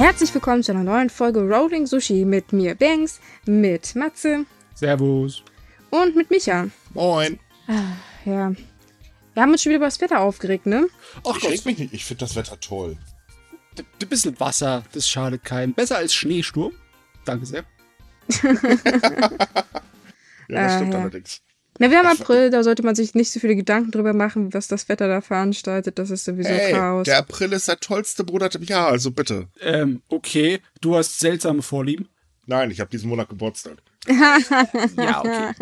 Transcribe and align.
Herzlich 0.00 0.32
willkommen 0.32 0.62
zu 0.62 0.72
einer 0.72 0.82
neuen 0.82 1.10
Folge 1.10 1.40
Rolling 1.40 1.86
Sushi 1.86 2.24
mit 2.24 2.54
mir 2.54 2.74
Banks, 2.74 3.20
mit 3.44 3.94
Matze 3.94 4.46
Servus. 4.74 5.42
und 5.90 6.16
mit 6.16 6.30
Micha. 6.30 6.68
Moin. 6.94 7.38
Ja. 8.24 8.52
Wir 9.34 9.42
haben 9.42 9.52
uns 9.52 9.62
schon 9.62 9.70
wieder 9.70 9.76
über 9.76 9.86
das 9.86 10.00
Wetter 10.00 10.20
aufgeregt, 10.20 10.64
ne? 10.64 10.86
Ach 11.24 11.36
ich 11.36 11.44
reg 11.48 11.66
mich 11.66 11.78
nicht. 11.78 11.92
Ich 11.92 12.04
finde 12.06 12.20
das 12.24 12.34
Wetter 12.34 12.58
toll. 12.60 12.96
Ein 14.02 14.08
bisschen 14.08 14.38
Wasser, 14.40 14.84
das 14.92 15.06
schadet 15.06 15.44
keinem. 15.44 15.74
Besser 15.74 15.98
als 15.98 16.14
Schneesturm. 16.14 16.72
Danke 17.26 17.44
sehr. 17.46 17.64
Ja, 20.48 20.64
das 20.64 20.72
Äh, 20.72 20.76
stimmt 20.78 20.94
ja. 20.94 21.00
allerdings. 21.00 21.42
Na, 21.80 21.90
wir 21.90 21.98
haben 21.98 22.08
April, 22.08 22.50
da 22.50 22.62
sollte 22.62 22.82
man 22.82 22.94
sich 22.94 23.14
nicht 23.14 23.32
so 23.32 23.40
viele 23.40 23.56
Gedanken 23.56 23.90
drüber 23.90 24.12
machen, 24.12 24.52
was 24.52 24.68
das 24.68 24.90
Wetter 24.90 25.08
da 25.08 25.22
veranstaltet. 25.22 25.98
Das 25.98 26.10
ist 26.10 26.26
sowieso 26.26 26.50
Ey, 26.50 26.72
Chaos. 26.72 27.06
der 27.06 27.16
April 27.16 27.54
ist 27.54 27.68
der 27.68 27.80
tollste 27.80 28.22
Monat 28.22 28.54
im 28.54 28.64
Jahr, 28.64 28.88
also 28.88 29.10
bitte. 29.10 29.48
Ähm, 29.62 30.02
okay, 30.08 30.60
du 30.82 30.94
hast 30.94 31.18
seltsame 31.18 31.62
Vorlieben. 31.62 32.06
Nein, 32.44 32.70
ich 32.70 32.80
habe 32.80 32.90
diesen 32.90 33.08
Monat 33.08 33.30
Geburtstag. 33.30 33.78
Ja, 34.96 35.20
okay. 35.20 35.52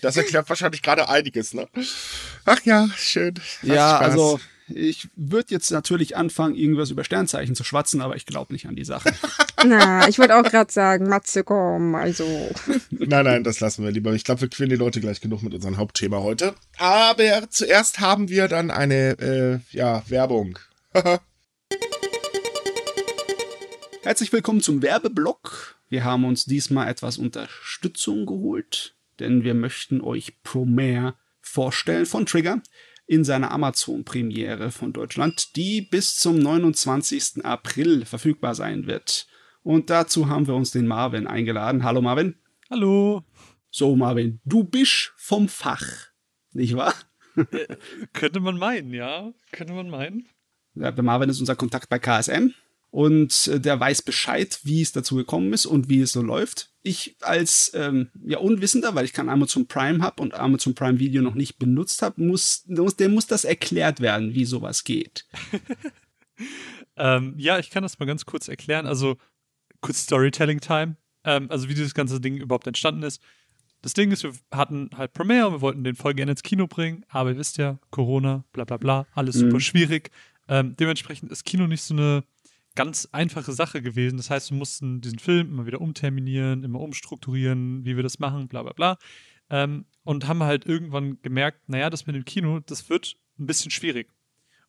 Das 0.00 0.16
erklärt 0.16 0.48
wahrscheinlich 0.48 0.80
gerade 0.80 1.10
einiges, 1.10 1.52
ne? 1.52 1.68
Ach 2.46 2.60
ja, 2.64 2.88
schön. 2.96 3.34
Hast 3.38 3.62
ja, 3.62 3.96
Spaß. 3.96 4.10
also 4.10 4.40
ich 4.74 5.08
würde 5.16 5.48
jetzt 5.50 5.70
natürlich 5.70 6.16
anfangen, 6.16 6.54
irgendwas 6.54 6.90
über 6.90 7.04
Sternzeichen 7.04 7.54
zu 7.54 7.64
schwatzen, 7.64 8.00
aber 8.00 8.16
ich 8.16 8.26
glaube 8.26 8.52
nicht 8.52 8.66
an 8.66 8.76
die 8.76 8.84
Sache. 8.84 9.12
Na, 9.66 10.08
ich 10.08 10.18
wollte 10.18 10.36
auch 10.36 10.42
gerade 10.42 10.72
sagen, 10.72 11.08
Matze, 11.08 11.44
komm, 11.44 11.94
also. 11.94 12.24
Nein, 12.90 13.24
nein, 13.24 13.44
das 13.44 13.60
lassen 13.60 13.84
wir 13.84 13.90
lieber. 13.90 14.14
Ich 14.14 14.24
glaube, 14.24 14.40
wir 14.42 14.48
quälen 14.48 14.70
die 14.70 14.76
Leute 14.76 15.00
gleich 15.00 15.20
genug 15.20 15.42
mit 15.42 15.52
unserem 15.52 15.76
Hauptthema 15.76 16.20
heute. 16.20 16.54
Aber 16.78 17.50
zuerst 17.50 18.00
haben 18.00 18.30
wir 18.30 18.48
dann 18.48 18.70
eine, 18.70 19.18
äh, 19.18 19.58
ja, 19.76 20.02
Werbung. 20.08 20.58
Herzlich 24.02 24.32
willkommen 24.32 24.62
zum 24.62 24.80
Werbeblock. 24.82 25.76
Wir 25.88 26.04
haben 26.04 26.24
uns 26.24 26.44
diesmal 26.44 26.88
etwas 26.88 27.18
Unterstützung 27.18 28.24
geholt, 28.24 28.94
denn 29.18 29.44
wir 29.44 29.54
möchten 29.54 30.00
euch 30.00 30.42
Promare 30.42 31.14
vorstellen 31.40 32.06
von 32.06 32.26
Trigger 32.26 32.62
in 33.10 33.24
seiner 33.24 33.50
Amazon-Premiere 33.50 34.70
von 34.70 34.92
Deutschland, 34.92 35.56
die 35.56 35.82
bis 35.82 36.14
zum 36.14 36.38
29. 36.38 37.44
April 37.44 38.04
verfügbar 38.04 38.54
sein 38.54 38.86
wird. 38.86 39.26
Und 39.64 39.90
dazu 39.90 40.28
haben 40.28 40.46
wir 40.46 40.54
uns 40.54 40.70
den 40.70 40.86
Marvin 40.86 41.26
eingeladen. 41.26 41.82
Hallo 41.82 42.02
Marvin. 42.02 42.36
Hallo. 42.70 43.24
So 43.68 43.96
Marvin, 43.96 44.38
du 44.44 44.62
bist 44.62 45.12
vom 45.16 45.48
Fach, 45.48 45.82
nicht 46.52 46.76
wahr? 46.76 46.94
Könnte 48.12 48.38
man 48.38 48.56
meinen, 48.56 48.94
ja. 48.94 49.32
Könnte 49.50 49.72
man 49.72 49.90
meinen. 49.90 50.28
Ja, 50.76 50.92
der 50.92 51.02
Marvin 51.02 51.30
ist 51.30 51.40
unser 51.40 51.56
Kontakt 51.56 51.88
bei 51.88 51.98
KSM 51.98 52.54
und 52.90 53.46
äh, 53.48 53.60
der 53.60 53.78
weiß 53.78 54.02
Bescheid, 54.02 54.58
wie 54.64 54.82
es 54.82 54.92
dazu 54.92 55.16
gekommen 55.16 55.52
ist 55.52 55.66
und 55.66 55.88
wie 55.88 56.00
es 56.00 56.12
so 56.12 56.22
läuft. 56.22 56.70
Ich 56.82 57.16
als 57.20 57.72
ähm, 57.74 58.08
ja 58.24 58.38
Unwissender, 58.38 58.94
weil 58.94 59.04
ich 59.04 59.12
kein 59.12 59.28
Amazon 59.28 59.66
Prime 59.66 60.02
habe 60.02 60.22
und 60.22 60.34
Amazon 60.34 60.74
Prime 60.74 60.98
Video 60.98 61.22
noch 61.22 61.34
nicht 61.34 61.58
benutzt 61.58 62.02
habe, 62.02 62.22
muss, 62.22 62.64
muss 62.66 62.96
der 62.96 63.08
muss 63.08 63.26
das 63.26 63.44
erklärt 63.44 64.00
werden, 64.00 64.34
wie 64.34 64.44
sowas 64.44 64.84
geht. 64.84 65.26
Ähm, 66.96 67.34
ja, 67.38 67.58
ich 67.58 67.70
kann 67.70 67.82
das 67.82 67.98
mal 67.98 68.06
ganz 68.06 68.26
kurz 68.26 68.48
erklären. 68.48 68.86
Also, 68.86 69.16
kurz 69.80 70.02
Storytelling-Time. 70.02 70.96
Ähm, 71.24 71.50
also, 71.50 71.68
wie 71.68 71.74
dieses 71.74 71.94
ganze 71.94 72.20
Ding 72.20 72.36
überhaupt 72.36 72.66
entstanden 72.66 73.02
ist. 73.02 73.22
Das 73.82 73.94
Ding 73.94 74.10
ist, 74.10 74.22
wir 74.22 74.32
hatten 74.50 74.90
halt 74.94 75.14
Premiere 75.14 75.46
und 75.46 75.52
wir 75.54 75.60
wollten 75.62 75.84
den 75.84 75.96
voll 75.96 76.12
gerne 76.12 76.32
ins 76.32 76.42
Kino 76.42 76.66
bringen, 76.66 77.06
aber 77.08 77.30
ihr 77.30 77.38
wisst 77.38 77.56
ja, 77.56 77.78
Corona, 77.90 78.44
bla 78.52 78.64
bla 78.64 78.76
bla, 78.76 79.06
alles 79.14 79.36
Mhm. 79.36 79.40
super 79.40 79.60
schwierig. 79.60 80.10
Ähm, 80.48 80.76
dementsprechend 80.78 81.32
ist 81.32 81.44
Kino 81.44 81.66
nicht 81.66 81.80
so 81.82 81.94
eine 81.94 82.24
ganz 82.74 83.08
einfache 83.12 83.52
Sache 83.52 83.82
gewesen. 83.82 84.16
Das 84.16 84.30
heißt, 84.30 84.50
wir 84.50 84.58
mussten 84.58 85.00
diesen 85.00 85.18
Film 85.18 85.48
immer 85.48 85.66
wieder 85.66 85.80
umterminieren, 85.80 86.64
immer 86.64 86.80
umstrukturieren, 86.80 87.84
wie 87.84 87.96
wir 87.96 88.02
das 88.02 88.18
machen, 88.18 88.48
bla 88.48 88.62
bla 88.62 88.72
bla. 88.72 88.98
Ähm, 89.50 89.86
und 90.04 90.28
haben 90.28 90.42
halt 90.42 90.66
irgendwann 90.66 91.20
gemerkt, 91.22 91.68
naja, 91.68 91.90
das 91.90 92.06
mit 92.06 92.14
dem 92.14 92.24
Kino, 92.24 92.60
das 92.60 92.88
wird 92.88 93.16
ein 93.38 93.46
bisschen 93.46 93.70
schwierig. 93.70 94.08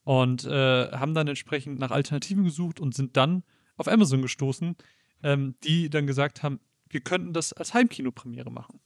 Und 0.04 0.46
äh, 0.46 0.92
haben 0.92 1.14
dann 1.14 1.28
entsprechend 1.28 1.80
nach 1.80 1.92
Alternativen 1.92 2.44
gesucht 2.44 2.80
und 2.80 2.96
sind 2.96 3.16
dann 3.18 3.44
auf 3.78 3.88
Amazon 3.88 4.22
gestoßen, 4.22 4.76
ähm, 5.24 5.56
die 5.64 5.90
dann 5.90 6.08
gesagt 6.08 6.42
haben, 6.42 6.60
wir 6.90 7.02
könnten 7.02 7.34
das 7.34 7.54
als 7.54 7.74
Heimkinopremiere 7.74 8.52
machen. 8.52 8.80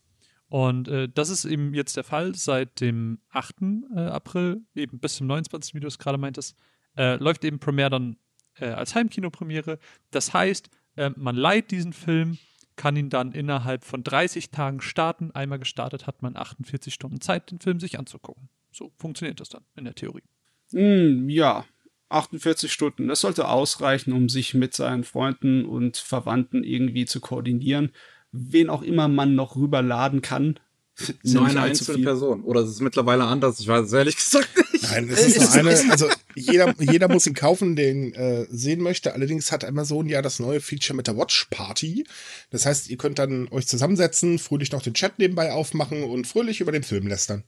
Und 0.48 0.88
äh, 0.88 1.10
das 1.10 1.30
ist 1.30 1.46
eben 1.46 1.74
jetzt 1.74 1.98
der 1.98 2.04
Fall 2.04 2.36
seit 2.36 2.80
dem 2.82 3.20
8. 3.30 3.56
Äh, 3.96 4.00
April, 4.00 4.62
eben 4.76 5.00
bis 5.00 5.16
zum 5.16 5.28
29. 5.28 5.74
wie 5.74 5.80
du 5.80 5.88
es 5.88 5.98
gerade 5.98 6.18
meintest, 6.18 6.56
äh, 6.98 7.16
läuft 7.16 7.44
eben 7.46 7.60
Premiere 7.60 7.90
dann 7.90 8.18
äh, 8.60 8.68
als 8.68 8.96
Heimkinopremiere. 8.96 9.80
Das 10.12 10.34
heißt, 10.34 10.70
äh, 10.96 11.12
man 11.16 11.36
leiht 11.36 11.72
diesen 11.72 11.94
Film, 11.94 12.38
kann 12.76 12.96
ihn 12.96 13.10
dann 13.10 13.32
innerhalb 13.32 13.84
von 13.86 14.04
30 14.04 14.52
Tagen 14.52 14.82
starten. 14.82 15.32
Einmal 15.32 15.60
gestartet 15.60 16.08
hat 16.08 16.22
man 16.22 16.36
48 16.36 16.94
Stunden 16.94 17.22
Zeit, 17.22 17.52
den 17.52 17.60
Film 17.60 17.80
sich 17.80 17.98
anzugucken. 17.98 18.50
So 18.72 18.92
funktioniert 18.98 19.40
das 19.40 19.50
dann 19.50 19.64
in 19.76 19.86
der 19.86 19.96
Theorie. 19.96 20.24
Hm, 20.72 21.30
ja, 21.30 21.66
48 22.10 22.72
Stunden. 22.72 23.08
Das 23.08 23.22
sollte 23.22 23.48
ausreichen, 23.48 24.14
um 24.14 24.30
sich 24.30 24.54
mit 24.54 24.74
seinen 24.74 25.04
Freunden 25.04 25.66
und 25.66 25.98
Verwandten 25.98 26.64
irgendwie 26.64 27.06
zu 27.06 27.22
koordinieren. 27.22 27.92
Wen 28.32 28.70
auch 28.70 28.82
immer 28.82 29.08
man 29.08 29.36
noch 29.36 29.56
rüberladen 29.56 30.22
kann. 30.22 30.60
Ist 30.98 31.34
Nur 31.34 31.46
eine 31.46 31.62
einzelne. 31.62 32.04
Person. 32.04 32.44
Oder 32.44 32.62
ist 32.62 32.70
es 32.70 32.80
mittlerweile 32.80 33.26
anders? 33.26 33.60
Ich 33.60 33.68
weiß 33.68 33.88
es 33.88 33.94
ehrlich 33.94 34.16
gesagt 34.16 34.48
nicht. 34.72 34.84
Nein, 34.84 35.10
es 35.10 35.36
ist 35.36 35.54
nur 35.54 35.60
eine, 35.60 35.92
also 35.92 36.08
jeder, 36.36 36.74
jeder 36.80 37.10
muss 37.10 37.28
ihn 37.28 37.34
kaufen, 37.34 37.76
den 37.76 38.14
äh, 38.14 38.46
sehen 38.50 38.82
möchte. 38.82 39.14
Allerdings 39.14 39.52
hat 39.52 39.66
Amazon 39.66 40.08
ja 40.08 40.22
das 40.22 40.40
neue 40.40 40.62
Feature 40.62 40.96
mit 40.96 41.08
der 41.08 41.18
Watch 41.18 41.48
Party. 41.50 42.06
Das 42.50 42.66
heißt, 42.66 42.90
ihr 42.90 42.96
könnt 42.96 43.20
dann 43.20 43.50
euch 43.50 43.68
zusammensetzen, 43.68 44.40
fröhlich 44.40 44.72
noch 44.72 44.82
den 44.82 44.94
Chat 44.94 45.20
nebenbei 45.20 45.52
aufmachen 45.52 46.04
und 46.04 46.28
fröhlich 46.28 46.62
über 46.62 46.72
den 46.72 46.84
Film 46.84 47.08
lästern. 47.08 47.44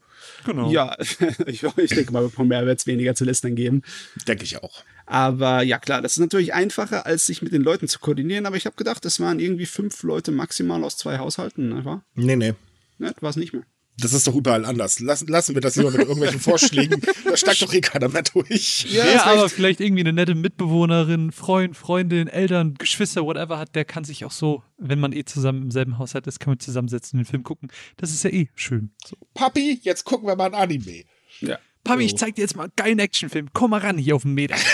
Genau. 0.46 0.70
Ja, 0.70 0.98
ich, 1.46 1.64
ich 1.64 1.90
denke 1.92 2.12
mal, 2.12 2.24
bei 2.24 2.30
Pommer 2.30 2.66
wird 2.66 2.80
es 2.80 2.88
weniger 2.88 3.16
zu 3.16 3.24
lästern 3.24 3.56
geben. 3.56 3.82
Denke 4.28 4.44
ich 4.44 4.62
auch. 4.62 4.84
Aber 5.06 5.62
ja, 5.64 5.80
klar, 5.80 6.02
das 6.02 6.14
ist 6.14 6.20
natürlich 6.20 6.54
einfacher, 6.54 7.06
als 7.06 7.26
sich 7.26 7.42
mit 7.42 7.54
den 7.54 7.62
Leuten 7.62 7.88
zu 7.88 8.00
koordinieren. 8.00 8.46
Aber 8.46 8.58
ich 8.58 8.66
habe 8.66 8.76
gedacht, 8.76 9.06
das 9.06 9.22
waren 9.22 9.40
irgendwie 9.40 9.66
fünf 9.66 10.04
Leute 10.04 10.32
maximal 10.34 10.84
aus 10.84 10.98
zwei 10.98 11.18
Haushalten, 11.18 11.70
nicht 11.70 11.86
wahr? 11.86 12.04
Nee, 12.14 12.36
nee. 12.36 12.54
Ne, 12.98 13.14
war 13.22 13.30
es 13.30 13.36
nicht 13.36 13.54
mehr. 13.54 13.64
Das 14.00 14.14
ist 14.14 14.28
doch 14.28 14.36
überall 14.36 14.64
anders. 14.64 15.00
Lassen, 15.00 15.28
lassen 15.28 15.56
wir 15.56 15.62
das 15.62 15.76
lieber 15.76 15.90
mit 15.90 16.02
irgendwelchen 16.02 16.40
Vorschlägen. 16.52 17.02
Da 17.26 17.36
steigt 17.36 17.64
doch 17.64 17.74
eh 17.74 17.82
keiner 17.82 18.10
mehr 18.10 18.22
durch. 18.22 18.86
Ja, 18.92 19.04
ist 19.06 19.26
aber 19.26 19.46
recht. 19.46 19.56
vielleicht 19.56 19.80
irgendwie 19.80 20.02
eine 20.02 20.14
nette 20.14 20.36
Mitbewohnerin, 20.36 21.32
Freund, 21.32 21.76
Freundin, 21.76 22.28
Eltern, 22.28 22.76
Geschwister, 22.76 23.24
whatever 23.24 23.58
hat, 23.58 23.74
der 23.74 23.86
kann 23.86 24.04
sich 24.04 24.24
auch 24.24 24.32
so, 24.32 24.62
wenn 24.78 25.00
man 25.00 25.14
eh 25.14 25.26
zusammen 25.26 25.64
im 25.64 25.72
selben 25.72 25.98
Haushalt 25.98 26.28
ist, 26.28 26.40
kann 26.40 26.52
man 26.52 26.60
zusammensetzen 26.60 27.18
und 27.18 27.26
den 27.26 27.30
Film 27.32 27.44
gucken. 27.44 27.70
Das 27.98 28.12
ist 28.12 28.24
ja 28.24 28.30
eh 28.30 28.50
schön. 28.54 28.92
So. 29.04 29.16
Papi, 29.34 29.80
jetzt 29.82 30.04
gucken 30.04 30.28
wir 30.28 30.36
mal 30.36 30.46
ein 30.46 30.54
Anime. 30.54 31.04
Ja. 31.40 31.58
Papi, 31.84 32.02
So. 32.04 32.06
ich 32.06 32.18
zeig 32.18 32.36
dir 32.36 32.42
jetzt 32.42 32.56
mal 32.56 32.64
einen 32.66 32.74
geilen 32.76 33.00
Actionfilm. 33.00 33.50
Komm 33.54 33.72
mal 33.72 33.80
ran 33.82 33.98
hier 33.98 34.16
auf 34.16 34.22
den 34.24 34.34
Meter. 34.36 34.56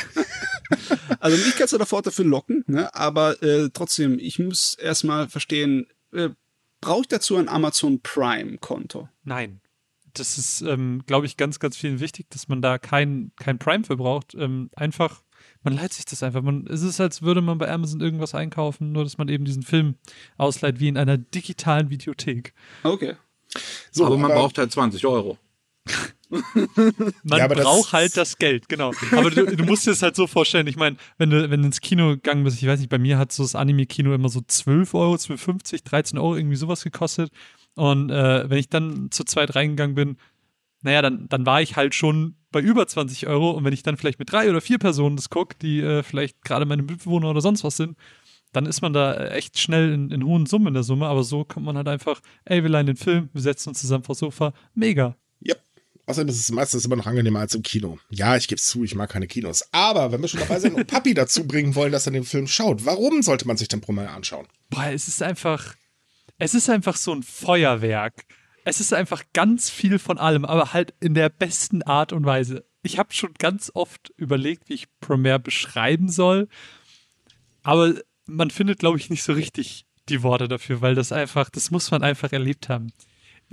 Also 1.19 1.37
mich 1.37 1.55
kannst 1.55 1.73
du 1.73 1.77
davor 1.77 2.01
dafür 2.01 2.25
locken, 2.25 2.63
ne? 2.67 2.93
aber 2.95 3.41
äh, 3.43 3.69
trotzdem, 3.71 4.17
ich 4.19 4.39
muss 4.39 4.73
erstmal 4.75 5.29
verstehen, 5.29 5.87
äh, 6.11 6.29
brauche 6.83 7.01
ich 7.01 7.07
dazu 7.07 7.37
ein 7.37 7.47
Amazon 7.49 8.01
Prime-Konto? 8.01 9.09
Nein. 9.23 9.61
Das 10.13 10.37
ist, 10.37 10.61
ähm, 10.61 11.01
glaube 11.07 11.25
ich, 11.25 11.37
ganz, 11.37 11.59
ganz 11.59 11.75
vielen 11.75 11.99
wichtig, 11.99 12.29
dass 12.29 12.47
man 12.47 12.61
da 12.61 12.77
kein, 12.77 13.31
kein 13.37 13.57
Prime 13.57 13.83
für 13.83 13.95
braucht. 13.95 14.35
Ähm, 14.35 14.69
einfach, 14.75 15.23
man 15.63 15.75
leiht 15.75 15.93
sich 15.93 16.05
das 16.05 16.21
einfach. 16.21 16.43
Man, 16.43 16.67
es 16.67 16.83
ist, 16.83 17.01
als 17.01 17.23
würde 17.23 17.41
man 17.41 17.57
bei 17.57 17.71
Amazon 17.71 17.99
irgendwas 17.99 18.35
einkaufen, 18.35 18.91
nur 18.91 19.03
dass 19.05 19.17
man 19.17 19.27
eben 19.27 19.45
diesen 19.45 19.63
Film 19.63 19.95
ausleiht, 20.37 20.79
wie 20.79 20.87
in 20.87 20.97
einer 20.97 21.17
digitalen 21.17 21.89
Videothek. 21.89 22.53
Okay. 22.83 23.15
So, 23.91 24.05
aber 24.05 24.17
man 24.17 24.31
braucht 24.31 24.57
halt 24.57 24.71
20 24.71 25.05
Euro. 25.05 25.37
Man 27.23 27.39
Ja, 27.39 27.47
braucht 27.47 27.93
halt 27.93 28.17
das 28.17 28.37
Geld, 28.37 28.67
genau. 28.69 28.91
Aber 29.11 29.29
du, 29.29 29.45
du 29.55 29.63
musst 29.63 29.85
dir 29.85 29.91
das 29.91 30.01
halt 30.01 30.15
so 30.15 30.27
vorstellen. 30.27 30.67
Ich 30.67 30.75
meine, 30.75 30.97
wenn 31.17 31.29
du, 31.29 31.49
wenn 31.49 31.61
du 31.61 31.67
ins 31.67 31.81
Kino 31.81 32.09
gegangen 32.09 32.43
bist, 32.43 32.61
ich 32.61 32.67
weiß 32.67 32.79
nicht, 32.79 32.89
bei 32.89 32.97
mir 32.97 33.17
hat 33.17 33.31
so 33.31 33.43
das 33.43 33.55
Anime-Kino 33.55 34.13
immer 34.13 34.29
so 34.29 34.41
12 34.45 34.93
Euro, 34.93 35.15
12,50, 35.15 35.83
13 35.83 36.17
Euro, 36.17 36.35
irgendwie 36.35 36.55
sowas 36.55 36.83
gekostet. 36.83 37.31
Und 37.75 38.09
äh, 38.09 38.49
wenn 38.49 38.57
ich 38.57 38.69
dann 38.69 39.09
zu 39.11 39.23
zweit 39.23 39.55
reingegangen 39.55 39.95
bin, 39.95 40.17
naja, 40.81 41.01
dann, 41.01 41.27
dann 41.29 41.45
war 41.45 41.61
ich 41.61 41.75
halt 41.75 41.95
schon 41.95 42.35
bei 42.51 42.59
über 42.59 42.85
20 42.87 43.27
Euro. 43.27 43.51
Und 43.51 43.63
wenn 43.63 43.73
ich 43.73 43.83
dann 43.83 43.97
vielleicht 43.97 44.19
mit 44.19 44.31
drei 44.31 44.49
oder 44.49 44.61
vier 44.61 44.77
Personen 44.79 45.15
das 45.15 45.29
gucke, 45.29 45.55
die 45.61 45.79
äh, 45.79 46.03
vielleicht 46.03 46.41
gerade 46.43 46.65
meine 46.65 46.83
Mitbewohner 46.83 47.29
oder 47.29 47.41
sonst 47.41 47.63
was 47.63 47.77
sind, 47.77 47.97
dann 48.51 48.65
ist 48.67 48.81
man 48.81 48.93
da 48.93 49.27
echt 49.29 49.57
schnell 49.57 49.91
in, 49.91 50.11
in 50.11 50.23
hohen 50.23 50.45
Summen 50.45 50.67
in 50.67 50.73
der 50.75 50.83
Summe. 50.83 51.07
Aber 51.07 51.23
so 51.23 51.43
kommt 51.43 51.65
man 51.65 51.75
halt 51.77 51.87
einfach, 51.87 52.21
ey, 52.45 52.61
wir 52.61 52.69
leihen 52.69 52.85
den 52.85 52.97
Film, 52.97 53.29
wir 53.33 53.41
setzen 53.41 53.69
uns 53.69 53.81
zusammen 53.81 54.03
vors 54.03 54.19
Sofa. 54.19 54.53
Mega. 54.75 55.15
Außerdem 56.05 56.29
ist 56.29 56.39
es 56.39 56.51
meistens 56.51 56.83
immer 56.85 56.97
noch 56.97 57.07
angenehmer 57.07 57.39
als 57.39 57.55
im 57.55 57.63
Kino. 57.63 57.97
Ja, 58.09 58.35
ich 58.35 58.47
gebe 58.47 58.59
es 58.59 58.67
zu, 58.67 58.83
ich 58.83 58.93
mag 58.93 59.09
keine 59.09 59.27
Kinos. 59.27 59.63
Aber 59.71 60.11
wenn 60.11 60.21
wir 60.21 60.27
schon 60.27 60.41
dabei 60.41 60.59
sind 60.59 60.75
und 60.75 60.87
Papi 60.87 61.13
dazu 61.13 61.47
bringen 61.47 61.75
wollen, 61.75 61.93
dass 61.93 62.05
er 62.05 62.11
den 62.11 62.25
Film 62.25 62.47
schaut, 62.47 62.85
warum 62.85 63.21
sollte 63.21 63.47
man 63.47 63.55
sich 63.55 63.69
den 63.69 63.79
Promille 63.79 64.09
anschauen? 64.09 64.47
Boah, 64.69 64.87
es 64.87 65.07
ist 65.07 65.21
einfach, 65.23 65.75
es 66.39 66.53
ist 66.53 66.69
einfach 66.69 66.97
so 66.97 67.13
ein 67.13 67.23
Feuerwerk. 67.23 68.25
Es 68.65 68.79
ist 68.79 68.93
einfach 68.93 69.23
ganz 69.33 69.69
viel 69.69 69.97
von 69.99 70.17
allem, 70.17 70.45
aber 70.45 70.73
halt 70.73 70.93
in 70.99 71.13
der 71.13 71.29
besten 71.29 71.83
Art 71.83 72.11
und 72.11 72.25
Weise. 72.25 72.65
Ich 72.81 72.97
habe 72.97 73.13
schon 73.13 73.33
ganz 73.37 73.71
oft 73.73 74.11
überlegt, 74.17 74.67
wie 74.69 74.73
ich 74.73 74.99
Premiere 74.99 75.39
beschreiben 75.39 76.09
soll. 76.09 76.49
aber 77.63 77.95
man 78.25 78.51
findet, 78.51 78.79
glaube 78.79 78.97
ich, 78.97 79.09
nicht 79.09 79.23
so 79.23 79.33
richtig 79.33 79.85
die 80.09 80.23
Worte 80.23 80.47
dafür, 80.47 80.81
weil 80.81 80.95
das 80.95 81.11
einfach, 81.11 81.49
das 81.49 81.71
muss 81.71 81.91
man 81.91 82.03
einfach 82.03 82.31
erlebt 82.31 82.69
haben. 82.69 82.91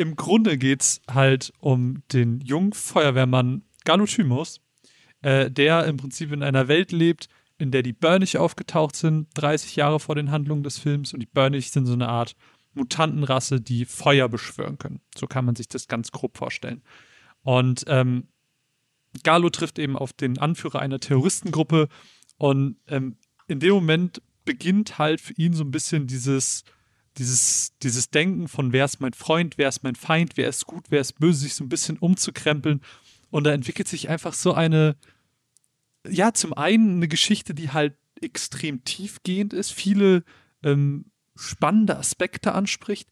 Im 0.00 0.16
Grunde 0.16 0.56
geht's 0.56 1.02
halt 1.10 1.52
um 1.58 2.02
den 2.10 2.40
jungen 2.40 2.72
Feuerwehrmann 2.72 3.64
Galutymos, 3.84 4.62
äh, 5.20 5.50
der 5.50 5.84
im 5.84 5.98
Prinzip 5.98 6.32
in 6.32 6.42
einer 6.42 6.68
Welt 6.68 6.90
lebt, 6.90 7.28
in 7.58 7.70
der 7.70 7.82
die 7.82 7.92
Burnich 7.92 8.38
aufgetaucht 8.38 8.96
sind, 8.96 9.28
30 9.34 9.76
Jahre 9.76 10.00
vor 10.00 10.14
den 10.14 10.30
Handlungen 10.30 10.62
des 10.62 10.78
Films. 10.78 11.12
Und 11.12 11.20
die 11.20 11.26
Burnich 11.26 11.70
sind 11.70 11.84
so 11.84 11.92
eine 11.92 12.08
Art 12.08 12.34
Mutantenrasse, 12.72 13.60
die 13.60 13.84
Feuer 13.84 14.30
beschwören 14.30 14.78
können. 14.78 15.02
So 15.14 15.26
kann 15.26 15.44
man 15.44 15.54
sich 15.54 15.68
das 15.68 15.86
ganz 15.86 16.12
grob 16.12 16.38
vorstellen. 16.38 16.80
Und 17.42 17.84
ähm, 17.86 18.28
Galo 19.22 19.50
trifft 19.50 19.78
eben 19.78 19.98
auf 19.98 20.14
den 20.14 20.38
Anführer 20.38 20.80
einer 20.80 21.00
Terroristengruppe 21.00 21.88
und 22.38 22.76
ähm, 22.88 23.18
in 23.48 23.60
dem 23.60 23.74
Moment 23.74 24.22
beginnt 24.46 24.96
halt 24.96 25.20
für 25.20 25.34
ihn 25.34 25.52
so 25.52 25.62
ein 25.62 25.70
bisschen 25.70 26.06
dieses, 26.06 26.64
dieses, 27.18 27.72
dieses 27.82 28.10
Denken 28.10 28.48
von 28.48 28.72
wer 28.72 28.84
ist 28.84 29.00
mein 29.00 29.12
Freund, 29.12 29.58
wer 29.58 29.68
ist 29.68 29.82
mein 29.82 29.96
Feind, 29.96 30.36
wer 30.36 30.48
ist 30.48 30.66
gut, 30.66 30.84
wer 30.90 31.00
ist 31.00 31.18
böse, 31.18 31.40
sich 31.40 31.54
so 31.54 31.64
ein 31.64 31.68
bisschen 31.68 31.98
umzukrempeln. 31.98 32.80
Und 33.30 33.44
da 33.44 33.52
entwickelt 33.52 33.88
sich 33.88 34.08
einfach 34.08 34.34
so 34.34 34.54
eine, 34.54 34.96
ja, 36.08 36.32
zum 36.32 36.52
einen 36.52 36.96
eine 36.96 37.08
Geschichte, 37.08 37.54
die 37.54 37.70
halt 37.70 37.94
extrem 38.20 38.84
tiefgehend 38.84 39.52
ist, 39.52 39.72
viele 39.72 40.24
ähm, 40.62 41.06
spannende 41.36 41.96
Aspekte 41.96 42.52
anspricht, 42.52 43.08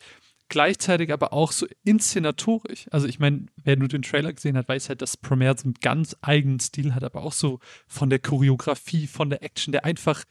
gleichzeitig 0.48 1.12
aber 1.12 1.32
auch 1.32 1.52
so 1.52 1.66
inszenatorisch. 1.84 2.86
Also 2.90 3.06
ich 3.06 3.18
meine, 3.18 3.46
wer 3.56 3.76
nur 3.76 3.88
den 3.88 4.02
Trailer 4.02 4.32
gesehen 4.32 4.56
hat, 4.56 4.68
weiß 4.68 4.88
halt, 4.88 5.02
dass 5.02 5.16
Premiere 5.16 5.56
so 5.56 5.64
einen 5.64 5.74
ganz 5.74 6.16
eigenen 6.20 6.60
Stil 6.60 6.94
hat, 6.94 7.04
aber 7.04 7.22
auch 7.22 7.32
so 7.32 7.60
von 7.86 8.10
der 8.10 8.18
Choreografie, 8.18 9.06
von 9.06 9.30
der 9.30 9.42
Action, 9.42 9.72
der 9.72 9.84
einfach, 9.84 10.24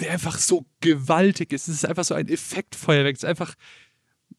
der 0.00 0.12
einfach 0.12 0.38
so 0.38 0.66
gewaltig 0.80 1.52
ist. 1.52 1.68
Es 1.68 1.76
ist 1.76 1.86
einfach 1.86 2.04
so 2.04 2.14
ein 2.14 2.28
Effektfeuerwerk. 2.28 3.16
Es 3.16 3.22
ist 3.22 3.28
einfach, 3.28 3.54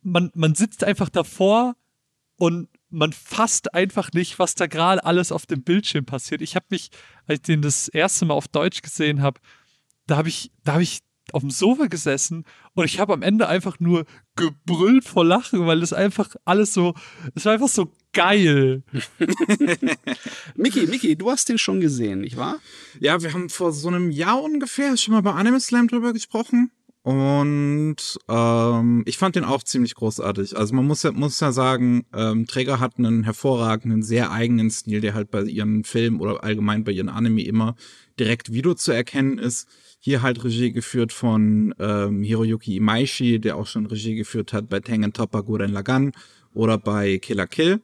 man, 0.01 0.31
man 0.33 0.55
sitzt 0.55 0.83
einfach 0.83 1.09
davor 1.09 1.75
und 2.37 2.67
man 2.89 3.11
fasst 3.13 3.73
einfach 3.73 4.11
nicht, 4.13 4.37
was 4.39 4.55
da 4.55 4.67
gerade 4.67 5.03
alles 5.03 5.31
auf 5.31 5.45
dem 5.45 5.63
Bildschirm 5.63 6.05
passiert. 6.05 6.41
Ich 6.41 6.55
habe 6.55 6.65
mich, 6.69 6.91
als 7.25 7.37
ich 7.37 7.41
den 7.41 7.61
das 7.61 7.87
erste 7.87 8.25
Mal 8.25 8.35
auf 8.35 8.47
Deutsch 8.47 8.81
gesehen 8.81 9.21
habe, 9.21 9.39
da 10.05 10.17
habe 10.17 10.29
ich, 10.29 10.51
da 10.63 10.73
habe 10.73 10.83
ich 10.83 10.99
auf 11.31 11.41
dem 11.41 11.49
Sofa 11.49 11.87
gesessen 11.87 12.45
und 12.73 12.85
ich 12.85 12.99
habe 12.99 13.13
am 13.13 13.21
Ende 13.21 13.47
einfach 13.47 13.79
nur 13.79 14.05
gebrüllt 14.35 15.05
vor 15.05 15.25
Lachen, 15.25 15.65
weil 15.65 15.79
das 15.79 15.93
einfach 15.93 16.35
alles 16.45 16.73
so, 16.73 16.93
es 17.33 17.45
war 17.45 17.53
einfach 17.53 17.69
so 17.69 17.91
geil. 18.13 18.83
Mickey, 20.55 20.87
Mickey, 20.87 21.15
du 21.15 21.29
hast 21.29 21.49
den 21.49 21.57
schon 21.57 21.81
gesehen, 21.81 22.21
nicht 22.21 22.37
wahr? 22.37 22.59
Ja, 22.99 23.21
wir 23.21 23.33
haben 23.33 23.49
vor 23.49 23.73
so 23.73 23.89
einem 23.89 24.11
Jahr 24.11 24.41
ungefähr 24.41 24.95
schon 24.97 25.13
mal 25.13 25.21
bei 25.21 25.31
Anime 25.31 25.59
Slam 25.59 25.87
drüber 25.87 26.13
gesprochen. 26.13 26.71
Und 27.03 27.97
ähm, 28.29 29.03
ich 29.05 29.17
fand 29.17 29.35
den 29.35 29.43
auch 29.43 29.61
ziemlich 29.61 29.93
großartig. 29.95 30.55
Also 30.55 30.73
man 30.73 30.87
muss 30.87 31.03
ja, 31.03 31.11
muss 31.11 31.37
ja 31.41 31.51
sagen, 31.51 32.05
ähm, 32.13 32.47
Träger 32.47 32.79
hat 32.79 32.97
einen 32.97 33.23
hervorragenden, 33.23 34.03
sehr 34.03 34.31
eigenen 34.31 34.71
Stil, 34.71 35.01
der 35.01 35.13
halt 35.13 35.29
bei 35.29 35.43
ihren 35.43 35.83
Filmen 35.83 36.21
oder 36.21 36.45
allgemein 36.45 36.85
bei 36.85 36.93
ihren 36.93 37.09
Anime 37.09 37.43
immer 37.43 37.75
direkt 38.17 38.53
wieder 38.53 38.77
zu 38.77 38.93
erkennen 38.93 39.37
ist. 39.37 39.67
Hier 39.99 40.21
halt 40.21 40.45
Regie 40.45 40.71
geführt 40.71 41.11
von 41.11 41.75
ähm, 41.77 42.23
Hiroyuki 42.23 42.77
Imaishi, 42.77 43.39
der 43.39 43.57
auch 43.57 43.67
schon 43.67 43.85
Regie 43.85 44.15
geführt 44.15 44.53
hat 44.53 44.69
bei 44.69 44.79
Tengen 44.79 45.11
Toppa 45.11 45.41
Guren 45.41 45.73
Lagan 45.73 46.13
oder 46.53 46.77
bei 46.77 47.17
Killer 47.17 47.47
Kill. 47.47 47.81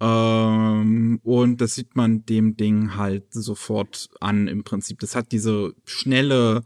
Ähm, 0.00 1.20
und 1.24 1.60
das 1.60 1.74
sieht 1.74 1.96
man 1.96 2.24
dem 2.24 2.56
Ding 2.56 2.96
halt 2.96 3.32
sofort 3.32 4.08
an 4.20 4.46
im 4.46 4.64
Prinzip. 4.64 5.00
Das 5.00 5.16
hat 5.16 5.32
diese 5.32 5.74
schnelle, 5.84 6.62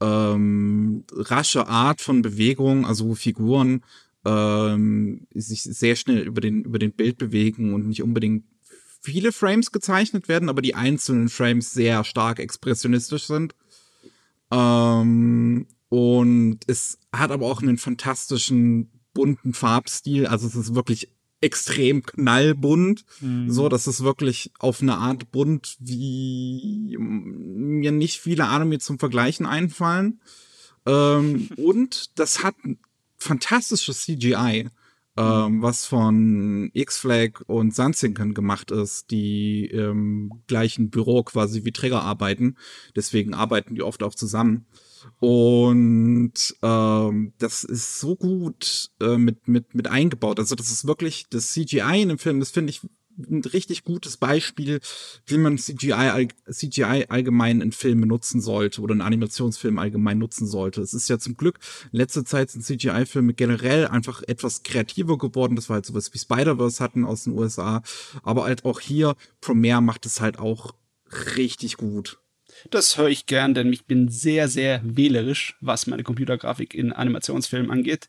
ähm, 0.00 1.04
rasche 1.12 1.66
Art 1.68 2.00
von 2.00 2.22
Bewegung, 2.22 2.86
also 2.86 3.14
Figuren 3.14 3.82
ähm, 4.24 5.26
sich 5.34 5.62
sehr 5.62 5.96
schnell 5.96 6.26
über 6.26 6.40
den, 6.40 6.64
über 6.64 6.78
den 6.78 6.92
Bild 6.92 7.18
bewegen 7.18 7.74
und 7.74 7.86
nicht 7.86 8.02
unbedingt 8.02 8.44
viele 9.00 9.30
Frames 9.30 9.70
gezeichnet 9.70 10.28
werden, 10.28 10.48
aber 10.48 10.62
die 10.62 10.74
einzelnen 10.74 11.28
Frames 11.28 11.72
sehr 11.72 12.02
stark 12.02 12.40
expressionistisch 12.40 13.24
sind. 13.24 13.54
Ähm, 14.50 15.66
und 15.88 16.58
es 16.66 16.98
hat 17.12 17.30
aber 17.30 17.46
auch 17.46 17.62
einen 17.62 17.78
fantastischen 17.78 18.90
bunten 19.14 19.54
Farbstil. 19.54 20.26
Also 20.26 20.46
es 20.46 20.56
ist 20.56 20.74
wirklich 20.74 21.12
extrem 21.40 22.02
knallbunt. 22.02 23.04
Mhm. 23.20 23.50
So, 23.50 23.68
das 23.68 23.86
ist 23.86 24.02
wirklich 24.02 24.52
auf 24.58 24.80
eine 24.80 24.96
Art 24.96 25.30
bunt, 25.30 25.76
wie 25.78 26.96
mir 26.98 27.92
nicht 27.92 28.20
viele 28.20 28.46
Anime 28.46 28.78
zum 28.78 28.98
Vergleichen 28.98 29.46
einfallen. 29.46 30.20
Ähm, 30.86 31.48
und 31.56 32.18
das 32.18 32.42
hat 32.42 32.54
fantastisches 33.18 34.02
CGI, 34.02 34.68
ähm, 35.18 35.62
was 35.62 35.86
von 35.86 36.70
X-Flag 36.72 37.40
und 37.46 37.74
Sandsinken 37.74 38.34
gemacht 38.34 38.70
ist, 38.70 39.10
die 39.10 39.66
im 39.66 40.42
gleichen 40.46 40.90
Büro 40.90 41.22
quasi 41.22 41.64
wie 41.64 41.72
Träger 41.72 42.02
arbeiten. 42.02 42.56
Deswegen 42.94 43.34
arbeiten 43.34 43.74
die 43.74 43.82
oft 43.82 44.02
auch 44.02 44.14
zusammen. 44.14 44.66
Und 45.18 46.56
ähm, 46.62 47.32
das 47.38 47.64
ist 47.64 48.00
so 48.00 48.16
gut 48.16 48.90
äh, 49.00 49.16
mit, 49.16 49.48
mit, 49.48 49.74
mit 49.74 49.88
eingebaut. 49.88 50.38
Also 50.38 50.54
das 50.54 50.70
ist 50.70 50.86
wirklich 50.86 51.26
das 51.30 51.52
CGI 51.52 52.02
in 52.02 52.08
dem 52.08 52.18
Film, 52.18 52.40
das 52.40 52.50
finde 52.50 52.70
ich 52.70 52.82
ein 53.18 53.42
richtig 53.42 53.84
gutes 53.84 54.16
Beispiel, 54.16 54.80
wie 55.26 55.38
man 55.38 55.58
CGI, 55.58 56.28
CGI 56.50 57.06
allgemein 57.08 57.60
in 57.60 57.72
Filmen 57.72 58.08
nutzen 58.08 58.40
sollte 58.40 58.80
oder 58.80 58.94
in 58.94 59.00
Animationsfilmen 59.00 59.78
allgemein 59.78 60.18
nutzen 60.18 60.46
sollte. 60.46 60.82
Es 60.82 60.94
ist 60.94 61.08
ja 61.08 61.18
zum 61.18 61.36
Glück, 61.36 61.58
in 61.92 61.98
letzter 61.98 62.24
Zeit 62.24 62.50
sind 62.50 62.64
CGI-Filme 62.64 63.34
generell 63.34 63.86
einfach 63.86 64.22
etwas 64.26 64.62
kreativer 64.62 65.18
geworden. 65.18 65.56
Das 65.56 65.68
war 65.68 65.74
halt 65.74 65.86
sowas 65.86 66.12
wie 66.12 66.18
Spider-Verse 66.18 66.82
hatten 66.82 67.04
aus 67.04 67.24
den 67.24 67.32
USA. 67.32 67.82
Aber 68.22 68.44
halt 68.44 68.64
auch 68.64 68.80
hier, 68.80 69.16
Premiere 69.40 69.82
macht 69.82 70.06
es 70.06 70.20
halt 70.20 70.38
auch 70.38 70.74
richtig 71.36 71.76
gut. 71.76 72.18
Das 72.70 72.96
höre 72.96 73.08
ich 73.08 73.26
gern, 73.26 73.54
denn 73.54 73.72
ich 73.72 73.84
bin 73.84 74.08
sehr, 74.08 74.48
sehr 74.48 74.80
wählerisch, 74.84 75.56
was 75.60 75.86
meine 75.86 76.02
Computergrafik 76.02 76.74
in 76.74 76.92
Animationsfilmen 76.92 77.70
angeht. 77.70 78.08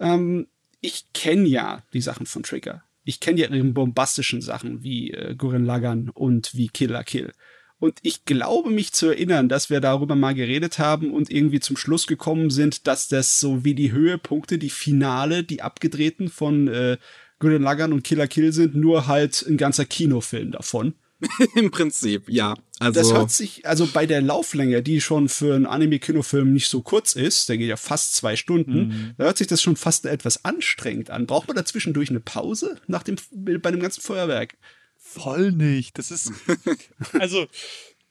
Ähm, 0.00 0.46
ich 0.80 1.12
kenne 1.12 1.48
ja 1.48 1.82
die 1.92 2.00
Sachen 2.00 2.26
von 2.26 2.42
Trigger. 2.42 2.82
Ich 3.04 3.20
kenne 3.20 3.40
ja 3.40 3.48
ihre 3.48 3.64
bombastischen 3.64 4.42
Sachen 4.42 4.82
wie 4.82 5.12
äh, 5.12 5.34
Gurren 5.36 5.64
Lagann 5.64 6.10
und 6.10 6.54
wie 6.54 6.68
Killer 6.68 7.04
Kill. 7.04 7.32
Und 7.78 7.98
ich 8.02 8.24
glaube 8.24 8.70
mich 8.70 8.92
zu 8.92 9.06
erinnern, 9.08 9.48
dass 9.48 9.68
wir 9.68 9.80
darüber 9.80 10.16
mal 10.16 10.34
geredet 10.34 10.78
haben 10.78 11.12
und 11.12 11.30
irgendwie 11.30 11.60
zum 11.60 11.76
Schluss 11.76 12.06
gekommen 12.06 12.50
sind, 12.50 12.86
dass 12.86 13.08
das 13.08 13.38
so 13.38 13.64
wie 13.64 13.74
die 13.74 13.92
Höhepunkte, 13.92 14.58
die 14.58 14.70
Finale, 14.70 15.44
die 15.44 15.60
abgedrehten 15.60 16.28
von 16.28 16.68
äh, 16.68 16.96
Gurren 17.38 17.62
Lagann 17.62 17.92
und 17.92 18.02
Killer 18.02 18.28
Kill 18.28 18.52
sind, 18.52 18.74
nur 18.74 19.06
halt 19.06 19.44
ein 19.46 19.58
ganzer 19.58 19.84
Kinofilm 19.84 20.52
davon. 20.52 20.94
Im 21.54 21.70
Prinzip, 21.70 22.28
ja. 22.28 22.54
Also 22.78 23.00
das 23.00 23.12
hört 23.12 23.30
sich, 23.30 23.66
also 23.66 23.86
bei 23.86 24.04
der 24.04 24.20
Lauflänge, 24.20 24.82
die 24.82 25.00
schon 25.00 25.28
für 25.28 25.54
einen 25.54 25.64
Anime-Kinofilm 25.64 26.52
nicht 26.52 26.68
so 26.68 26.82
kurz 26.82 27.14
ist, 27.14 27.48
der 27.48 27.56
geht 27.56 27.68
ja 27.68 27.76
fast 27.76 28.14
zwei 28.14 28.36
Stunden, 28.36 28.88
mhm. 28.88 29.14
da 29.16 29.24
hört 29.24 29.38
sich 29.38 29.46
das 29.46 29.62
schon 29.62 29.76
fast 29.76 30.04
etwas 30.04 30.44
anstrengend 30.44 31.10
an. 31.10 31.26
Braucht 31.26 31.48
man 31.48 31.56
dazwischendurch 31.56 32.10
eine 32.10 32.20
Pause 32.20 32.76
nach 32.86 33.02
dem, 33.02 33.16
bei 33.32 33.70
dem 33.70 33.80
ganzen 33.80 34.02
Feuerwerk? 34.02 34.58
Voll 34.98 35.52
nicht. 35.52 35.96
Das 35.96 36.10
ist, 36.10 36.32
also, 37.12 37.46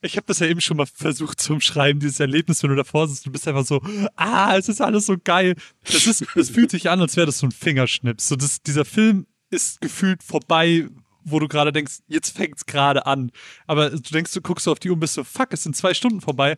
ich 0.01 0.17
habe 0.17 0.25
das 0.27 0.39
ja 0.39 0.47
eben 0.47 0.61
schon 0.61 0.77
mal 0.77 0.87
versucht 0.87 1.39
zu 1.39 1.53
umschreiben, 1.53 1.99
dieses 1.99 2.19
Erlebnis, 2.19 2.63
wenn 2.63 2.71
du 2.71 2.75
davor 2.75 3.07
sitzt, 3.07 3.25
du 3.25 3.31
bist 3.31 3.47
einfach 3.47 3.65
so, 3.65 3.81
ah, 4.15 4.57
es 4.57 4.67
ist 4.67 4.81
alles 4.81 5.05
so 5.05 5.15
geil. 5.23 5.55
Das 5.83 6.07
ist, 6.07 6.25
das 6.35 6.49
fühlt 6.49 6.71
sich 6.71 6.89
an, 6.89 7.01
als 7.01 7.15
wäre 7.15 7.27
das 7.27 7.39
so 7.39 7.47
ein 7.47 7.51
Fingerschnips. 7.51 8.29
So, 8.29 8.35
das, 8.35 8.61
dieser 8.61 8.85
Film 8.85 9.27
ist 9.51 9.81
gefühlt 9.81 10.23
vorbei, 10.23 10.87
wo 11.25 11.39
du 11.39 11.47
gerade 11.47 11.71
denkst, 11.71 11.99
jetzt 12.07 12.35
fängt's 12.35 12.65
gerade 12.65 13.05
an. 13.05 13.31
Aber 13.67 13.89
du 13.89 13.99
denkst, 13.99 14.31
du 14.33 14.41
guckst 14.41 14.67
auf 14.67 14.79
die 14.79 14.89
Uhr 14.89 14.93
und 14.93 14.99
bist 15.01 15.15
so, 15.15 15.23
fuck, 15.23 15.51
es 15.51 15.63
sind 15.63 15.75
zwei 15.75 15.93
Stunden 15.93 16.21
vorbei. 16.21 16.55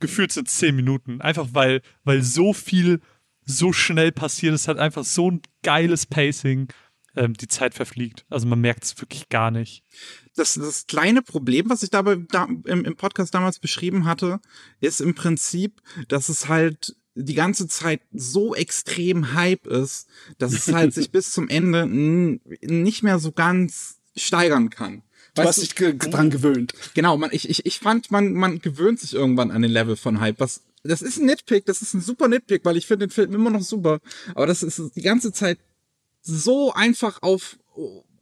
Gefühlt 0.00 0.32
sind 0.32 0.48
zehn 0.48 0.76
Minuten. 0.76 1.20
Einfach 1.20 1.48
weil, 1.52 1.80
weil 2.04 2.22
so 2.22 2.52
viel 2.52 3.00
so 3.44 3.72
schnell 3.72 4.12
passiert. 4.12 4.54
Es 4.54 4.68
hat 4.68 4.78
einfach 4.78 5.04
so 5.04 5.30
ein 5.30 5.42
geiles 5.62 6.06
Pacing. 6.06 6.68
Ähm, 7.14 7.34
die 7.34 7.46
Zeit 7.46 7.74
verfliegt. 7.74 8.24
Also 8.30 8.46
man 8.46 8.62
merkt 8.62 8.84
es 8.84 8.98
wirklich 8.98 9.28
gar 9.28 9.50
nicht. 9.50 9.84
Das, 10.34 10.54
das 10.54 10.86
kleine 10.86 11.20
Problem, 11.20 11.68
was 11.68 11.82
ich 11.82 11.90
dabei 11.90 12.16
da, 12.30 12.44
im, 12.44 12.86
im 12.86 12.96
Podcast 12.96 13.34
damals 13.34 13.58
beschrieben 13.58 14.06
hatte, 14.06 14.40
ist 14.80 15.02
im 15.02 15.14
Prinzip, 15.14 15.82
dass 16.08 16.30
es 16.30 16.48
halt 16.48 16.96
die 17.14 17.34
ganze 17.34 17.68
Zeit 17.68 18.00
so 18.12 18.54
extrem 18.54 19.34
Hype 19.34 19.66
ist, 19.66 20.08
dass 20.38 20.52
es 20.52 20.72
halt 20.72 20.94
sich 20.94 21.10
bis 21.12 21.30
zum 21.30 21.48
Ende 21.48 21.86
nicht 21.86 23.02
mehr 23.02 23.18
so 23.18 23.32
ganz 23.32 23.96
steigern 24.16 24.70
kann. 24.70 25.02
Du 25.34 25.42
weißt 25.42 25.48
hast 25.48 25.78
dich 25.78 25.98
dran 25.98 26.30
gewöhnt. 26.30 26.74
Genau, 26.94 27.16
man, 27.16 27.30
ich, 27.32 27.48
ich, 27.48 27.64
ich 27.64 27.78
fand, 27.78 28.10
man, 28.10 28.32
man 28.34 28.60
gewöhnt 28.60 29.00
sich 29.00 29.14
irgendwann 29.14 29.50
an 29.50 29.62
den 29.62 29.70
Level 29.70 29.96
von 29.96 30.20
Hype. 30.20 30.40
Was, 30.40 30.62
das 30.82 31.00
ist 31.00 31.18
ein 31.18 31.26
Nitpick, 31.26 31.64
das 31.64 31.80
ist 31.80 31.94
ein 31.94 32.02
super 32.02 32.28
Nitpick, 32.28 32.64
weil 32.64 32.76
ich 32.76 32.86
finde 32.86 33.06
den 33.06 33.12
Film 33.12 33.34
immer 33.34 33.50
noch 33.50 33.62
super. 33.62 34.00
Aber 34.34 34.46
das 34.46 34.62
ist 34.62 34.80
die 34.94 35.02
ganze 35.02 35.32
Zeit 35.32 35.58
so 36.20 36.72
einfach 36.72 37.22
auf 37.22 37.58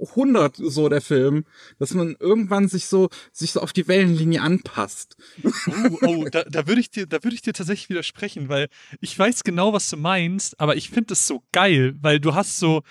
100 0.00 0.57
so 0.57 0.88
der 0.88 1.00
Film, 1.00 1.45
dass 1.78 1.95
man 1.95 2.16
irgendwann 2.19 2.69
sich 2.69 2.87
so 2.87 3.09
sich 3.33 3.52
so 3.52 3.61
auf 3.61 3.73
die 3.73 3.88
Wellenlinie 3.88 4.40
anpasst. 4.40 5.16
Oh, 5.42 5.99
oh 6.02 6.25
da, 6.30 6.45
da 6.45 6.66
würde 6.66 6.80
ich 6.80 6.90
dir, 6.90 7.07
da 7.07 7.23
würde 7.23 7.35
ich 7.35 7.42
dir 7.42 7.52
tatsächlich 7.52 7.90
widersprechen, 7.90 8.49
weil 8.49 8.69
ich 9.00 9.19
weiß 9.19 9.45
genau, 9.45 9.73
was 9.73 9.88
du 9.90 9.97
meinst, 9.97 10.59
aber 10.61 10.76
ich 10.76 10.90
finde 10.90 11.14
es 11.14 11.26
so 11.26 11.42
geil, 11.52 11.95
weil 12.00 12.21
du 12.21 12.35
hast 12.35 12.59
so, 12.59 12.83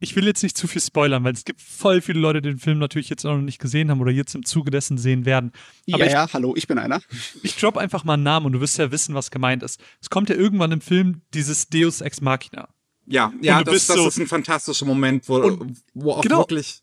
ich 0.00 0.16
will 0.16 0.26
jetzt 0.26 0.42
nicht 0.42 0.56
zu 0.56 0.66
viel 0.66 0.80
spoilern, 0.80 1.24
weil 1.24 1.34
es 1.34 1.44
gibt 1.44 1.60
voll 1.60 2.00
viele 2.00 2.20
Leute, 2.20 2.40
die 2.40 2.48
den 2.48 2.58
Film 2.58 2.78
natürlich 2.78 3.10
jetzt 3.10 3.24
auch 3.26 3.36
noch 3.36 3.42
nicht 3.42 3.60
gesehen 3.60 3.90
haben 3.90 4.00
oder 4.00 4.10
jetzt 4.10 4.34
im 4.34 4.44
Zuge 4.44 4.70
dessen 4.70 4.96
sehen 4.98 5.26
werden. 5.26 5.52
Aber 5.92 6.00
ja, 6.00 6.06
ich, 6.06 6.12
ja, 6.12 6.32
hallo, 6.32 6.54
ich 6.56 6.66
bin 6.66 6.78
einer. 6.78 7.00
ich 7.42 7.56
drop 7.56 7.76
einfach 7.76 8.04
mal 8.04 8.14
einen 8.14 8.22
Namen 8.22 8.46
und 8.46 8.52
du 8.52 8.60
wirst 8.60 8.78
ja 8.78 8.90
wissen, 8.90 9.14
was 9.14 9.30
gemeint 9.30 9.62
ist. 9.62 9.80
Es 10.00 10.08
kommt 10.08 10.30
ja 10.30 10.36
irgendwann 10.36 10.72
im 10.72 10.80
Film 10.80 11.22
dieses 11.34 11.68
Deus 11.68 12.00
Ex 12.00 12.20
Machina. 12.22 12.68
Ja, 13.06 13.32
ja, 13.40 13.58
du 13.58 13.64
das, 13.64 13.74
bist 13.74 13.90
das 13.90 13.96
so- 13.96 14.08
ist 14.08 14.18
ein 14.18 14.26
fantastischer 14.26 14.86
Moment, 14.86 15.28
wo, 15.28 15.36
Und- 15.36 15.78
wo 15.94 16.12
auch 16.12 16.20
genau. 16.22 16.38
wirklich 16.38 16.82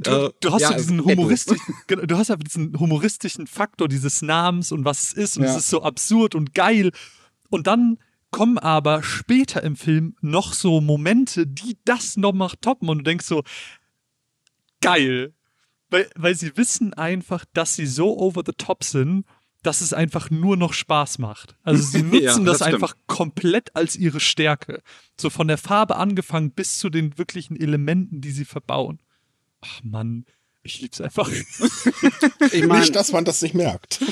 Du, 0.00 0.10
Äh, 0.10 0.30
du 0.40 0.52
hast 0.52 0.62
ja, 0.62 0.68
so 0.70 0.74
diesen 0.76 1.04
humoristischen, 1.04 1.74
genau, 1.86 2.04
du 2.06 2.16
hast 2.16 2.30
aber 2.30 2.42
diesen 2.44 2.78
humoristischen 2.78 3.46
Faktor 3.46 3.88
dieses 3.88 4.22
Namens 4.22 4.72
und 4.72 4.84
was 4.84 5.02
es 5.02 5.12
ist 5.14 5.36
und 5.36 5.44
Ja. 5.44 5.50
es 5.50 5.56
ist 5.56 5.70
so 5.70 5.82
absurd 5.82 6.34
und 6.34 6.54
geil. 6.54 6.90
Und 7.50 7.66
dann 7.66 7.98
kommen 8.30 8.58
aber 8.58 9.02
später 9.02 9.62
im 9.62 9.76
Film 9.76 10.16
noch 10.20 10.52
so 10.52 10.80
Momente, 10.80 11.46
die 11.46 11.76
das 11.84 12.16
noch 12.16 12.32
mal 12.32 12.50
toppen 12.60 12.88
und 12.88 12.98
du 12.98 13.04
denkst 13.04 13.26
so, 13.26 13.42
geil. 14.80 15.32
Weil, 15.90 16.10
weil 16.16 16.34
sie 16.34 16.56
wissen 16.56 16.94
einfach, 16.94 17.44
dass 17.52 17.76
sie 17.76 17.86
so 17.86 18.16
over 18.18 18.42
the 18.44 18.52
top 18.56 18.82
sind, 18.84 19.24
dass 19.66 19.80
es 19.80 19.92
einfach 19.92 20.30
nur 20.30 20.56
noch 20.56 20.72
Spaß 20.72 21.18
macht. 21.18 21.56
Also 21.62 21.82
sie 21.82 22.02
nutzen 22.02 22.22
Ja, 22.22 22.38
das, 22.38 22.58
das 22.58 22.62
einfach 22.62 22.94
komplett 23.06 23.74
als 23.74 23.96
ihre 23.96 24.20
Stärke. 24.20 24.82
So 25.18 25.30
von 25.30 25.48
der 25.48 25.58
Farbe 25.58 25.96
angefangen 25.96 26.52
bis 26.52 26.78
zu 26.78 26.90
den 26.90 27.18
wirklichen 27.18 27.56
Elementen, 27.56 28.20
die 28.20 28.30
sie 28.30 28.44
verbauen. 28.44 29.00
Ach 29.60 29.82
Mann, 29.82 30.26
ich 30.62 30.80
lieb's 30.80 31.00
einfach. 31.00 31.30
Ich 31.30 32.64
meine, 32.66 32.80
Nicht, 32.80 32.96
dass 32.96 33.12
man 33.12 33.24
das 33.24 33.42
nicht 33.42 33.54
merkt. 33.54 34.02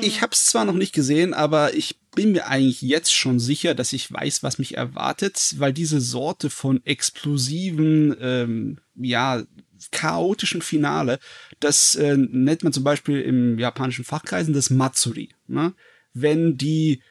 Ich 0.00 0.22
habe 0.22 0.32
es 0.32 0.46
zwar 0.46 0.64
noch 0.64 0.74
nicht 0.74 0.92
gesehen, 0.92 1.34
aber 1.34 1.74
ich 1.74 1.98
bin 2.14 2.32
mir 2.32 2.48
eigentlich 2.48 2.82
jetzt 2.82 3.14
schon 3.14 3.38
sicher, 3.38 3.74
dass 3.74 3.92
ich 3.92 4.12
weiß, 4.12 4.42
was 4.42 4.58
mich 4.58 4.76
erwartet, 4.76 5.54
weil 5.58 5.72
diese 5.72 6.00
Sorte 6.00 6.50
von 6.50 6.84
explosiven, 6.84 8.16
ähm, 8.20 8.78
ja, 8.96 9.44
chaotischen 9.92 10.62
Finale, 10.62 11.20
das 11.60 11.94
äh, 11.94 12.16
nennt 12.16 12.64
man 12.64 12.72
zum 12.72 12.82
Beispiel 12.82 13.20
im 13.20 13.58
japanischen 13.58 14.04
Fachkreisen 14.04 14.52
das 14.52 14.70
Matsuri. 14.70 15.30
Ne? 15.46 15.74
Wenn 16.12 16.56
die. 16.56 17.02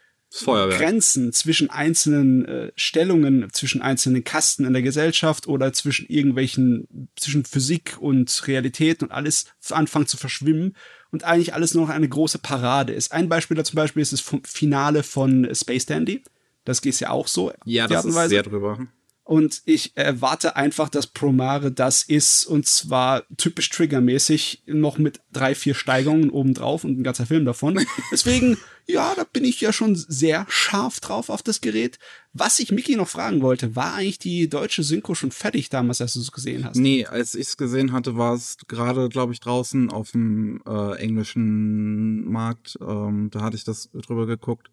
Grenzen 0.70 1.32
zwischen 1.32 1.70
einzelnen 1.70 2.44
äh, 2.46 2.72
Stellungen, 2.75 3.48
zwischen 3.53 3.82
einzelnen 3.82 4.25
Kasten 4.25 4.65
in 4.65 4.74
der 4.74 4.82
Gesellschaft 4.82 5.48
oder 5.48 5.72
zwischen 5.72 6.06
irgendwelchen, 6.08 7.10
zwischen 7.15 7.46
Physik 7.46 7.96
und 8.01 8.46
Realität 8.46 9.01
und 9.01 9.13
alles 9.13 9.46
anfangen 9.70 10.06
zu 10.06 10.17
verschwimmen 10.17 10.75
und 11.12 11.24
eigentlich 11.24 11.54
alles 11.54 11.74
nur 11.74 11.88
noch 11.88 11.94
eine 11.94 12.08
große 12.08 12.40
Parade 12.40 12.94
ist. 12.94 13.12
Ein 13.12 13.30
Beispiel 13.30 13.56
da 13.58 13.64
zum 13.64 13.76
Beispiel 13.76 14.02
ist 14.02 14.14
das 14.14 14.24
Finale 14.44 15.04
von 15.04 15.48
Space 15.54 15.86
Dandy. 15.86 16.24
Das 16.66 16.82
geht 16.82 17.00
ja 17.00 17.10
auch 17.12 17.28
so. 17.28 17.52
Ja, 17.66 17.88
das 17.88 18.06
ist 18.06 18.30
sehr 18.30 18.44
drüber. 18.44 18.88
Und 19.28 19.62
ich 19.66 19.92
erwarte 19.98 20.56
einfach, 20.56 20.88
dass 20.88 21.06
Promare 21.06 21.70
das 21.70 22.04
ist, 22.04 22.46
und 22.46 22.66
zwar 22.66 23.24
typisch 23.36 23.70
triggermäßig, 23.70 24.64
noch 24.68 24.98
mit 25.00 25.20
drei, 25.34 25.54
vier 25.54 25.76
Steigerungen 25.76 26.30
obendrauf 26.30 26.86
und 26.86 26.98
ein 26.98 27.04
ganzer 27.04 27.26
Film 27.26 27.44
davon. 27.44 27.78
Deswegen, 28.14 28.58
ja, 28.86 29.14
da 29.18 29.26
bin 29.26 29.44
ich 29.44 29.60
ja 29.60 29.74
schon 29.74 29.96
sehr 29.96 30.46
scharf 30.48 31.02
drauf 31.02 31.30
auf 31.30 31.44
das 31.44 31.60
Gerät. 31.60 32.00
Was 32.32 32.60
ich 32.60 32.72
Mickey 32.72 32.96
noch 32.96 33.10
fragen 33.10 33.42
wollte, 33.42 33.76
war 33.76 33.96
eigentlich 33.96 34.20
die 34.20 34.48
deutsche 34.48 34.84
Synchro 34.84 35.14
schon 35.14 35.32
fertig 35.32 35.68
damals, 35.68 36.00
als 36.00 36.14
du 36.14 36.22
es 36.22 36.32
gesehen 36.32 36.64
hast? 36.64 36.78
Nee, 36.78 37.06
als 37.06 37.36
ich 37.36 37.48
es 37.48 37.58
gesehen 37.58 37.92
hatte, 37.92 38.16
war 38.16 38.34
es 38.34 38.56
gerade, 38.70 39.10
glaube 39.10 39.34
ich, 39.34 39.42
draußen 39.42 39.90
auf 39.92 40.12
dem 40.12 40.62
äh, 40.66 40.96
englischen 41.00 42.32
Markt. 42.32 42.78
Ähm, 42.80 43.30
da 43.30 43.42
hatte 43.42 43.58
ich 43.58 43.66
das 43.66 43.90
drüber 43.92 44.26
geguckt. 44.26 44.72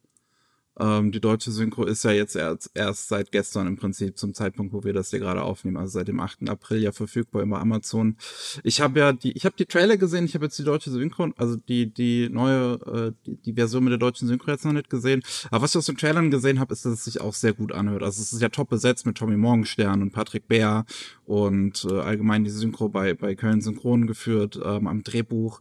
Ähm, 0.79 1.13
die 1.13 1.21
deutsche 1.21 1.53
Synchro 1.53 1.85
ist 1.85 2.03
ja 2.05 2.11
jetzt 2.11 2.35
erst, 2.35 2.71
erst 2.75 3.09
seit 3.09 3.31
gestern 3.31 3.69
im 3.69 3.77
Prinzip 3.77 4.19
zum 4.19 4.35
Zeitpunkt, 4.35 4.73
wo 4.73 4.83
wir 4.83 4.93
das 4.93 5.11
hier 5.11 5.21
gerade 5.21 5.43
aufnehmen, 5.43 5.77
also 5.77 5.93
seit 5.93 6.09
dem 6.09 6.19
8. 6.19 6.49
April 6.49 6.83
ja 6.83 6.91
verfügbar 6.91 7.43
über 7.43 7.61
Amazon. 7.61 8.17
Ich 8.65 8.81
habe 8.81 8.99
ja 8.99 9.13
die, 9.13 9.33
ich 9.33 9.45
habe 9.45 9.55
die 9.57 9.67
Trailer 9.67 9.97
gesehen, 9.97 10.25
ich 10.25 10.35
habe 10.35 10.47
jetzt 10.47 10.59
die 10.59 10.65
deutsche 10.65 10.91
Synchro, 10.91 11.33
also 11.37 11.57
die 11.57 11.93
die 11.93 12.29
neue, 12.29 12.75
äh, 12.87 13.13
die, 13.27 13.37
die 13.41 13.53
Version 13.55 13.85
mit 13.85 13.93
der 13.93 13.99
deutschen 13.99 14.27
Synchro 14.27 14.51
jetzt 14.51 14.65
noch 14.65 14.73
nicht 14.73 14.91
gesehen. 14.91 15.23
Aber 15.51 15.63
was 15.63 15.73
ich 15.73 15.79
aus 15.79 15.87
den 15.87 15.97
Trailern 15.97 16.31
gesehen 16.31 16.59
habe, 16.59 16.73
ist, 16.73 16.85
dass 16.85 16.93
es 16.93 17.05
sich 17.05 17.21
auch 17.21 17.35
sehr 17.35 17.53
gut 17.53 17.73
anhört. 17.73 18.03
Also 18.03 18.21
es 18.21 18.33
ist 18.33 18.43
ja 18.43 18.49
top 18.49 18.71
besetzt 18.71 19.07
mit 19.07 19.17
Tommy 19.17 19.37
Morgenstern 19.37 20.03
und 20.03 20.13
Patrick 20.13 20.49
Bär 20.49 20.87
und 21.25 21.87
äh, 21.89 22.01
allgemein 22.01 22.45
die 22.45 22.51
Synchro 22.51 22.89
bei 22.89 23.15
bei 23.15 23.37
Köln 23.37 23.61
Synchron 23.61 24.07
geführt 24.07 24.59
ähm, 24.63 24.89
am 24.89 25.05
Drehbuch. 25.05 25.61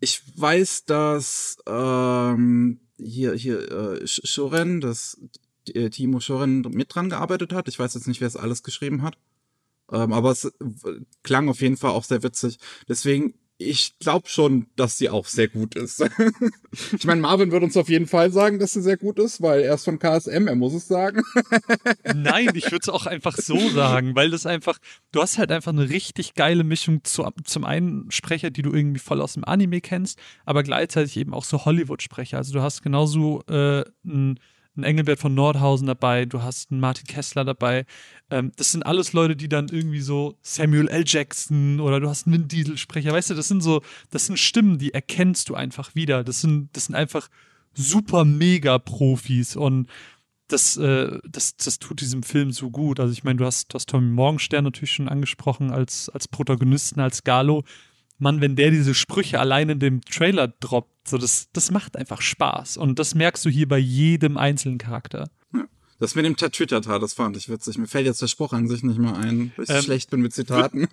Ich 0.00 0.22
weiß, 0.36 0.84
dass 0.84 1.58
ähm, 1.66 2.80
hier 3.02 3.34
hier 3.34 3.60
äh, 3.70 4.04
Sh- 4.04 4.26
Shoren, 4.26 4.80
das 4.80 5.20
äh, 5.68 5.90
Timo 5.90 6.20
Shoren 6.20 6.60
mit 6.60 6.94
dran 6.94 7.10
gearbeitet 7.10 7.52
hat. 7.52 7.68
Ich 7.68 7.78
weiß 7.78 7.94
jetzt 7.94 8.06
nicht, 8.06 8.20
wer 8.20 8.28
es 8.28 8.36
alles 8.36 8.62
geschrieben 8.62 9.02
hat. 9.02 9.16
Ähm, 9.92 10.12
aber 10.12 10.30
es 10.30 10.52
klang 11.22 11.48
auf 11.48 11.60
jeden 11.60 11.76
Fall 11.76 11.90
auch 11.90 12.04
sehr 12.04 12.22
witzig. 12.22 12.58
Deswegen, 12.88 13.34
ich 13.60 13.98
glaube 13.98 14.26
schon, 14.28 14.66
dass 14.74 14.96
sie 14.96 15.10
auch 15.10 15.26
sehr 15.26 15.48
gut 15.48 15.74
ist. 15.74 16.02
ich 16.96 17.04
meine, 17.04 17.20
Marvin 17.20 17.52
wird 17.52 17.62
uns 17.62 17.76
auf 17.76 17.90
jeden 17.90 18.06
Fall 18.06 18.32
sagen, 18.32 18.58
dass 18.58 18.72
sie 18.72 18.80
sehr 18.80 18.96
gut 18.96 19.18
ist, 19.18 19.42
weil 19.42 19.60
er 19.60 19.74
ist 19.74 19.84
von 19.84 19.98
KSM, 19.98 20.48
er 20.48 20.56
muss 20.56 20.72
es 20.72 20.88
sagen. 20.88 21.22
Nein, 22.14 22.50
ich 22.54 22.64
würde 22.72 22.80
es 22.82 22.88
auch 22.88 23.04
einfach 23.04 23.36
so 23.36 23.68
sagen, 23.68 24.14
weil 24.16 24.30
das 24.30 24.46
einfach, 24.46 24.78
du 25.12 25.20
hast 25.20 25.36
halt 25.36 25.52
einfach 25.52 25.72
eine 25.72 25.90
richtig 25.90 26.34
geile 26.34 26.64
Mischung 26.64 27.04
zu, 27.04 27.28
zum 27.44 27.64
einen 27.64 28.10
Sprecher, 28.10 28.50
die 28.50 28.62
du 28.62 28.72
irgendwie 28.72 28.98
voll 28.98 29.20
aus 29.20 29.34
dem 29.34 29.44
Anime 29.44 29.82
kennst, 29.82 30.18
aber 30.46 30.62
gleichzeitig 30.62 31.18
eben 31.18 31.34
auch 31.34 31.44
so 31.44 31.66
Hollywood-Sprecher. 31.66 32.38
Also 32.38 32.54
du 32.54 32.62
hast 32.62 32.82
genauso 32.82 33.42
äh, 33.46 33.84
einen 34.04 34.40
einen 34.80 34.90
Engelbert 34.90 35.18
von 35.18 35.34
Nordhausen 35.34 35.86
dabei, 35.86 36.24
du 36.24 36.42
hast 36.42 36.70
einen 36.70 36.80
Martin 36.80 37.06
Kessler 37.06 37.44
dabei. 37.44 37.84
Ähm, 38.30 38.52
das 38.56 38.72
sind 38.72 38.84
alles 38.84 39.12
Leute, 39.12 39.36
die 39.36 39.48
dann 39.48 39.68
irgendwie 39.68 40.00
so 40.00 40.36
Samuel 40.42 40.88
L. 40.88 41.04
Jackson 41.06 41.80
oder 41.80 42.00
du 42.00 42.08
hast 42.08 42.26
einen 42.26 42.34
Vin 42.34 42.48
Diesel-Sprecher, 42.48 43.12
weißt 43.12 43.30
du, 43.30 43.34
das 43.34 43.48
sind 43.48 43.62
so, 43.62 43.82
das 44.10 44.26
sind 44.26 44.38
Stimmen, 44.38 44.78
die 44.78 44.94
erkennst 44.94 45.48
du 45.48 45.54
einfach 45.54 45.94
wieder. 45.94 46.24
Das 46.24 46.40
sind, 46.40 46.70
das 46.72 46.86
sind 46.86 46.94
einfach 46.94 47.28
super 47.74 48.24
mega 48.24 48.78
Profis 48.78 49.56
und 49.56 49.88
das, 50.48 50.76
äh, 50.76 51.18
das, 51.28 51.56
das 51.56 51.78
tut 51.78 52.00
diesem 52.00 52.22
Film 52.22 52.52
so 52.52 52.70
gut. 52.70 53.00
Also 53.00 53.12
ich 53.12 53.24
meine, 53.24 53.36
du 53.36 53.44
hast, 53.44 53.72
du 53.72 53.74
hast 53.74 53.88
Tommy 53.88 54.10
Morgenstern 54.10 54.64
natürlich 54.64 54.92
schon 54.92 55.08
angesprochen 55.08 55.70
als, 55.70 56.08
als 56.08 56.26
Protagonisten, 56.28 57.00
als 57.00 57.22
Galo. 57.22 57.64
Mann, 58.20 58.40
wenn 58.40 58.56
der 58.56 58.70
diese 58.70 58.94
Sprüche 58.94 59.40
allein 59.40 59.68
in 59.68 59.78
dem 59.80 60.02
Trailer 60.02 60.48
droppt, 60.48 61.08
so 61.08 61.18
das, 61.18 61.48
das 61.52 61.70
macht 61.70 61.96
einfach 61.96 62.20
Spaß. 62.20 62.76
Und 62.76 62.98
das 62.98 63.14
merkst 63.14 63.44
du 63.44 63.50
hier 63.50 63.66
bei 63.68 63.78
jedem 63.78 64.36
einzelnen 64.36 64.78
Charakter. 64.78 65.30
Das 65.98 66.14
mit 66.14 66.24
dem 66.24 66.36
Tatütata, 66.36 66.98
das 66.98 67.12
fand 67.12 67.36
ich 67.36 67.50
witzig. 67.50 67.76
Mir 67.76 67.86
fällt 67.86 68.06
jetzt 68.06 68.22
der 68.22 68.26
Spruch 68.26 68.54
an 68.54 68.68
sich 68.68 68.82
nicht 68.82 68.98
mehr 68.98 69.16
ein, 69.16 69.52
weil 69.56 69.64
ich 69.64 69.70
Ähm, 69.70 69.82
schlecht 69.82 70.10
bin 70.10 70.22
mit 70.22 70.32
Zitaten. 70.32 70.88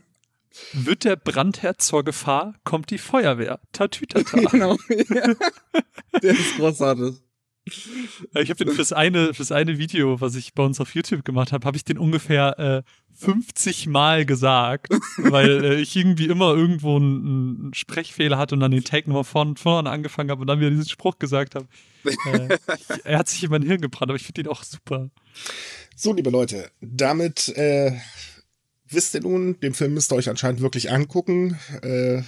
Wird 0.73 1.05
der 1.05 1.15
Brandherd 1.15 1.81
zur 1.81 2.03
Gefahr, 2.03 2.55
kommt 2.63 2.89
die 2.89 2.97
Feuerwehr. 2.97 3.59
Tatütata. 3.71 4.37
genau. 4.51 4.77
Ja. 4.89 5.33
Der 6.21 6.31
ist 6.31 6.57
großartig. 6.57 7.15
Ich 8.35 8.49
habe 8.49 8.63
den 8.63 8.73
fürs 8.73 8.93
eine, 8.93 9.33
fürs 9.33 9.51
eine 9.51 9.77
Video, 9.77 10.21
was 10.21 10.35
ich 10.35 10.53
bei 10.53 10.63
uns 10.63 10.79
auf 10.79 10.95
YouTube 10.95 11.25
gemacht 11.25 11.51
habe, 11.51 11.65
habe 11.65 11.77
ich 11.77 11.83
den 11.83 11.97
ungefähr 11.97 12.57
äh, 12.59 12.83
50 13.19 13.87
Mal 13.87 14.25
gesagt, 14.25 14.89
weil 15.17 15.63
äh, 15.63 15.81
ich 15.81 15.95
irgendwie 15.95 16.27
immer 16.27 16.53
irgendwo 16.53 16.95
einen, 16.95 17.61
einen 17.65 17.73
Sprechfehler 17.73 18.37
hatte 18.37 18.55
und 18.55 18.61
dann 18.61 18.71
den 18.71 18.83
Take 18.83 19.09
nochmal 19.09 19.23
von 19.23 19.57
vorne 19.57 19.89
angefangen 19.89 20.29
habe 20.29 20.41
und 20.41 20.47
dann 20.47 20.59
wieder 20.59 20.69
diesen 20.69 20.89
Spruch 20.89 21.19
gesagt 21.19 21.55
habe. 21.55 21.67
Äh, 22.07 22.57
ich, 22.77 23.05
er 23.05 23.17
hat 23.17 23.27
sich 23.27 23.43
in 23.43 23.49
mein 23.49 23.63
Hirn 23.63 23.81
gebrannt, 23.81 24.09
aber 24.09 24.15
ich 24.15 24.23
finde 24.23 24.41
ihn 24.41 24.47
auch 24.47 24.63
super. 24.63 25.09
So, 25.93 26.13
liebe 26.13 26.29
Leute, 26.29 26.71
damit 26.79 27.49
äh, 27.49 27.99
wisst 28.87 29.13
ihr 29.13 29.21
nun, 29.21 29.59
den 29.59 29.73
Film 29.73 29.93
müsst 29.93 30.13
ihr 30.13 30.15
euch 30.15 30.29
anscheinend 30.29 30.61
wirklich 30.61 30.89
angucken. 30.89 31.59
Äh, 31.81 32.21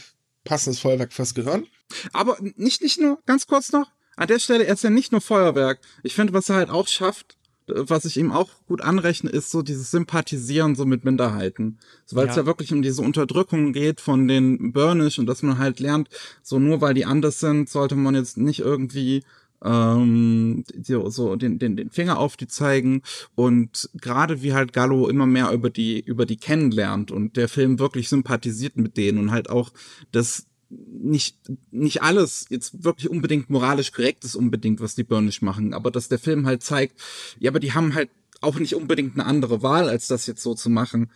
passendes 0.43 0.79
Feuerwerk 0.79 1.13
fürs 1.13 1.34
Gehirn. 1.34 1.65
Aber 2.12 2.38
nicht, 2.55 2.81
nicht 2.81 3.00
nur, 3.00 3.22
ganz 3.25 3.48
kurz 3.48 3.72
noch, 3.72 3.89
an 4.20 4.28
der 4.28 4.40
Stelle, 4.40 4.66
er 4.66 4.74
ist 4.74 4.84
ja 4.84 4.90
nicht 4.90 5.12
nur 5.12 5.22
Feuerwerk. 5.22 5.80
Ich 6.04 6.14
finde, 6.14 6.34
was 6.34 6.50
er 6.50 6.56
halt 6.58 6.70
auch 6.70 6.88
schafft, 6.88 7.38
was 7.68 8.06
ich 8.06 8.18
ihm 8.18 8.32
auch 8.32 8.50
gut 8.68 8.82
anrechne, 8.82 9.30
ist 9.30 9.52
so 9.52 9.62
dieses 9.62 9.92
Sympathisieren 9.92 10.76
so 10.76 10.86
mit 10.86 11.06
Minderheiten. 11.06 11.78
So, 12.06 12.16
weil 12.16 12.28
es 12.28 12.36
Ja. 12.36 12.42
ja 12.42 12.46
wirklich 12.48 12.74
um 12.74 12.82
diese 12.82 13.02
Unterdrückung 13.02 13.74
geht 13.74 14.02
von 14.02 14.28
den 14.28 14.74
Burnish 14.74 15.20
und 15.20 15.26
dass 15.28 15.44
man 15.44 15.58
halt 15.58 15.80
lernt, 15.80 16.10
so 16.42 16.60
nur 16.60 16.82
weil 16.82 16.94
die 16.96 17.06
anders 17.06 17.40
sind, 17.40 17.70
sollte 17.70 17.96
man 17.96 18.16
jetzt 18.16 18.38
nicht 18.38 18.60
irgendwie 18.60 19.24
ähm, 19.64 20.64
so, 20.82 21.10
so 21.10 21.36
den, 21.36 21.60
den, 21.60 21.76
den 21.76 21.90
Finger 21.90 22.18
auf 22.18 22.38
die 22.38 22.48
zeigen 22.48 23.02
und 23.36 23.90
gerade 23.94 24.42
wie 24.42 24.54
halt 24.54 24.74
Gallo 24.74 25.08
immer 25.08 25.26
mehr 25.26 25.52
über 25.52 25.70
die 25.70 26.00
über 26.00 26.26
die 26.26 26.38
kennenlernt 26.38 27.12
und 27.12 27.36
der 27.36 27.50
Film 27.50 27.78
wirklich 27.78 28.08
sympathisiert 28.10 28.78
mit 28.78 28.96
denen 28.96 29.18
und 29.18 29.32
halt 29.32 29.50
auch 29.50 29.72
das 30.12 30.46
nicht 30.70 31.38
nicht 31.72 32.04
alles 32.04 32.46
jetzt 32.50 32.84
wirklich 32.84 33.10
unbedingt 33.10 33.50
moralisch 33.50 33.92
korrekt 33.92 34.24
ist 34.24 34.36
unbedingt 34.36 34.82
was 34.82 34.96
die 34.96 35.04
Burnish 35.04 35.42
machen, 35.42 35.74
aber 35.74 35.90
dass 35.90 36.10
der 36.10 36.20
Film 36.20 36.46
halt 36.46 36.64
zeigt, 36.64 37.00
ja, 37.40 37.50
aber 37.50 37.60
die 37.60 37.74
haben 37.74 37.96
halt 37.96 38.10
auch 38.42 38.60
nicht 38.60 38.76
unbedingt 38.76 39.16
eine 39.16 39.26
andere 39.26 39.64
Wahl 39.64 39.90
als 39.90 40.08
das 40.08 40.28
jetzt 40.28 40.44
so 40.44 40.54
zu 40.54 40.70
machen 40.70 41.10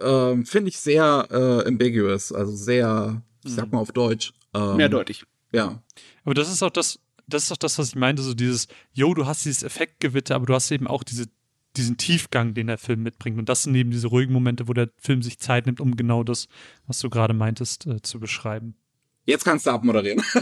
ähm, 0.00 0.46
finde 0.46 0.68
ich 0.68 0.78
sehr 0.78 1.28
äh, 1.30 1.66
ambiguous, 1.66 2.32
also 2.32 2.54
sehr, 2.54 3.22
ich 3.44 3.52
sag 3.52 3.72
mal 3.72 3.78
auf 3.78 3.92
Deutsch. 3.92 4.32
Ähm, 4.54 4.76
Mehrdeutig. 4.76 5.24
Ja. 5.52 5.82
Aber 6.24 6.34
das 6.34 6.50
ist 6.50 6.62
auch 6.62 6.70
das, 6.70 6.98
das 7.26 7.44
ist 7.44 7.52
auch 7.52 7.56
das, 7.56 7.78
was 7.78 7.88
ich 7.88 7.94
meinte, 7.94 8.22
so 8.22 8.34
dieses, 8.34 8.68
yo, 8.92 9.14
du 9.14 9.26
hast 9.26 9.44
dieses 9.44 9.62
Effektgewitter, 9.62 10.34
aber 10.34 10.46
du 10.46 10.54
hast 10.54 10.70
eben 10.70 10.86
auch 10.86 11.02
diese, 11.02 11.26
diesen 11.76 11.96
Tiefgang, 11.96 12.54
den 12.54 12.66
der 12.66 12.78
Film 12.78 13.02
mitbringt. 13.02 13.38
Und 13.38 13.48
das 13.48 13.62
sind 13.62 13.74
eben 13.74 13.90
diese 13.90 14.08
ruhigen 14.08 14.32
Momente, 14.32 14.68
wo 14.68 14.72
der 14.72 14.90
Film 14.98 15.22
sich 15.22 15.38
Zeit 15.38 15.66
nimmt, 15.66 15.80
um 15.80 15.96
genau 15.96 16.22
das, 16.24 16.48
was 16.86 16.98
du 16.98 17.10
gerade 17.10 17.34
meintest, 17.34 17.86
äh, 17.86 18.02
zu 18.02 18.20
beschreiben. 18.20 18.74
Jetzt 19.24 19.44
kannst 19.44 19.66
du 19.66 19.70
abmoderieren. 19.70 20.22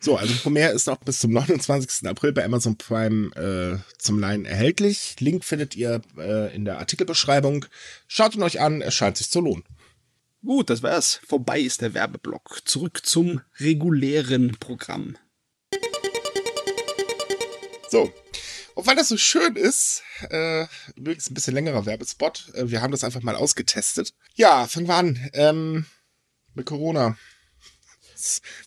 So, 0.00 0.16
also 0.16 0.32
Promare 0.42 0.72
ist 0.72 0.86
noch 0.86 0.98
bis 0.98 1.18
zum 1.18 1.32
29. 1.32 2.08
April 2.08 2.32
bei 2.32 2.44
Amazon 2.44 2.76
Prime 2.76 3.34
äh, 3.34 3.78
zum 3.98 4.20
Leihen 4.20 4.44
erhältlich. 4.44 5.16
Link 5.18 5.44
findet 5.44 5.74
ihr 5.74 6.00
äh, 6.16 6.54
in 6.54 6.64
der 6.64 6.78
Artikelbeschreibung. 6.78 7.66
Schaut 8.06 8.36
ihn 8.36 8.42
euch 8.42 8.60
an, 8.60 8.80
es 8.80 8.94
scheint 8.94 9.16
sich 9.16 9.30
zu 9.30 9.40
lohnen. 9.40 9.64
Gut, 10.44 10.70
das 10.70 10.82
wär's. 10.84 11.20
Vorbei 11.26 11.60
ist 11.60 11.80
der 11.80 11.94
Werbeblock. 11.94 12.60
Zurück 12.64 13.04
zum 13.04 13.40
regulären 13.58 14.56
Programm. 14.60 15.16
So. 17.90 18.12
Und 18.78 18.86
weil 18.86 18.94
das 18.94 19.08
so 19.08 19.16
schön 19.16 19.56
ist, 19.56 20.04
äh, 20.30 20.64
übrigens 20.94 21.28
ein 21.28 21.34
bisschen 21.34 21.54
längerer 21.54 21.84
Werbespot, 21.84 22.52
äh, 22.54 22.70
wir 22.70 22.80
haben 22.80 22.92
das 22.92 23.02
einfach 23.02 23.22
mal 23.22 23.34
ausgetestet. 23.34 24.14
Ja, 24.36 24.68
fangen 24.68 24.86
wir 24.86 24.94
an. 24.94 25.30
Ähm, 25.32 25.86
mit 26.54 26.66
Corona. 26.66 27.18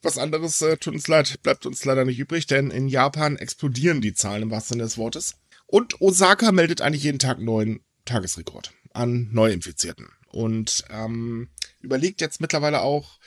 Was 0.01 0.17
anderes 0.17 0.61
äh, 0.61 0.75
tut 0.75 0.95
uns 0.95 1.07
leid, 1.07 1.41
bleibt 1.43 1.65
uns 1.65 1.85
leider 1.85 2.03
nicht 2.03 2.19
übrig, 2.19 2.45
denn 2.45 2.71
in 2.71 2.89
Japan 2.89 3.37
explodieren 3.37 4.01
die 4.01 4.13
Zahlen 4.13 4.43
im 4.43 4.51
wahrsten 4.51 4.73
Sinne 4.73 4.83
des 4.83 4.97
Wortes. 4.97 5.35
Und 5.65 6.01
Osaka 6.01 6.51
meldet 6.51 6.81
eigentlich 6.81 7.03
jeden 7.03 7.19
Tag 7.19 7.39
neuen 7.39 7.79
Tagesrekord 8.03 8.73
an 8.91 9.29
Neuinfizierten. 9.31 10.09
Und 10.27 10.83
ähm, 10.89 11.51
überlegt 11.79 12.19
jetzt 12.19 12.41
mittlerweile 12.41 12.81
auch, 12.81 13.17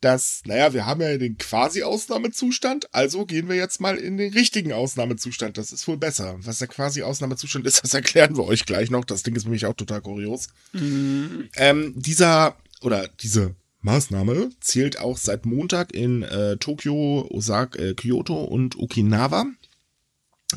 dass, 0.00 0.42
naja, 0.46 0.72
wir 0.72 0.86
haben 0.86 1.00
ja 1.00 1.16
den 1.18 1.36
Quasi-Ausnahmezustand, 1.36 2.92
also 2.94 3.26
gehen 3.26 3.48
wir 3.48 3.56
jetzt 3.56 3.80
mal 3.80 3.96
in 3.96 4.16
den 4.16 4.32
richtigen 4.32 4.72
Ausnahmezustand. 4.72 5.58
Das 5.58 5.72
ist 5.72 5.86
wohl 5.86 5.98
besser. 5.98 6.36
Was 6.40 6.58
der 6.58 6.68
Quasi-Ausnahmezustand 6.68 7.66
ist, 7.66 7.80
das 7.84 7.94
erklären 7.94 8.36
wir 8.36 8.44
euch 8.44 8.64
gleich 8.64 8.90
noch. 8.90 9.04
Das 9.04 9.22
Ding 9.22 9.36
ist 9.36 9.44
nämlich 9.44 9.66
auch 9.66 9.74
total 9.74 10.00
kurios. 10.00 10.48
Ähm, 10.72 11.94
dieser 11.96 12.56
oder 12.80 13.08
diese 13.08 13.54
Maßnahme 13.82 14.50
zählt 14.60 14.98
auch 14.98 15.16
seit 15.16 15.46
Montag 15.46 15.92
in 15.94 16.22
äh, 16.22 16.56
Tokio, 16.56 17.26
Osaka, 17.30 17.78
äh, 17.78 17.94
Kyoto 17.94 18.44
und 18.44 18.78
Okinawa. 18.78 19.46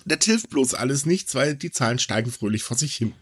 Das 0.06 0.26
hilft 0.26 0.50
bloß 0.50 0.74
alles 0.74 1.06
nichts, 1.06 1.36
weil 1.36 1.56
die 1.56 1.72
Zahlen 1.72 2.00
steigen 2.00 2.32
fröhlich 2.32 2.64
vor 2.64 2.78
sich 2.78 2.96
hin. 2.96 3.14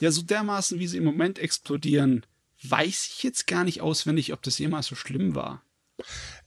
Ja, 0.00 0.10
so 0.10 0.22
dermaßen, 0.22 0.78
wie 0.78 0.86
sie 0.86 0.98
im 0.98 1.04
Moment 1.04 1.38
explodieren, 1.38 2.26
weiß 2.62 3.10
ich 3.12 3.22
jetzt 3.22 3.46
gar 3.46 3.64
nicht 3.64 3.80
auswendig, 3.80 4.32
ob 4.32 4.42
das 4.42 4.58
jemals 4.58 4.86
so 4.86 4.94
schlimm 4.94 5.34
war. 5.34 5.62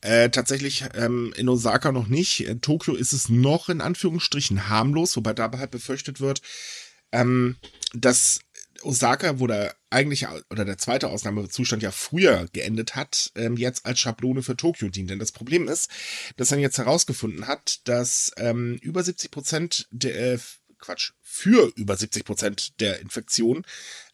Äh, 0.01 0.29
tatsächlich 0.29 0.85
ähm, 0.93 1.33
in 1.35 1.49
Osaka 1.49 1.91
noch 1.91 2.07
nicht. 2.07 2.45
In 2.45 2.61
Tokio 2.61 2.95
ist 2.95 3.13
es 3.13 3.29
noch 3.29 3.69
in 3.69 3.81
Anführungsstrichen 3.81 4.69
harmlos, 4.69 5.15
wobei 5.17 5.33
dabei 5.33 5.59
halt 5.59 5.71
befürchtet 5.71 6.21
wird, 6.21 6.41
ähm, 7.11 7.57
dass 7.93 8.39
Osaka, 8.83 9.39
wo 9.39 9.47
der 9.47 9.75
eigentliche 9.89 10.27
oder 10.49 10.65
der 10.65 10.77
zweite 10.77 11.09
Ausnahmezustand 11.09 11.83
ja 11.83 11.91
früher 11.91 12.47
geendet 12.53 12.95
hat, 12.95 13.31
ähm, 13.35 13.57
jetzt 13.57 13.85
als 13.85 13.99
Schablone 13.99 14.41
für 14.41 14.55
Tokio 14.55 14.89
dient. 14.89 15.09
Denn 15.09 15.19
das 15.19 15.31
Problem 15.31 15.67
ist, 15.67 15.89
dass 16.37 16.51
er 16.51 16.59
jetzt 16.59 16.77
herausgefunden 16.77 17.47
hat, 17.47 17.81
dass 17.87 18.31
ähm, 18.37 18.77
über 18.81 19.03
70 19.03 19.31
Prozent 19.31 19.87
der 19.91 20.33
äh, 20.33 20.39
Quatsch, 20.79 21.11
für 21.21 21.71
über 21.75 21.95
70 21.95 22.25
Prozent 22.25 22.79
der 22.79 22.99
Infektionen 22.99 23.63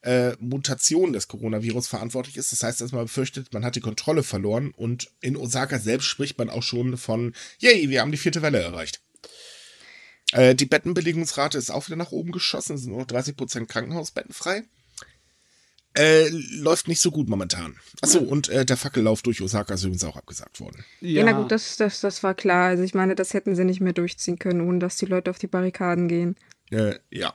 äh, 0.01 0.33
Mutation 0.39 1.13
des 1.13 1.27
Coronavirus 1.27 1.87
verantwortlich 1.87 2.37
ist. 2.37 2.51
Das 2.51 2.63
heißt, 2.63 2.81
dass 2.81 2.91
man 2.91 3.05
befürchtet, 3.05 3.53
man 3.53 3.65
hat 3.65 3.75
die 3.75 3.81
Kontrolle 3.81 4.23
verloren 4.23 4.71
und 4.75 5.11
in 5.21 5.37
Osaka 5.37 5.79
selbst 5.79 6.05
spricht 6.05 6.37
man 6.37 6.49
auch 6.49 6.63
schon 6.63 6.97
von, 6.97 7.33
yay, 7.59 7.89
wir 7.89 8.01
haben 8.01 8.11
die 8.11 8.17
vierte 8.17 8.41
Welle 8.41 8.61
erreicht. 8.61 9.01
Äh, 10.31 10.55
die 10.55 10.65
Bettenbelegungsrate 10.65 11.57
ist 11.57 11.71
auch 11.71 11.87
wieder 11.87 11.95
nach 11.95 12.11
oben 12.11 12.31
geschossen, 12.31 12.75
es 12.75 12.81
sind 12.81 12.91
nur 12.91 13.01
noch 13.01 13.07
30 13.07 13.35
Prozent 13.35 13.69
Krankenhausbetten 13.69 14.33
frei. 14.33 14.63
Äh, 15.97 16.27
läuft 16.29 16.89
nicht 16.89 16.99
so 16.99 17.09
gut 17.09 17.29
momentan. 17.29 17.77
Achso, 18.01 18.19
und 18.19 18.49
äh, 18.49 18.65
der 18.65 18.75
Fackellauf 18.75 19.21
durch 19.21 19.41
Osaka 19.41 19.75
ist 19.75 19.83
übrigens 19.83 20.03
auch 20.03 20.17
abgesagt 20.17 20.59
worden. 20.59 20.83
Ja, 20.99 21.23
na 21.23 21.31
gut, 21.31 21.53
das, 21.53 21.77
das, 21.77 22.01
das 22.01 22.21
war 22.21 22.33
klar. 22.33 22.67
Also 22.67 22.83
ich 22.83 22.93
meine, 22.93 23.15
das 23.15 23.33
hätten 23.33 23.55
sie 23.55 23.63
nicht 23.63 23.79
mehr 23.79 23.93
durchziehen 23.93 24.37
können, 24.37 24.59
ohne 24.59 24.79
dass 24.79 24.97
die 24.97 25.05
Leute 25.05 25.31
auf 25.31 25.39
die 25.39 25.47
Barrikaden 25.47 26.09
gehen. 26.09 26.35
Äh, 26.75 26.99
ja. 27.09 27.33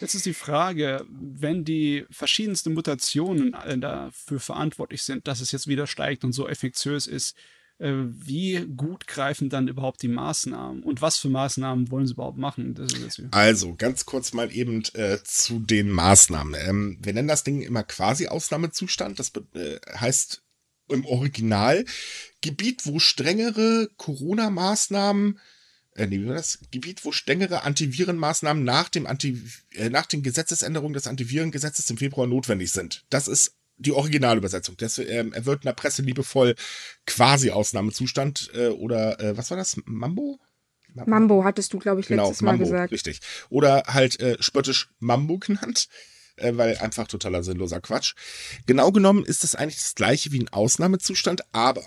Jetzt 0.00 0.14
ist 0.14 0.26
die 0.26 0.34
Frage, 0.34 1.04
wenn 1.10 1.64
die 1.64 2.06
verschiedensten 2.10 2.72
Mutationen 2.72 3.54
äh, 3.54 3.78
dafür 3.78 4.40
verantwortlich 4.40 5.02
sind, 5.02 5.28
dass 5.28 5.40
es 5.40 5.52
jetzt 5.52 5.66
wieder 5.66 5.86
steigt 5.86 6.24
und 6.24 6.32
so 6.32 6.48
effektiös 6.48 7.06
ist, 7.06 7.36
äh, 7.80 7.92
wie 8.08 8.66
gut 8.76 9.06
greifen 9.06 9.50
dann 9.50 9.68
überhaupt 9.68 10.02
die 10.02 10.08
Maßnahmen 10.08 10.82
und 10.82 11.02
was 11.02 11.18
für 11.18 11.28
Maßnahmen 11.28 11.90
wollen 11.90 12.06
sie 12.06 12.14
überhaupt 12.14 12.38
machen? 12.38 12.74
Also, 13.32 13.74
ganz 13.74 14.06
kurz 14.06 14.32
mal 14.32 14.54
eben 14.54 14.82
äh, 14.94 15.18
zu 15.24 15.60
den 15.60 15.90
Maßnahmen. 15.90 16.54
Ähm, 16.58 16.98
wir 17.02 17.12
nennen 17.12 17.28
das 17.28 17.44
Ding 17.44 17.60
immer 17.60 17.82
quasi 17.82 18.26
Ausnahmezustand. 18.26 19.18
Das 19.18 19.32
äh, 19.54 19.78
heißt 19.94 20.42
im 20.88 21.04
Original 21.04 21.84
Gebiet, 22.40 22.86
wo 22.86 22.98
strengere 22.98 23.88
Corona-Maßnahmen 23.96 25.38
äh, 25.96 26.06
nee, 26.06 26.20
wie 26.20 26.26
war 26.26 26.34
das? 26.34 26.60
Gebiet, 26.70 27.04
wo 27.04 27.12
strengere 27.12 27.62
Antivirenmaßnahmen 27.62 28.62
nach, 28.62 28.88
dem 28.88 29.06
Anti, 29.06 29.42
äh, 29.74 29.90
nach 29.90 30.06
den 30.06 30.22
Gesetzesänderungen 30.22 30.94
des 30.94 31.06
Antivirengesetzes 31.06 31.90
im 31.90 31.96
Februar 31.96 32.26
notwendig 32.26 32.70
sind. 32.72 33.04
Das 33.10 33.28
ist 33.28 33.56
die 33.76 33.92
Originalübersetzung. 33.92 34.76
Das, 34.76 34.98
ähm, 34.98 35.32
er 35.32 35.46
wird 35.46 35.62
in 35.62 35.68
der 35.68 35.72
Presse 35.72 36.02
liebevoll 36.02 36.54
quasi 37.06 37.50
Ausnahmezustand 37.50 38.50
äh, 38.54 38.68
oder 38.68 39.18
äh, 39.20 39.36
was 39.36 39.50
war 39.50 39.56
das? 39.56 39.76
Mambo? 39.84 40.38
Mambo 40.94 41.44
hattest 41.44 41.72
du, 41.72 41.78
glaube 41.78 42.00
ich, 42.00 42.08
Genau, 42.08 42.24
letztes 42.26 42.42
Mal 42.42 42.52
Mambo, 42.52 42.64
gesagt. 42.64 42.92
richtig. 42.92 43.20
Oder 43.48 43.84
halt 43.86 44.20
äh, 44.20 44.36
spöttisch 44.40 44.90
Mambo 44.98 45.38
genannt, 45.38 45.88
äh, 46.36 46.52
weil 46.56 46.76
einfach 46.78 47.06
totaler 47.06 47.42
sinnloser 47.42 47.80
Quatsch. 47.80 48.14
Genau 48.66 48.92
genommen 48.92 49.24
ist 49.24 49.44
es 49.44 49.54
eigentlich 49.54 49.78
das 49.78 49.94
gleiche 49.94 50.32
wie 50.32 50.40
ein 50.40 50.48
Ausnahmezustand, 50.48 51.42
aber 51.52 51.82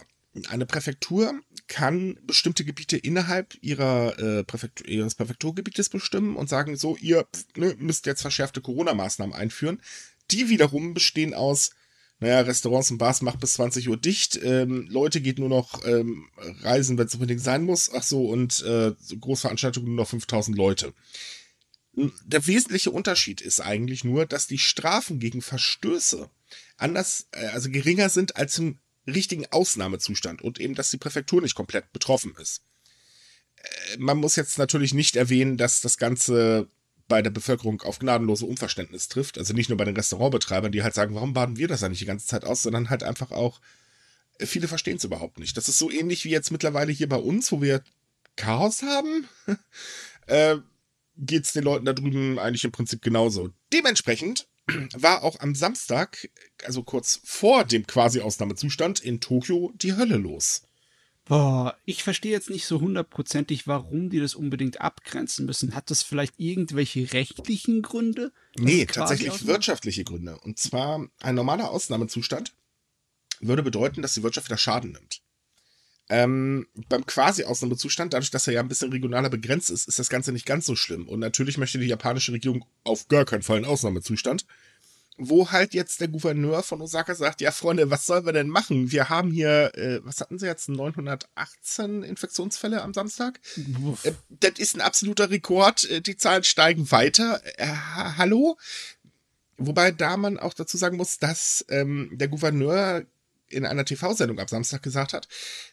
eine 0.50 0.66
Präfektur 0.66 1.34
kann 1.74 2.20
bestimmte 2.28 2.64
Gebiete 2.64 2.98
innerhalb 2.98 3.56
ihrer, 3.62 4.20
äh, 4.20 4.44
Präfektur, 4.44 4.88
ihres 4.88 5.16
Präfekturgebietes 5.16 5.90
bestimmen 5.90 6.36
und 6.36 6.48
sagen 6.48 6.76
so, 6.76 6.96
ihr 6.98 7.26
ne, 7.56 7.76
müsst 7.80 8.06
jetzt 8.06 8.22
verschärfte 8.22 8.62
Corona-Maßnahmen 8.62 9.34
einführen. 9.34 9.82
Die 10.30 10.50
wiederum 10.50 10.94
bestehen 10.94 11.34
aus, 11.34 11.72
naja, 12.20 12.42
Restaurants 12.42 12.92
und 12.92 13.00
Bars 13.00 13.24
macht 13.24 13.40
bis 13.40 13.54
20 13.54 13.90
Uhr 13.90 13.98
dicht, 13.98 14.40
ähm, 14.44 14.88
Leute 14.88 15.20
geht 15.20 15.40
nur 15.40 15.50
noch 15.50 15.84
ähm, 15.88 16.28
reisen, 16.62 17.00
wenn 17.00 17.08
es 17.08 17.16
unbedingt 17.16 17.42
sein 17.42 17.64
muss, 17.64 17.92
ach 17.92 18.04
so, 18.04 18.28
und 18.28 18.62
äh, 18.62 18.92
Großveranstaltungen 19.20 19.88
nur 19.88 20.04
noch 20.04 20.10
5000 20.10 20.56
Leute. 20.56 20.94
Der 21.96 22.46
wesentliche 22.46 22.92
Unterschied 22.92 23.42
ist 23.42 23.62
eigentlich 23.62 24.04
nur, 24.04 24.28
dass 24.28 24.46
die 24.46 24.60
Strafen 24.60 25.20
gegen 25.20 25.42
Verstöße 25.42 26.30
anders, 26.78 27.30
äh, 27.32 27.48
also 27.48 27.72
geringer 27.72 28.10
sind 28.10 28.36
als 28.36 28.60
im 28.60 28.78
richtigen 29.08 29.46
Ausnahmezustand 29.52 30.42
und 30.42 30.60
eben, 30.60 30.76
dass 30.76 30.92
die 30.92 30.98
Präfektur 30.98 31.42
nicht 31.42 31.56
komplett 31.56 31.92
betroffen 31.92 32.36
ist. 32.42 32.62
Äh, 33.58 33.98
Man 33.98 34.18
muss 34.18 34.36
jetzt 34.36 34.58
natürlich 34.58 34.94
nicht 34.94 35.16
erwähnen, 35.16 35.58
dass 35.58 35.82
das 35.82 35.98
Ganze 35.98 36.70
bei 37.08 37.22
der 37.22 37.32
Bevölkerung 37.32 37.82
auf 37.82 38.00
gnadenlose 38.00 38.46
Unverständnis 38.46 39.10
trifft. 39.10 39.38
Also 39.38 39.54
nicht 39.54 39.70
nur 39.70 39.78
bei 39.78 39.86
den 39.86 39.96
Restaurantbetreibern, 39.96 40.72
die 40.72 40.84
halt 40.84 40.94
sagen, 40.94 41.16
warum 41.16 41.34
baden 41.34 41.58
wir 41.58 41.68
das 41.68 41.84
eigentlich 41.84 42.00
die 42.00 42.06
ganze 42.06 42.28
Zeit 42.28 42.46
aus, 42.46 42.64
sondern 42.64 42.90
halt 42.90 43.04
einfach 43.04 43.32
auch, 43.32 43.60
äh, 44.40 44.46
viele 44.46 44.68
verstehen 44.68 44.98
es 44.98 45.04
überhaupt 45.04 45.40
nicht. 45.40 45.58
Das 45.58 45.70
ist 45.70 45.78
so 45.78 45.92
ähnlich 45.92 46.26
wie 46.26 46.30
jetzt 46.30 46.52
mittlerweile 46.52 46.92
hier 46.92 47.10
bei 47.10 47.18
uns, 47.18 47.52
wo 47.52 47.62
wir 47.62 47.84
Chaos 48.36 48.82
haben. 48.82 49.28
äh, 50.28 50.58
geht 51.18 51.46
es 51.46 51.54
den 51.54 51.64
Leuten 51.64 51.86
da 51.86 51.94
drüben 51.94 52.40
eigentlich 52.40 52.64
im 52.64 52.72
Prinzip 52.72 53.02
genauso. 53.02 53.52
Dementsprechend 53.72 54.48
war 54.96 55.24
auch 55.24 55.40
am 55.40 55.56
Samstag, 55.56 56.30
also 56.64 56.84
kurz 56.84 57.20
vor 57.24 57.66
dem 57.66 57.86
quasi 57.86 58.22
Ausnahmezustand 58.22 59.00
in 59.00 59.20
Tokio, 59.20 59.72
die 59.76 59.96
Hölle 59.96 60.18
los. 60.18 60.64
Boah, 61.26 61.78
ich 61.86 62.04
verstehe 62.04 62.34
jetzt 62.34 62.50
nicht 62.50 62.66
so 62.66 62.82
hundertprozentig, 62.82 63.66
warum 63.66 64.10
die 64.10 64.20
das 64.20 64.36
unbedingt 64.36 64.82
abgrenzen 64.82 65.46
müssen. 65.46 65.74
Hat 65.74 65.90
das 65.90 66.04
vielleicht 66.04 66.34
irgendwelche 66.38 67.14
rechtlichen 67.14 67.82
Gründe? 67.82 68.34
dass 68.56 68.66
Nee, 68.66 68.86
tatsächlich 68.86 69.48
wirtschaftliche 69.48 70.04
Gründe. 70.04 70.38
Und 70.40 70.60
zwar 70.60 71.08
ein 71.22 71.36
normaler 71.36 71.70
Ausnahmezustand 71.70 72.54
würde 73.40 73.64
bedeuten, 73.64 74.02
dass 74.02 74.14
die 74.14 74.24
Wirtschaft 74.24 74.48
wieder 74.48 74.58
Schaden 74.58 74.92
nimmt. 74.92 75.22
Ähm, 76.16 76.68
beim 76.90 77.06
quasi 77.08 77.44
Ausnahmezustand, 77.44 78.14
dadurch, 78.14 78.30
dass 78.30 78.46
er 78.46 78.54
ja 78.54 78.60
ein 78.60 78.68
bisschen 78.68 78.92
regionaler 78.92 79.30
begrenzt 79.30 79.72
ist, 79.72 79.88
ist 79.88 79.98
das 79.98 80.10
Ganze 80.10 80.32
nicht 80.32 80.46
ganz 80.46 80.66
so 80.68 80.76
schlimm. 80.76 81.08
Und 81.08 81.20
natürlich 81.20 81.58
möchte 81.58 81.80
die 81.80 81.88
japanische 81.88 82.32
Regierung 82.34 82.64
auf 82.84 83.08
gar 83.08 83.26
keinen 83.26 83.42
Fall 83.42 83.58
einen 83.58 83.66
Ausnahmezustand. 83.66 84.46
Wo 85.18 85.52
halt 85.52 85.74
jetzt 85.76 86.02
der 86.02 86.08
Gouverneur 86.08 86.64
von 86.64 86.82
Osaka 86.82 87.14
sagt, 87.16 87.40
ja 87.42 87.52
Freunde, 87.52 87.90
was 87.92 88.06
sollen 88.06 88.26
wir 88.26 88.34
denn 88.34 88.48
machen? 88.50 88.92
Wir 88.92 89.10
haben 89.10 89.32
hier, 89.32 89.72
äh, 89.76 90.00
was 90.04 90.20
hatten 90.22 90.38
sie 90.40 90.46
jetzt, 90.48 90.70
918 90.70 92.04
Infektionsfälle 92.04 92.82
am 92.82 92.94
Samstag? 92.94 93.40
Äh, 94.04 94.12
das 94.30 94.54
ist 94.58 94.76
ein 94.76 94.82
absoluter 94.82 95.30
Rekord. 95.30 95.90
Äh, 95.90 96.02
Die 96.02 96.18
Zahlen 96.18 96.44
steigen 96.44 96.90
weiter. 96.92 97.42
Äh, 97.58 97.68
ha- 97.68 98.18
hallo? 98.18 98.58
wobei 99.58 99.92
da 99.92 100.18
man 100.18 100.40
auch 100.40 100.54
dazu 100.56 100.78
sagen 100.78 100.98
muss, 100.98 101.20
dass 101.20 101.64
ähm, 101.70 102.10
der 102.12 102.28
Gouverneur 102.28 103.04
in 103.50 103.66
einer 103.66 103.86
TV-Sendung 103.86 104.40
am 104.40 104.48
Samstag 104.48 104.82
gesagt 104.82 105.14
hat, 105.14 105.28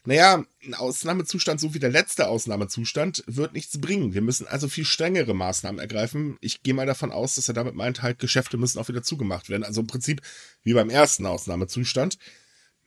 naja, 0.05 0.43
ein 0.63 0.73
Ausnahmezustand, 0.75 1.59
so 1.59 1.73
wie 1.73 1.79
der 1.79 1.89
letzte 1.89 2.27
Ausnahmezustand, 2.27 3.23
wird 3.27 3.53
nichts 3.53 3.79
bringen. 3.81 4.13
Wir 4.13 4.21
müssen 4.21 4.45
also 4.47 4.67
viel 4.69 4.85
strengere 4.85 5.33
Maßnahmen 5.33 5.79
ergreifen. 5.79 6.37
Ich 6.41 6.61
gehe 6.63 6.73
mal 6.73 6.85
davon 6.85 7.11
aus, 7.11 7.35
dass 7.35 7.47
er 7.47 7.53
damit 7.55 7.73
meint, 7.75 8.01
halt, 8.01 8.19
Geschäfte 8.19 8.57
müssen 8.57 8.77
auch 8.79 8.87
wieder 8.87 9.03
zugemacht 9.03 9.49
werden. 9.49 9.63
Also 9.63 9.81
im 9.81 9.87
Prinzip 9.87 10.21
wie 10.63 10.73
beim 10.73 10.89
ersten 10.89 11.25
Ausnahmezustand. 11.25 12.17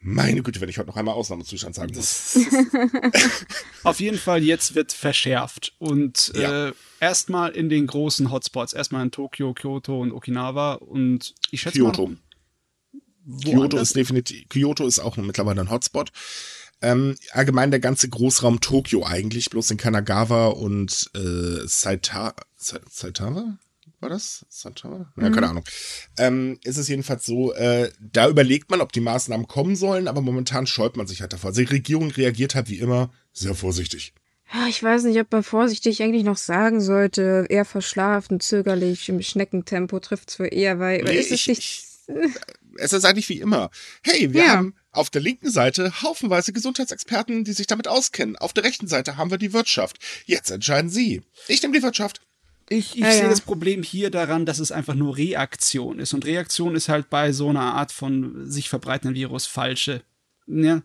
Meine 0.07 0.43
Güte, 0.43 0.61
wenn 0.61 0.69
ich 0.69 0.77
heute 0.77 0.89
noch 0.89 0.97
einmal 0.97 1.15
Ausnahmezustand 1.15 1.75
sagen 1.75 1.95
muss. 1.95 2.39
Auf 3.85 4.01
jeden 4.01 4.19
Fall, 4.19 4.43
jetzt 4.43 4.75
wird 4.75 4.93
verschärft. 4.93 5.73
Und 5.79 6.31
Ja. 6.37 6.69
äh, 6.69 6.73
erstmal 7.01 7.53
in 7.53 7.71
den 7.71 7.87
großen 7.87 8.31
Hotspots. 8.31 8.75
Erstmal 8.75 9.03
in 9.03 9.11
Tokio, 9.11 9.55
Kyoto 9.55 10.01
und 10.01 10.13
Okinawa. 10.13 10.75
Und 10.75 11.35
ich 11.51 11.63
schätze 11.63 11.79
Kyoto. 11.79 12.09
mal. 12.09 12.17
Kyoto 13.45 13.79
ist 13.79 13.97
definitiv, 13.97 14.49
Kyoto 14.49 14.87
ist 14.87 14.99
auch 14.99 15.17
mittlerweile 15.17 15.61
ein 15.63 15.71
Hotspot. 15.71 16.11
Ähm, 16.83 17.17
allgemein 17.33 17.71
der 17.71 17.81
ganze 17.81 18.09
Großraum 18.09 18.61
Tokio 18.61 19.05
eigentlich, 19.07 19.49
bloß 19.49 19.71
in 19.71 19.77
Kanagawa 19.79 20.49
und 20.49 21.11
äh, 21.15 21.67
Saita, 21.67 22.35
Sa- 22.57 22.81
Saitama? 22.91 23.59
War 24.01 24.11
das? 24.11 24.45
Saitama? 24.51 25.11
Ja, 25.19 25.31
keine 25.31 25.49
Ahnung. 25.49 25.65
Ähm, 26.19 26.59
ist 26.63 26.77
es 26.77 26.89
jedenfalls 26.89 27.25
so, 27.25 27.55
äh, 27.55 27.91
da 28.01 28.29
überlegt 28.29 28.71
man, 28.71 28.83
ob 28.83 28.93
die 28.93 29.01
Maßnahmen 29.01 29.47
kommen 29.49 29.77
sollen, 29.77 30.09
aber 30.09 30.21
momentan 30.21 30.67
scheut 30.67 30.97
man 30.99 31.07
sich 31.07 31.23
halt 31.23 31.33
davor. 31.33 31.51
Also 31.51 31.63
die 31.63 31.69
Regierung 31.73 32.11
reagiert 32.11 32.55
halt 32.55 32.69
wie 32.69 32.79
immer 32.81 33.11
sehr 33.33 33.55
vorsichtig. 33.55 34.13
Ich 34.69 34.83
weiß 34.83 35.05
nicht, 35.05 35.19
ob 35.19 35.33
man 35.33 35.43
vorsichtig 35.43 36.03
eigentlich 36.03 36.25
noch 36.25 36.37
sagen 36.37 36.83
sollte. 36.83 37.47
Eher 37.49 37.65
verschlafen, 37.65 38.41
zögerlich, 38.41 39.09
im 39.09 39.23
Schneckentempo 39.23 40.01
trifft's 40.01 40.39
wohl 40.39 40.49
eher, 40.53 40.79
weil 40.81 41.03
Nee, 41.03 41.17
ist 41.17 41.31
es 41.33 41.41
ich- 41.41 41.47
nicht. 41.49 41.85
Es 42.77 42.93
ist 42.93 43.05
eigentlich 43.05 43.29
wie 43.29 43.41
immer. 43.41 43.71
Hey, 44.03 44.33
wir 44.33 44.45
Ja. 44.45 44.49
haben 44.57 44.75
auf 44.91 45.11
der 45.11 45.23
linken 45.23 45.51
Seite 45.51 46.03
haufenweise 46.03 46.53
Gesundheitsexperten, 46.53 47.45
die 47.45 47.53
sich 47.53 47.67
damit 47.67 47.89
auskennen. 47.89 48.37
Auf 48.37 48.53
der 48.53 48.65
rechten 48.65 48.87
Seite 48.89 49.17
haben 49.17 49.31
wir 49.31 49.39
die 49.39 49.53
Wirtschaft. 49.53 49.99
Jetzt 50.27 50.51
entscheiden 50.51 50.91
Sie. 50.91 51.23
Ich 51.49 51.63
nehme 51.63 51.77
die 51.77 51.83
Wirtschaft. 51.83 52.21
Ich, 52.69 52.95
ich 52.95 53.01
Ja, 53.03 53.11
sehe 53.13 53.23
ja. 53.25 53.29
das 53.29 53.41
Problem 53.43 53.83
hier 53.83 54.11
daran, 54.11 54.47
dass 54.47 54.59
es 54.59 54.73
einfach 54.73 54.95
nur 54.95 55.17
Reaktion 55.17 55.99
ist. 55.99 56.15
Und 56.15 56.25
Reaktion 56.25 56.75
ist 56.75 56.89
halt 56.89 57.11
bei 57.11 57.33
so 57.33 57.49
einer 57.51 57.75
Art 57.75 57.93
von 57.93 58.51
sich 58.51 58.69
verbreitenden 58.69 59.15
Virus 59.15 59.47
falsche. 59.47 60.03
Ja. 60.47 60.83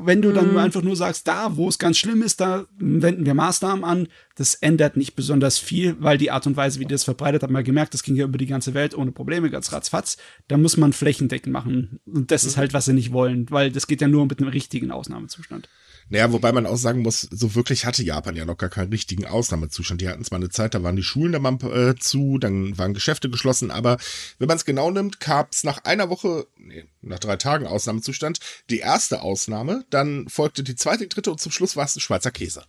Wenn 0.00 0.22
du 0.22 0.32
dann 0.32 0.56
einfach 0.58 0.82
nur 0.82 0.96
sagst, 0.96 1.28
da, 1.28 1.56
wo 1.56 1.68
es 1.68 1.78
ganz 1.78 1.98
schlimm 1.98 2.22
ist, 2.22 2.40
da 2.40 2.66
wenden 2.78 3.26
wir 3.26 3.34
Maßnahmen 3.34 3.84
an, 3.84 4.08
das 4.34 4.54
ändert 4.54 4.96
nicht 4.96 5.14
besonders 5.14 5.58
viel, 5.58 5.96
weil 6.00 6.18
die 6.18 6.30
Art 6.30 6.46
und 6.46 6.56
Weise, 6.56 6.80
wie 6.80 6.84
das 6.84 7.04
verbreitet, 7.04 7.42
hat 7.42 7.50
man 7.50 7.62
gemerkt, 7.62 7.94
das 7.94 8.02
ging 8.02 8.16
ja 8.16 8.24
über 8.24 8.38
die 8.38 8.46
ganze 8.46 8.74
Welt 8.74 8.96
ohne 8.96 9.12
Probleme, 9.12 9.50
ganz 9.50 9.72
ratzfatz. 9.72 10.16
Da 10.48 10.56
muss 10.56 10.76
man 10.76 10.92
flächendeckend 10.92 11.52
machen. 11.52 12.00
Und 12.06 12.30
das 12.30 12.44
ist 12.44 12.56
halt, 12.56 12.72
was 12.72 12.86
sie 12.86 12.92
nicht 12.92 13.12
wollen, 13.12 13.48
weil 13.50 13.70
das 13.70 13.86
geht 13.86 14.00
ja 14.00 14.08
nur 14.08 14.26
mit 14.26 14.40
einem 14.40 14.50
richtigen 14.50 14.90
Ausnahmezustand. 14.90 15.68
Naja, 16.10 16.32
wobei 16.32 16.52
man 16.52 16.64
auch 16.66 16.76
sagen 16.76 17.02
muss, 17.02 17.20
so 17.30 17.54
wirklich 17.54 17.84
hatte 17.84 18.02
Japan 18.02 18.34
ja 18.34 18.44
noch 18.44 18.56
gar 18.56 18.70
keinen 18.70 18.90
richtigen 18.90 19.26
Ausnahmezustand. 19.26 20.00
Die 20.00 20.08
hatten 20.08 20.24
zwar 20.24 20.36
eine 20.36 20.48
Zeit, 20.48 20.74
da 20.74 20.82
waren 20.82 20.96
die 20.96 21.02
Schulen 21.02 21.32
da 21.32 21.38
mal 21.38 21.58
äh, 21.64 21.94
zu, 21.96 22.38
dann 22.38 22.78
waren 22.78 22.94
Geschäfte 22.94 23.28
geschlossen, 23.28 23.70
aber 23.70 23.98
wenn 24.38 24.48
man 24.48 24.56
es 24.56 24.64
genau 24.64 24.90
nimmt, 24.90 25.20
gab 25.20 25.52
es 25.52 25.64
nach 25.64 25.84
einer 25.84 26.08
Woche, 26.08 26.46
nee, 26.56 26.84
nach 27.02 27.18
drei 27.18 27.36
Tagen 27.36 27.66
Ausnahmezustand, 27.66 28.38
die 28.70 28.78
erste 28.78 29.20
Ausnahme, 29.22 29.84
dann 29.90 30.28
folgte 30.28 30.62
die 30.62 30.76
zweite, 30.76 31.04
die 31.04 31.08
dritte 31.10 31.30
und 31.30 31.40
zum 31.40 31.52
Schluss 31.52 31.76
war 31.76 31.84
es 31.84 31.96
ein 31.96 32.00
Schweizer 32.00 32.30
Käse. 32.30 32.62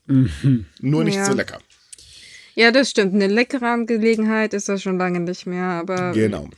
Nur 0.81 1.03
nicht 1.03 1.15
Ja. 1.15 1.25
so 1.25 1.33
lecker. 1.33 1.59
Ja, 2.55 2.71
das 2.71 2.89
stimmt. 2.89 3.13
Eine 3.13 3.27
leckere 3.27 3.71
Angelegenheit 3.71 4.53
ist 4.53 4.67
das 4.67 4.81
schon 4.81 4.97
lange 4.97 5.21
nicht 5.21 5.45
mehr, 5.45 5.63
aber. 5.63 6.11
Genau. 6.11 6.49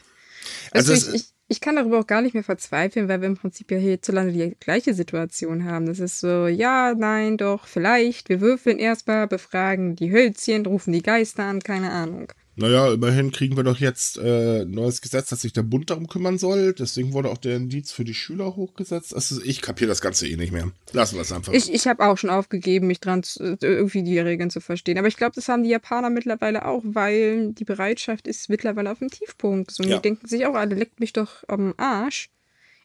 Also 0.71 0.93
Also 0.93 1.11
ich, 1.13 1.21
ich, 1.21 1.25
ich 1.51 1.59
kann 1.59 1.75
darüber 1.75 1.99
auch 1.99 2.07
gar 2.07 2.21
nicht 2.21 2.33
mehr 2.33 2.45
verzweifeln, 2.45 3.09
weil 3.09 3.19
wir 3.19 3.27
im 3.27 3.35
Prinzip 3.35 3.71
ja 3.71 3.77
hierzulande 3.77 4.31
die 4.31 4.55
gleiche 4.57 4.93
Situation 4.93 5.65
haben. 5.65 5.85
Das 5.85 5.99
ist 5.99 6.21
so, 6.21 6.47
ja, 6.47 6.93
nein, 6.95 7.35
doch, 7.37 7.67
vielleicht. 7.67 8.29
Wir 8.29 8.39
würfeln 8.39 8.79
erstmal, 8.79 9.27
befragen 9.27 9.97
die 9.97 10.11
Hölzchen, 10.13 10.65
rufen 10.65 10.93
die 10.93 11.03
Geister 11.03 11.43
an, 11.43 11.59
keine 11.59 11.91
Ahnung. 11.91 12.31
Naja, 12.55 12.93
immerhin 12.93 13.31
kriegen 13.31 13.55
wir 13.55 13.63
doch 13.63 13.79
jetzt 13.79 14.17
äh, 14.17 14.61
ein 14.63 14.71
neues 14.71 15.01
Gesetz, 15.01 15.29
dass 15.29 15.41
sich 15.41 15.53
der 15.53 15.63
Bund 15.63 15.89
darum 15.89 16.07
kümmern 16.07 16.37
soll. 16.37 16.73
Deswegen 16.73 17.13
wurde 17.13 17.29
auch 17.29 17.37
der 17.37 17.55
Indiz 17.55 17.91
für 17.91 18.03
die 18.03 18.13
Schüler 18.13 18.55
hochgesetzt. 18.57 19.15
Also 19.15 19.41
ich 19.41 19.61
kapiere 19.61 19.87
das 19.87 20.01
Ganze 20.01 20.27
eh 20.27 20.35
nicht 20.35 20.51
mehr. 20.51 20.69
Lassen 20.91 21.15
wir 21.15 21.21
es 21.21 21.31
einfach. 21.31 21.53
Ich, 21.53 21.73
ich 21.73 21.87
habe 21.87 22.05
auch 22.05 22.17
schon 22.17 22.29
aufgegeben, 22.29 22.87
mich 22.87 22.99
dran 22.99 23.23
zu, 23.23 23.57
irgendwie 23.61 24.03
die 24.03 24.19
Regeln 24.19 24.49
zu 24.49 24.59
verstehen. 24.59 24.97
Aber 24.97 25.07
ich 25.07 25.15
glaube, 25.15 25.33
das 25.33 25.47
haben 25.47 25.63
die 25.63 25.69
Japaner 25.69 26.09
mittlerweile 26.09 26.65
auch, 26.65 26.81
weil 26.83 27.53
die 27.53 27.65
Bereitschaft 27.65 28.27
ist 28.27 28.49
mittlerweile 28.49 28.91
auf 28.91 28.99
dem 28.99 29.09
Tiefpunkt. 29.09 29.71
So, 29.71 29.83
Ja. 29.83 29.95
Die 29.95 30.01
denken 30.01 30.27
sich 30.27 30.45
auch 30.45 30.55
alle, 30.55 30.75
leckt 30.75 30.99
mich 30.99 31.13
doch 31.13 31.43
am 31.47 31.73
Arsch. 31.77 32.29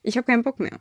Ich 0.03 0.17
habe 0.17 0.27
keinen 0.27 0.45
Bock 0.45 0.61
mehr. 0.61 0.79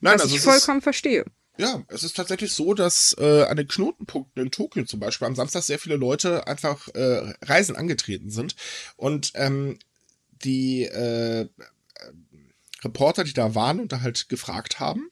Nein, 0.00 0.14
was 0.14 0.22
also 0.22 0.36
ich 0.36 0.42
vollkommen 0.42 0.82
verstehe. 0.82 1.24
Ja, 1.58 1.82
es 1.88 2.02
ist 2.02 2.16
tatsächlich 2.16 2.52
so, 2.52 2.74
dass 2.74 3.14
äh, 3.18 3.44
an 3.44 3.56
den 3.56 3.68
Knotenpunkten 3.68 4.42
in 4.42 4.50
Tokio 4.50 4.84
zum 4.84 5.00
Beispiel 5.00 5.26
am 5.26 5.34
Samstag 5.34 5.62
sehr 5.62 5.78
viele 5.78 5.96
Leute 5.96 6.46
einfach 6.46 6.88
äh, 6.88 7.34
Reisen 7.42 7.76
angetreten 7.76 8.30
sind. 8.30 8.56
Und 8.96 9.32
ähm, 9.34 9.78
die 10.44 10.84
äh, 10.84 11.48
Reporter, 12.82 13.24
die 13.24 13.34
da 13.34 13.54
waren 13.54 13.80
und 13.80 13.92
da 13.92 14.00
halt 14.00 14.28
gefragt 14.28 14.80
haben, 14.80 15.10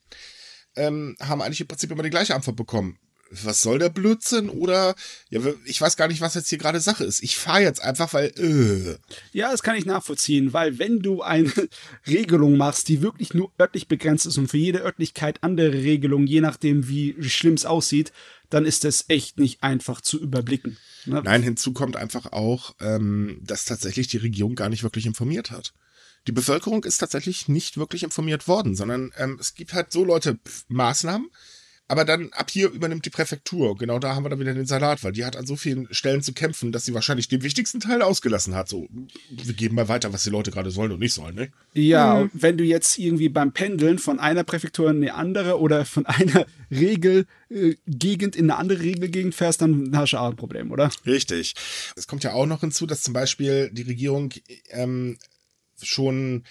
ähm, 0.76 1.16
haben 1.20 1.42
eigentlich 1.42 1.60
im 1.60 1.68
Prinzip 1.68 1.90
immer 1.90 2.02
die 2.02 2.10
gleiche 2.10 2.34
Antwort 2.34 2.56
bekommen. 2.56 2.98
Was 3.30 3.62
soll 3.62 3.78
der 3.78 3.90
Blödsinn? 3.90 4.48
Oder, 4.48 4.94
ja, 5.28 5.40
ich 5.64 5.80
weiß 5.80 5.96
gar 5.96 6.08
nicht, 6.08 6.20
was 6.20 6.34
jetzt 6.34 6.48
hier 6.48 6.58
gerade 6.58 6.80
Sache 6.80 7.04
ist. 7.04 7.22
Ich 7.22 7.36
fahre 7.36 7.62
jetzt 7.62 7.80
einfach, 7.80 8.12
weil, 8.12 8.32
äh. 8.36 8.96
Ja, 9.32 9.52
das 9.52 9.62
kann 9.62 9.76
ich 9.76 9.86
nachvollziehen, 9.86 10.52
weil 10.52 10.78
wenn 10.78 11.00
du 11.00 11.22
eine 11.22 11.52
Regelung 12.08 12.56
machst, 12.56 12.88
die 12.88 13.02
wirklich 13.02 13.32
nur 13.32 13.52
örtlich 13.60 13.86
begrenzt 13.86 14.26
ist 14.26 14.36
und 14.36 14.48
für 14.48 14.56
jede 14.56 14.80
Örtlichkeit 14.80 15.38
andere 15.42 15.72
Regelungen, 15.72 16.26
je 16.26 16.40
nachdem 16.40 16.88
wie 16.88 17.16
schlimm 17.22 17.54
es 17.54 17.66
aussieht, 17.66 18.12
dann 18.50 18.66
ist 18.66 18.82
das 18.82 19.04
echt 19.08 19.38
nicht 19.38 19.62
einfach 19.62 20.00
zu 20.00 20.20
überblicken. 20.20 20.76
Ne? 21.06 21.22
Nein, 21.24 21.42
hinzu 21.42 21.72
kommt 21.72 21.96
einfach 21.96 22.32
auch, 22.32 22.74
ähm, 22.80 23.40
dass 23.42 23.64
tatsächlich 23.64 24.08
die 24.08 24.18
Regierung 24.18 24.56
gar 24.56 24.68
nicht 24.68 24.82
wirklich 24.82 25.06
informiert 25.06 25.52
hat. 25.52 25.72
Die 26.26 26.32
Bevölkerung 26.32 26.84
ist 26.84 26.98
tatsächlich 26.98 27.48
nicht 27.48 27.78
wirklich 27.78 28.02
informiert 28.02 28.46
worden, 28.48 28.74
sondern 28.74 29.12
ähm, 29.16 29.38
es 29.40 29.54
gibt 29.54 29.72
halt 29.72 29.92
so 29.92 30.04
Leute 30.04 30.34
pf, 30.34 30.64
Maßnahmen, 30.68 31.30
aber 31.90 32.04
dann 32.04 32.30
ab 32.34 32.52
hier 32.52 32.70
übernimmt 32.70 33.04
die 33.04 33.10
Präfektur. 33.10 33.76
Genau 33.76 33.98
da 33.98 34.14
haben 34.14 34.24
wir 34.24 34.30
dann 34.30 34.38
wieder 34.38 34.54
den 34.54 34.64
Salat, 34.64 35.02
weil 35.02 35.10
die 35.10 35.24
hat 35.24 35.36
an 35.36 35.44
so 35.44 35.56
vielen 35.56 35.92
Stellen 35.92 36.22
zu 36.22 36.32
kämpfen, 36.32 36.70
dass 36.70 36.84
sie 36.84 36.94
wahrscheinlich 36.94 37.26
den 37.26 37.42
wichtigsten 37.42 37.80
Teil 37.80 38.00
ausgelassen 38.00 38.54
hat. 38.54 38.68
So, 38.68 38.86
wir 39.28 39.54
geben 39.54 39.74
mal 39.74 39.88
weiter, 39.88 40.12
was 40.12 40.22
die 40.22 40.30
Leute 40.30 40.52
gerade 40.52 40.70
sollen 40.70 40.92
und 40.92 41.00
nicht 41.00 41.14
sollen, 41.14 41.34
ne? 41.34 41.50
Ja, 41.74 42.28
wenn 42.32 42.56
du 42.56 42.62
jetzt 42.62 42.96
irgendwie 42.96 43.28
beim 43.28 43.50
Pendeln 43.50 43.98
von 43.98 44.20
einer 44.20 44.44
Präfektur 44.44 44.88
in 44.88 44.98
eine 44.98 45.14
andere 45.14 45.58
oder 45.58 45.84
von 45.84 46.06
einer 46.06 46.46
Regelgegend 46.70 48.36
in 48.36 48.48
eine 48.48 48.56
andere 48.56 48.82
Regelgegend 48.82 49.34
fährst, 49.34 49.60
dann 49.60 49.90
hast 49.96 50.12
du 50.12 50.18
auch 50.18 50.30
ein 50.30 50.36
Problem, 50.36 50.70
oder? 50.70 50.92
Richtig. 51.06 51.54
Es 51.96 52.06
kommt 52.06 52.22
ja 52.22 52.34
auch 52.34 52.46
noch 52.46 52.60
hinzu, 52.60 52.86
dass 52.86 53.02
zum 53.02 53.14
Beispiel 53.14 53.68
die 53.72 53.82
Regierung 53.82 54.32
ähm, 54.68 55.18
schon 55.82 56.44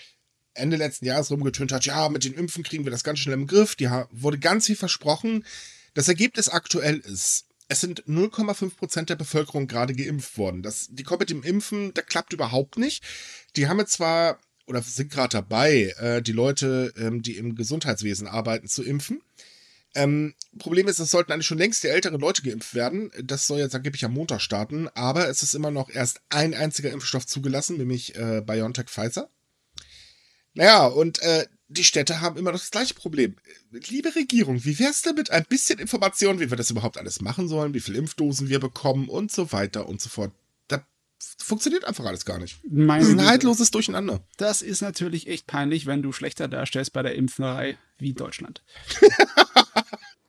Ende 0.54 0.78
letzten 0.78 1.06
Jahres 1.06 1.32
rumgetönt 1.32 1.72
hat, 1.72 1.86
ja, 1.86 2.10
mit 2.10 2.24
den 2.24 2.34
Impfen 2.34 2.64
kriegen 2.64 2.86
wir 2.86 2.92
das 2.92 3.04
ganz 3.04 3.20
schnell 3.20 3.36
im 3.36 3.48
Griff. 3.48 3.76
Die 3.76 3.90
wurde 4.12 4.40
ganz 4.40 4.66
viel 4.66 4.76
versprochen. 4.76 5.46
Das 5.94 6.08
Ergebnis 6.08 6.50
aktuell 6.50 6.98
ist, 6.98 7.46
es 7.68 7.82
sind 7.82 8.04
0,5 8.06 8.76
Prozent 8.76 9.10
der 9.10 9.16
Bevölkerung 9.16 9.68
gerade 9.68 9.94
geimpft 9.94 10.38
worden. 10.38 10.64
Das, 10.64 10.88
die 10.92 11.04
kommen 11.04 11.20
mit 11.20 11.30
dem 11.30 11.44
Impfen, 11.44 11.94
das 11.94 12.06
klappt 12.08 12.34
überhaupt 12.34 12.78
nicht. 12.78 13.04
Die 13.56 13.68
haben 13.68 13.80
jetzt 13.80 13.94
zwar 13.94 14.40
oder 14.66 14.82
sind 14.84 15.12
gerade 15.12 15.30
dabei, 15.30 15.94
äh, 15.98 16.22
die 16.22 16.32
Leute, 16.32 16.94
ähm, 16.98 17.22
die 17.24 17.38
im 17.38 17.56
Gesundheitswesen 17.56 18.28
arbeiten, 18.28 18.68
zu 18.68 18.84
impfen. 18.84 19.22
Ähm, 19.96 20.36
Problem 20.60 20.88
ist, 20.88 21.00
es 21.00 21.10
sollten 21.10 21.32
eigentlich 21.32 21.48
schon 21.48 21.58
längst 21.58 21.84
die 21.84 21.88
älteren 21.88 22.20
Leute 22.20 22.44
geimpft 22.44 22.76
werden. 22.76 23.12
Das 23.24 23.48
soll 23.48 23.60
jetzt 23.60 23.74
angeblich 23.74 24.06
am 24.06 24.14
Montag 24.14 24.42
starten, 24.42 24.88
aber 24.90 25.28
es 25.28 25.42
ist 25.42 25.56
immer 25.56 25.72
noch 25.72 25.90
erst 25.90 26.22
ein 26.30 26.54
einziger 26.54 26.92
Impfstoff 26.92 27.26
zugelassen, 27.26 27.78
nämlich 27.78 28.16
äh, 28.16 28.42
BioNTech 28.46 28.90
Pfizer. 28.90 29.30
Naja, 30.60 30.88
und 30.88 31.22
äh, 31.22 31.46
die 31.70 31.86
Städte 31.86 32.20
haben 32.20 32.36
immer 32.38 32.52
noch 32.52 32.60
das 32.60 32.70
gleiche 32.72 32.94
Problem. 32.94 33.36
Liebe 33.72 34.14
Regierung, 34.14 34.66
wie 34.66 34.78
wär's 34.78 35.02
denn 35.04 35.16
mit 35.16 35.32
ein 35.32 35.46
bisschen 35.48 35.80
Information, 35.80 36.42
wie 36.42 36.50
wir 36.50 36.58
das 36.58 36.70
überhaupt 36.70 36.98
alles 36.98 37.22
machen 37.22 37.48
sollen, 37.48 37.74
wie 37.74 37.80
viele 37.80 37.98
Impfdosen 37.98 38.50
wir 38.50 38.60
bekommen 38.60 39.08
und 39.08 39.32
so 39.32 39.54
weiter 39.54 39.88
und 39.88 40.02
so 40.02 40.10
fort. 40.10 40.34
Das 40.68 40.82
funktioniert 41.38 41.86
einfach 41.86 42.04
alles 42.06 42.26
gar 42.26 42.40
nicht. 42.40 42.60
Meine 42.70 43.02
Das 43.04 43.10
ist 43.14 43.20
ein 43.20 43.26
haltloses 43.26 43.72
Durcheinander. 43.72 44.22
Das 44.36 44.62
ist 44.62 44.82
natürlich 44.82 45.28
echt 45.28 45.48
peinlich, 45.48 45.86
wenn 45.86 46.02
du 46.02 46.12
schlechter 46.12 46.50
darstellst 46.50 46.92
bei 46.92 47.04
der 47.04 47.16
Impferei 47.16 47.78
wie 47.98 48.12
Deutschland. 48.14 48.62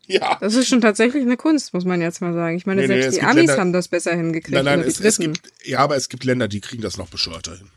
Ja. 0.07 0.39
Das 0.41 0.55
ist 0.57 0.67
schon 0.67 0.81
tatsächlich 0.81 1.23
eine 1.23 1.37
Kunst, 1.37 1.73
muss 1.73 1.85
man 1.85 2.01
jetzt 2.01 2.21
mal 2.21 2.33
sagen. 2.35 2.57
Ich 2.57 2.67
meine, 2.67 2.81
Nee, 2.83 2.89
nee, 2.89 2.95
selbst 2.95 3.15
es 3.15 3.21
die 3.21 3.25
Amis 3.25 3.37
Länder- 3.37 3.59
haben 3.59 3.73
das 3.73 3.87
besser 3.87 4.11
hingekriegt. 4.17 4.51
Nein, 4.53 4.65
nein, 4.65 4.81
es, 4.81 4.99
es 4.99 5.19
gibt, 5.19 5.41
ja, 5.65 5.79
aber 5.79 5.95
es 5.95 6.09
gibt 6.09 6.25
Länder, 6.25 6.49
die 6.49 6.61
kriegen 6.61 6.83
das 6.83 6.97
noch 6.97 7.09
bescheuerter 7.09 7.57
hin. 7.57 7.71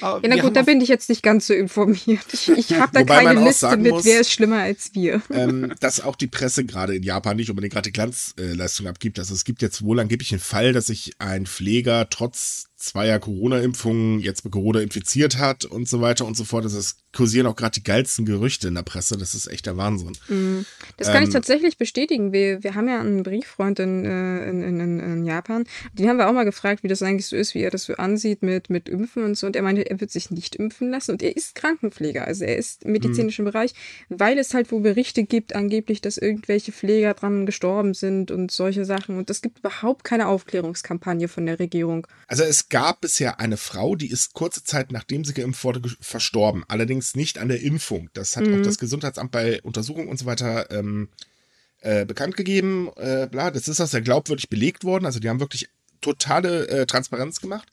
Aber 0.00 0.26
Ja, 0.26 0.34
na 0.36 0.42
gut, 0.42 0.56
da 0.56 0.62
bin 0.62 0.80
ich 0.80 0.88
jetzt 0.88 1.08
nicht 1.08 1.22
ganz 1.22 1.46
so 1.46 1.54
informiert. 1.54 2.24
Ich, 2.32 2.48
ich 2.48 2.72
habe 2.74 2.92
da 2.92 3.02
keine 3.04 3.44
Liste 3.44 3.76
mit, 3.76 3.92
muss- 3.92 4.04
wer 4.04 4.20
ist 4.20 4.32
schlimmer 4.32 4.58
als 4.60 4.90
wir. 4.94 5.22
ähm, 5.30 5.72
dass 5.80 6.00
auch 6.00 6.16
die 6.16 6.26
Presse 6.26 6.64
gerade 6.64 6.94
in 6.94 7.02
Japan 7.02 7.36
nicht 7.36 7.50
unbedingt 7.50 7.72
gerade 7.74 7.90
Glanzleistung 7.90 8.86
abgibt. 8.86 9.18
Also 9.18 9.34
es 9.34 9.44
gibt 9.44 9.62
jetzt 9.62 9.82
wohl 9.84 10.00
angeblich 10.00 10.32
einen 10.32 10.40
Fall, 10.40 10.72
dass 10.72 10.86
sich 10.86 11.12
ein 11.18 11.46
Pfleger 11.46 12.08
trotz 12.10 12.66
zweier 12.84 13.18
Corona-Impfungen 13.18 14.20
jetzt 14.20 14.44
mit 14.44 14.52
Corona 14.52 14.80
infiziert 14.80 15.38
hat 15.38 15.64
und 15.64 15.88
so 15.88 16.00
weiter 16.00 16.26
und 16.26 16.36
so 16.36 16.44
fort. 16.44 16.64
Das 16.64 16.74
ist, 16.74 16.98
kursieren 17.14 17.46
auch 17.46 17.56
gerade 17.56 17.74
die 17.74 17.84
geilsten 17.84 18.26
Gerüchte 18.26 18.68
in 18.68 18.74
der 18.74 18.82
Presse. 18.82 19.16
Das 19.16 19.34
ist 19.34 19.46
echt 19.46 19.66
der 19.66 19.76
Wahnsinn. 19.76 20.12
Mhm. 20.28 20.66
Das 20.96 21.08
kann 21.08 21.22
Ähm, 21.22 21.28
ich 21.28 21.30
tatsächlich 21.30 21.78
bestätigen. 21.78 22.32
Wir, 22.32 22.62
wir 22.62 22.74
haben 22.74 22.88
ja 22.88 23.00
einen 23.00 23.22
Brieffreund 23.22 23.78
in, 23.78 24.04
äh, 24.04 24.48
in, 24.48 24.62
in, 24.62 24.80
in, 24.80 25.00
in 25.00 25.24
Japan. 25.24 25.64
Den 25.94 26.08
haben 26.08 26.18
wir 26.18 26.28
auch 26.28 26.32
mal 26.32 26.44
gefragt, 26.44 26.82
wie 26.82 26.88
das 26.88 27.02
eigentlich 27.02 27.26
so 27.26 27.36
ist, 27.36 27.54
wie 27.54 27.62
er 27.62 27.70
das 27.70 27.84
so 27.84 27.94
ansieht 27.94 28.42
mit, 28.42 28.70
mit 28.70 28.88
Impfen 28.88 29.24
und 29.24 29.36
so. 29.36 29.46
Und 29.46 29.56
er 29.56 29.62
meinte, 29.62 29.88
er 29.88 30.00
wird 30.00 30.10
sich 30.10 30.30
nicht 30.30 30.56
impfen 30.56 30.90
lassen. 30.90 31.12
Und 31.12 31.22
er 31.22 31.36
ist 31.36 31.54
Krankenpfleger. 31.54 32.26
Also 32.26 32.44
er 32.44 32.56
ist 32.56 32.84
im 32.84 32.92
medizinischen 32.92 33.44
Bereich, 33.44 33.74
weil 34.08 34.38
es 34.38 34.52
halt 34.54 34.70
wo 34.72 34.80
Berichte 34.80 35.24
gibt, 35.24 35.54
angeblich, 35.54 36.00
dass 36.00 36.18
irgendwelche 36.18 36.72
Pfleger 36.72 37.14
dran 37.14 37.46
gestorben 37.46 37.94
sind 37.94 38.30
und 38.30 38.50
solche 38.50 38.84
Sachen. 38.84 39.16
Und 39.16 39.30
es 39.30 39.40
gibt 39.40 39.60
überhaupt 39.60 40.04
keine 40.04 40.26
Aufklärungskampagne 40.28 41.28
von 41.28 41.46
der 41.46 41.58
Regierung. 41.58 42.06
Also 42.26 42.42
es 42.42 42.68
gab 42.74 43.02
bisher 43.02 43.38
eine 43.38 43.56
Frau, 43.56 43.94
die 43.94 44.10
ist 44.10 44.32
kurze 44.32 44.64
Zeit 44.64 44.90
nachdem 44.90 45.24
sie 45.24 45.32
geimpft 45.32 45.62
wurde 45.62 45.80
verstorben. 46.00 46.64
Allerdings 46.66 47.14
nicht 47.14 47.38
an 47.38 47.46
der 47.46 47.60
Impfung. 47.62 48.10
Das 48.14 48.36
hat 48.36 48.48
auch 48.48 48.62
das 48.62 48.78
Gesundheitsamt 48.78 49.30
bei 49.30 49.62
Untersuchungen 49.62 50.08
und 50.08 50.18
so 50.18 50.26
weiter 50.26 50.68
ähm, 50.72 51.08
äh, 51.82 52.04
bekannt 52.04 52.36
gegeben. 52.36 52.90
Äh, 52.96 53.28
bla, 53.30 53.52
das 53.52 53.68
ist 53.68 53.80
auch 53.80 53.86
sehr 53.86 54.00
glaubwürdig 54.00 54.48
belegt 54.48 54.82
worden. 54.82 55.06
Also 55.06 55.20
die 55.20 55.28
haben 55.28 55.38
wirklich 55.38 55.68
totale 56.00 56.66
äh, 56.66 56.84
Transparenz 56.84 57.40
gemacht. 57.40 57.68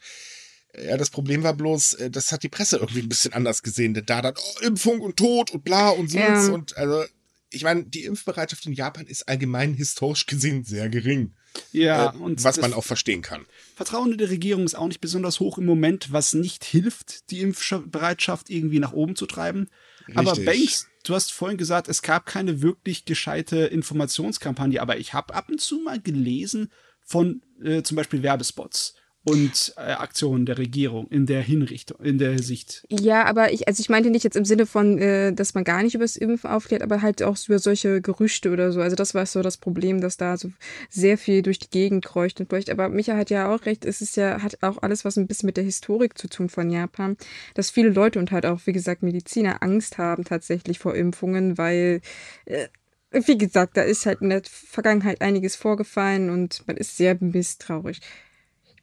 Ja, 0.79 0.97
das 0.97 1.09
Problem 1.09 1.41
war 1.41 1.55
bloß, 1.55 1.93
äh, 1.93 2.11
das 2.11 2.31
hat 2.31 2.43
die 2.43 2.49
Presse 2.49 2.77
irgendwie 2.77 3.01
ein 3.01 3.09
bisschen 3.09 3.33
anders 3.33 3.63
gesehen. 3.63 3.95
Denn 3.95 4.05
da 4.05 4.21
dann, 4.21 4.35
oh, 4.37 4.59
Impfung 4.63 5.01
und 5.01 5.17
Tod 5.17 5.49
und 5.49 5.63
bla 5.63 5.89
und 5.89 6.11
so 6.11 6.19
Ja. 6.19 6.45
und 6.49 6.77
also 6.77 7.05
ich 7.49 7.63
meine, 7.63 7.85
die 7.85 8.03
Impfbereitschaft 8.03 8.67
in 8.67 8.73
Japan 8.73 9.07
ist 9.07 9.27
allgemein 9.27 9.73
historisch 9.73 10.27
gesehen 10.27 10.63
sehr 10.63 10.89
gering. 10.89 11.33
Ja, 11.71 12.13
äh, 12.13 12.17
und 12.17 12.43
was 12.43 12.61
man 12.61 12.73
auch 12.73 12.83
verstehen 12.83 13.21
kann. 13.21 13.45
Vertrauen 13.75 14.11
in 14.11 14.17
die 14.17 14.23
Regierung 14.25 14.63
ist 14.63 14.75
auch 14.75 14.87
nicht 14.87 15.01
besonders 15.01 15.39
hoch 15.39 15.57
im 15.57 15.65
Moment, 15.65 16.11
was 16.11 16.33
nicht 16.33 16.63
hilft, 16.63 17.29
die 17.31 17.41
Impfbereitschaft 17.41 18.49
irgendwie 18.49 18.79
nach 18.79 18.93
oben 18.93 19.15
zu 19.15 19.25
treiben. 19.25 19.69
Aber 20.15 20.31
Richtig. 20.31 20.45
Banks, 20.45 20.87
du 21.03 21.15
hast 21.15 21.31
vorhin 21.31 21.57
gesagt, 21.57 21.87
es 21.87 22.01
gab 22.01 22.25
keine 22.25 22.61
wirklich 22.61 23.05
gescheite 23.05 23.57
Informationskampagne, 23.65 24.81
aber 24.81 24.97
ich 24.97 25.13
habe 25.13 25.33
ab 25.33 25.49
und 25.49 25.61
zu 25.61 25.79
mal 25.79 25.99
gelesen 25.99 26.71
von 27.03 27.41
äh, 27.63 27.83
zum 27.83 27.97
Beispiel 27.97 28.23
Werbespots 28.23 28.95
und 29.23 29.73
äh, 29.77 29.81
Aktionen 29.81 30.47
der 30.47 30.57
Regierung 30.57 31.07
in 31.09 31.27
der 31.27 31.41
Hinrichtung, 31.41 31.99
in 32.03 32.17
der 32.17 32.31
Hinsicht. 32.31 32.83
Ja, 32.89 33.25
aber 33.25 33.53
ich, 33.53 33.67
also 33.67 33.79
ich 33.79 33.89
meinte 33.89 34.09
nicht 34.09 34.23
jetzt 34.23 34.35
im 34.35 34.45
Sinne 34.45 34.65
von, 34.65 34.97
äh, 34.97 35.31
dass 35.31 35.53
man 35.53 35.63
gar 35.63 35.83
nicht 35.83 35.93
über 35.93 36.03
das 36.03 36.15
Impfen 36.15 36.49
aufklärt, 36.49 36.81
aber 36.81 37.03
halt 37.03 37.21
auch 37.21 37.37
über 37.47 37.59
solche 37.59 38.01
Gerüchte 38.01 38.51
oder 38.51 38.71
so. 38.71 38.81
Also 38.81 38.95
das 38.95 39.13
war 39.13 39.25
so 39.27 39.43
das 39.43 39.57
Problem, 39.57 40.01
dass 40.01 40.17
da 40.17 40.37
so 40.37 40.49
sehr 40.89 41.19
viel 41.19 41.43
durch 41.43 41.59
die 41.59 41.69
Gegend 41.69 42.03
kreucht 42.03 42.39
und 42.39 42.49
fleucht. 42.49 42.71
Aber 42.71 42.89
Micha 42.89 43.15
hat 43.15 43.29
ja 43.29 43.53
auch 43.53 43.65
recht, 43.65 43.85
es 43.85 44.01
ist 44.01 44.17
ja, 44.17 44.41
hat 44.41 44.57
auch 44.61 44.81
alles 44.81 45.05
was 45.05 45.17
ein 45.17 45.27
bisschen 45.27 45.47
mit 45.47 45.57
der 45.57 45.63
Historik 45.65 46.17
zu 46.17 46.27
tun 46.27 46.49
von 46.49 46.71
Japan, 46.71 47.15
dass 47.53 47.69
viele 47.69 47.89
Leute 47.89 48.17
und 48.17 48.31
halt 48.31 48.47
auch, 48.47 48.61
wie 48.65 48.73
gesagt, 48.73 49.03
Mediziner 49.03 49.61
Angst 49.61 49.99
haben 49.99 50.23
tatsächlich 50.23 50.79
vor 50.79 50.95
Impfungen, 50.95 51.59
weil, 51.59 52.01
äh, 52.45 52.69
wie 53.11 53.37
gesagt, 53.37 53.77
da 53.77 53.81
ist 53.83 54.07
halt 54.07 54.21
in 54.21 54.29
der 54.29 54.41
Vergangenheit 54.45 55.21
einiges 55.21 55.55
vorgefallen 55.55 56.31
und 56.31 56.65
man 56.65 56.77
ist 56.77 56.97
sehr 56.97 57.17
misstrauisch. 57.19 57.99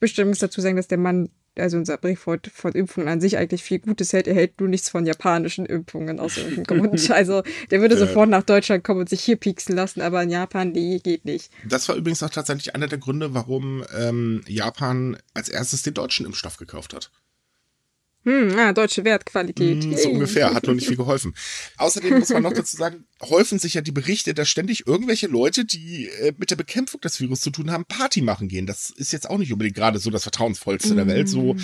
Möchte 0.01 0.23
übrigens 0.23 0.39
dazu 0.41 0.61
sagen, 0.61 0.77
dass 0.77 0.89
der 0.89 0.99
Mann, 0.99 1.29
also 1.57 1.77
unser 1.77 1.97
Briefwort 1.97 2.49
von 2.55 2.73
Impfungen 2.73 3.09
an 3.09 3.21
sich 3.21 3.37
eigentlich 3.37 3.63
viel 3.65 3.81
Gutes 3.81 4.13
hält. 4.13 4.29
Er 4.29 4.35
hält 4.35 4.61
nur 4.61 4.69
nichts 4.69 4.89
von 4.91 5.05
japanischen 5.07 5.67
Impfungen 5.67 6.21
aus 6.21 6.37
irgendeinem 6.37 6.65
Grund. 6.91 7.11
Also 7.11 7.43
der 7.71 7.81
würde 7.81 7.97
Äh. 7.97 7.99
sofort 7.99 8.29
nach 8.31 8.45
Deutschland 8.45 8.85
kommen 8.85 9.01
und 9.01 9.09
sich 9.09 9.21
hier 9.21 9.37
pieksen 9.37 9.75
lassen, 9.75 10.01
aber 10.01 10.23
in 10.23 10.31
Japan, 10.31 10.71
nee, 10.73 11.01
geht 11.03 11.25
nicht. 11.25 11.51
Das 11.69 11.89
war 11.89 11.97
übrigens 11.97 12.23
auch 12.23 12.31
tatsächlich 12.31 12.75
einer 12.75 12.87
der 12.87 12.99
Gründe, 12.99 13.35
warum 13.35 13.85
ähm, 13.99 14.43
Japan 14.47 15.17
als 15.35 15.49
erstes 15.49 15.83
den 15.83 15.95
deutschen 15.95 16.27
Impfstoff 16.27 16.57
gekauft 16.59 16.95
hat. 16.95 17.11
Hm, 18.25 18.59
ah, 18.59 18.73
deutsche 18.73 19.05
Wertqualität. 19.05 19.85
Hm, 19.85 19.97
So 19.97 20.11
ungefähr, 20.11 20.53
hat 20.53 20.67
noch 20.67 20.75
nicht 20.75 20.87
viel 20.89 20.97
geholfen. 20.97 21.35
Außerdem 21.77 22.19
muss 22.19 22.29
man 22.31 22.43
noch 22.43 22.53
dazu 22.53 22.77
sagen, 22.77 23.05
häufen 23.23 23.59
sich 23.59 23.75
ja 23.75 23.81
die 23.81 23.93
Berichte, 23.93 24.35
dass 24.35 24.49
ständig 24.49 24.87
irgendwelche 24.87 25.29
Leute, 25.29 25.65
die 25.65 26.09
äh, 26.09 26.33
mit 26.37 26.51
der 26.51 26.57
Bekämpfung 26.57 27.01
des 27.01 27.21
Virus 27.21 27.41
zu 27.41 27.51
tun 27.51 27.71
haben, 27.71 27.85
Party 27.87 28.21
machen 28.21 28.49
gehen. 28.49 28.67
Das 28.67 28.91
ist 28.91 29.13
jetzt 29.13 29.31
auch 29.31 29.39
nicht 29.39 29.53
unbedingt 29.53 29.77
gerade 29.77 29.99
so 29.99 30.11
das 30.11 30.25
Vertrauensvollste 30.25 30.95
der 30.95 31.07
Welt. 31.07 31.29
So, 31.29 31.57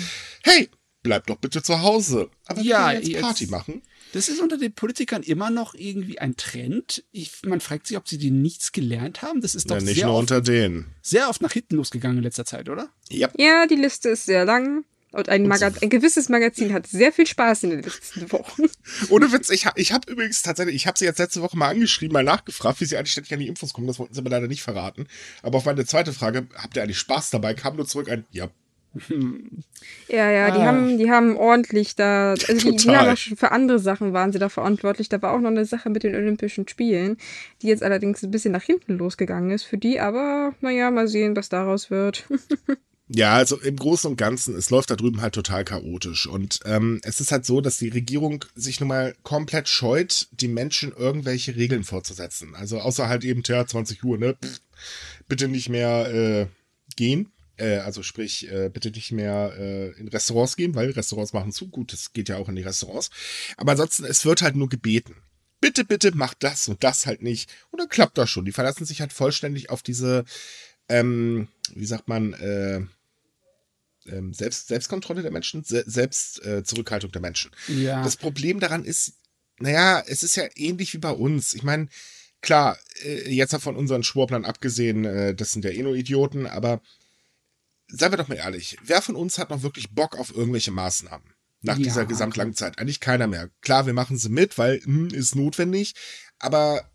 hey, 0.43 0.69
bleib 1.03 1.27
doch 1.27 1.35
bitte 1.37 1.61
zu 1.61 1.81
Hause. 1.81 2.29
Aber 2.47 2.61
wir 2.61 2.65
Ja, 2.69 2.91
gehen 2.91 3.01
jetzt 3.01 3.09
jetzt- 3.09 3.21
Party 3.21 3.47
machen. 3.47 3.81
Das 4.13 4.29
ist 4.29 4.39
unter 4.39 4.57
den 4.57 4.71
Politikern 4.71 5.23
immer 5.23 5.49
noch 5.49 5.73
irgendwie 5.73 6.19
ein 6.19 6.37
Trend. 6.37 7.03
Ich, 7.11 7.33
man 7.45 7.59
fragt 7.59 7.85
sich, 7.87 7.97
ob 7.97 8.07
sie 8.07 8.17
die 8.17 8.31
nichts 8.31 8.71
gelernt 8.71 9.21
haben. 9.21 9.41
Das 9.41 9.55
ist 9.55 9.69
doch 9.69 9.75
Ja, 9.75 9.81
nicht 9.81 9.95
sehr, 9.95 10.05
nur 10.05 10.13
oft, 10.15 10.21
unter 10.31 10.39
denen. 10.41 10.85
sehr 11.01 11.27
oft 11.27 11.41
nach 11.41 11.51
hinten 11.51 11.75
losgegangen 11.75 12.19
in 12.19 12.23
letzter 12.23 12.45
Zeit, 12.45 12.69
oder? 12.69 12.87
Ja. 13.09 13.29
Ja, 13.37 13.67
die 13.67 13.75
Liste 13.75 14.07
ist 14.09 14.25
sehr 14.25 14.45
lang. 14.45 14.85
Und 15.15 15.29
ein, 15.29 15.47
Maga 15.47 15.71
ein 15.81 15.89
gewisses 15.89 16.29
Magazin 16.29 16.73
hat 16.73 16.87
sehr 16.87 17.11
viel 17.11 17.25
Spaß 17.25 17.63
in 17.63 17.69
den 17.71 17.83
letzten 17.83 18.31
Wochen. 18.31 18.63
Ohne 19.09 19.31
Witz, 19.31 19.49
ich, 19.49 19.65
ich 19.75 19.91
habe 19.93 20.11
übrigens 20.11 20.41
tatsächlich, 20.41 20.75
ich 20.75 20.87
habe 20.87 20.97
sie 20.97 21.05
jetzt 21.05 21.19
letzte 21.19 21.41
Woche 21.41 21.57
mal 21.57 21.69
angeschrieben, 21.69 22.13
mal 22.13 22.23
nachgefragt, 22.23 22.81
wie 22.81 22.85
sie 22.85 22.97
eigentlich 22.97 23.13
ständig 23.13 23.33
an 23.33 23.39
die 23.39 23.47
Infos 23.47 23.73
kommen. 23.73 23.87
Das 23.87 23.97
wollten 23.99 24.13
sie 24.13 24.21
mir 24.21 24.29
leider 24.29 24.47
nicht 24.47 24.61
verraten. 24.63 25.07
Aber 25.41 25.57
auf 25.57 25.65
meine 25.65 25.85
zweite 25.85 26.11
Frage, 26.13 26.47
habt 26.55 26.75
ihr 26.75 26.83
eigentlich 26.83 26.99
Spaß 26.99 27.29
dabei, 27.29 27.53
kam 27.53 27.75
nur 27.77 27.87
zurück 27.87 28.09
ein, 28.09 28.25
ja, 28.31 28.49
Ja, 30.07 30.31
ja, 30.31 30.51
die 30.51 30.59
Ah. 30.61 30.65
haben, 30.67 30.97
die 30.97 31.11
haben 31.11 31.35
ordentlich 31.35 31.95
da, 31.95 32.31
also 32.31 32.53
die, 32.71 32.75
die 32.77 32.89
haben 32.95 33.09
auch 33.09 33.17
schon 33.17 33.35
für 33.37 33.51
andere 33.51 33.79
Sachen 33.79 34.13
waren 34.13 34.31
sie 34.31 34.39
da 34.39 34.47
verantwortlich. 34.49 35.09
Da 35.09 35.21
war 35.21 35.33
auch 35.33 35.39
noch 35.41 35.49
eine 35.49 35.65
Sache 35.65 35.89
mit 35.89 36.03
den 36.03 36.15
Olympischen 36.15 36.67
Spielen, 36.67 37.17
die 37.61 37.67
jetzt 37.67 37.83
allerdings 37.83 38.23
ein 38.23 38.31
bisschen 38.31 38.53
nach 38.53 38.63
hinten 38.63 38.97
losgegangen 38.97 39.51
ist 39.51 39.63
für 39.63 39.77
die, 39.77 39.99
aber 39.99 40.53
naja, 40.61 40.91
mal 40.91 41.07
sehen, 41.07 41.35
was 41.35 41.49
daraus 41.49 41.89
wird. 41.89 42.25
Ja, 43.07 43.35
also 43.35 43.59
im 43.59 43.75
Großen 43.75 44.09
und 44.09 44.17
Ganzen, 44.17 44.55
es 44.55 44.71
läuft 44.71 44.89
da 44.89 44.95
drüben 44.95 45.21
halt 45.21 45.35
total 45.35 45.63
chaotisch. 45.63 46.25
Und 46.25 46.59
ähm, 46.65 46.99
es 47.03 47.21
ist 47.21 47.31
halt 47.31 47.45
so, 47.45 47.61
dass 47.61 47.77
die 47.77 47.89
Regierung 47.89 48.43
sich 48.55 48.79
nun 48.79 48.89
mal 48.89 49.15
komplett 49.21 49.69
scheut, 49.69 50.27
die 50.31 50.47
Menschen 50.47 50.91
irgendwelche 50.91 51.55
Regeln 51.55 51.83
vorzusetzen. 51.83 52.55
Also 52.55 52.79
außer 52.79 53.07
halt 53.07 53.23
eben, 53.23 53.43
tja, 53.43 53.65
20 53.67 54.03
Uhr, 54.03 54.17
ne? 54.17 54.35
Pff, 54.43 54.59
bitte 55.27 55.47
nicht 55.47 55.69
mehr 55.69 56.11
äh, 56.11 56.47
gehen. 56.95 57.31
Äh, 57.57 57.77
also 57.77 58.01
sprich, 58.01 58.51
äh, 58.51 58.69
bitte 58.69 58.89
nicht 58.89 59.11
mehr 59.11 59.53
äh, 59.55 59.91
in 59.99 60.07
Restaurants 60.07 60.55
gehen, 60.55 60.73
weil 60.73 60.89
Restaurants 60.89 61.33
machen 61.33 61.51
zu. 61.51 61.67
Gut, 61.67 61.93
das 61.93 62.11
geht 62.11 62.29
ja 62.29 62.37
auch 62.37 62.49
in 62.49 62.55
die 62.55 62.63
Restaurants. 62.63 63.11
Aber 63.55 63.73
ansonsten, 63.73 64.05
es 64.05 64.25
wird 64.25 64.41
halt 64.41 64.55
nur 64.55 64.67
gebeten. 64.67 65.15
Bitte, 65.61 65.85
bitte 65.85 66.15
macht 66.15 66.43
das 66.43 66.67
und 66.67 66.83
das 66.83 67.05
halt 67.05 67.21
nicht. 67.21 67.51
Und 67.69 67.79
dann 67.79 67.89
klappt 67.89 68.17
das 68.17 68.31
schon. 68.31 68.45
Die 68.45 68.51
verlassen 68.51 68.85
sich 68.85 69.01
halt 69.01 69.13
vollständig 69.13 69.69
auf 69.69 69.83
diese, 69.83 70.25
ähm, 70.89 71.47
wie 71.73 71.85
sagt 71.85 72.07
man, 72.07 72.33
äh, 72.33 72.81
ähm, 74.07 74.33
Selbst, 74.33 74.67
Selbstkontrolle 74.67 75.21
der 75.21 75.31
Menschen, 75.31 75.63
Se 75.63 75.83
Selbstzurückhaltung 75.85 76.59
äh, 76.59 76.63
Zurückhaltung 76.63 77.11
der 77.11 77.21
Menschen. 77.21 77.51
Ja. 77.67 78.03
Das 78.03 78.17
Problem 78.17 78.59
daran 78.59 78.83
ist, 78.85 79.13
naja, 79.59 80.03
es 80.05 80.23
ist 80.23 80.35
ja 80.35 80.45
ähnlich 80.55 80.93
wie 80.93 80.97
bei 80.99 81.11
uns. 81.11 81.53
Ich 81.53 81.63
meine, 81.63 81.87
klar, 82.41 82.77
äh, 83.03 83.29
jetzt 83.31 83.55
von 83.55 83.75
unseren 83.75 84.03
Schwurblern 84.03 84.45
abgesehen, 84.45 85.05
äh, 85.05 85.33
das 85.35 85.51
sind 85.51 85.65
ja 85.65 85.71
eh 85.71 85.83
nur 85.83 85.95
Idioten, 85.95 86.45
aber 86.47 86.81
seien 87.87 88.11
wir 88.11 88.17
doch 88.17 88.27
mal 88.27 88.35
ehrlich, 88.35 88.77
wer 88.83 89.01
von 89.01 89.15
uns 89.15 89.37
hat 89.37 89.49
noch 89.49 89.63
wirklich 89.63 89.91
Bock 89.91 90.17
auf 90.17 90.35
irgendwelche 90.35 90.71
Maßnahmen? 90.71 91.33
Nach 91.61 91.77
Ja. 91.77 91.83
dieser 91.83 92.05
gesamtlangen 92.05 92.53
Zeit. 92.53 92.77
Eigentlich 92.77 92.99
keiner 92.99 93.25
mehr. 93.27 93.49
Klar, 93.61 93.87
wir 93.87 93.93
machen 93.93 94.17
sie 94.17 94.29
mit, 94.29 94.57
weil 94.57 94.81
hm, 94.83 95.07
ist 95.07 95.35
notwendig, 95.35 95.95
aber 96.37 96.91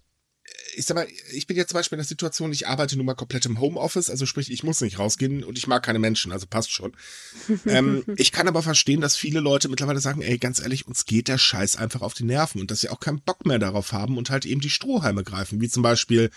ich 0.75 0.87
sag 0.87 0.95
mal, 0.95 1.07
ich 1.33 1.47
bin 1.47 1.57
jetzt 1.57 1.71
zum 1.71 1.79
Beispiel 1.79 1.97
in 1.97 2.01
der 2.01 2.07
Situation, 2.07 2.53
ich 2.53 2.69
arbeite 2.69 2.97
nun 2.97 3.07
mal 3.07 3.15
komplett 3.15 3.47
im 3.47 3.61
Homeoffice, 3.61 4.11
also 4.11 4.27
sprich, 4.27 4.51
ich 4.51 4.63
muss 4.63 4.81
nicht 4.81 4.99
rausgehen 4.99 5.45
und 5.45 5.59
ich 5.59 5.67
mag 5.67 5.83
keine 5.83 5.99
Menschen, 5.99 6.33
also 6.33 6.47
passt 6.47 6.73
schon. 6.73 6.93
ähm, 7.67 8.05
ich 8.17 8.33
kann 8.33 8.49
aber 8.49 8.63
verstehen, 8.63 9.01
dass 9.01 9.17
viele 9.17 9.41
Leute 9.41 9.69
mittlerweile 9.69 10.01
sagen, 10.01 10.23
ey, 10.23 10.39
ganz 10.39 10.61
ehrlich, 10.61 10.87
uns 10.87 11.05
geht 11.05 11.29
der 11.29 11.39
Scheiß 11.39 11.77
einfach 11.77 12.03
auf 12.03 12.15
die 12.15 12.25
Nerven 12.25 12.61
und 12.61 12.71
dass 12.71 12.81
sie 12.81 12.89
auch 12.89 13.01
keinen 13.01 13.21
Bock 13.21 13.47
mehr 13.47 13.59
darauf 13.59 13.93
haben 13.93 14.17
und 14.19 14.31
halt 14.31 14.47
eben 14.47 14.61
die 14.61 14.71
Strohhalme 14.71 15.25
greifen, 15.25 15.61
wie 15.61 15.69
zum 15.69 15.83
Beispiel, 15.83 16.31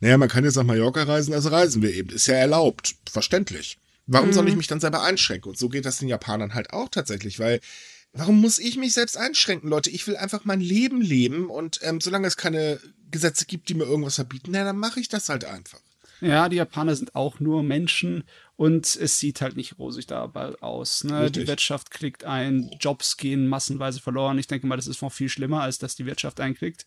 naja, 0.00 0.16
man 0.18 0.28
kann 0.28 0.44
jetzt 0.44 0.56
nach 0.56 0.64
Mallorca 0.64 1.02
reisen, 1.02 1.34
also 1.34 1.48
reisen 1.50 1.82
wir 1.82 1.92
eben. 1.92 2.10
Ist 2.10 2.26
ja 2.26 2.34
erlaubt, 2.34 2.96
verständlich. 3.10 3.78
Warum 4.06 4.32
soll 4.32 4.48
ich 4.48 4.56
mich 4.56 4.66
dann 4.66 4.80
selber 4.80 5.02
einschränken? 5.02 5.50
Und 5.50 5.58
so 5.58 5.68
geht 5.68 5.84
das 5.84 5.98
den 5.98 6.08
Japanern 6.08 6.54
halt 6.54 6.72
auch 6.72 6.88
tatsächlich, 6.88 7.38
weil 7.38 7.60
Warum 8.12 8.40
muss 8.40 8.58
ich 8.58 8.76
mich 8.76 8.92
selbst 8.92 9.16
einschränken, 9.16 9.70
Leute? 9.70 9.90
Ich 9.90 10.06
will 10.06 10.16
einfach 10.16 10.44
mein 10.44 10.60
Leben 10.60 11.00
leben 11.00 11.48
und 11.48 11.78
ähm, 11.82 12.00
solange 12.00 12.26
es 12.26 12.36
keine 12.36 12.80
Gesetze 13.10 13.46
gibt, 13.46 13.68
die 13.68 13.74
mir 13.74 13.84
irgendwas 13.84 14.16
verbieten, 14.16 14.50
na, 14.52 14.64
dann 14.64 14.76
mache 14.76 15.00
ich 15.00 15.08
das 15.08 15.28
halt 15.28 15.44
einfach. 15.44 15.80
Ja, 16.20 16.48
die 16.48 16.56
Japaner 16.56 16.94
sind 16.94 17.14
auch 17.14 17.40
nur 17.40 17.62
Menschen 17.62 18.24
und 18.56 18.84
es 18.84 19.18
sieht 19.18 19.40
halt 19.40 19.56
nicht 19.56 19.78
rosig 19.78 20.06
dabei 20.06 20.54
aus. 20.60 21.04
Ne? 21.04 21.22
Richtig. 21.22 21.44
Die 21.44 21.48
Wirtschaft 21.48 21.90
klickt 21.90 22.24
ein, 22.24 22.70
Jobs 22.78 23.16
gehen 23.16 23.48
massenweise 23.48 24.00
verloren. 24.00 24.38
Ich 24.38 24.46
denke 24.46 24.66
mal, 24.66 24.76
das 24.76 24.86
ist 24.86 25.00
noch 25.00 25.12
viel 25.12 25.30
schlimmer, 25.30 25.62
als 25.62 25.78
dass 25.78 25.96
die 25.96 26.04
Wirtschaft 26.04 26.40
einklickt. 26.40 26.86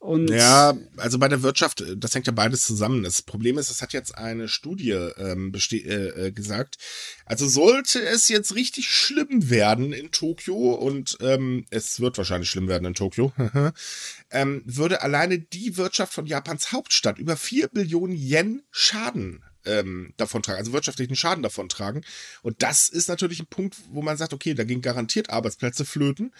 Und 0.00 0.30
Ja, 0.30 0.78
also 0.96 1.18
bei 1.18 1.28
der 1.28 1.42
Wirtschaft, 1.42 1.82
äh, 1.82 1.94
das 1.94 2.14
hängt 2.14 2.26
ja 2.26 2.32
beides 2.32 2.64
zusammen. 2.64 3.02
Das 3.02 3.20
Problem 3.20 3.58
ist, 3.58 3.70
es 3.70 3.82
hat 3.82 3.92
jetzt 3.92 4.16
eine 4.16 4.48
Studie 4.48 4.92
ähm, 4.92 5.52
äh, 5.54 5.76
äh, 5.76 6.32
gesagt. 6.32 6.78
Also 7.26 7.46
sollte 7.46 8.02
es 8.02 8.28
jetzt 8.28 8.54
richtig 8.54 8.88
schlimm 8.88 9.50
werden 9.50 9.92
in 9.92 10.10
Tokio 10.10 10.72
und 10.72 11.18
ähm, 11.20 11.66
es 11.68 12.00
wird 12.00 12.16
wahrscheinlich 12.16 12.48
schlimm 12.48 12.66
werden 12.66 12.86
in 12.86 12.94
Tokio, 12.94 13.34
ähm, 14.30 14.62
würde 14.64 15.02
alleine 15.02 15.38
die 15.38 15.76
Wirtschaft 15.76 16.14
von 16.14 16.24
Japans 16.24 16.72
Hauptstadt 16.72 17.18
über 17.18 17.36
4 17.36 17.68
Billionen 17.68 18.16
Yen 18.16 18.62
Schaden 18.70 19.44
ähm, 19.66 20.14
davontragen, 20.16 20.60
also 20.60 20.72
wirtschaftlichen 20.72 21.14
Schaden 21.14 21.42
davontragen. 21.42 22.06
Und 22.40 22.62
das 22.62 22.88
ist 22.88 23.08
natürlich 23.08 23.40
ein 23.40 23.48
Punkt, 23.48 23.76
wo 23.90 24.00
man 24.00 24.16
sagt, 24.16 24.32
okay, 24.32 24.54
da 24.54 24.64
gehen 24.64 24.80
garantiert 24.80 25.28
Arbeitsplätze 25.28 25.84
flöten. 25.84 26.32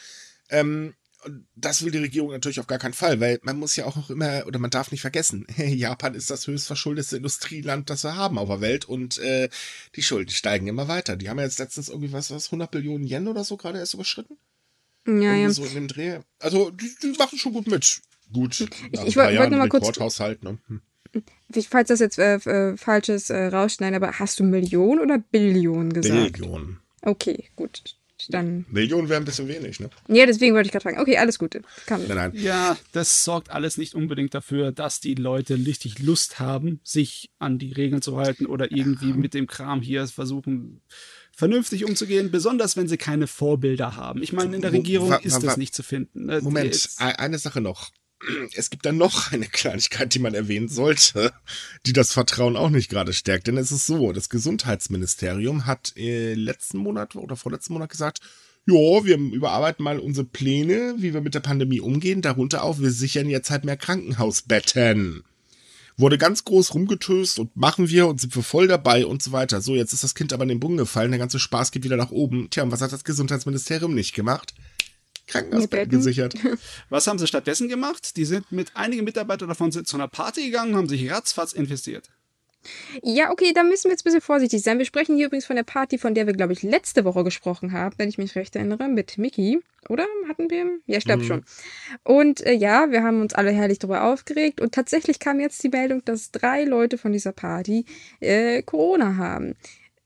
Ähm, 0.49 0.95
und 1.25 1.47
das 1.55 1.85
will 1.85 1.91
die 1.93 1.99
Regierung 1.99 2.31
natürlich 2.31 2.61
auf 2.61 2.67
gar 2.67 2.79
keinen 2.79 2.95
Fall, 2.95 3.21
weil 3.21 3.39
man 3.43 3.59
muss 3.59 3.77
ja 3.77 3.85
auch 3.87 3.97
noch 3.97 4.11
immer, 4.11 4.47
oder 4.47 4.59
man 4.59 4.71
darf 4.71 4.91
nicht 4.91 5.01
vergessen, 5.01 5.47
Japan 5.57 6.15
ist 6.15 6.31
das 6.31 6.47
höchst 6.47 6.67
verschuldete 6.67 7.17
Industrieland, 7.17 7.91
das 7.91 8.05
wir 8.05 8.17
haben 8.17 8.39
auf 8.39 8.49
der 8.49 8.61
Welt 8.61 8.85
und 8.87 9.19
äh, 9.19 9.49
die 9.97 10.03
Schulden 10.03 10.31
steigen 10.31 10.67
immer 10.67 10.89
weiter. 10.89 11.17
Die 11.17 11.29
haben 11.29 11.39
ja 11.39 11.45
jetzt 11.45 11.59
letztens 11.59 11.89
irgendwie 11.89 12.13
was, 12.13 12.31
was 12.31 12.47
100 12.47 12.71
Billionen 12.71 13.07
Yen 13.07 13.29
oder 13.29 13.45
so 13.45 13.57
gerade 13.57 13.79
erst 13.79 13.95
überschritten. 13.95 14.37
Ja, 15.07 15.13
Irgendwie 15.15 15.43
ja. 15.43 15.51
so 15.51 15.65
in 15.65 15.75
dem 15.75 15.89
Dreh. 15.89 16.19
Also, 16.39 16.71
die, 16.71 16.91
die 17.03 17.13
machen 17.19 17.39
schon 17.39 17.53
gut 17.55 17.67
mit. 17.67 18.01
Gut. 18.33 18.61
ich 18.61 18.71
wollt- 19.01 19.17
wollte 19.17 19.35
Jahren 19.35 19.51
noch 19.51 19.59
mal 19.59 19.69
kurz- 19.69 19.99
ne? 20.43 20.59
Hm. 20.69 20.81
Ich- 21.55 21.69
Falls 21.69 21.89
das 21.89 21.99
jetzt 22.01 22.19
äh, 22.19 22.37
äh, 22.37 22.77
falsches 22.77 23.31
äh, 23.31 23.47
rausschneiden, 23.47 23.97
aber 23.97 24.19
hast 24.19 24.39
du 24.39 24.45
Millionen 24.45 25.01
oder 25.01 25.19
Billionen 25.19 25.93
gesagt? 25.93 26.33
Billionen. 26.35 26.79
Okay, 27.03 27.49
gut. 27.57 27.83
Dann. 28.29 28.67
Millionen 28.69 29.09
wäre 29.09 29.21
ein 29.21 29.25
bisschen 29.25 29.49
wenig, 29.49 29.81
ne? 29.81 29.91
Ja, 30.09 30.27
deswegen 30.27 30.55
wollte 30.55 30.67
ich 30.67 30.73
gerade 30.73 30.83
fragen. 30.83 30.99
Okay, 31.01 31.17
alles 31.17 31.39
Gute. 31.39 31.63
Kann. 31.87 32.07
Nein, 32.07 32.17
nein. 32.17 32.33
Ja, 32.35 32.77
das 32.93 33.25
sorgt 33.25 33.51
alles 33.51 33.77
nicht 33.79 33.95
unbedingt 33.95 34.35
dafür, 34.35 34.73
dass 34.73 35.01
die 35.01 35.15
Leute 35.15 35.55
richtig 35.57 35.99
Lust 36.01 36.39
haben, 36.41 36.81
sich 36.85 37.31
an 37.39 37.59
die 37.59 37.73
Regeln 37.73 38.03
zu 38.03 38.17
halten 38.17 38.47
oder 38.47 38.71
irgendwie 38.73 39.13
mit 39.13 39.35
dem 39.35 39.47
Kram 39.47 39.81
hier 39.83 40.07
versuchen, 40.07 40.81
vernünftig 41.33 41.85
umzugehen, 41.85 42.31
besonders 42.31 42.77
wenn 42.77 42.89
sie 42.89 42.97
keine 42.99 43.27
Vorbilder 43.27 43.97
haben. 43.97 44.23
Ich 44.23 44.33
meine, 44.33 44.55
in 44.57 44.63
der 44.63 44.73
Regierung 44.73 45.11
wa- 45.11 45.17
ist 45.17 45.43
das 45.43 45.57
nicht 45.57 45.75
zu 45.75 45.83
finden. 45.83 46.27
ne? 46.27 46.41
Moment, 46.43 46.67
Jetzt- 46.67 47.01
e- 47.01 47.05
eine 47.05 47.39
Sache 47.39 47.61
noch. 47.61 47.91
Es 48.55 48.69
gibt 48.69 48.85
dann 48.85 48.99
noch 48.99 49.33
eine 49.33 49.47
Kleinigkeit, 49.47 50.15
die 50.15 50.19
man 50.19 50.35
erwähnen 50.35 50.69
sollte, 50.69 51.33
die 51.87 51.93
das 51.93 52.13
Vertrauen 52.13 52.57
auch 52.57 52.71
nicht 52.71 52.91
gerade 52.91 53.13
stärkt. 53.13 53.47
Denn 53.47 53.57
es 53.57 53.73
ist 53.73 53.87
so, 53.87 54.13
das 54.13 54.29
Gesundheitsministerium 54.29 55.67
hat 55.67 55.97
äh, 55.97 56.35
letzten 56.35 56.79
Monat 56.79 57.17
oder 57.17 57.37
vorletzten 57.37 57.73
Monat 57.73 57.91
gesagt, 57.91 58.21
ja, 58.67 58.75
wir 58.75 59.17
überarbeiten 59.17 59.83
mal 59.83 59.99
unsere 59.99 60.27
Pläne, 60.27 60.95
wie 60.99 61.15
wir 61.15 61.23
mit 61.23 61.35
der 61.35 61.41
Pandemie 61.41 61.81
umgehen. 61.81 62.21
Darunter 62.21 62.63
auch, 62.63 62.79
wir 62.79 62.91
sichern 62.91 63.29
jetzt 63.29 63.51
halt 63.51 63.65
mehr 63.65 63.79
Krankenhausbetten. 63.79 65.25
Wurde 65.97 66.19
ganz 66.19 66.45
groß 66.45 66.75
rumgetöst 66.75 67.39
und 67.39 67.57
machen 67.57 67.89
wir 67.89 68.07
und 68.07 68.21
sind 68.21 68.35
wir 68.37 68.43
voll 68.43 68.69
dabei 68.69 69.07
und 69.07 69.23
so 69.23 69.33
weiter. 69.33 69.61
So, 69.61 69.75
jetzt 69.75 69.93
ist 69.93 70.05
das 70.05 70.15
Kind 70.15 70.33
aber 70.33 70.43
in 70.43 70.51
den 70.51 70.61
Boden 70.61 70.77
gefallen, 70.77 71.11
der 71.11 71.19
ganze 71.19 71.39
Spaß 71.39 71.73
geht 71.73 71.85
wieder 71.85 71.97
nach 71.97 72.11
oben. 72.11 72.49
Tja, 72.51 72.63
und 72.63 72.71
was 72.71 72.83
hat 72.83 72.93
das 72.93 73.05
Gesundheitsministerium 73.05 73.95
nicht 73.95 74.15
gemacht? 74.15 74.55
Krankenhausbetten 75.31 75.89
Betten. 75.91 75.99
gesichert. 75.99 76.35
Was 76.89 77.07
haben 77.07 77.19
sie 77.19 77.27
stattdessen 77.27 77.69
gemacht? 77.69 78.17
Die 78.17 78.25
sind 78.25 78.51
mit 78.53 78.77
einigen 78.77 79.05
Mitarbeitern 79.05 79.49
davon 79.49 79.73
zu 79.73 79.97
einer 79.97 80.09
Party 80.09 80.47
gegangen, 80.47 80.77
haben 80.77 80.89
sich 80.89 81.11
ratzfatz 81.11 81.53
investiert. 81.53 82.11
Ja, 83.03 83.31
okay, 83.31 83.53
da 83.55 83.63
müssen 83.63 83.85
wir 83.85 83.93
jetzt 83.93 84.03
ein 84.03 84.05
bisschen 84.05 84.21
vorsichtig 84.21 84.63
sein. 84.63 84.79
Wir 84.79 84.85
sprechen 84.85 85.17
hier 85.17 85.27
übrigens 85.27 85.47
von 85.47 85.57
der 85.57 85.63
Party, 85.63 85.97
von 85.97 86.15
der 86.15 86.27
wir, 86.27 86.35
glaube 86.35 86.53
ich, 86.53 86.63
letzte 86.63 87.05
Woche 87.05 87.25
gesprochen 87.25 87.73
haben, 87.73 87.95
wenn 87.99 88.09
ich 88.09 88.19
mich 88.19 88.35
recht 88.35 88.55
erinnere, 88.55 88.89
mit 88.89 89.17
Mickey. 89.17 89.61
Oder? 89.89 90.05
Hatten 90.29 90.51
wir? 90.51 90.67
Ja, 90.87 90.99
ich 90.99 91.05
glaube 91.07 91.25
schon. 91.25 91.43
Und 92.05 92.43
äh, 92.43 92.53
ja, 92.53 92.91
wir 92.91 93.03
haben 93.03 93.23
uns 93.23 93.33
alle 93.33 93.51
herrlich 93.51 93.79
darüber 93.79 94.05
aufgeregt. 94.05 94.61
Und 94.61 94.75
tatsächlich 94.75 95.19
kam 95.21 95.41
jetzt 95.41 95.63
die 95.63 95.71
Meldung, 95.71 96.05
dass 96.05 96.33
drei 96.33 96.65
Leute 96.65 96.99
von 96.99 97.13
dieser 97.13 97.33
Party 97.33 97.87
äh, 98.21 98.63
Corona 98.63 99.17
haben. 99.17 99.57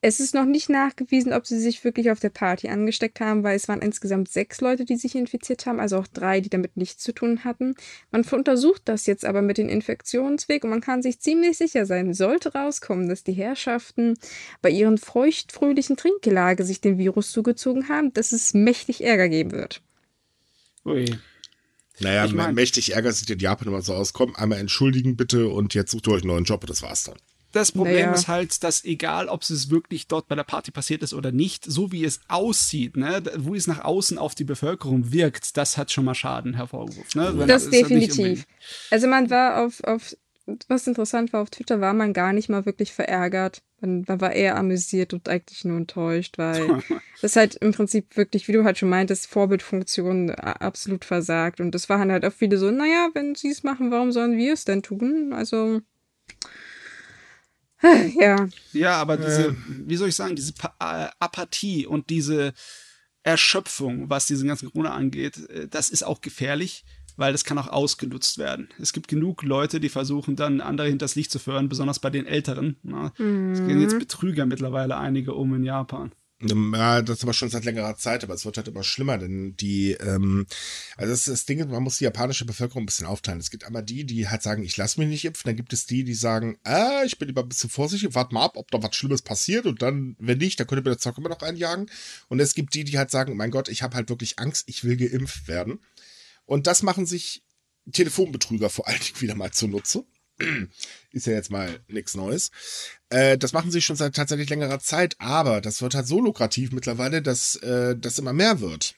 Es 0.07 0.21
ist 0.21 0.35
noch 0.35 0.45
nicht 0.45 0.69
nachgewiesen, 0.69 1.33
ob 1.33 1.47
sie 1.47 1.59
sich 1.59 1.83
wirklich 1.83 2.11
auf 2.11 2.21
der 2.21 2.29
Party 2.29 2.69
angesteckt 2.69 3.21
haben, 3.21 3.43
weil 3.43 3.57
es 3.57 3.69
waren 3.69 3.81
insgesamt 3.81 4.29
sechs 4.29 4.61
Leute, 4.61 4.85
die 4.85 4.97
sich 4.97 5.15
infiziert 5.15 5.65
haben, 5.65 5.81
also 5.81 5.97
auch 5.97 6.07
drei, 6.07 6.43
die 6.43 6.51
damit 6.51 6.77
nichts 6.77 7.03
zu 7.03 7.13
tun 7.15 7.43
hatten. 7.45 7.75
Man 8.11 8.23
untersucht 8.23 8.83
das 8.85 9.07
jetzt 9.07 9.25
aber 9.25 9.41
mit 9.41 9.57
dem 9.57 9.71
Infektionsweg 9.71 10.63
und 10.63 10.69
man 10.69 10.83
kann 10.83 11.01
sich 11.03 11.21
ziemlich 11.21 11.57
sicher 11.57 11.87
sein, 11.87 12.13
sollte 12.13 12.53
rauskommen, 12.53 13.09
dass 13.09 13.25
die 13.25 13.33
Herrschaften 13.33 14.19
bei 14.61 14.69
ihren 14.69 14.99
feuchtfröhlichen 14.99 15.97
Trinkgelage 15.97 16.65
sich 16.65 16.83
den 16.83 16.99
Virus 16.99 17.33
zugezogen 17.33 17.89
haben, 17.89 18.13
dass 18.13 18.33
es 18.33 18.53
mächtig 18.53 19.03
Ärger 19.03 19.31
geben 19.31 19.53
wird. 19.53 19.81
Ui. 20.85 21.19
Naja, 22.01 22.27
Ich 22.27 22.35
mein- 22.35 22.55
mächtig 22.55 22.93
ärgert 22.93 23.15
sich 23.15 23.31
in 23.31 23.39
Japan 23.39 23.69
immer 23.69 23.81
so 23.81 23.95
aus. 23.95 24.13
Komm, 24.13 24.37
einmal 24.37 24.59
entschuldigen 24.59 25.17
bitte 25.17 25.49
und 25.49 25.73
jetzt 25.73 25.93
sucht 25.93 26.09
ihr 26.09 26.13
euch 26.13 26.25
einen 26.25 26.33
neuen 26.33 26.45
Job 26.45 26.63
und 26.63 26.69
das 26.69 26.83
war's 26.83 27.05
dann. 27.05 27.17
Das 27.55 27.71
Problem 27.71 28.07
Naja. 28.07 28.13
ist 28.13 28.27
halt, 28.27 28.65
dass 28.65 28.85
egal, 28.85 29.29
ob 29.29 29.43
es 29.43 29.71
wirklich 29.71 30.09
dort 30.09 30.27
bei 30.27 30.35
der 30.35 30.43
Party 30.43 30.73
passiert 30.73 31.05
ist 31.05 31.15
oder 31.15 31.31
nicht, 31.31 31.65
so 31.65 31.93
wie 31.93 32.05
es 32.05 32.19
aussieht, 32.27 32.97
ne, 32.97 33.23
wo 33.37 33.55
es 33.55 33.69
nach 33.69 33.85
außen 33.85 34.19
auf 34.19 34.35
die 34.35 34.43
Bevölkerung 34.43 35.13
wirkt, 35.13 35.57
das 35.57 35.79
hat 35.79 35.93
schon 35.93 36.05
mal 36.05 36.17
Schaden 36.17 36.55
hervorgerufen. 36.55 37.21
Ne? 37.21 37.47
Das 37.47 37.67
nicht 37.67 37.83
definitiv. 37.83 38.45
Also 38.91 39.07
man 39.07 39.31
war 39.31 39.65
auf, 39.65 39.85
auf, 39.85 40.17
was 40.67 40.89
interessant 40.89 41.33
war, 41.33 41.43
auf 41.43 41.51
Twitter 41.51 41.81
war 41.81 41.95
man 41.95 42.13
gar 42.13 42.33
nicht 42.33 42.49
mal 42.49 42.67
wirklich 42.67 42.93
verärgert. 42.93 43.63
Man, 43.81 44.05
man 44.09 44.21
war 44.21 44.33
eher 44.33 44.57
amüsiert 44.57 45.15
und 45.15 45.29
eigentlich 45.29 45.65
nur 45.65 45.77
enttäuscht, 45.77 46.39
weil 46.39 46.83
das 47.23 47.37
halt 47.37 47.55
im 47.55 47.71
Prinzip 47.71 48.17
wirklich, 48.17 48.49
wie 48.49 48.53
du 48.53 48.65
halt 48.65 48.79
schon 48.79 48.89
meintest, 48.89 49.29
Vorbildfunktion 49.29 50.31
absolut 50.31 51.05
versagt. 51.05 51.61
Und 51.61 51.73
das 51.73 51.89
waren 51.89 52.11
halt 52.11 52.25
auch 52.25 52.33
viele 52.33 52.59
so, 52.59 52.73
naja, 52.73 53.11
wenn 53.15 53.37
sie 53.37 53.51
es 53.51 53.63
machen, 53.63 53.93
warum 53.93 54.11
sollen 54.11 54.37
wir 54.37 54.55
es 54.55 54.65
denn 54.65 54.83
tun? 54.83 55.33
Also, 55.33 55.83
ja. 58.19 58.49
Ja, 58.73 58.97
aber 59.01 59.17
diese, 59.17 59.57
wie 59.69 59.97
soll 59.97 60.09
ich 60.09 60.15
sagen, 60.17 60.37
diese 60.37 60.53
Pa- 60.53 60.75
äh, 60.81 61.09
Apathie 61.19 61.87
und 61.87 62.11
diese 62.11 62.53
Erschöpfung, 63.23 64.11
was 64.11 64.27
diesen 64.27 64.49
ganzen 64.49 64.71
Corona 64.71 64.93
angeht, 64.93 65.39
äh, 65.49 65.69
das 65.69 65.91
ist 65.91 66.03
auch 66.03 66.21
gefährlich, 66.21 66.85
weil 67.17 67.33
das 67.33 67.45
kann 67.45 67.59
auch 67.59 67.69
ausgenutzt 67.69 68.39
werden. 68.39 68.69
Es 68.79 68.93
gibt 68.93 69.09
genug 69.09 69.43
Leute, 69.43 69.81
die 69.81 69.89
versuchen 69.89 70.37
dann 70.37 70.61
andere 70.61 70.89
hinters 70.89 71.15
Licht 71.15 71.31
zu 71.31 71.39
führen, 71.39 71.69
besonders 71.69 72.01
bei 72.01 72.11
den 72.11 72.27
Älteren. 72.27 72.77
Na, 72.83 73.13
Es 73.53 73.65
gehen 73.67 73.81
jetzt 73.81 73.99
Betrüger 73.99 74.47
mittlerweile 74.47 74.97
einige 74.97 75.35
um 75.35 75.55
in 75.55 75.63
Japan. 75.65 76.13
Ja, 76.49 77.03
das 77.03 77.23
aber 77.23 77.33
schon 77.33 77.49
seit 77.49 77.65
längerer 77.65 77.97
Zeit, 77.97 78.23
aber 78.23 78.35
es 78.35 78.45
wird 78.45 78.57
halt 78.57 78.69
immer 78.69 78.83
schlimmer, 78.83 79.19
denn 79.19 79.57
die, 79.57 79.93
ähm, 79.93 80.47
also 80.97 81.11
das 81.11 81.21
ist 81.21 81.29
das 81.29 81.47
Ding, 81.47 81.67
man 81.69 81.83
muss 81.83 81.99
die 81.99 82.05
japanische 82.05 82.45
Bevölkerung 82.45 82.83
ein 82.83 82.87
bisschen 82.87 83.07
aufteilen. 83.07 83.41
Es 83.41 83.51
gibt 83.51 83.65
einmal 83.65 83.83
die, 83.83 84.05
die 84.05 84.29
halt 84.29 84.43
sagen, 84.43 84.63
ich 84.63 84.77
lasse 84.77 85.01
mich 85.01 85.09
nicht 85.09 85.25
impfen, 85.25 85.49
dann 85.49 85.57
gibt 85.57 85.73
es 85.73 85.87
die, 85.87 86.05
die 86.05 86.15
sagen, 86.15 86.59
ah, 86.65 87.03
ich 87.05 87.19
bin 87.19 87.29
lieber 87.29 87.43
ein 87.43 87.49
bisschen 87.49 87.71
vorsichtig, 87.71 88.15
warte 88.15 88.35
mal 88.35 88.45
ab, 88.45 88.57
ob 88.57 88.71
da 88.71 88.83
was 88.83 88.95
Schlimmes 88.95 89.23
passiert 89.23 89.67
und 89.67 89.83
dann, 89.83 90.17
wenn 90.19 90.39
nicht, 90.39 90.61
dann 90.61 90.67
könnt 90.67 90.81
ihr 90.81 90.89
mir 90.89 90.95
das 90.95 91.03
Zeug 91.03 91.19
immer 91.19 91.31
noch 91.31 91.43
einjagen. 91.43 91.91
Und 92.29 92.41
es 92.41 92.55
gibt 92.55 92.75
die, 92.75 92.85
die 92.85 92.99
halt 92.99 93.11
sagen, 93.11 93.37
mein 93.37 93.51
Gott, 93.51 93.69
ich 93.69 93.83
habe 93.83 93.97
halt 93.97 94.09
wirklich 94.09 94.39
Angst, 94.39 94.65
ich 94.69 94.85
will 94.85 94.97
geimpft 94.97 95.49
werden. 95.49 95.81
Und 96.47 96.67
das 96.67 96.83
machen 96.83 97.07
sich 97.07 97.43
Telefonbetrüger 97.93 98.71
vor 98.71 98.89
allen 98.89 99.01
Dingen 99.01 99.21
wieder 99.21 99.35
mal 99.35 99.51
zunutze. 99.51 100.05
Ist 101.13 101.27
ja 101.27 101.33
jetzt 101.35 101.51
mal 101.51 101.81
nichts 101.89 102.15
Neues. 102.15 102.51
Äh, 103.09 103.39
das 103.39 103.53
machen 103.53 103.71
sie 103.71 103.81
schon 103.81 103.97
seit 103.97 104.15
tatsächlich 104.17 104.51
längerer 104.51 104.81
Zeit, 104.81 105.15
aber 105.19 105.61
das 105.61 105.81
wird 105.83 105.95
halt 105.95 106.07
so 106.07 106.21
lukrativ 106.21 106.73
mittlerweile, 106.73 107.23
dass 107.23 107.57
äh, 107.57 107.97
das 107.97 108.19
immer 108.19 108.33
mehr 108.33 108.61
wird. 108.61 108.95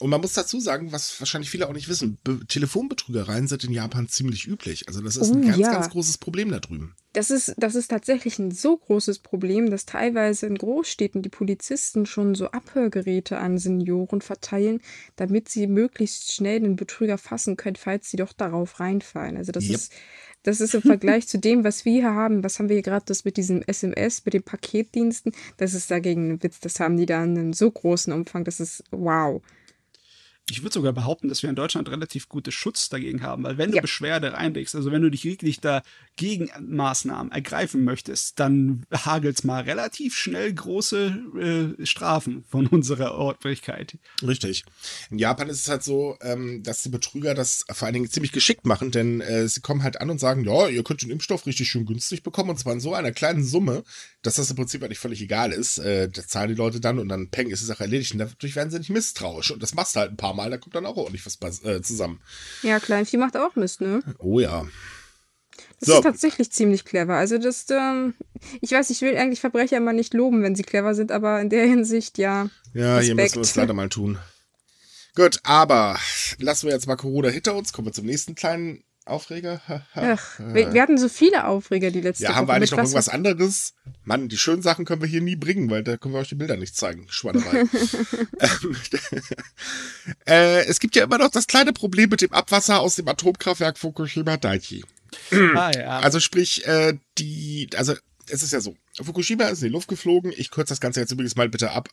Und 0.00 0.08
man 0.08 0.22
muss 0.22 0.32
dazu 0.32 0.60
sagen, 0.60 0.92
was 0.92 1.20
wahrscheinlich 1.20 1.50
viele 1.50 1.68
auch 1.68 1.74
nicht 1.74 1.88
wissen, 1.88 2.16
Be 2.24 2.40
Telefonbetrügereien 2.46 3.48
sind 3.48 3.64
in 3.64 3.72
Japan 3.72 4.08
ziemlich 4.08 4.46
üblich. 4.46 4.88
Also 4.88 5.02
das 5.02 5.16
ist 5.16 5.30
ein 5.30 5.44
Oh, 5.44 5.46
ganz, 5.46 5.58
ja. 5.58 5.72
ganz 5.72 5.90
großes 5.90 6.16
Problem 6.16 6.50
da 6.50 6.58
drüben. 6.58 6.94
Das 7.12 7.30
ist, 7.30 7.52
das 7.58 7.74
ist 7.74 7.88
tatsächlich 7.88 8.38
ein 8.38 8.50
so 8.50 8.78
großes 8.78 9.18
Problem, 9.18 9.68
dass 9.68 9.84
teilweise 9.84 10.46
in 10.46 10.56
Großstädten 10.56 11.20
die 11.20 11.28
Polizisten 11.28 12.06
schon 12.06 12.34
so 12.34 12.50
Abhörgeräte 12.50 13.36
an 13.38 13.58
Senioren 13.58 14.22
verteilen, 14.22 14.80
damit 15.16 15.50
sie 15.50 15.66
möglichst 15.66 16.32
schnell 16.32 16.60
den 16.60 16.76
Betrüger 16.76 17.18
fassen 17.18 17.58
können, 17.58 17.76
falls 17.76 18.10
sie 18.10 18.16
doch 18.16 18.32
darauf 18.32 18.80
reinfallen. 18.80 19.36
Also 19.36 19.52
das 19.52 19.64
Yep. 19.64 19.74
ist, 19.74 19.92
das 20.42 20.60
ist 20.60 20.74
im 20.74 20.82
Vergleich 20.82 21.28
zu 21.28 21.38
dem, 21.38 21.64
was 21.64 21.84
wir 21.84 21.92
hier 21.92 22.14
haben. 22.14 22.42
Was 22.42 22.58
haben 22.58 22.68
wir 22.68 22.76
hier 22.76 22.82
gerade 22.82 23.04
das 23.06 23.24
mit 23.24 23.36
diesem 23.36 23.62
SMS, 23.62 24.24
mit 24.24 24.34
den 24.34 24.42
Paketdiensten? 24.42 25.32
Das 25.58 25.74
ist 25.74 25.90
dagegen 25.90 26.30
ein 26.30 26.42
Witz. 26.42 26.60
Das 26.60 26.80
haben 26.80 26.96
die 26.96 27.06
da 27.06 27.22
in 27.22 27.36
einem 27.36 27.52
so 27.52 27.70
großen 27.70 28.12
Umfang. 28.12 28.44
Das 28.44 28.60
ist 28.60 28.84
wow. 28.90 29.42
Ich 30.48 30.62
würde 30.62 30.74
sogar 30.74 30.92
behaupten, 30.92 31.28
dass 31.28 31.42
wir 31.42 31.50
in 31.50 31.56
Deutschland 31.56 31.88
relativ 31.88 32.28
gute 32.28 32.50
Schutz 32.50 32.88
dagegen 32.88 33.22
haben, 33.22 33.44
weil 33.44 33.56
wenn 33.58 33.70
du 33.70 33.76
Ja. 33.76 33.82
Beschwerde 33.82 34.32
reinlegst, 34.32 34.74
also 34.74 34.90
wenn 34.90 35.02
du 35.02 35.10
dich 35.10 35.24
wirklich 35.24 35.60
da 35.60 35.82
Gegenmaßnahmen 36.16 37.32
ergreifen 37.32 37.84
möchtest, 37.84 38.38
dann 38.40 38.84
hagelt's 38.92 39.44
mal 39.44 39.62
relativ 39.62 40.16
schnell 40.16 40.52
große 40.52 41.76
äh, 41.80 41.86
Strafen 41.86 42.44
von 42.48 42.66
unserer 42.68 43.14
Ordentlichkeit. 43.14 43.96
Richtig. 44.26 44.64
In 45.10 45.18
Japan 45.18 45.48
ist 45.48 45.60
es 45.60 45.68
halt 45.68 45.82
so, 45.82 46.16
ähm, 46.20 46.62
dass 46.62 46.82
die 46.82 46.88
Betrüger 46.88 47.34
das 47.34 47.64
vor 47.70 47.86
allen 47.86 47.94
Dingen 47.94 48.10
ziemlich 48.10 48.32
geschickt 48.32 48.66
machen, 48.66 48.90
denn 48.90 49.20
äh, 49.20 49.48
sie 49.48 49.60
kommen 49.60 49.82
halt 49.82 50.00
an 50.00 50.10
und 50.10 50.18
sagen, 50.18 50.44
ja, 50.44 50.68
ihr 50.68 50.82
könnt 50.82 51.02
den 51.02 51.10
Impfstoff 51.10 51.46
richtig 51.46 51.68
schön 51.68 51.86
günstig 51.86 52.22
bekommen 52.22 52.50
und 52.50 52.58
zwar 52.58 52.72
in 52.72 52.80
so 52.80 52.94
einer 52.94 53.12
kleinen 53.12 53.44
Summe, 53.44 53.84
dass 54.22 54.34
das 54.34 54.50
im 54.50 54.56
Prinzip 54.56 54.82
eigentlich 54.82 54.98
völlig 54.98 55.22
egal 55.22 55.52
ist. 55.52 55.78
Äh, 55.78 56.08
das 56.08 56.28
zahlen 56.28 56.48
die 56.48 56.54
Leute 56.54 56.80
dann 56.80 56.98
und 56.98 57.08
dann 57.08 57.30
peng 57.30 57.48
ist 57.48 57.60
die 57.62 57.66
Sache 57.66 57.84
erledigt 57.84 58.12
und 58.12 58.18
dadurch 58.18 58.56
werden 58.56 58.70
sie 58.70 58.78
nicht 58.78 58.90
misstrauisch 58.90 59.50
und 59.50 59.62
das 59.62 59.74
machst 59.74 59.96
du 59.96 60.00
halt 60.00 60.12
ein 60.12 60.16
paar 60.16 60.34
Mal, 60.34 60.50
da 60.50 60.58
kommt 60.58 60.74
dann 60.74 60.86
auch 60.86 60.96
ordentlich 60.96 61.24
was 61.24 61.64
äh, 61.64 61.80
zusammen. 61.82 62.20
Ja, 62.62 62.78
Kleinvieh 62.80 63.16
macht 63.16 63.36
auch 63.36 63.56
Mist, 63.56 63.80
ne? 63.80 64.02
Oh 64.18 64.40
ja. 64.40 64.66
Das 65.80 65.88
So. 65.88 65.94
ist 65.96 66.02
tatsächlich 66.02 66.50
ziemlich 66.52 66.84
clever. 66.84 67.14
Also 67.14 67.38
das, 67.38 67.66
ähm, 67.70 68.14
ich 68.60 68.70
weiß, 68.72 68.90
ich 68.90 69.00
will 69.00 69.16
eigentlich 69.16 69.40
Verbrecher 69.40 69.78
immer 69.78 69.92
nicht 69.94 70.12
loben, 70.14 70.42
wenn 70.42 70.54
sie 70.54 70.62
clever 70.62 70.94
sind, 70.94 71.12
aber 71.12 71.40
in 71.40 71.48
der 71.48 71.66
Hinsicht, 71.66 72.18
ja. 72.18 72.48
Ja, 72.74 72.98
hier 73.00 73.14
müssen 73.14 73.20
Respekt. 73.20 73.34
wir 73.36 73.40
es 73.42 73.56
leider 73.56 73.72
mal 73.74 73.88
tun. 73.88 74.18
Gut, 75.16 75.40
aber 75.42 75.98
lassen 76.38 76.66
wir 76.66 76.74
jetzt 76.74 76.86
mal 76.86 76.96
Corona 76.96 77.28
hinter 77.28 77.54
uns, 77.56 77.72
kommen 77.72 77.88
wir 77.88 77.92
zum 77.92 78.06
nächsten 78.06 78.34
kleinen 78.34 78.84
Aufreger? 79.10 79.60
Ach, 79.94 80.38
wir, 80.38 80.72
wir 80.72 80.82
hatten 80.82 80.96
so 80.98 81.08
viele 81.08 81.46
Aufreger 81.46 81.90
die 81.90 82.00
letzte 82.00 82.24
Ja, 82.24 82.30
Woche. 82.30 82.36
haben 82.38 82.48
wir 82.48 82.54
eigentlich 82.54 82.70
mit 82.70 82.78
noch 82.78 82.84
was- 82.84 82.90
irgendwas 82.92 83.08
anderes? 83.08 83.74
Mann, 84.04 84.28
die 84.28 84.38
schönen 84.38 84.62
Sachen 84.62 84.84
können 84.84 85.02
wir 85.02 85.08
hier 85.08 85.20
nie 85.20 85.36
bringen, 85.36 85.68
weil 85.70 85.82
da 85.84 85.96
können 85.96 86.14
wir 86.14 86.20
euch 86.20 86.28
die 86.28 86.34
Bilder 86.36 86.56
nicht 86.56 86.76
zeigen. 86.76 87.06
Schweinerei. 87.10 87.64
Ähm, 88.40 88.76
äh, 90.26 90.64
es 90.66 90.80
gibt 90.80 90.96
ja 90.96 91.04
immer 91.04 91.18
noch 91.18 91.30
das 91.30 91.46
kleine 91.46 91.72
Problem 91.72 92.10
mit 92.10 92.20
dem 92.20 92.32
Abwasser 92.32 92.80
aus 92.80 92.96
dem 92.96 93.08
Atomkraftwerk 93.08 93.78
Fukushima 93.78 94.36
Daiichi. 94.36 94.84
Ah, 95.54 95.70
ja. 95.74 95.98
Also 96.00 96.20
sprich, 96.20 96.66
äh, 96.66 96.94
die, 97.18 97.68
also 97.76 97.94
es 98.28 98.42
ist 98.42 98.52
ja 98.52 98.60
so, 98.60 98.76
Fukushima 99.02 99.44
ist 99.44 99.62
in 99.62 99.68
die 99.68 99.72
Luft 99.72 99.88
geflogen. 99.88 100.32
Ich 100.36 100.50
kürze 100.50 100.68
das 100.70 100.80
Ganze 100.80 101.00
jetzt 101.00 101.10
übrigens 101.12 101.36
mal 101.36 101.48
bitte 101.48 101.72
ab. 101.72 101.88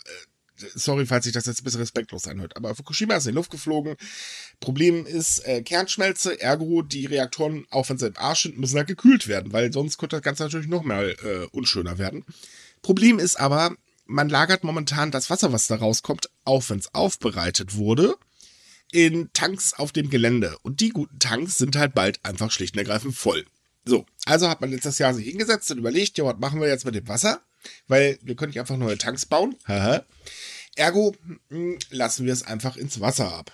Sorry, 0.75 1.05
falls 1.05 1.25
sich 1.25 1.33
das 1.33 1.45
jetzt 1.45 1.61
ein 1.61 1.63
bisschen 1.63 1.81
respektlos 1.81 2.27
anhört. 2.27 2.57
Aber 2.57 2.73
Fukushima 2.75 3.15
ist 3.15 3.25
in 3.25 3.31
die 3.31 3.35
Luft 3.35 3.51
geflogen. 3.51 3.95
Problem 4.59 5.05
ist 5.05 5.39
äh, 5.45 5.61
Kernschmelze, 5.61 6.39
ergo 6.41 6.81
die 6.81 7.05
Reaktoren, 7.05 7.65
auch 7.69 7.89
wenn 7.89 7.97
sie 7.97 8.07
im 8.07 8.17
Arsch 8.17 8.43
sind, 8.43 8.57
müssen 8.57 8.77
halt 8.77 8.87
gekühlt 8.87 9.27
werden, 9.27 9.53
weil 9.53 9.71
sonst 9.71 9.97
könnte 9.97 10.15
das 10.15 10.23
Ganze 10.23 10.43
natürlich 10.43 10.67
noch 10.67 10.83
mal 10.83 11.15
äh, 11.23 11.45
unschöner 11.55 11.97
werden. 11.97 12.25
Problem 12.81 13.19
ist 13.19 13.39
aber, 13.39 13.75
man 14.05 14.29
lagert 14.29 14.63
momentan 14.63 15.11
das 15.11 15.29
Wasser, 15.29 15.51
was 15.51 15.67
da 15.67 15.75
rauskommt, 15.75 16.29
auch 16.43 16.69
wenn 16.69 16.79
es 16.79 16.93
aufbereitet 16.93 17.75
wurde, 17.75 18.15
in 18.91 19.29
Tanks 19.33 19.73
auf 19.73 19.91
dem 19.91 20.09
Gelände. 20.09 20.57
Und 20.63 20.79
die 20.79 20.89
guten 20.89 21.19
Tanks 21.19 21.57
sind 21.57 21.75
halt 21.75 21.93
bald 21.93 22.23
einfach 22.23 22.51
schlicht 22.51 22.75
und 22.75 22.79
ergreifend 22.79 23.15
voll. 23.15 23.45
So, 23.85 24.05
also 24.25 24.49
hat 24.49 24.61
man 24.61 24.71
letztes 24.71 24.97
Jahr 24.97 25.13
sich 25.13 25.27
hingesetzt 25.27 25.71
und 25.71 25.77
überlegt, 25.77 26.17
ja, 26.17 26.25
was 26.25 26.39
machen 26.39 26.59
wir 26.59 26.67
jetzt 26.67 26.85
mit 26.85 26.95
dem 26.95 27.07
Wasser? 27.07 27.41
Weil 27.87 28.17
wir 28.21 28.35
können 28.35 28.49
nicht 28.49 28.59
einfach 28.59 28.77
neue 28.77 28.97
Tanks 28.97 29.25
bauen. 29.25 29.55
Ergo 30.75 31.15
mh, 31.49 31.77
lassen 31.91 32.25
wir 32.25 32.33
es 32.33 32.43
einfach 32.43 32.77
ins 32.77 32.99
Wasser 32.99 33.33
ab. 33.33 33.51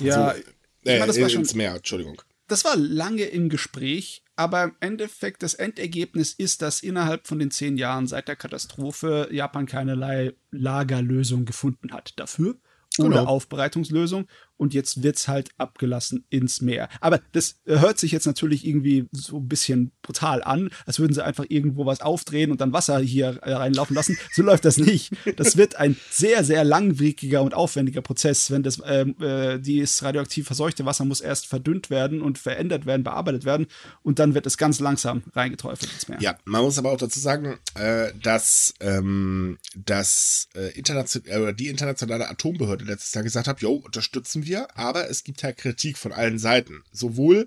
ja, 0.00 0.34
so, 0.34 0.38
ich 0.38 0.46
Äh, 0.90 0.98
meine, 0.98 1.06
das 1.06 1.20
war 1.20 1.28
schon 1.28 1.42
ins 1.42 1.54
Meer, 1.54 1.74
Entschuldigung. 1.76 2.20
das 2.48 2.64
war 2.64 2.76
lange 2.76 3.24
im 3.24 3.48
Gespräch, 3.48 4.22
aber 4.36 4.64
im 4.64 4.76
Endeffekt, 4.80 5.42
das 5.42 5.54
Endergebnis 5.54 6.32
ist, 6.32 6.62
dass 6.62 6.82
innerhalb 6.82 7.26
von 7.26 7.38
den 7.38 7.50
zehn 7.50 7.76
Jahren 7.76 8.06
seit 8.06 8.28
der 8.28 8.36
Katastrophe 8.36 9.28
Japan 9.32 9.66
keinerlei 9.66 10.34
Lagerlösung 10.50 11.44
gefunden 11.44 11.92
hat 11.92 12.12
dafür. 12.18 12.56
Oder 12.98 13.08
Genau. 13.08 13.24
Aufbereitungslösung 13.26 14.26
und 14.56 14.74
jetzt 14.74 15.02
wird's 15.02 15.28
halt 15.28 15.50
abgelassen 15.58 16.24
ins 16.30 16.60
Meer. 16.60 16.88
Aber 17.00 17.20
das 17.32 17.56
hört 17.66 17.98
sich 17.98 18.12
jetzt 18.12 18.26
natürlich 18.26 18.66
irgendwie 18.66 19.08
so 19.12 19.38
ein 19.38 19.48
bisschen 19.48 19.92
brutal 20.02 20.42
an, 20.42 20.70
als 20.86 20.98
würden 20.98 21.12
sie 21.12 21.24
einfach 21.24 21.44
irgendwo 21.48 21.86
was 21.86 22.00
aufdrehen 22.00 22.50
und 22.50 22.60
dann 22.60 22.72
Wasser 22.72 22.98
hier 22.98 23.38
äh, 23.42 23.52
reinlaufen 23.52 23.94
lassen. 23.94 24.16
So 24.32 24.42
läuft 24.42 24.64
das 24.64 24.76
nicht. 24.76 25.12
Das 25.36 25.56
wird 25.56 25.76
ein 25.76 25.96
sehr, 26.10 26.44
sehr 26.44 26.64
langwieriger 26.64 27.42
und 27.42 27.54
aufwendiger 27.54 28.02
Prozess, 28.02 28.50
wenn 28.50 28.62
das, 28.62 28.80
ähm, 28.84 29.16
äh, 29.20 29.58
dieses 29.58 30.02
radioaktiv 30.02 30.46
verseuchte 30.46 30.84
Wasser 30.84 31.04
muss 31.04 31.20
erst 31.20 31.46
verdünnt 31.46 31.90
werden 31.90 32.22
und 32.22 32.38
verändert 32.38 32.86
werden, 32.86 33.02
bearbeitet 33.02 33.44
werden 33.44 33.66
und 34.02 34.18
dann 34.18 34.34
wird 34.34 34.46
es 34.46 34.56
ganz 34.58 34.80
langsam 34.80 35.22
reingeträufelt 35.34 35.92
ins 35.92 36.08
Meer. 36.08 36.18
Ja, 36.20 36.38
man 36.44 36.62
muss 36.62 36.78
aber 36.78 36.92
auch 36.92 36.98
dazu 36.98 37.18
sagen, 37.18 37.58
äh, 37.74 38.12
dass, 38.22 38.74
ähm, 38.80 39.58
dass 39.74 40.48
äh, 40.54 40.70
internation 40.78 41.24
äh, 41.26 41.54
die 41.54 41.68
internationale 41.68 42.28
Atombehörde 42.28 42.84
letztes 42.84 43.14
Jahr 43.14 43.24
gesagt 43.24 43.48
hat, 43.48 43.60
jo, 43.62 43.74
unterstützen 43.74 44.45
wir, 44.46 44.76
aber 44.76 45.10
es 45.10 45.24
gibt 45.24 45.42
halt 45.42 45.58
Kritik 45.58 45.98
von 45.98 46.12
allen 46.12 46.38
Seiten. 46.38 46.84
Sowohl 46.92 47.46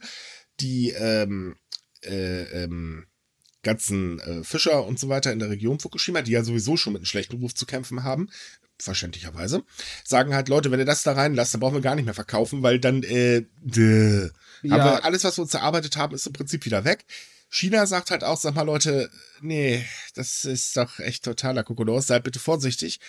die 0.59 0.91
ähm, 0.91 1.55
äh, 2.03 2.63
ähm, 2.63 3.05
ganzen 3.63 4.19
äh, 4.19 4.43
Fischer 4.43 4.85
und 4.85 4.99
so 4.99 5.09
weiter 5.09 5.31
in 5.33 5.39
der 5.39 5.49
Region 5.49 5.79
Fukushima, 5.79 6.21
die 6.21 6.31
ja 6.31 6.43
sowieso 6.43 6.77
schon 6.77 6.93
mit 6.93 7.01
einem 7.01 7.05
schlechten 7.05 7.37
Ruf 7.37 7.53
zu 7.53 7.65
kämpfen 7.65 8.03
haben, 8.03 8.29
verständlicherweise, 8.77 9.63
sagen 10.05 10.33
halt, 10.33 10.47
Leute, 10.47 10.71
wenn 10.71 10.79
ihr 10.79 10.85
das 10.85 11.03
da 11.03 11.11
reinlasst, 11.11 11.53
dann 11.53 11.59
brauchen 11.61 11.75
wir 11.75 11.81
gar 11.81 11.95
nicht 11.95 12.05
mehr 12.05 12.13
verkaufen, 12.13 12.63
weil 12.63 12.79
dann, 12.79 13.03
äh, 13.03 13.45
däh, 13.61 14.29
Ja. 14.63 14.75
aber 14.75 15.03
alles, 15.03 15.23
was 15.25 15.37
wir 15.37 15.41
uns 15.43 15.53
erarbeitet 15.53 15.97
haben, 15.97 16.15
ist 16.15 16.25
im 16.27 16.33
Prinzip 16.33 16.65
wieder 16.65 16.85
weg. 16.85 17.05
China 17.49 17.85
sagt 17.85 18.11
halt 18.11 18.23
auch, 18.23 18.39
sag 18.39 18.55
mal, 18.55 18.61
Leute, 18.61 19.09
nee, 19.41 19.83
das 20.13 20.45
ist 20.45 20.77
doch 20.77 20.99
echt 20.99 21.25
totaler 21.25 21.63
Kokodos, 21.63 22.07
seid 22.07 22.23
bitte 22.23 22.39
vorsichtig. 22.39 22.99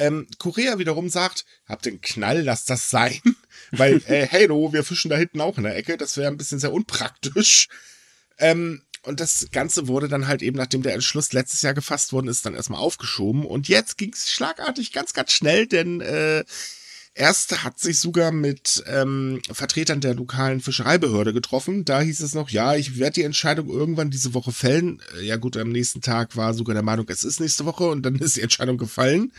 Ähm, 0.00 0.26
Korea 0.38 0.78
wiederum 0.78 1.10
sagt, 1.10 1.44
habt 1.66 1.84
den 1.84 2.00
Knall, 2.00 2.40
lasst 2.40 2.70
das 2.70 2.88
sein. 2.88 3.20
Weil, 3.70 4.02
äh, 4.06 4.26
Halo, 4.26 4.72
wir 4.72 4.82
fischen 4.82 5.10
da 5.10 5.16
hinten 5.16 5.42
auch 5.42 5.58
in 5.58 5.64
der 5.64 5.76
Ecke, 5.76 5.98
das 5.98 6.16
wäre 6.16 6.28
ein 6.28 6.38
bisschen 6.38 6.58
sehr 6.58 6.72
unpraktisch. 6.72 7.68
Ähm, 8.38 8.80
und 9.02 9.20
das 9.20 9.48
Ganze 9.52 9.88
wurde 9.88 10.08
dann 10.08 10.26
halt 10.26 10.40
eben, 10.40 10.56
nachdem 10.56 10.82
der 10.82 10.94
Entschluss 10.94 11.34
letztes 11.34 11.60
Jahr 11.60 11.74
gefasst 11.74 12.14
worden 12.14 12.28
ist, 12.28 12.46
dann 12.46 12.54
erstmal 12.54 12.80
aufgeschoben. 12.80 13.44
Und 13.44 13.68
jetzt 13.68 13.98
ging 13.98 14.12
es 14.14 14.30
schlagartig 14.30 14.92
ganz, 14.92 15.12
ganz 15.12 15.32
schnell, 15.32 15.66
denn 15.66 16.00
äh, 16.00 16.44
erst 17.12 17.62
hat 17.62 17.78
sich 17.78 17.98
sogar 17.98 18.32
mit 18.32 18.82
ähm, 18.86 19.42
Vertretern 19.52 20.00
der 20.00 20.14
lokalen 20.14 20.62
Fischereibehörde 20.62 21.34
getroffen. 21.34 21.84
Da 21.84 22.00
hieß 22.00 22.20
es 22.20 22.34
noch, 22.34 22.48
ja, 22.48 22.74
ich 22.74 22.98
werde 22.98 23.14
die 23.14 23.24
Entscheidung 23.24 23.68
irgendwann 23.68 24.10
diese 24.10 24.32
Woche 24.32 24.52
fällen. 24.52 25.02
Äh, 25.18 25.26
Ja 25.26 25.36
gut, 25.36 25.58
am 25.58 25.68
nächsten 25.68 26.00
Tag 26.00 26.36
war 26.36 26.54
sogar 26.54 26.72
der 26.72 26.82
Meinung, 26.82 27.06
es 27.10 27.22
ist 27.22 27.40
nächste 27.40 27.66
Woche 27.66 27.84
und 27.84 28.02
dann 28.02 28.14
ist 28.18 28.36
die 28.36 28.42
Entscheidung 28.42 28.78
gefallen. 28.78 29.32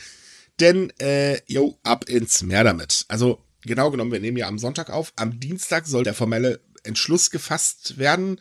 Denn, 0.60 0.92
äh, 1.00 1.40
jo, 1.48 1.80
ab 1.84 2.08
ins 2.08 2.44
Meer 2.44 2.64
damit. 2.64 3.06
Also, 3.08 3.44
genau 3.64 3.92
genommen, 3.92 4.12
wir 4.12 4.20
nehmen 4.20 4.38
ja 4.38 4.48
am 4.48 4.60
Sonntag 4.60 4.90
auf. 4.90 5.14
Am 5.16 5.40
Dienstag 5.40 5.88
soll 5.88 6.04
der 6.04 6.14
formelle 6.14 6.62
Entschluss 6.84 7.32
gefasst 7.32 7.98
werden, 7.98 8.40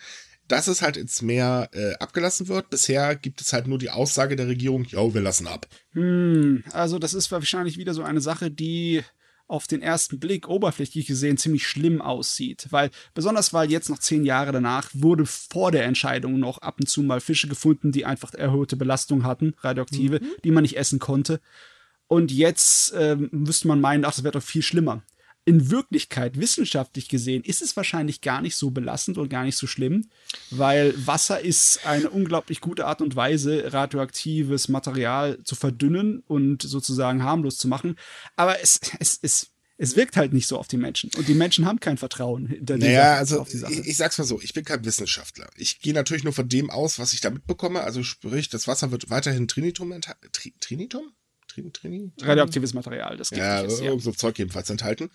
dass 0.48 0.66
es 0.66 0.82
halt 0.82 0.96
ins 0.96 1.22
Meer 1.22 1.68
äh, 1.72 1.94
abgelassen 1.94 2.48
wird. 2.48 2.70
Bisher 2.70 3.14
gibt 3.14 3.40
es 3.40 3.52
halt 3.52 3.66
nur 3.66 3.78
die 3.78 3.90
Aussage 3.90 4.36
der 4.36 4.48
Regierung, 4.48 4.84
jo, 4.84 5.14
wir 5.14 5.20
lassen 5.20 5.46
ab. 5.46 5.66
Hm, 5.92 6.64
also 6.72 6.98
das 6.98 7.14
ist 7.14 7.30
wahrscheinlich 7.30 7.78
wieder 7.78 7.94
so 7.94 8.02
eine 8.02 8.20
Sache, 8.20 8.50
die 8.50 9.02
auf 9.50 9.66
den 9.66 9.82
ersten 9.82 10.20
Blick 10.20 10.48
oberflächlich 10.48 11.06
gesehen 11.06 11.36
ziemlich 11.36 11.66
schlimm 11.66 12.00
aussieht. 12.00 12.68
Weil, 12.70 12.90
besonders 13.14 13.52
weil 13.52 13.70
jetzt 13.70 13.90
noch 13.90 13.98
zehn 13.98 14.24
Jahre 14.24 14.52
danach 14.52 14.88
wurde 14.94 15.26
vor 15.26 15.72
der 15.72 15.84
Entscheidung 15.84 16.38
noch 16.38 16.58
ab 16.58 16.76
und 16.78 16.88
zu 16.88 17.02
mal 17.02 17.20
Fische 17.20 17.48
gefunden, 17.48 17.90
die 17.90 18.06
einfach 18.06 18.32
erhöhte 18.32 18.76
Belastung 18.76 19.24
hatten, 19.24 19.54
radioaktive, 19.58 20.20
die 20.44 20.52
man 20.52 20.62
nicht 20.62 20.76
essen 20.76 21.00
konnte. 21.00 21.40
Und 22.10 22.32
jetzt 22.32 22.92
ähm, 22.96 23.28
müsste 23.30 23.68
man 23.68 23.80
meinen, 23.80 24.04
ach, 24.04 24.10
das 24.10 24.24
wäre 24.24 24.32
doch 24.32 24.42
viel 24.42 24.62
schlimmer. 24.62 25.04
In 25.44 25.70
Wirklichkeit, 25.70 26.40
wissenschaftlich 26.40 27.08
gesehen, 27.08 27.44
ist 27.44 27.62
es 27.62 27.76
wahrscheinlich 27.76 28.20
gar 28.20 28.42
nicht 28.42 28.56
so 28.56 28.72
belastend 28.72 29.16
und 29.16 29.28
gar 29.28 29.44
nicht 29.44 29.56
so 29.56 29.68
schlimm, 29.68 30.08
weil 30.50 30.92
Wasser 31.06 31.40
ist 31.40 31.86
eine 31.86 32.10
unglaublich 32.10 32.60
gute 32.60 32.86
Art 32.86 33.00
und 33.00 33.14
Weise, 33.14 33.72
radioaktives 33.72 34.68
Material 34.68 35.38
zu 35.44 35.54
verdünnen 35.54 36.24
und 36.26 36.62
sozusagen 36.62 37.22
harmlos 37.22 37.58
zu 37.58 37.68
machen. 37.68 37.94
Aber 38.34 38.60
es, 38.60 38.80
es, 38.98 39.20
es, 39.22 39.50
es 39.78 39.94
wirkt 39.94 40.16
halt 40.16 40.32
nicht 40.32 40.48
so 40.48 40.58
auf 40.58 40.66
die 40.66 40.78
Menschen. 40.78 41.12
Und 41.16 41.28
die 41.28 41.34
Menschen 41.34 41.64
haben 41.64 41.78
kein 41.78 41.96
Vertrauen 41.96 42.48
hinter 42.48 42.74
dieser, 42.74 42.88
Naja, 42.88 43.14
also 43.14 43.40
auf 43.40 43.48
die 43.48 43.58
Sache. 43.58 43.72
ich, 43.72 43.86
ich 43.86 43.96
sag's 43.96 44.18
mal 44.18 44.24
so, 44.24 44.40
ich 44.40 44.52
bin 44.52 44.64
kein 44.64 44.84
Wissenschaftler. 44.84 45.48
Ich 45.56 45.78
gehe 45.78 45.94
natürlich 45.94 46.24
nur 46.24 46.32
von 46.32 46.48
dem 46.48 46.70
aus, 46.70 46.98
was 46.98 47.12
ich 47.12 47.20
da 47.20 47.30
mitbekomme. 47.30 47.82
Also 47.82 48.02
sprich, 48.02 48.48
das 48.48 48.66
Wasser 48.66 48.90
wird 48.90 49.10
weiterhin 49.10 49.46
Trinitum 49.46 49.92
enthalten. 49.92 50.26
Tri 50.32 50.54
Trinitum? 50.58 51.12
Trin 51.50 51.72
Trinitum? 51.72 52.12
Radioaktives 52.26 52.74
Material, 52.74 53.16
das 53.16 53.30
gibt 53.30 53.40
Ja, 53.40 53.62
es. 53.62 53.80
Ja. 53.80 53.98
so 53.98 54.12
Zeug 54.12 54.38
jedenfalls 54.38 54.70
enthalten. 54.70 55.10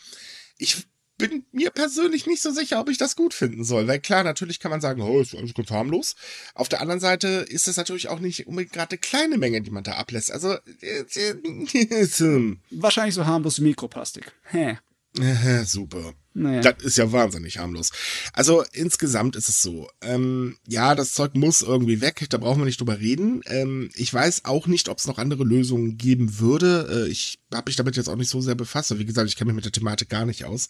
Ich 0.58 0.86
bin 1.18 1.46
mir 1.52 1.70
persönlich 1.70 2.28
nicht 2.28 2.42
so 2.42 2.52
sicher, 2.52 2.80
ob 2.80 2.90
ich 2.90 2.98
das 2.98 3.16
gut 3.16 3.34
finden 3.34 3.64
soll. 3.64 3.88
Weil 3.88 4.00
klar, 4.00 4.24
natürlich 4.24 4.60
kann 4.60 4.72
man 4.72 4.82
sagen, 4.82 5.02
oh, 5.02 5.22
ist 5.22 5.34
alles 5.36 5.54
ganz 5.54 5.72
harmlos. 5.72 6.16
Auf 6.54 6.68
der 6.68 6.82
anderen 6.82 7.00
Seite 7.00 7.46
ist 7.48 7.68
es 7.68 7.78
natürlich 7.78 8.10
auch 8.10 8.20
nicht 8.20 8.48
unbedingt 8.48 8.74
gerade 8.74 8.92
eine 8.92 8.98
kleine 9.00 9.38
Menge, 9.38 9.62
die 9.62 9.72
man 9.72 9.84
da 9.84 9.94
ablässt. 9.94 10.32
Also, 10.32 10.56
äh, 10.82 11.06
äh. 11.16 12.56
Wahrscheinlich 12.72 13.16
so 13.16 13.26
harmlos 13.26 13.60
wie 13.60 13.64
Mikroplastik. 13.64 14.32
Hä. 14.52 14.78
Äh, 15.20 15.64
super. 15.66 16.14
Naja. 16.34 16.60
Das 16.62 16.84
ist 16.84 16.98
ja 16.98 17.12
wahnsinnig 17.14 17.60
harmlos. 17.60 17.92
Also 18.34 18.64
insgesamt 18.74 19.38
ist 19.38 19.48
es 19.48 19.62
so. 19.62 19.90
Ähm, 20.02 20.58
ja, 20.68 20.94
das 20.94 21.14
Zeug 21.14 21.34
muss 21.36 21.62
irgendwie 21.62 22.02
weg. 22.02 22.26
Da 22.30 22.38
brauchen 22.38 22.60
wir 22.60 22.66
nicht 22.66 22.82
drüber 22.82 23.00
reden. 23.00 23.42
Ähm, 23.46 23.90
ich 23.96 24.14
weiß 24.14 24.44
auch 24.44 24.68
nicht, 24.68 24.90
ob 24.90 24.98
es 24.98 25.08
noch 25.08 25.18
andere 25.18 25.46
Lösungen 25.46 25.98
geben 25.98 26.40
würde. 26.40 27.06
Äh, 27.08 27.10
ich 27.10 27.40
habe 27.54 27.70
mich 27.70 27.78
damit 27.78 27.96
jetzt 27.96 28.10
auch 28.10 28.18
nicht 28.18 28.30
so 28.30 28.42
sehr 28.42 28.56
befasst. 28.56 28.98
Wie 29.00 29.06
gesagt, 29.06 29.30
ich 29.30 29.38
kenne 29.38 29.48
mich 29.48 29.56
mit 29.56 29.66
der 29.66 29.72
Thematik 29.72 30.10
gar 30.10 30.26
nicht 30.26 30.44
aus. 30.44 30.68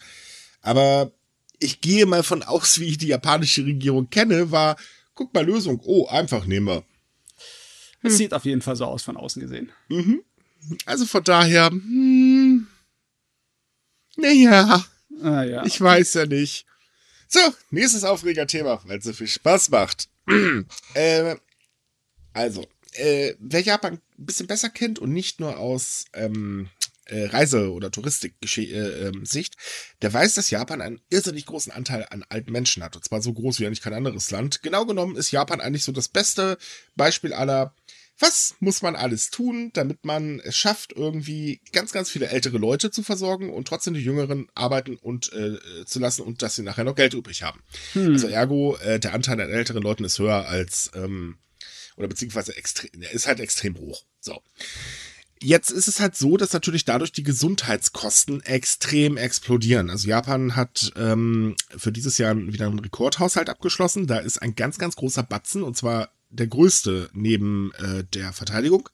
Aber 0.62 1.12
ich 1.60 1.82
gehe 1.82 2.06
mal 2.06 2.22
von 2.22 2.44
aus, 2.44 2.80
wie 2.80 2.86
ich 2.86 3.00
die 3.00 3.08
japanische 3.08 3.66
Regierung 3.66 4.12
kenne, 4.12 4.52
war, 4.52 4.76
guck 5.16 5.34
mal, 5.34 5.46
Lösung. 5.46 5.82
Oh, 5.84 6.06
einfach 6.06 6.46
nehmen 6.46 6.68
wir. 6.68 6.84
Es 8.04 8.18
sieht 8.18 8.36
auf 8.36 8.46
jeden 8.46 8.62
Fall 8.62 8.76
so 8.76 8.86
aus 8.86 9.02
von 9.02 9.18
außen 9.18 9.42
gesehen. 9.42 9.72
Also 10.86 11.08
von 11.08 11.24
daher, 11.24 11.72
hm, 11.72 12.68
naja. 14.18 14.86
Ah, 15.22 15.44
ja. 15.44 15.66
Ich 15.66 15.80
weiß 15.80 16.14
ja 16.16 16.26
nicht. 16.26 16.66
So, 17.28 17.40
nächstes 17.70 18.04
Aufregerthema, 18.04 18.82
weil 18.86 19.00
es 19.00 19.06
so 19.06 19.14
viel 19.14 19.28
Spaß 19.28 19.70
macht. 19.70 20.10
äh, 20.94 21.36
also, 22.34 22.66
äh, 22.94 23.34
wer 23.40 23.62
Japan 23.62 23.94
ein 24.18 24.26
bisschen 24.26 24.48
besser 24.48 24.70
kennt 24.70 25.00
und 25.00 25.12
nicht 25.12 25.40
nur 25.40 25.58
aus 25.58 26.06
ähm, 26.14 26.70
äh, 27.06 27.26
Reise- 27.26 27.72
oder 27.72 27.92
Touristik-Sicht, 27.92 28.72
äh, 28.72 29.08
ähm, 29.08 29.24
der 30.02 30.14
weiß, 30.14 30.36
dass 30.36 30.50
Japan 30.50 30.82
einen 30.82 31.02
irrsinnig 31.10 31.46
großen 31.46 31.72
Anteil 31.72 32.06
an 32.10 32.26
alten 32.30 32.52
Menschen 32.52 32.84
hat. 32.84 32.96
Und 32.96 33.06
zwar 33.06 33.22
so 33.22 33.34
groß 33.34 33.60
wie 33.60 33.68
eigentlich 33.68 33.82
kein 33.82 33.94
anderes 33.94 34.32
Land. 34.32 34.64
Genau 34.64 34.86
genommen 34.86 35.16
ist 35.16 35.32
Japan 35.32 35.62
eigentlich 35.62 35.84
so 35.84 35.92
das 35.92 36.10
beste 36.10 36.58
Beispiel 36.96 37.34
aller 37.34 37.76
Was 38.18 38.56
muss 38.60 38.82
man 38.82 38.96
alles 38.96 39.30
tun, 39.30 39.72
damit 39.74 40.06
man 40.06 40.40
es 40.40 40.56
schafft, 40.56 40.94
irgendwie 40.94 41.60
ganz, 41.74 41.92
ganz 41.92 42.10
viele 42.10 42.30
ältere 42.30 42.58
Leute 42.58 42.90
zu 42.90 43.04
versorgen 43.04 43.50
und 43.52 43.68
trotzdem 43.68 43.94
die 43.94 44.02
Jüngeren 44.02 44.48
arbeiten 44.56 44.96
und 44.96 45.34
äh, 45.34 45.58
zu 45.86 46.00
lassen 46.00 46.22
und 46.22 46.42
dass 46.42 46.56
sie 46.56 46.64
nachher 46.64 46.86
noch 46.86 46.96
Geld 46.96 47.14
übrig 47.14 47.44
haben? 47.44 47.62
Hm. 47.94 48.14
Also 48.14 48.28
ergo, 48.28 48.78
äh, 48.78 49.00
der 49.00 49.14
Anteil 49.14 49.42
an 49.42 49.50
älteren 49.50 49.84
Leuten 49.84 50.06
ist 50.06 50.18
höher 50.20 50.48
als, 50.48 50.92
ähm, 50.96 51.38
oder 51.98 52.08
beziehungsweise 52.08 52.56
extrem, 52.56 53.02
ist 53.02 53.28
halt 53.28 53.42
extrem 53.42 53.78
hoch. 53.78 54.06
So. 54.22 54.42
Jetzt 55.42 55.70
ist 55.70 55.90
es 55.90 56.00
halt 56.00 56.16
so, 56.16 56.38
dass 56.38 56.54
natürlich 56.54 56.86
dadurch 56.86 57.12
die 57.12 57.24
Gesundheitskosten 57.24 58.42
extrem 58.44 59.18
explodieren. 59.18 59.90
Also 59.90 60.08
Japan 60.08 60.56
hat 60.56 60.94
ähm, 60.96 61.56
für 61.76 61.92
dieses 61.92 62.18
Jahr 62.18 62.36
wieder 62.38 62.68
einen 62.68 62.80
Rekordhaushalt 62.80 63.50
abgeschlossen. 63.50 64.08
Da 64.08 64.20
ist 64.20 64.42
ein 64.42 64.56
ganz, 64.56 64.78
ganz 64.78 64.96
großer 64.96 65.24
Batzen, 65.24 65.64
und 65.64 65.76
zwar 65.76 66.15
der 66.30 66.48
größte 66.48 67.10
neben 67.14 67.72
äh, 67.78 68.04
der 68.14 68.34
Verteidigung, 68.34 68.90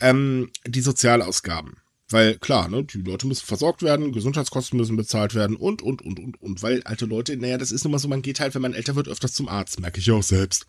ähm, 0.00 0.50
die 0.66 0.80
Sozialausgaben. 0.80 1.76
Weil 2.08 2.36
klar, 2.38 2.68
ne, 2.68 2.84
die 2.84 2.98
Leute 2.98 3.26
müssen 3.26 3.46
versorgt 3.46 3.82
werden, 3.82 4.12
Gesundheitskosten 4.12 4.78
müssen 4.78 4.96
bezahlt 4.96 5.34
werden 5.34 5.56
und, 5.56 5.82
und, 5.82 6.02
und, 6.02 6.20
und, 6.20 6.40
und. 6.40 6.62
Weil 6.62 6.82
alte 6.82 7.06
Leute, 7.06 7.36
naja, 7.36 7.56
das 7.56 7.72
ist 7.72 7.84
nun 7.84 7.92
mal 7.92 7.98
so, 7.98 8.08
man 8.08 8.22
geht 8.22 8.40
halt, 8.40 8.54
wenn 8.54 8.62
man 8.62 8.74
älter 8.74 8.94
wird, 8.94 9.08
öfters 9.08 9.32
zum 9.32 9.48
Arzt, 9.48 9.80
merke 9.80 10.00
ich 10.00 10.10
auch 10.10 10.22
selbst. 10.22 10.66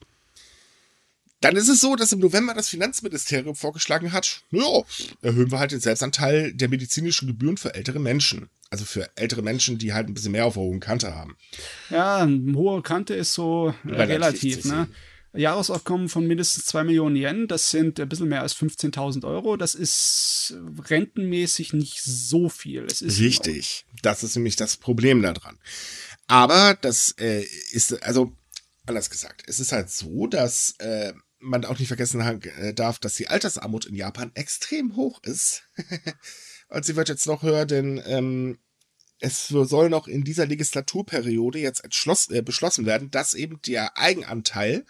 Dann 1.42 1.58
ist 1.58 1.68
es 1.68 1.82
so, 1.82 1.96
dass 1.96 2.14
im 2.14 2.20
November 2.20 2.54
das 2.54 2.70
Finanzministerium 2.70 3.56
vorgeschlagen 3.56 4.14
hat, 4.14 4.42
ja, 4.52 4.82
erhöhen 5.22 5.52
wir 5.52 5.60
halt 5.60 5.72
den 5.72 5.82
Selbstanteil 5.82 6.54
der 6.54 6.70
medizinischen 6.70 7.28
Gebühren 7.28 7.58
für 7.58 7.76
ältere 7.76 8.00
Menschen. 8.00 8.50
Also 8.72 8.86
für 8.86 9.10
ältere 9.16 9.44
Menschen, 9.44 9.78
die 9.78 9.94
halt 9.94 10.08
ein 10.08 10.14
bisschen 10.14 10.32
mehr 10.32 10.46
auf 10.46 10.56
der 10.56 10.64
hohen 10.64 10.80
Kante 10.80 11.14
haben. 11.14 11.36
Ja, 11.90 12.18
eine 12.18 12.56
hohe 12.56 12.82
Kante 12.82 13.14
ist 13.14 13.34
so 13.34 13.76
äh, 13.86 13.92
relativ, 13.92 14.56
relativ 14.58 14.66
ne? 14.66 14.88
Jahresaufkommen 15.36 16.10
von 16.10 16.26
mindestens 16.26 16.66
2 16.66 16.84
Millionen 16.86 17.16
Yen, 17.16 17.48
das 17.48 17.70
sind 17.70 18.00
ein 18.00 18.10
bisschen 18.10 18.30
mehr 18.30 18.42
als 18.42 18.56
15.000 18.56 19.26
Euro. 19.26 19.58
Das 19.58 19.76
ist 19.76 20.56
rentenmäßig 20.90 21.74
nicht 21.74 22.02
so 22.02 22.50
viel. 22.50 22.88
Richtig, 23.02 23.86
das 24.02 24.24
ist 24.24 24.36
nämlich 24.36 24.56
das 24.56 24.78
Problem 24.78 25.22
daran. 25.22 25.58
Aber 26.28 26.78
das 26.82 27.16
äh, 27.20 27.46
ist, 27.72 28.02
also 28.04 28.34
anders 28.86 29.10
gesagt, 29.10 29.44
es 29.48 29.60
ist 29.60 29.72
halt 29.72 29.90
so, 29.90 30.28
dass 30.28 30.76
äh, 30.80 31.14
man 31.40 31.66
auch 31.66 31.78
nicht 31.80 31.88
vergessen 31.88 32.22
äh, 32.22 32.74
darf, 32.74 33.00
dass 33.00 33.16
die 33.16 33.28
Altersarmut 33.28 33.86
in 33.86 33.96
Japan 33.96 34.32
extrem 34.34 34.96
hoch 34.96 35.22
ist. 35.24 35.64
Und 36.70 36.86
sie 36.86 36.96
wird 36.96 37.10
jetzt 37.10 37.28
noch 37.28 37.44
höher, 37.44 37.66
denn 37.66 38.02
ähm, 38.06 38.58
es 39.20 39.48
soll 39.48 39.90
noch 39.90 40.08
in 40.08 40.24
dieser 40.24 40.46
Legislaturperiode 40.46 41.60
jetzt 41.60 41.84
äh, 41.84 42.42
beschlossen 42.42 42.86
werden, 42.86 43.12
dass 43.12 43.34
eben 43.34 43.62
der 43.62 43.98
Eigenanteil 43.98 44.86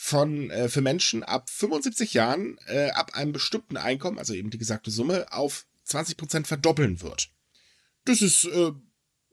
von 0.00 0.48
äh, 0.50 0.68
für 0.68 0.80
Menschen 0.80 1.24
ab 1.24 1.50
75 1.50 2.14
Jahren 2.14 2.56
äh, 2.68 2.90
ab 2.90 3.16
einem 3.16 3.32
bestimmten 3.32 3.76
Einkommen, 3.76 4.16
also 4.20 4.32
eben 4.32 4.48
die 4.48 4.56
gesagte 4.56 4.92
Summe, 4.92 5.26
auf 5.32 5.66
20 5.86 6.16
Prozent 6.16 6.46
verdoppeln 6.46 7.02
wird. 7.02 7.30
Das 8.04 8.22
ist 8.22 8.44
äh, 8.44 8.70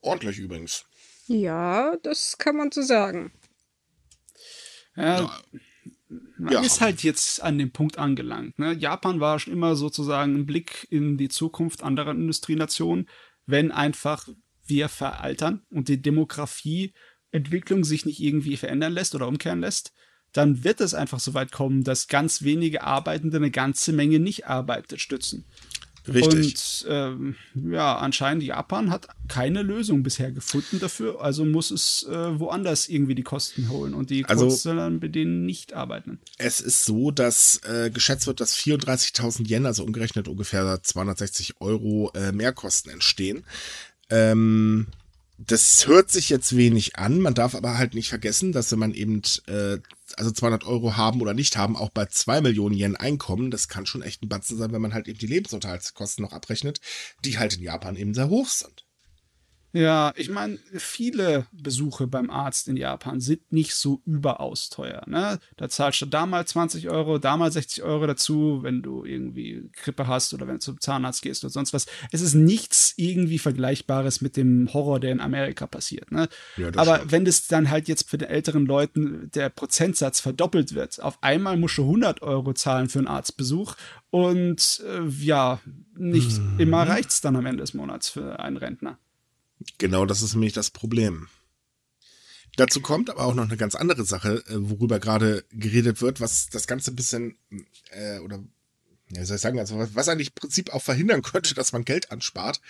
ordentlich 0.01 0.39
übrigens. 0.39 0.85
Ja, 1.27 1.95
das 1.97 2.39
kann 2.39 2.55
man 2.57 2.71
so 2.71 2.81
sagen. 2.81 3.31
Ja, 4.95 5.19
ja. 5.21 5.41
Man 6.39 6.53
ja. 6.53 6.61
ist 6.61 6.81
halt 6.81 7.03
jetzt 7.03 7.43
an 7.43 7.59
dem 7.59 7.71
Punkt 7.71 7.99
angelangt. 7.99 8.57
Ne? 8.57 8.73
Japan 8.73 9.19
war 9.19 9.37
schon 9.37 9.53
immer 9.53 9.75
sozusagen 9.75 10.33
ein 10.33 10.45
Blick 10.47 10.87
in 10.89 11.17
die 11.19 11.29
Zukunft 11.29 11.83
anderer 11.83 12.11
Industrienationen, 12.11 13.07
wenn 13.45 13.71
einfach 13.71 14.27
wir 14.65 14.89
veraltern 14.89 15.63
und 15.69 15.89
die 15.89 16.01
Demografieentwicklung 16.01 17.83
sich 17.83 18.07
nicht 18.07 18.19
irgendwie 18.19 18.57
verändern 18.57 18.93
lässt 18.93 19.13
oder 19.13 19.27
umkehren 19.27 19.59
lässt, 19.59 19.93
dann 20.35 20.65
wird 20.65 20.81
es 20.81 20.93
einfach 20.93 21.21
so 21.21 21.33
weit 21.33 21.53
kommen, 21.53 21.85
dass 21.85 22.09
ganz 22.09 22.41
wenige 22.43 22.83
Arbeitende 22.83 23.37
eine 23.37 23.51
ganze 23.51 23.93
Menge 23.93 24.19
Nicht-Arbeit 24.19 24.93
stützen. 24.99 25.45
Richtig. 26.07 26.85
Und 26.85 26.85
ähm, 26.89 27.35
ja, 27.55 27.97
anscheinend 27.97 28.43
Japan 28.43 28.91
hat 28.91 29.07
keine 29.27 29.63
Lösung 29.63 30.03
bisher 30.03 30.31
gefunden 30.31 30.79
dafür, 30.79 31.21
also 31.21 31.45
muss 31.45 31.71
es 31.71 32.03
äh, 32.03 32.39
woanders 32.39 32.87
irgendwie 32.87 33.15
die 33.15 33.23
Kosten 33.23 33.69
holen 33.69 33.93
und 33.93 34.11
die 34.11 34.25
also, 34.25 34.47
Kurzzeller 34.47 34.91
bei 34.91 35.07
denen 35.07 35.45
nicht 35.45 35.73
arbeiten. 35.73 36.19
Es 36.37 36.61
ist 36.61 36.85
so, 36.85 37.09
dass 37.09 37.61
äh, 37.63 37.89
geschätzt 37.89 38.27
wird, 38.27 38.39
dass 38.39 38.55
34.000 38.55 39.49
Yen, 39.49 39.65
also 39.65 39.83
umgerechnet 39.83 40.27
ungefähr 40.27 40.83
260 40.83 41.59
Euro 41.59 42.11
äh, 42.13 42.31
Mehrkosten 42.31 42.91
entstehen. 42.91 43.43
Ähm, 44.11 44.87
das 45.37 45.87
hört 45.87 46.11
sich 46.11 46.29
jetzt 46.29 46.55
wenig 46.55 46.97
an, 46.97 47.19
man 47.19 47.33
darf 47.33 47.55
aber 47.55 47.77
halt 47.77 47.93
nicht 47.93 48.09
vergessen, 48.09 48.51
dass 48.51 48.71
wenn 48.71 48.79
man 48.79 48.93
eben 48.93 49.21
äh, 49.47 49.79
also 50.17 50.31
200 50.31 50.65
Euro 50.65 50.95
haben 50.95 51.21
oder 51.21 51.33
nicht 51.33 51.57
haben, 51.57 51.75
auch 51.75 51.89
bei 51.89 52.05
2 52.05 52.41
Millionen 52.41 52.75
Yen 52.75 52.95
Einkommen, 52.95 53.51
das 53.51 53.67
kann 53.67 53.85
schon 53.85 54.01
echt 54.01 54.23
ein 54.23 54.29
Batzen 54.29 54.57
sein, 54.57 54.71
wenn 54.71 54.81
man 54.81 54.93
halt 54.93 55.07
eben 55.07 55.19
die 55.19 55.27
Lebensunterhaltskosten 55.27 56.23
noch 56.23 56.33
abrechnet, 56.33 56.79
die 57.23 57.37
halt 57.37 57.55
in 57.55 57.63
Japan 57.63 57.95
eben 57.95 58.13
sehr 58.13 58.29
hoch 58.29 58.47
sind. 58.47 58.84
Ja, 59.75 60.13
ich 60.15 60.29
meine, 60.29 60.57
viele 60.71 61.47
Besuche 61.51 62.07
beim 62.07 62.29
Arzt 62.29 62.69
in 62.69 62.77
Japan 62.77 63.19
sind 63.19 63.51
nicht 63.51 63.75
so 63.75 64.01
überaus 64.05 64.69
teuer. 64.69 65.03
Ne? 65.05 65.37
Da 65.57 65.67
zahlst 65.67 66.01
du 66.01 66.05
da 66.05 66.25
mal 66.25 66.47
20 66.47 66.89
Euro, 66.89 67.17
da 67.17 67.35
mal 67.35 67.51
60 67.51 67.83
Euro 67.83 68.07
dazu, 68.07 68.59
wenn 68.61 68.81
du 68.81 69.03
irgendwie 69.03 69.69
Grippe 69.73 70.07
hast 70.07 70.33
oder 70.33 70.47
wenn 70.47 70.55
du 70.55 70.59
zum 70.61 70.79
Zahnarzt 70.79 71.21
gehst 71.21 71.43
oder 71.43 71.51
sonst 71.51 71.73
was. 71.73 71.87
Es 72.13 72.21
ist 72.21 72.35
nichts 72.35 72.93
irgendwie 72.95 73.37
Vergleichbares 73.37 74.21
mit 74.21 74.37
dem 74.37 74.73
Horror, 74.73 75.01
der 75.01 75.11
in 75.11 75.19
Amerika 75.19 75.67
passiert. 75.67 76.09
Ne? 76.09 76.29
Ja, 76.55 76.69
Aber 76.77 76.95
stimmt. 76.95 77.11
wenn 77.11 77.25
das 77.25 77.47
dann 77.47 77.69
halt 77.69 77.89
jetzt 77.89 78.09
für 78.09 78.17
die 78.17 78.27
älteren 78.27 78.65
Leuten 78.65 79.29
der 79.35 79.49
Prozentsatz 79.49 80.21
verdoppelt 80.21 80.73
wird, 80.73 81.03
auf 81.03 81.21
einmal 81.21 81.57
musst 81.57 81.77
du 81.77 81.81
100 81.81 82.21
Euro 82.21 82.53
zahlen 82.53 82.87
für 82.87 82.99
einen 82.99 83.09
Arztbesuch 83.09 83.75
und 84.09 84.81
äh, 84.87 85.05
ja, 85.21 85.59
nicht 85.97 86.39
mhm. 86.39 86.61
immer 86.61 86.87
reicht 86.87 87.09
es 87.09 87.19
dann 87.19 87.35
am 87.35 87.45
Ende 87.45 87.63
des 87.63 87.73
Monats 87.73 88.07
für 88.07 88.39
einen 88.39 88.55
Rentner. 88.55 88.97
Genau 89.77 90.05
das 90.05 90.21
ist 90.21 90.33
nämlich 90.33 90.53
das 90.53 90.71
Problem. 90.71 91.27
Dazu 92.57 92.79
kommt 92.79 93.09
aber 93.09 93.25
auch 93.25 93.33
noch 93.33 93.43
eine 93.43 93.57
ganz 93.57 93.75
andere 93.75 94.05
Sache, 94.05 94.43
äh, 94.47 94.55
worüber 94.55 94.99
gerade 94.99 95.43
geredet 95.51 96.01
wird, 96.01 96.21
was 96.21 96.49
das 96.49 96.67
Ganze 96.67 96.91
ein 96.91 96.95
bisschen, 96.95 97.37
äh, 97.91 98.19
oder 98.19 98.43
ja, 99.09 99.21
wie 99.21 99.25
soll 99.25 99.35
ich 99.35 99.41
sagen, 99.41 99.59
also 99.59 99.87
was 99.93 100.09
eigentlich 100.09 100.29
im 100.29 100.35
Prinzip 100.35 100.73
auch 100.73 100.81
verhindern 100.81 101.21
könnte, 101.21 101.53
dass 101.53 101.73
man 101.73 101.85
Geld 101.85 102.11
anspart. 102.11 102.61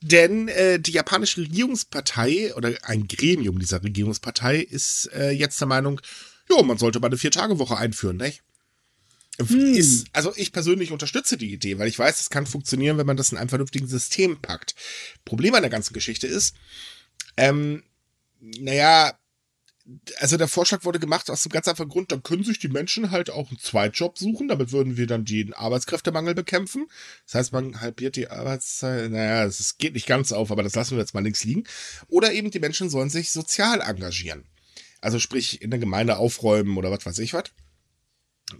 Denn 0.00 0.48
äh, 0.48 0.78
die 0.80 0.92
japanische 0.92 1.42
Regierungspartei 1.42 2.54
oder 2.54 2.72
ein 2.82 3.08
Gremium 3.08 3.58
dieser 3.58 3.82
Regierungspartei 3.82 4.60
ist 4.60 5.10
äh, 5.12 5.30
jetzt 5.30 5.60
der 5.60 5.68
Meinung, 5.68 6.00
jo, 6.48 6.62
man 6.62 6.78
sollte 6.78 7.00
mal 7.00 7.08
eine 7.08 7.18
Vier-Tage-Woche 7.18 7.76
einführen, 7.76 8.16
nicht? 8.16 8.42
Hm. 9.38 9.74
Ist, 9.74 10.06
also 10.12 10.32
ich 10.36 10.52
persönlich 10.52 10.92
unterstütze 10.92 11.36
die 11.36 11.52
Idee, 11.52 11.78
weil 11.78 11.88
ich 11.88 11.98
weiß, 11.98 12.20
es 12.20 12.30
kann 12.30 12.46
funktionieren, 12.46 12.98
wenn 12.98 13.06
man 13.06 13.16
das 13.16 13.32
in 13.32 13.38
einem 13.38 13.48
vernünftigen 13.48 13.88
System 13.88 14.40
packt. 14.40 14.74
Problem 15.24 15.54
an 15.54 15.62
der 15.62 15.70
ganzen 15.70 15.92
Geschichte 15.92 16.26
ist, 16.26 16.54
ähm, 17.36 17.82
naja, 18.40 19.18
also 20.18 20.36
der 20.38 20.48
Vorschlag 20.48 20.84
wurde 20.84 20.98
gemacht 20.98 21.28
aus 21.30 21.42
dem 21.42 21.52
ganz 21.52 21.68
einfachen 21.68 21.90
Grund, 21.90 22.10
dann 22.10 22.22
können 22.22 22.44
sich 22.44 22.58
die 22.58 22.68
Menschen 22.68 23.10
halt 23.10 23.28
auch 23.28 23.50
einen 23.50 23.58
Zweitjob 23.58 24.16
suchen, 24.16 24.48
damit 24.48 24.72
würden 24.72 24.96
wir 24.96 25.06
dann 25.06 25.24
den 25.24 25.52
Arbeitskräftemangel 25.52 26.34
bekämpfen. 26.34 26.86
Das 27.26 27.34
heißt, 27.34 27.52
man 27.52 27.80
halbiert 27.80 28.16
die 28.16 28.28
Arbeitszeit, 28.28 29.10
naja, 29.10 29.44
es 29.44 29.76
geht 29.76 29.94
nicht 29.94 30.06
ganz 30.06 30.32
auf, 30.32 30.50
aber 30.50 30.62
das 30.62 30.74
lassen 30.74 30.92
wir 30.92 31.00
jetzt 31.00 31.12
mal 31.12 31.22
links 31.22 31.44
liegen. 31.44 31.64
Oder 32.08 32.32
eben 32.32 32.50
die 32.50 32.60
Menschen 32.60 32.88
sollen 32.88 33.10
sich 33.10 33.30
sozial 33.30 33.80
engagieren. 33.82 34.44
Also 35.02 35.18
sprich 35.18 35.60
in 35.60 35.70
der 35.70 35.80
Gemeinde 35.80 36.16
aufräumen 36.16 36.78
oder 36.78 36.90
was 36.90 37.04
weiß 37.04 37.18
ich 37.18 37.34
was. 37.34 37.52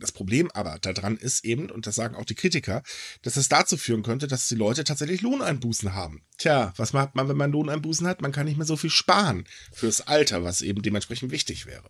Das 0.01 0.12
Problem 0.12 0.51
aber 0.53 0.78
daran 0.80 1.16
ist 1.16 1.45
eben, 1.45 1.70
und 1.70 1.87
das 1.87 1.95
sagen 1.95 2.14
auch 2.14 2.24
die 2.24 2.35
Kritiker, 2.35 2.82
dass 3.22 3.37
es 3.37 3.51
dazu 3.51 3.76
führen 3.76 4.03
könnte, 4.03 4.26
dass 4.26 4.49
die 4.49 4.55
Leute 4.55 4.82
tatsächlich 4.82 5.20
Lohneinbußen 5.20 5.95
haben. 5.95 6.22
Tja, 6.39 6.72
was 6.76 6.95
macht 6.95 7.14
man, 7.14 7.28
wenn 7.28 7.37
man 7.37 7.53
Lohneinbußen 7.53 8.07
hat? 8.07 8.22
Man 8.22 8.32
kann 8.32 8.47
nicht 8.47 8.57
mehr 8.57 8.66
so 8.66 8.76
viel 8.76 8.91
sparen 8.91 9.45
fürs 9.72 10.01
Alter, 10.01 10.43
was 10.43 10.62
eben 10.62 10.80
dementsprechend 10.80 11.30
wichtig 11.32 11.66
wäre. 11.66 11.85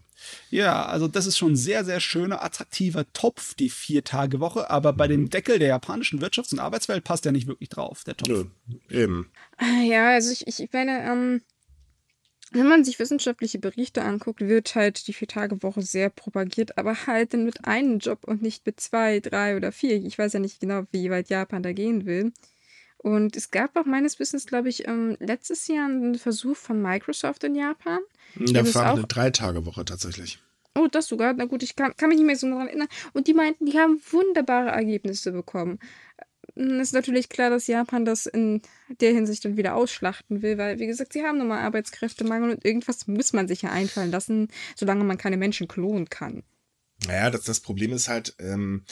Ja, 0.51 0.87
also 0.87 1.07
das 1.07 1.27
ist 1.27 1.39
schon 1.39 1.53
ein 1.53 1.57
sehr, 1.57 1.85
sehr 1.85 2.01
schöner, 2.01 2.43
attraktiver 2.43 3.11
Topf, 3.13 3.55
die 3.55 3.71
Vier-Tage-Woche, 3.71 4.71
aber 4.71 4.93
bei 4.93 5.07
dem 5.07 5.31
Deckel 5.31 5.61
der 5.61 5.69
japanischen 5.69 6.21
Wirtschafts- 6.21 6.53
und 6.53 6.59
Arbeitswelt 6.59 7.05
passt 7.05 7.25
der 7.25 7.33
nicht 7.33 7.47
wirklich 7.47 7.69
drauf, 7.69 8.03
der 8.05 8.17
Topf. 8.17 8.29
Nö, 8.29 8.45
eben. 8.91 9.31
Ja, 9.89 10.11
also 10.11 10.33
ich, 10.33 10.47
ich 10.47 10.73
meine, 10.73 11.05
ähm, 11.05 11.43
wenn 12.51 12.69
man 12.69 12.85
sich 12.85 12.99
wissenschaftliche 12.99 13.59
Berichte 13.59 14.03
anguckt, 14.03 14.41
wird 14.41 14.75
halt 14.75 15.07
die 15.07 15.13
Vier-Tage-Woche 15.13 15.83
sehr 15.83 16.11
propagiert, 16.11 16.79
aber 16.79 17.07
halt 17.07 17.35
dann 17.35 17.45
mit 17.45 17.65
einem 17.67 17.99
Job 17.99 18.25
und 18.25 18.43
nicht 18.43 18.65
mit 18.67 18.81
zwei, 18.81 19.21
drei 19.21 19.57
oder 19.57 19.73
vier. 19.73 19.97
Ich 20.05 20.19
weiß 20.19 20.35
ja 20.35 20.41
nicht 20.41 20.61
genau, 20.61 20.83
wie 20.93 21.11
weit 21.11 21.31
Japan 21.31 21.63
da 21.63 21.73
gehen 21.73 22.07
will. 22.07 22.33
Und 22.99 23.37
es 23.37 23.51
gab 23.51 23.77
auch 23.77 23.85
meines 23.85 24.19
Wissens, 24.19 24.47
glaube 24.47 24.69
ich, 24.69 24.89
ähm, 24.89 25.17
letztes 25.21 25.67
Jahr 25.69 25.87
einen 25.87 26.15
Versuch 26.15 26.57
von 26.57 26.81
Microsoft 26.81 27.45
in 27.45 27.55
Japan. 27.55 27.99
Da 28.37 28.75
war 28.75 28.93
eine 28.95 29.05
Drei-Tage-Woche 29.05 29.85
tatsächlich. 29.85 30.39
Oh, 30.75 30.89
das 30.91 31.07
sogar? 31.07 31.35
Na 31.35 31.45
gut, 31.45 31.63
ich 31.63 31.77
kann, 31.77 31.95
kann 31.97 32.09
mich 32.09 32.19
nicht 32.19 32.27
mehr 32.27 32.37
so 32.37 32.49
daran 32.49 32.69
erinnern. 32.69 32.89
Und 33.13 33.27
die 33.27 33.35
meinten, 33.35 33.67
die 33.67 33.79
haben 33.79 34.01
wunderbare 34.11 34.71
Ergebnisse 34.71 35.33
bekommen 35.33 35.79
ist 36.55 36.95
natürlich 36.95 37.29
klar, 37.29 37.51
dass 37.51 37.67
Japan 37.67 38.05
das 38.05 38.27
in 38.27 38.63
der 39.01 39.13
Hinsicht 39.13 39.45
dann 39.45 39.57
wieder 39.57 39.75
ausschlachten 39.75 40.43
will, 40.43 40.57
weil, 40.57 40.79
wie 40.79 40.87
gesagt, 40.87 41.13
sie 41.13 41.25
haben 41.25 41.39
nun 41.39 41.49
mal 41.49 41.61
Arbeitskräftemangel 41.61 42.51
und 42.51 42.65
irgendwas 42.65 43.07
muss 43.07 43.33
man 43.33 43.49
sich 43.49 43.63
ja 43.63 43.71
einfallen 43.71 44.11
lassen, 44.11 44.49
solange 44.77 45.05
man 45.05 45.19
keine 45.19 45.37
Menschen 45.37 45.67
klonen 45.67 46.09
kann. 46.09 46.45
Naja, 47.07 47.31
das, 47.31 47.43
das 47.43 47.61
Problem 47.61 47.93
ist 47.93 48.09
halt, 48.09 48.37
ähm, 48.39 48.85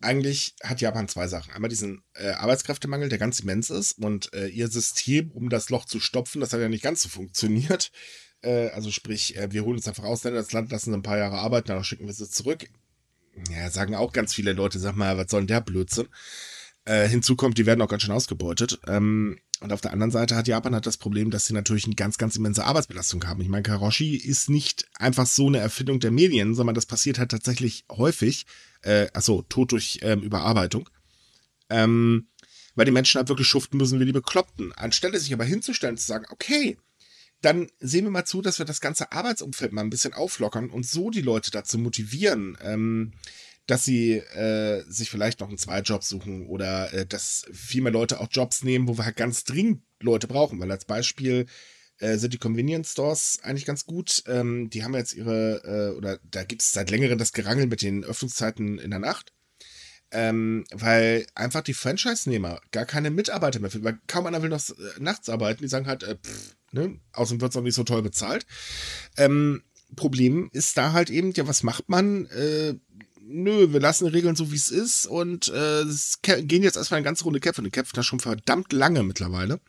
eigentlich 0.00 0.56
hat 0.62 0.80
Japan 0.80 1.06
zwei 1.06 1.28
Sachen. 1.28 1.52
Einmal 1.52 1.68
diesen 1.68 2.02
äh, 2.14 2.30
Arbeitskräftemangel, 2.30 3.08
der 3.08 3.18
ganz 3.18 3.40
immens 3.40 3.70
ist 3.70 3.98
und 3.98 4.32
äh, 4.34 4.48
ihr 4.48 4.68
System, 4.68 5.30
um 5.32 5.48
das 5.48 5.70
Loch 5.70 5.84
zu 5.84 6.00
stopfen, 6.00 6.40
das 6.40 6.52
hat 6.52 6.60
ja 6.60 6.68
nicht 6.68 6.84
ganz 6.84 7.02
so 7.02 7.08
funktioniert. 7.08 7.90
Äh, 8.44 8.70
also 8.70 8.90
sprich, 8.90 9.36
äh, 9.36 9.52
wir 9.52 9.62
holen 9.62 9.76
uns 9.76 9.86
einfach 9.86 10.02
Ausländer 10.02 10.40
ins 10.40 10.50
Land, 10.50 10.72
lassen 10.72 10.92
ein 10.92 11.04
paar 11.04 11.16
Jahre 11.16 11.38
arbeiten, 11.38 11.68
dann 11.68 11.84
schicken 11.84 12.06
wir 12.06 12.12
sie 12.12 12.28
zurück. 12.28 12.68
Ja, 13.50 13.70
sagen 13.70 13.94
auch 13.94 14.12
ganz 14.12 14.34
viele 14.34 14.52
Leute, 14.52 14.80
sag 14.80 14.96
mal, 14.96 15.16
was 15.16 15.30
soll 15.30 15.42
denn 15.42 15.46
der 15.46 15.60
Blödsinn? 15.60 16.08
Äh, 16.84 17.06
hinzu 17.08 17.36
kommt, 17.36 17.58
die 17.58 17.66
werden 17.66 17.80
auch 17.80 17.88
ganz 17.88 18.02
schön 18.02 18.12
ausgebeutet. 18.12 18.80
Ähm, 18.86 19.38
und 19.60 19.72
auf 19.72 19.80
der 19.80 19.92
anderen 19.92 20.10
Seite 20.10 20.34
hat 20.34 20.48
Japan 20.48 20.74
halt 20.74 20.86
das 20.86 20.96
Problem, 20.96 21.30
dass 21.30 21.46
sie 21.46 21.54
natürlich 21.54 21.84
eine 21.84 21.94
ganz, 21.94 22.18
ganz 22.18 22.34
immense 22.34 22.64
Arbeitsbelastung 22.64 23.24
haben. 23.24 23.40
Ich 23.40 23.48
meine, 23.48 23.62
Karoshi 23.62 24.16
ist 24.16 24.50
nicht 24.50 24.88
einfach 24.94 25.26
so 25.26 25.46
eine 25.46 25.58
Erfindung 25.58 26.00
der 26.00 26.10
Medien, 26.10 26.54
sondern 26.54 26.74
das 26.74 26.86
passiert 26.86 27.20
halt 27.20 27.30
tatsächlich 27.30 27.84
häufig. 27.90 28.46
Äh, 28.82 29.06
achso, 29.12 29.42
Tod 29.42 29.70
durch 29.70 30.00
ähm, 30.02 30.22
Überarbeitung. 30.22 30.88
Ähm, 31.70 32.26
weil 32.74 32.86
die 32.86 32.90
Menschen 32.90 33.18
halt 33.18 33.28
wirklich 33.28 33.46
schuften 33.46 33.76
müssen 33.76 34.00
wie 34.00 34.06
die 34.06 34.12
Bekloppten. 34.12 34.72
Anstelle 34.72 35.20
sich 35.20 35.32
aber 35.32 35.44
hinzustellen 35.44 35.94
und 35.94 35.98
zu 35.98 36.06
sagen, 36.06 36.26
okay, 36.30 36.76
dann 37.42 37.68
sehen 37.80 38.04
wir 38.04 38.10
mal 38.10 38.24
zu, 38.24 38.40
dass 38.40 38.58
wir 38.58 38.66
das 38.66 38.80
ganze 38.80 39.12
Arbeitsumfeld 39.12 39.72
mal 39.72 39.82
ein 39.82 39.90
bisschen 39.90 40.14
auflockern 40.14 40.70
und 40.70 40.86
so 40.86 41.10
die 41.10 41.22
Leute 41.22 41.50
dazu 41.50 41.78
motivieren, 41.78 42.56
ähm, 42.62 43.12
dass 43.66 43.84
sie 43.84 44.14
äh, 44.14 44.82
sich 44.88 45.10
vielleicht 45.10 45.40
noch 45.40 45.48
einen 45.48 45.58
Zweitjob 45.58 46.02
suchen 46.02 46.46
oder 46.46 46.92
äh, 46.92 47.06
dass 47.06 47.46
viel 47.52 47.82
mehr 47.82 47.92
Leute 47.92 48.20
auch 48.20 48.28
Jobs 48.30 48.64
nehmen, 48.64 48.88
wo 48.88 48.98
wir 48.98 49.04
halt 49.04 49.16
ganz 49.16 49.44
dringend 49.44 49.82
Leute 50.00 50.26
brauchen. 50.26 50.60
Weil 50.60 50.70
als 50.70 50.84
Beispiel 50.84 51.46
äh, 51.98 52.18
sind 52.18 52.34
die 52.34 52.38
Convenience 52.38 52.92
Stores 52.92 53.38
eigentlich 53.42 53.64
ganz 53.64 53.86
gut. 53.86 54.24
Ähm, 54.26 54.68
die 54.70 54.82
haben 54.82 54.94
jetzt 54.94 55.14
ihre, 55.14 55.92
äh, 55.92 55.96
oder 55.96 56.18
da 56.28 56.42
gibt 56.42 56.62
es 56.62 56.72
seit 56.72 56.90
längerem 56.90 57.18
das 57.18 57.32
Gerangel 57.32 57.66
mit 57.66 57.82
den 57.82 58.04
Öffnungszeiten 58.04 58.78
in 58.78 58.90
der 58.90 58.98
Nacht. 58.98 59.32
Ähm, 60.14 60.64
weil 60.72 61.26
einfach 61.34 61.62
die 61.62 61.72
Franchise-Nehmer 61.72 62.60
gar 62.70 62.84
keine 62.84 63.10
Mitarbeiter 63.10 63.60
mehr 63.60 63.70
finden, 63.70 63.86
weil 63.86 63.98
kaum 64.08 64.26
einer 64.26 64.42
will 64.42 64.50
noch 64.50 64.68
äh, 64.68 65.00
nachts 65.00 65.30
arbeiten. 65.30 65.62
Die 65.62 65.68
sagen 65.68 65.86
halt, 65.86 66.02
äh, 66.02 66.16
pff, 66.16 66.54
ne, 66.72 66.98
außerdem 67.12 67.40
wird 67.40 67.52
es 67.52 67.56
auch 67.56 67.62
nicht 67.62 67.74
so 67.74 67.84
toll 67.84 68.02
bezahlt. 68.02 68.44
Ähm, 69.16 69.62
Problem 69.96 70.50
ist 70.52 70.76
da 70.76 70.92
halt 70.92 71.08
eben, 71.08 71.32
ja, 71.32 71.46
was 71.46 71.62
macht 71.62 71.88
man? 71.88 72.26
Äh, 72.26 72.74
nö, 73.32 73.72
wir 73.72 73.80
lassen 73.80 74.06
die 74.06 74.12
Regeln 74.12 74.36
so, 74.36 74.52
wie 74.52 74.56
es 74.56 74.70
ist 74.70 75.06
und 75.06 75.48
äh, 75.48 75.82
es 75.82 76.20
gehen 76.22 76.62
jetzt 76.62 76.76
erstmal 76.76 76.98
eine 76.98 77.04
ganze 77.04 77.24
Runde 77.24 77.40
kämpfen. 77.40 77.64
Die 77.64 77.70
kämpfen 77.70 77.96
da 77.96 78.02
schon 78.02 78.20
verdammt 78.20 78.72
lange 78.72 79.02
mittlerweile. 79.02 79.60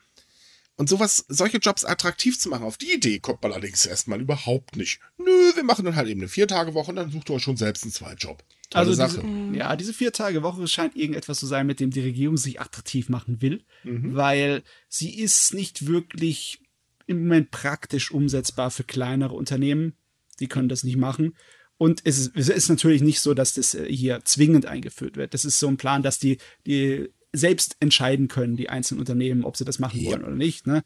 Und 0.76 0.88
sowas, 0.88 1.24
solche 1.28 1.58
Jobs 1.58 1.84
attraktiv 1.84 2.38
zu 2.38 2.48
machen, 2.48 2.64
auf 2.64 2.76
die 2.76 2.92
Idee 2.92 3.20
kommt 3.20 3.42
man 3.42 3.52
allerdings 3.52 3.86
erstmal 3.86 4.20
überhaupt 4.20 4.76
nicht. 4.76 4.98
Nö, 5.18 5.52
wir 5.54 5.62
machen 5.62 5.84
dann 5.84 5.94
halt 5.94 6.08
eben 6.08 6.20
eine 6.20 6.28
Vier-Tage-Woche 6.28 6.90
und 6.90 6.96
dann 6.96 7.12
sucht 7.12 7.30
ihr 7.30 7.34
euch 7.34 7.42
schon 7.42 7.56
selbst 7.56 7.84
einen 7.84 7.92
Zweitjob. 7.92 8.42
Tolle 8.70 8.80
also 8.80 8.94
Sache. 8.94 9.22
Diese, 9.22 9.56
ja, 9.56 9.76
diese 9.76 9.94
Vier-Tage-Woche 9.94 10.66
scheint 10.66 10.96
irgendetwas 10.96 11.38
zu 11.38 11.46
sein, 11.46 11.68
mit 11.68 11.78
dem 11.78 11.90
die 11.90 12.00
Regierung 12.00 12.36
sich 12.36 12.60
attraktiv 12.60 13.08
machen 13.08 13.40
will, 13.40 13.62
mhm. 13.84 14.16
weil 14.16 14.64
sie 14.88 15.14
ist 15.16 15.54
nicht 15.54 15.86
wirklich 15.86 16.60
im 17.06 17.22
Moment 17.22 17.52
praktisch 17.52 18.10
umsetzbar 18.10 18.72
für 18.72 18.84
kleinere 18.84 19.34
Unternehmen. 19.34 19.92
Die 20.40 20.48
können 20.48 20.68
das 20.68 20.82
nicht 20.82 20.96
machen. 20.96 21.36
Und 21.84 22.00
es 22.04 22.18
ist, 22.18 22.32
es 22.34 22.48
ist 22.48 22.70
natürlich 22.70 23.02
nicht 23.02 23.20
so, 23.20 23.34
dass 23.34 23.52
das 23.52 23.74
äh, 23.74 23.84
hier 23.92 24.22
zwingend 24.24 24.64
eingeführt 24.64 25.18
wird. 25.18 25.34
Das 25.34 25.44
ist 25.44 25.58
so 25.58 25.68
ein 25.68 25.76
Plan, 25.76 26.02
dass 26.02 26.18
die, 26.18 26.38
die 26.66 27.10
selbst 27.30 27.76
entscheiden 27.78 28.28
können, 28.28 28.56
die 28.56 28.70
einzelnen 28.70 29.00
Unternehmen, 29.00 29.44
ob 29.44 29.58
sie 29.58 29.66
das 29.66 29.78
machen 29.78 30.02
wollen 30.06 30.24
oder 30.24 30.34
nicht. 30.34 30.66
Ne? 30.66 30.82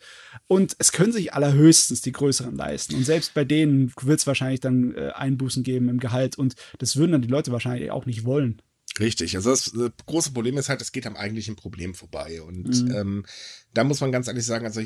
Und 0.49 0.75
es 0.81 0.91
können 0.91 1.13
sich 1.13 1.35
allerhöchstens 1.35 2.01
die 2.01 2.11
größeren 2.11 2.57
leisten. 2.57 2.97
Und 2.97 3.05
selbst 3.05 3.33
bei 3.33 3.45
denen 3.45 3.93
wird 4.03 4.19
es 4.19 4.27
wahrscheinlich 4.27 4.59
dann 4.59 4.93
äh, 4.97 5.13
Einbußen 5.15 5.63
geben 5.63 5.89
im 5.89 6.01
Gehalt. 6.01 6.37
Und 6.37 6.57
das 6.79 6.97
würden 6.97 7.13
dann 7.13 7.23
die 7.23 7.29
Leute 7.29 7.53
wahrscheinlich 7.53 7.93
auch 7.93 8.05
nicht 8.05 8.25
wollen. 8.25 8.61
Richtig, 8.99 9.37
also 9.37 9.51
das, 9.51 9.71
das 9.71 9.93
große 10.05 10.33
Problem 10.33 10.59
ist 10.59 10.69
halt, 10.69 10.83
es 10.83 10.91
geht 10.91 11.07
am 11.07 11.15
eigentlichen 11.15 11.55
Problem 11.55 11.95
vorbei. 11.95 12.43
Und 12.43 12.87
mhm. 12.87 12.91
ähm, 12.91 13.27
da 13.73 13.85
muss 13.85 14.01
man 14.01 14.11
ganz 14.11 14.27
ehrlich 14.27 14.47
sagen, 14.47 14.67
also 14.67 14.81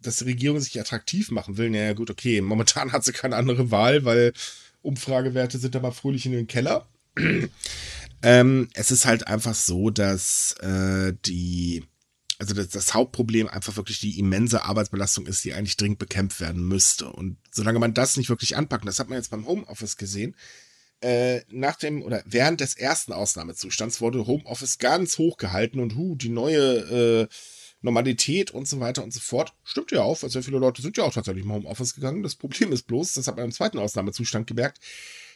dass 0.00 0.16
die 0.16 0.24
Regierung 0.24 0.58
sich 0.58 0.80
attraktiv 0.80 1.30
machen 1.30 1.58
will, 1.58 1.68
naja 1.68 1.92
gut, 1.92 2.08
okay, 2.08 2.40
momentan 2.40 2.92
hat 2.92 3.04
sie 3.04 3.12
keine 3.12 3.36
andere 3.36 3.70
Wahl, 3.70 4.06
weil 4.06 4.32
Umfragewerte 4.82 5.58
sind 5.58 5.76
aber 5.76 5.92
fröhlich 5.92 6.26
in 6.26 6.32
den 6.32 6.46
Keller. 6.46 6.88
ähm, 8.22 8.68
es 8.74 8.90
ist 8.90 9.06
halt 9.06 9.26
einfach 9.26 9.54
so, 9.54 9.90
dass 9.90 10.52
äh, 10.60 11.12
die, 11.26 11.84
also 12.38 12.54
das, 12.54 12.68
das, 12.68 12.94
Hauptproblem 12.94 13.48
einfach 13.48 13.76
wirklich 13.76 14.00
die 14.00 14.18
immense 14.18 14.64
Arbeitsbelastung 14.64 15.26
ist, 15.26 15.44
die 15.44 15.54
eigentlich 15.54 15.76
dringend 15.76 15.98
bekämpft 15.98 16.40
werden 16.40 16.66
müsste. 16.66 17.10
Und 17.10 17.36
solange 17.50 17.78
man 17.78 17.94
das 17.94 18.16
nicht 18.16 18.28
wirklich 18.28 18.56
anpackt, 18.56 18.86
das 18.86 18.98
hat 18.98 19.08
man 19.08 19.18
jetzt 19.18 19.30
beim 19.30 19.46
Homeoffice 19.46 19.96
gesehen, 19.96 20.34
äh, 21.02 21.40
nach 21.48 21.76
dem 21.76 22.02
oder 22.02 22.22
während 22.26 22.60
des 22.60 22.74
ersten 22.74 23.12
Ausnahmezustands 23.12 24.00
wurde 24.00 24.26
Homeoffice 24.26 24.78
ganz 24.78 25.16
hoch 25.16 25.38
gehalten 25.38 25.80
und 25.80 25.96
hu, 25.96 26.14
die 26.14 26.28
neue 26.28 26.60
äh, 26.60 27.28
Normalität 27.82 28.50
und 28.50 28.68
so 28.68 28.80
weiter 28.80 29.02
und 29.02 29.12
so 29.12 29.20
fort. 29.20 29.54
Stimmt 29.64 29.90
ja 29.90 30.02
auch, 30.02 30.22
weil 30.22 30.30
sehr 30.30 30.42
viele 30.42 30.58
Leute 30.58 30.82
sind 30.82 30.96
ja 30.96 31.04
auch 31.04 31.14
tatsächlich 31.14 31.44
im 31.44 31.52
Homeoffice 31.52 31.94
gegangen. 31.94 32.22
Das 32.22 32.34
Problem 32.34 32.72
ist 32.72 32.82
bloß, 32.82 33.14
das 33.14 33.26
hat 33.26 33.36
man 33.36 33.46
im 33.46 33.52
zweiten 33.52 33.78
Ausnahmezustand 33.78 34.46
gemerkt, 34.46 34.78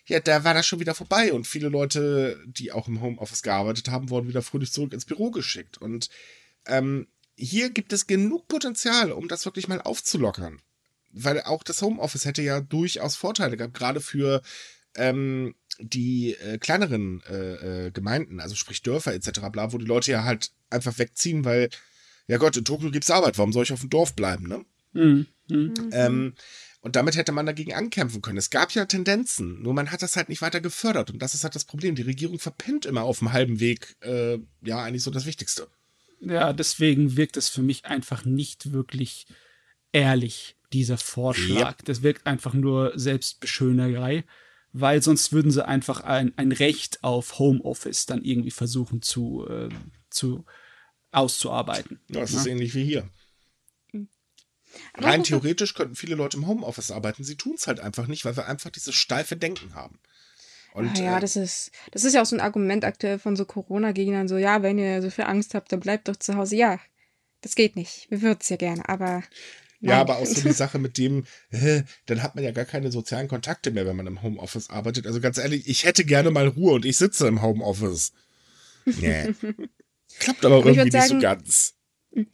ja, 0.07 0.21
da 0.21 0.45
war 0.45 0.53
das 0.53 0.67
schon 0.67 0.81
wieder 0.81 0.95
vorbei 0.95 1.33
und 1.33 1.47
viele 1.47 1.69
Leute, 1.69 2.39
die 2.47 2.73
auch 2.73 2.89
im 2.89 3.01
Homeoffice 3.01 3.43
gearbeitet 3.43 3.89
haben, 3.89 4.11
wurden 4.11 4.29
wieder 4.29 4.43
fröhlich 4.43 4.71
zurück 4.71 4.93
ins 4.93 5.07
Büro 5.07 5.31
geschickt. 5.31 5.79
Und 5.79 6.11
ähm, 6.67 7.07
hier 7.37 7.71
gibt 7.71 7.93
es 7.93 8.07
genug 8.07 8.47
Potenzial, 8.47 9.13
um 9.13 9.29
das 9.29 9.47
wirklich 9.47 9.67
mal 9.67 9.81
aufzulockern. 9.81 10.61
Weil 11.11 11.41
auch 11.43 11.63
das 11.63 11.81
Homeoffice 11.81 12.27
hätte 12.27 12.43
ja 12.43 12.61
durchaus 12.61 13.17
Vorteile 13.17 13.57
gehabt, 13.57 13.75
gerade 13.75 14.01
für 14.01 14.43
ähm, 14.95 15.55
die 15.79 16.35
äh, 16.35 16.59
kleineren 16.59 17.23
äh, 17.29 17.87
äh, 17.87 17.91
Gemeinden, 17.91 18.41
also 18.41 18.55
sprich 18.55 18.83
Dörfer 18.83 19.15
etc., 19.15 19.41
bla, 19.51 19.73
wo 19.73 19.79
die 19.79 19.87
Leute 19.87 20.13
ja 20.13 20.25
halt 20.25 20.53
einfach 20.71 20.99
wegziehen, 20.99 21.45
weil 21.45 21.71
ja 22.27 22.39
Gott, 22.39 22.57
in 22.57 22.65
Tokio 22.65 22.91
gibt 22.91 23.05
es 23.05 23.11
Arbeit, 23.11 23.39
warum 23.39 23.53
soll 23.53 23.65
ich 23.65 23.73
auf 23.73 23.81
dem 23.81 23.91
Dorf 23.91 24.15
bleiben, 24.15 24.47
ne? 24.47 24.65
Mhm. 24.93 25.27
Mhm. 25.49 25.75
Ähm, 25.93 26.35
und 26.81 26.97
damit 26.97 27.17
hätte 27.17 27.33
man 27.33 27.47
dagegen 27.47 27.73
ankämpfen 27.73 28.21
können. 28.21 28.37
Es 28.37 28.51
gab 28.51 28.73
ja 28.73 28.85
Tendenzen, 28.85 29.63
nur 29.63 29.73
man 29.73 29.91
hat 29.91 30.03
das 30.03 30.17
halt 30.17 30.29
nicht 30.29 30.43
weiter 30.43 30.61
gefördert. 30.61 31.11
Und 31.11 31.21
das 31.23 31.35
ist 31.35 31.43
halt 31.43 31.55
das 31.55 31.65
Problem. 31.65 31.95
Die 31.95 32.03
Regierung 32.03 32.39
verpennt 32.39 32.85
immer 32.85 33.05
auf 33.05 33.21
dem 33.21 33.33
halben 33.33 33.59
Weg, 33.59 33.97
äh, 34.03 34.39
ja, 34.63 34.83
eigentlich 34.83 35.03
so 35.03 35.11
das 35.11 35.25
Wichtigste. 35.25 35.67
Ja, 36.21 36.53
deswegen 36.53 37.17
wirkt 37.17 37.37
es 37.37 37.49
für 37.49 37.63
mich 37.63 37.87
einfach 37.87 38.25
nicht 38.25 38.73
wirklich 38.73 39.27
ehrlich, 39.93 40.57
dieser 40.75 40.99
Vorschlag. 40.99 41.79
Ja. 41.79 41.85
Das 41.85 42.03
wirkt 42.03 42.27
einfach 42.27 42.53
nur 42.53 42.93
Selbstbeschönerei, 42.97 44.25
weil 44.73 45.03
sonst 45.03 45.33
würden 45.33 45.51
sie 45.51 45.67
einfach 45.67 46.01
ein, 46.03 46.33
ein 46.37 46.53
Recht 46.53 47.03
auf 47.03 47.39
Homeoffice 47.39 48.07
dann 48.07 48.23
irgendwie 48.23 48.51
versuchen 48.51 49.01
zu, 49.01 49.47
äh, 49.49 49.69
zu 50.11 50.45
auszuarbeiten. 51.15 52.01
Ja, 52.09 52.21
das 52.21 52.33
ja? 52.33 52.41
ist 52.41 52.47
ähnlich 52.47 52.75
wie 52.75 52.85
hier. 52.85 53.09
Rein 54.97 55.23
theoretisch 55.23 55.75
könnten 55.75 55.95
viele 55.95 56.17
Leute 56.17 56.37
im 56.37 56.47
Homeoffice 56.47 56.91
arbeiten. 56.91 57.25
Sie 57.25 57.37
tun 57.37 57.55
es 57.57 57.67
halt 57.67 57.81
einfach 57.81 58.07
nicht, 58.07 58.25
weil 58.25 58.37
wir 58.37 58.47
einfach 58.47 58.71
dieses 58.71 58.95
steife 58.95 59.37
Denken 59.37 59.75
haben. 59.75 59.99
Und, 60.73 60.99
ja, 60.99 61.19
äh, 61.19 61.21
das 61.21 61.37
ist, 61.37 61.71
das 61.93 62.03
ist 62.03 62.15
ja 62.15 62.23
auch 62.23 62.27
so 62.27 62.35
ein 62.35 62.41
Argument 62.41 62.85
aktuell 62.85 63.21
von 63.21 63.37
so 63.37 63.45
Corona-Gegnern, 63.45 64.27
so, 64.27 64.37
ja, 64.37 64.63
wenn 64.63 64.79
ihr 64.79 65.03
so 65.03 65.11
viel 65.11 65.25
Angst 65.25 65.55
habt, 65.55 65.71
dann 65.71 65.81
bleibt 65.81 66.09
doch 66.09 66.17
zu 66.17 66.35
Hause. 66.35 66.57
Ja, 66.57 66.81
das 67.43 67.55
geht 67.55 67.77
nicht. 67.77 68.11
Wir 68.11 68.23
würden 68.23 68.39
es 68.41 68.49
ja 68.49 68.57
gerne, 68.57 68.89
aber. 68.89 69.23
Nein. 69.81 69.91
Ja, 69.91 70.01
aber 70.01 70.17
auch 70.17 70.27
so 70.27 70.41
die 70.41 70.53
Sache 70.53 70.79
mit 70.79 70.99
dem, 70.99 71.27
äh, 71.51 71.83
dann 72.07 72.23
hat 72.23 72.35
man 72.35 72.43
ja 72.43 72.51
gar 72.51 72.65
keine 72.65 72.91
sozialen 72.91 73.29
Kontakte 73.29 73.71
mehr, 73.71 73.87
wenn 73.87 73.97
man 73.97 74.07
im 74.07 74.23
Homeoffice 74.23 74.71
arbeitet. 74.71 75.07
Also 75.07 75.21
ganz 75.21 75.39
ehrlich, 75.39 75.69
ich 75.69 75.85
hätte 75.85 76.05
gerne 76.05 76.31
mal 76.31 76.49
Ruhe 76.49 76.73
und 76.73 76.85
ich 76.85 76.97
sitze 76.97 77.29
im 77.29 77.43
Homeoffice. 77.43 78.13
Nee. 78.85 79.35
Klappt 80.19 80.45
aber, 80.45 80.57
aber 80.57 80.67
irgendwie 80.67 80.91
sagen, 80.91 81.05
nicht 81.05 81.13
so 81.15 81.19
ganz. 81.21 81.75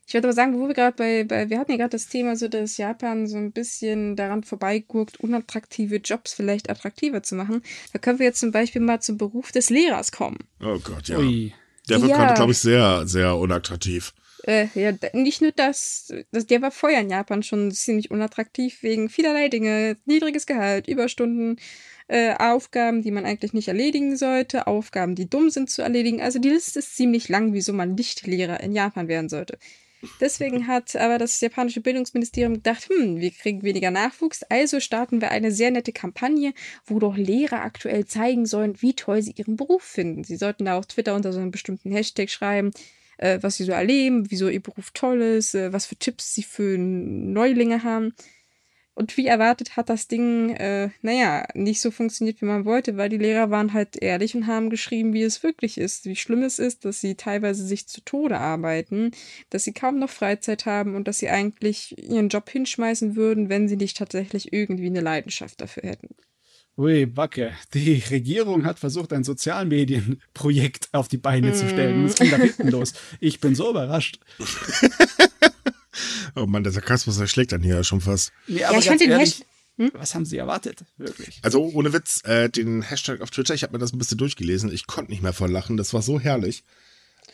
Ich 0.06 0.12
würde 0.12 0.28
aber 0.28 0.34
sagen, 0.34 0.58
wo 0.58 0.68
wir 0.68 0.74
gerade 0.74 0.96
bei, 0.96 1.24
bei, 1.24 1.48
wir 1.48 1.58
hatten 1.58 1.70
ja 1.70 1.78
gerade 1.78 1.90
das 1.90 2.08
Thema 2.08 2.36
so, 2.36 2.48
dass 2.48 2.76
Japan 2.76 3.26
so 3.26 3.38
ein 3.38 3.52
bisschen 3.52 4.14
daran 4.14 4.42
vorbeiguckt, 4.42 5.20
unattraktive 5.20 5.96
Jobs 5.96 6.34
vielleicht 6.34 6.68
attraktiver 6.68 7.22
zu 7.22 7.34
machen. 7.34 7.62
Da 7.92 7.98
können 7.98 8.18
wir 8.18 8.26
jetzt 8.26 8.40
zum 8.40 8.52
Beispiel 8.52 8.82
mal 8.82 9.00
zum 9.00 9.16
Beruf 9.16 9.52
des 9.52 9.70
Lehrers 9.70 10.12
kommen. 10.12 10.38
Oh 10.60 10.78
Gott, 10.78 11.08
ja. 11.08 11.18
Ui. 11.18 11.54
Der 11.88 12.00
wird, 12.02 12.10
ja. 12.10 12.34
glaube 12.34 12.52
ich, 12.52 12.58
sehr, 12.58 13.06
sehr 13.06 13.36
unattraktiv. 13.36 14.12
Äh, 14.44 14.68
ja, 14.74 14.92
nicht 15.12 15.42
nur 15.42 15.52
das, 15.52 16.12
das, 16.30 16.46
der 16.46 16.62
war 16.62 16.70
vorher 16.70 17.00
in 17.00 17.10
Japan 17.10 17.42
schon 17.42 17.70
ziemlich 17.72 18.10
unattraktiv 18.10 18.82
wegen 18.82 19.08
vielerlei 19.08 19.48
Dinge. 19.48 19.96
Niedriges 20.04 20.46
Gehalt, 20.46 20.88
Überstunden, 20.88 21.56
äh, 22.10 22.34
Aufgaben, 22.36 23.02
die 23.02 23.12
man 23.12 23.24
eigentlich 23.24 23.52
nicht 23.52 23.68
erledigen 23.68 24.16
sollte, 24.16 24.66
Aufgaben, 24.66 25.14
die 25.14 25.30
dumm 25.30 25.48
sind 25.48 25.70
zu 25.70 25.82
erledigen. 25.82 26.20
Also 26.20 26.40
die 26.40 26.48
Liste 26.48 26.80
ist 26.80 26.96
ziemlich 26.96 27.28
lang, 27.28 27.52
wieso 27.52 27.72
man 27.72 27.94
nicht 27.94 28.26
Lehrer 28.26 28.60
in 28.60 28.72
Japan 28.72 29.06
werden 29.06 29.28
sollte. 29.28 29.58
Deswegen 30.20 30.66
hat 30.66 30.96
aber 30.96 31.18
das 31.18 31.40
japanische 31.40 31.80
Bildungsministerium 31.80 32.54
gedacht, 32.54 32.88
hm, 32.88 33.20
wir 33.20 33.30
kriegen 33.30 33.62
weniger 33.62 33.92
Nachwuchs, 33.92 34.42
also 34.44 34.80
starten 34.80 35.20
wir 35.20 35.30
eine 35.30 35.52
sehr 35.52 35.70
nette 35.70 35.92
Kampagne, 35.92 36.52
wo 36.84 36.98
doch 36.98 37.16
Lehrer 37.16 37.62
aktuell 37.62 38.06
zeigen 38.06 38.44
sollen, 38.44 38.80
wie 38.80 38.94
toll 38.94 39.22
sie 39.22 39.34
ihren 39.36 39.56
Beruf 39.56 39.82
finden. 39.84 40.24
Sie 40.24 40.36
sollten 40.36 40.64
da 40.64 40.78
auf 40.78 40.86
Twitter 40.86 41.14
unter 41.14 41.32
so 41.32 41.38
einem 41.38 41.52
bestimmten 41.52 41.92
Hashtag 41.92 42.30
schreiben, 42.30 42.72
äh, 43.18 43.38
was 43.42 43.56
sie 43.56 43.64
so 43.64 43.72
erleben, 43.72 44.30
wieso 44.30 44.48
ihr 44.48 44.62
Beruf 44.62 44.90
toll 44.94 45.20
ist, 45.20 45.54
äh, 45.54 45.72
was 45.72 45.86
für 45.86 45.96
Tipps 45.96 46.34
sie 46.34 46.42
für 46.42 46.76
Neulinge 46.76 47.84
haben. 47.84 48.14
Und 49.00 49.16
wie 49.16 49.28
erwartet 49.28 49.78
hat 49.78 49.88
das 49.88 50.08
Ding, 50.08 50.50
äh, 50.56 50.90
naja, 51.00 51.46
nicht 51.54 51.80
so 51.80 51.90
funktioniert, 51.90 52.42
wie 52.42 52.44
man 52.44 52.66
wollte, 52.66 52.98
weil 52.98 53.08
die 53.08 53.16
Lehrer 53.16 53.48
waren 53.48 53.72
halt 53.72 53.96
ehrlich 53.96 54.34
und 54.34 54.46
haben 54.46 54.68
geschrieben, 54.68 55.14
wie 55.14 55.22
es 55.22 55.42
wirklich 55.42 55.78
ist, 55.78 56.04
wie 56.04 56.16
schlimm 56.16 56.42
es 56.42 56.58
ist, 56.58 56.84
dass 56.84 57.00
sie 57.00 57.14
teilweise 57.14 57.64
sich 57.64 57.88
zu 57.88 58.02
Tode 58.02 58.36
arbeiten, 58.36 59.12
dass 59.48 59.64
sie 59.64 59.72
kaum 59.72 59.98
noch 59.98 60.10
Freizeit 60.10 60.66
haben 60.66 60.96
und 60.96 61.08
dass 61.08 61.16
sie 61.16 61.30
eigentlich 61.30 61.96
ihren 61.96 62.28
Job 62.28 62.50
hinschmeißen 62.50 63.16
würden, 63.16 63.48
wenn 63.48 63.68
sie 63.68 63.78
nicht 63.78 63.96
tatsächlich 63.96 64.52
irgendwie 64.52 64.88
eine 64.88 65.00
Leidenschaft 65.00 65.62
dafür 65.62 65.84
hätten. 65.84 66.14
Ui, 66.76 67.06
Backe. 67.06 67.52
Die 67.72 68.02
Regierung 68.10 68.66
hat 68.66 68.78
versucht, 68.78 69.14
ein 69.14 69.24
Sozialmedienprojekt 69.24 70.90
auf 70.92 71.08
die 71.08 71.16
Beine 71.16 71.52
mm. 71.52 71.54
zu 71.54 71.68
stellen. 71.70 72.00
Und 72.00 72.04
es 72.06 72.16
ging 72.16 72.30
da 72.30 72.36
hinten 72.36 72.68
los. 72.68 72.92
Ich 73.18 73.40
bin 73.40 73.54
so 73.54 73.70
überrascht. 73.70 74.20
oh 76.36 76.46
Mann, 76.46 76.62
der 76.62 76.72
Sarkasmus 76.72 77.18
erschlägt 77.18 77.52
dann 77.52 77.62
hier 77.62 77.82
schon 77.84 78.00
fast. 78.00 78.32
Nee, 78.46 78.64
aber 78.64 78.74
ja, 78.74 78.80
ich 78.80 78.86
fand 78.86 79.00
den 79.00 79.10
ehrlich, 79.10 79.44
hm? 79.80 79.92
Was 79.94 80.14
haben 80.14 80.26
Sie 80.26 80.36
erwartet, 80.36 80.84
wirklich? 80.98 81.38
Also 81.42 81.64
ohne 81.72 81.94
Witz, 81.94 82.22
äh, 82.24 82.50
den 82.50 82.82
Hashtag 82.82 83.22
auf 83.22 83.30
Twitter, 83.30 83.54
ich 83.54 83.62
habe 83.62 83.72
mir 83.72 83.78
das 83.78 83.94
ein 83.94 83.98
bisschen 83.98 84.18
durchgelesen. 84.18 84.70
Ich 84.70 84.86
konnte 84.86 85.10
nicht 85.10 85.22
mehr 85.22 85.32
vor 85.32 85.48
lachen. 85.48 85.78
Das 85.78 85.94
war 85.94 86.02
so 86.02 86.20
herrlich. 86.20 86.64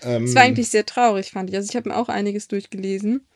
Ähm, 0.02 0.26
das 0.26 0.36
war 0.36 0.42
eigentlich 0.42 0.68
sehr 0.68 0.86
traurig, 0.86 1.32
fand 1.32 1.50
ich. 1.50 1.56
Also 1.56 1.68
ich 1.68 1.74
habe 1.74 1.88
mir 1.88 1.96
auch 1.96 2.08
einiges 2.08 2.46
durchgelesen. 2.46 3.26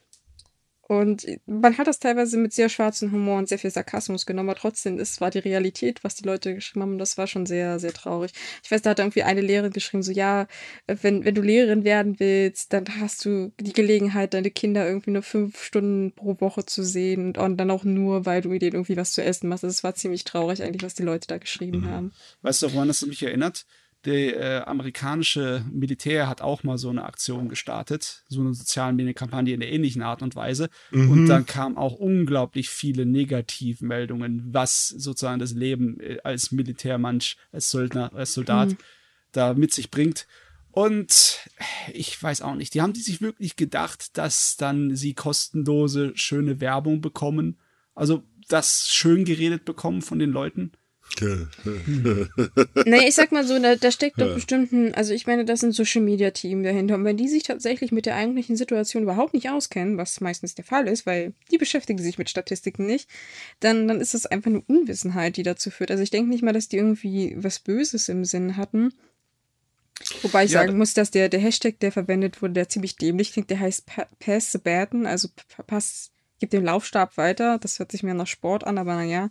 Und 0.91 1.25
man 1.45 1.77
hat 1.77 1.87
das 1.87 1.99
teilweise 1.99 2.37
mit 2.37 2.51
sehr 2.51 2.67
schwarzem 2.67 3.13
Humor 3.13 3.37
und 3.37 3.47
sehr 3.47 3.59
viel 3.59 3.71
Sarkasmus 3.71 4.25
genommen, 4.25 4.49
aber 4.49 4.59
trotzdem, 4.59 4.99
es 4.99 5.21
war 5.21 5.31
die 5.31 5.39
Realität, 5.39 6.03
was 6.03 6.15
die 6.15 6.25
Leute 6.25 6.53
geschrieben 6.53 6.81
haben. 6.81 6.91
Und 6.91 6.97
das 6.97 7.17
war 7.17 7.27
schon 7.27 7.45
sehr, 7.45 7.79
sehr 7.79 7.93
traurig. 7.93 8.33
Ich 8.61 8.71
weiß, 8.71 8.81
da 8.81 8.89
hat 8.89 8.99
irgendwie 8.99 9.23
eine 9.23 9.39
Lehrerin 9.39 9.71
geschrieben, 9.71 10.03
so, 10.03 10.11
ja, 10.11 10.47
wenn, 10.87 11.23
wenn 11.23 11.33
du 11.33 11.41
Lehrerin 11.41 11.85
werden 11.85 12.19
willst, 12.19 12.73
dann 12.73 12.83
hast 12.99 13.23
du 13.23 13.53
die 13.57 13.71
Gelegenheit, 13.71 14.33
deine 14.33 14.51
Kinder 14.51 14.85
irgendwie 14.85 15.11
nur 15.11 15.23
fünf 15.23 15.63
Stunden 15.63 16.11
pro 16.11 16.41
Woche 16.41 16.65
zu 16.65 16.83
sehen 16.83 17.37
und 17.37 17.55
dann 17.55 17.71
auch 17.71 17.85
nur, 17.85 18.25
weil 18.25 18.41
du 18.41 18.49
mit 18.49 18.61
denen 18.61 18.73
irgendwie 18.73 18.97
was 18.97 19.13
zu 19.13 19.23
essen 19.23 19.47
machst. 19.47 19.63
Das 19.63 19.85
war 19.85 19.95
ziemlich 19.95 20.25
traurig 20.25 20.61
eigentlich, 20.61 20.83
was 20.83 20.95
die 20.95 21.03
Leute 21.03 21.25
da 21.25 21.37
geschrieben 21.37 21.83
mhm. 21.83 21.89
haben. 21.89 22.11
Weißt 22.41 22.63
du, 22.63 22.73
woran 22.73 22.89
das 22.89 23.05
mich 23.05 23.23
erinnert? 23.23 23.65
Der 24.05 24.39
äh, 24.39 24.63
amerikanische 24.65 25.63
Militär 25.71 26.27
hat 26.27 26.41
auch 26.41 26.63
mal 26.63 26.77
so 26.77 26.89
eine 26.89 27.05
Aktion 27.05 27.49
gestartet, 27.49 28.23
so 28.27 28.41
eine 28.41 28.53
sozialen 28.53 28.95
Medienkampagne 28.95 29.53
in 29.53 29.59
der 29.59 29.71
ähnlichen 29.71 30.01
Art 30.01 30.21
und 30.21 30.35
Weise. 30.35 30.69
Mhm. 30.89 31.11
Und 31.11 31.27
dann 31.27 31.45
kamen 31.45 31.77
auch 31.77 31.93
unglaublich 31.93 32.69
viele 32.69 33.05
Negativmeldungen, 33.05 34.53
was 34.53 34.87
sozusagen 34.89 35.39
das 35.39 35.53
Leben 35.53 35.99
äh, 35.99 36.17
als 36.23 36.51
Militärmensch, 36.51 37.37
als 37.51 37.69
Söldner, 37.69 38.11
als 38.13 38.33
Soldat 38.33 38.69
mhm. 38.69 38.77
da 39.31 39.53
mit 39.53 39.73
sich 39.73 39.91
bringt. 39.91 40.25
Und 40.71 41.39
ich 41.93 42.21
weiß 42.21 42.41
auch 42.41 42.55
nicht, 42.55 42.73
die 42.73 42.81
haben 42.81 42.93
die 42.93 43.01
sich 43.01 43.21
wirklich 43.21 43.55
gedacht, 43.55 44.17
dass 44.17 44.55
dann 44.57 44.95
sie 44.95 45.13
kostenlose, 45.13 46.13
schöne 46.15 46.61
Werbung 46.61 47.01
bekommen. 47.01 47.59
Also 47.93 48.23
das 48.47 48.89
schön 48.89 49.25
geredet 49.25 49.65
bekommen 49.65 50.01
von 50.01 50.17
den 50.17 50.31
Leuten. 50.31 50.71
Nee, 51.19 53.07
ich 53.07 53.15
sag 53.15 53.31
mal 53.31 53.45
so, 53.45 53.59
da, 53.59 53.75
da 53.75 53.91
steckt 53.91 54.21
doch 54.21 54.33
bestimmt 54.33 54.71
ein, 54.71 54.93
also 54.93 55.13
ich 55.13 55.27
meine, 55.27 55.45
das 55.45 55.59
ist 55.59 55.63
ein 55.63 55.71
Social 55.71 56.01
Media 56.01 56.31
Team 56.31 56.63
dahinter. 56.63 56.95
Und 56.95 57.05
wenn 57.05 57.17
die 57.17 57.27
sich 57.27 57.43
tatsächlich 57.43 57.91
mit 57.91 58.05
der 58.05 58.15
eigentlichen 58.15 58.55
Situation 58.55 59.03
überhaupt 59.03 59.33
nicht 59.33 59.49
auskennen, 59.49 59.97
was 59.97 60.21
meistens 60.21 60.55
der 60.55 60.65
Fall 60.65 60.87
ist, 60.87 61.05
weil 61.05 61.33
die 61.51 61.57
beschäftigen 61.57 61.99
sich 61.99 62.17
mit 62.17 62.29
Statistiken 62.29 62.85
nicht, 62.85 63.09
dann, 63.59 63.87
dann 63.87 63.99
ist 63.99 64.13
das 64.13 64.25
einfach 64.25 64.49
eine 64.49 64.61
Unwissenheit, 64.61 65.37
die 65.37 65.43
dazu 65.43 65.69
führt. 65.69 65.91
Also 65.91 66.03
ich 66.03 66.11
denke 66.11 66.29
nicht 66.29 66.43
mal, 66.43 66.53
dass 66.53 66.69
die 66.69 66.77
irgendwie 66.77 67.35
was 67.37 67.59
Böses 67.59 68.09
im 68.09 68.25
Sinn 68.25 68.57
hatten. 68.57 68.93
Wobei 70.21 70.45
ich 70.45 70.51
ja, 70.51 70.61
sagen 70.61 70.77
muss, 70.77 70.93
dass 70.93 71.11
der, 71.11 71.29
der 71.29 71.39
Hashtag, 71.39 71.79
der 71.79 71.91
verwendet 71.91 72.41
wurde, 72.41 72.53
der 72.53 72.69
ziemlich 72.69 72.95
dämlich 72.95 73.33
klingt, 73.33 73.49
der 73.49 73.59
heißt 73.59 73.85
Pass 74.19 74.51
the 74.51 74.57
Baton, 74.57 75.05
also 75.05 75.29
Pass, 75.67 76.11
gib 76.39 76.49
den 76.49 76.63
Laufstab 76.63 77.17
weiter. 77.17 77.59
Das 77.59 77.79
hört 77.79 77.91
sich 77.91 78.03
mehr 78.03 78.13
nach 78.13 78.27
Sport 78.27 78.65
an, 78.65 78.77
aber 78.77 78.95
naja. 78.95 79.29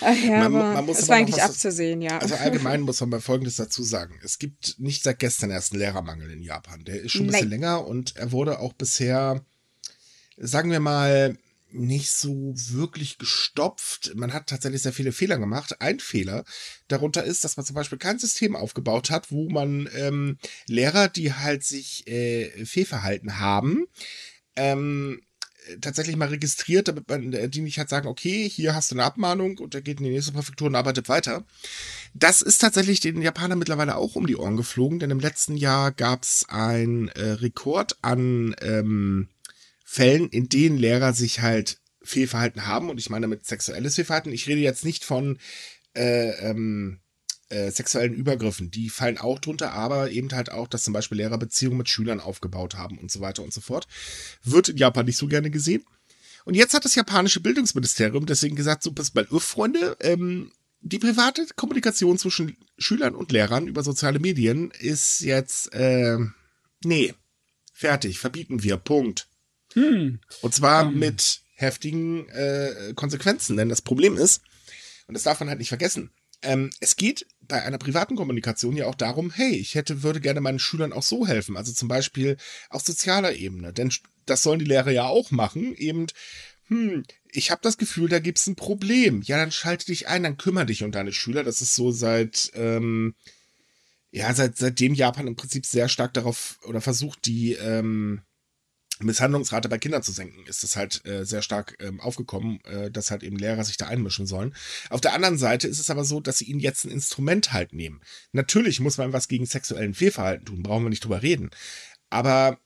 Ach 0.00 0.16
ja, 0.16 0.48
man, 0.48 0.56
aber 0.56 0.74
man 0.74 0.86
muss 0.86 1.00
es 1.00 1.08
war 1.08 1.16
eigentlich 1.16 1.42
abzusehen, 1.42 2.00
ja. 2.00 2.18
Also 2.18 2.34
allgemein 2.36 2.80
muss 2.80 3.00
man 3.00 3.10
mal 3.10 3.20
Folgendes 3.20 3.56
dazu 3.56 3.82
sagen. 3.82 4.18
Es 4.24 4.38
gibt 4.38 4.78
nicht 4.78 5.02
seit 5.02 5.18
gestern 5.18 5.50
erst 5.50 5.72
einen 5.72 5.80
Lehrermangel 5.80 6.30
in 6.30 6.42
Japan. 6.42 6.84
Der 6.84 7.00
ist 7.02 7.12
schon 7.12 7.22
ein 7.22 7.26
bisschen 7.26 7.50
Nein. 7.50 7.60
länger 7.60 7.86
und 7.86 8.16
er 8.16 8.32
wurde 8.32 8.58
auch 8.60 8.72
bisher, 8.72 9.44
sagen 10.38 10.70
wir 10.70 10.80
mal, 10.80 11.36
nicht 11.74 12.10
so 12.10 12.54
wirklich 12.54 13.18
gestopft. 13.18 14.12
Man 14.14 14.32
hat 14.32 14.46
tatsächlich 14.46 14.82
sehr 14.82 14.92
viele 14.92 15.12
Fehler 15.12 15.38
gemacht. 15.38 15.80
Ein 15.80 16.00
Fehler 16.00 16.44
darunter 16.88 17.24
ist, 17.24 17.44
dass 17.44 17.56
man 17.56 17.66
zum 17.66 17.74
Beispiel 17.74 17.98
kein 17.98 18.18
System 18.18 18.56
aufgebaut 18.56 19.10
hat, 19.10 19.30
wo 19.30 19.48
man 19.48 19.88
ähm, 19.94 20.38
Lehrer, 20.66 21.08
die 21.08 21.32
halt 21.32 21.64
sich 21.64 22.06
äh, 22.06 22.64
fehlverhalten 22.66 23.38
haben, 23.38 23.86
ähm, 24.56 25.22
tatsächlich 25.80 26.16
mal 26.16 26.28
registriert, 26.28 26.88
damit 26.88 27.08
man 27.08 27.32
äh, 27.32 27.48
die 27.48 27.60
nicht 27.60 27.78
halt 27.78 27.88
sagen, 27.88 28.08
okay, 28.08 28.48
hier 28.48 28.74
hast 28.74 28.90
du 28.90 28.94
eine 28.94 29.04
Abmahnung 29.04 29.58
und 29.58 29.74
er 29.74 29.82
geht 29.82 29.98
in 29.98 30.04
die 30.04 30.10
nächste 30.10 30.32
Präfektur 30.32 30.66
und 30.66 30.74
arbeitet 30.74 31.08
weiter. 31.08 31.44
Das 32.14 32.42
ist 32.42 32.58
tatsächlich 32.58 33.00
den 33.00 33.22
Japanern 33.22 33.58
mittlerweile 33.58 33.96
auch 33.96 34.16
um 34.16 34.26
die 34.26 34.36
Ohren 34.36 34.56
geflogen, 34.56 34.98
denn 34.98 35.10
im 35.10 35.20
letzten 35.20 35.56
Jahr 35.56 35.92
gab 35.92 36.22
es 36.22 36.46
ein 36.48 37.08
äh, 37.08 37.22
Rekord 37.22 37.96
an 38.02 38.54
ähm, 38.60 39.28
Fällen, 39.84 40.28
in 40.28 40.48
denen 40.48 40.78
Lehrer 40.78 41.12
sich 41.12 41.40
halt 41.40 41.78
Fehlverhalten 42.02 42.66
haben 42.66 42.90
und 42.90 42.98
ich 42.98 43.10
meine 43.10 43.24
damit 43.24 43.46
sexuelles 43.46 43.94
Fehlverhalten. 43.94 44.32
Ich 44.32 44.48
rede 44.48 44.60
jetzt 44.60 44.84
nicht 44.84 45.04
von 45.04 45.38
äh, 45.94 46.30
ähm, 46.48 47.01
äh, 47.52 47.70
sexuellen 47.70 48.14
Übergriffen, 48.14 48.70
die 48.70 48.88
fallen 48.88 49.18
auch 49.18 49.38
drunter, 49.38 49.72
aber 49.72 50.10
eben 50.10 50.30
halt 50.32 50.50
auch, 50.50 50.68
dass 50.68 50.84
zum 50.84 50.94
Beispiel 50.94 51.18
Lehrer 51.18 51.38
Beziehungen 51.38 51.76
mit 51.76 51.88
Schülern 51.88 52.20
aufgebaut 52.20 52.76
haben 52.76 52.98
und 52.98 53.10
so 53.10 53.20
weiter 53.20 53.42
und 53.42 53.52
so 53.52 53.60
fort. 53.60 53.86
Wird 54.42 54.70
in 54.70 54.76
Japan 54.78 55.06
nicht 55.06 55.18
so 55.18 55.26
gerne 55.26 55.50
gesehen. 55.50 55.84
Und 56.44 56.54
jetzt 56.54 56.74
hat 56.74 56.84
das 56.84 56.94
japanische 56.94 57.40
Bildungsministerium 57.40 58.26
deswegen 58.26 58.56
gesagt, 58.56 58.82
so, 58.82 58.92
pass 58.92 59.14
mal, 59.14 59.26
Freunde, 59.26 59.96
ähm, 60.00 60.50
die 60.80 60.98
private 60.98 61.46
Kommunikation 61.54 62.18
zwischen 62.18 62.56
Schülern 62.78 63.14
und 63.14 63.30
Lehrern 63.30 63.68
über 63.68 63.84
soziale 63.84 64.18
Medien 64.18 64.72
ist 64.80 65.20
jetzt, 65.20 65.72
äh, 65.74 66.18
nee, 66.84 67.14
fertig, 67.72 68.18
verbieten 68.18 68.62
wir, 68.62 68.76
Punkt. 68.78 69.28
Hm. 69.74 70.18
Und 70.40 70.54
zwar 70.54 70.88
um. 70.88 70.98
mit 70.98 71.42
heftigen 71.54 72.28
äh, 72.30 72.92
Konsequenzen, 72.96 73.56
denn 73.56 73.68
das 73.68 73.82
Problem 73.82 74.16
ist, 74.16 74.42
und 75.06 75.14
das 75.14 75.22
darf 75.22 75.38
man 75.38 75.48
halt 75.48 75.60
nicht 75.60 75.68
vergessen, 75.68 76.10
ähm, 76.42 76.70
es 76.80 76.96
geht 76.96 77.26
bei 77.52 77.62
einer 77.62 77.76
privaten 77.76 78.16
Kommunikation 78.16 78.76
ja 78.76 78.86
auch 78.86 78.94
darum, 78.94 79.30
hey, 79.30 79.54
ich 79.54 79.74
hätte, 79.74 80.02
würde 80.02 80.22
gerne 80.22 80.40
meinen 80.40 80.58
Schülern 80.58 80.94
auch 80.94 81.02
so 81.02 81.26
helfen. 81.26 81.58
Also 81.58 81.70
zum 81.70 81.86
Beispiel 81.86 82.38
auf 82.70 82.80
sozialer 82.80 83.34
Ebene. 83.34 83.74
Denn 83.74 83.92
das 84.24 84.42
sollen 84.42 84.58
die 84.58 84.64
Lehrer 84.64 84.90
ja 84.90 85.04
auch 85.04 85.30
machen. 85.32 85.74
Eben, 85.74 86.06
hm, 86.68 87.04
ich 87.30 87.50
habe 87.50 87.60
das 87.62 87.76
Gefühl, 87.76 88.08
da 88.08 88.20
gibt's 88.20 88.46
ein 88.46 88.56
Problem. 88.56 89.20
Ja, 89.20 89.36
dann 89.36 89.52
schalte 89.52 89.84
dich 89.84 90.08
ein, 90.08 90.22
dann 90.22 90.38
kümmere 90.38 90.64
dich 90.64 90.82
um 90.82 90.92
deine 90.92 91.12
Schüler. 91.12 91.44
Das 91.44 91.60
ist 91.60 91.74
so 91.74 91.90
seit, 91.90 92.50
ähm, 92.54 93.14
ja, 94.10 94.32
seit, 94.32 94.56
seitdem 94.56 94.94
Japan 94.94 95.26
im 95.26 95.36
Prinzip 95.36 95.66
sehr 95.66 95.90
stark 95.90 96.14
darauf 96.14 96.58
oder 96.64 96.80
versucht, 96.80 97.26
die, 97.26 97.52
ähm, 97.52 98.22
Misshandlungsrate 99.04 99.68
bei 99.68 99.78
Kindern 99.78 100.02
zu 100.02 100.12
senken, 100.12 100.46
ist 100.46 100.62
das 100.62 100.76
halt 100.76 101.04
äh, 101.06 101.24
sehr 101.24 101.42
stark 101.42 101.76
ähm, 101.80 102.00
aufgekommen, 102.00 102.60
äh, 102.64 102.90
dass 102.90 103.10
halt 103.10 103.22
eben 103.22 103.36
Lehrer 103.36 103.64
sich 103.64 103.76
da 103.76 103.86
einmischen 103.86 104.26
sollen. 104.26 104.54
Auf 104.90 105.00
der 105.00 105.14
anderen 105.14 105.38
Seite 105.38 105.68
ist 105.68 105.78
es 105.78 105.90
aber 105.90 106.04
so, 106.04 106.20
dass 106.20 106.38
sie 106.38 106.46
ihnen 106.46 106.60
jetzt 106.60 106.84
ein 106.84 106.90
Instrument 106.90 107.52
halt 107.52 107.72
nehmen. 107.72 108.00
Natürlich 108.32 108.80
muss 108.80 108.98
man 108.98 109.12
was 109.12 109.28
gegen 109.28 109.46
sexuellen 109.46 109.94
Fehlverhalten 109.94 110.46
tun, 110.46 110.62
brauchen 110.62 110.84
wir 110.84 110.90
nicht 110.90 111.04
drüber 111.04 111.22
reden. 111.22 111.50
Aber 112.10 112.58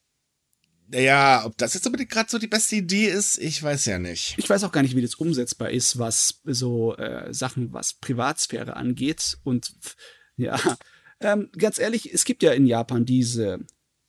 naja, 0.89 1.43
ob 1.45 1.57
das 1.59 1.75
jetzt 1.75 1.87
unbedingt 1.87 2.11
gerade 2.11 2.31
so 2.31 2.39
die 2.39 2.47
beste 2.47 2.77
Idee 2.77 3.07
ist, 3.07 3.39
ich 3.39 3.63
weiß 3.63 3.87
ja 3.87 3.99
nicht. 3.99 4.35
Ich 4.39 4.49
weiß 4.49 4.63
auch 4.65 4.73
gar 4.73 4.83
nicht, 4.83 4.95
wie 4.95 5.03
das 5.03 5.17
umsetzbar 5.17 5.71
ist, 5.71 5.99
was 5.99 6.41
so 6.45 6.97
äh, 6.97 7.33
Sachen, 7.33 7.73
was 7.73 7.95
Privatsphäre 7.95 8.77
angeht. 8.77 9.39
Und 9.43 9.75
ja, 10.37 10.61
ähm, 11.21 11.51
ganz 11.57 11.79
ehrlich, 11.79 12.13
es 12.13 12.25
gibt 12.25 12.43
ja 12.43 12.53
in 12.53 12.67
Japan 12.67 13.05
diese 13.05 13.61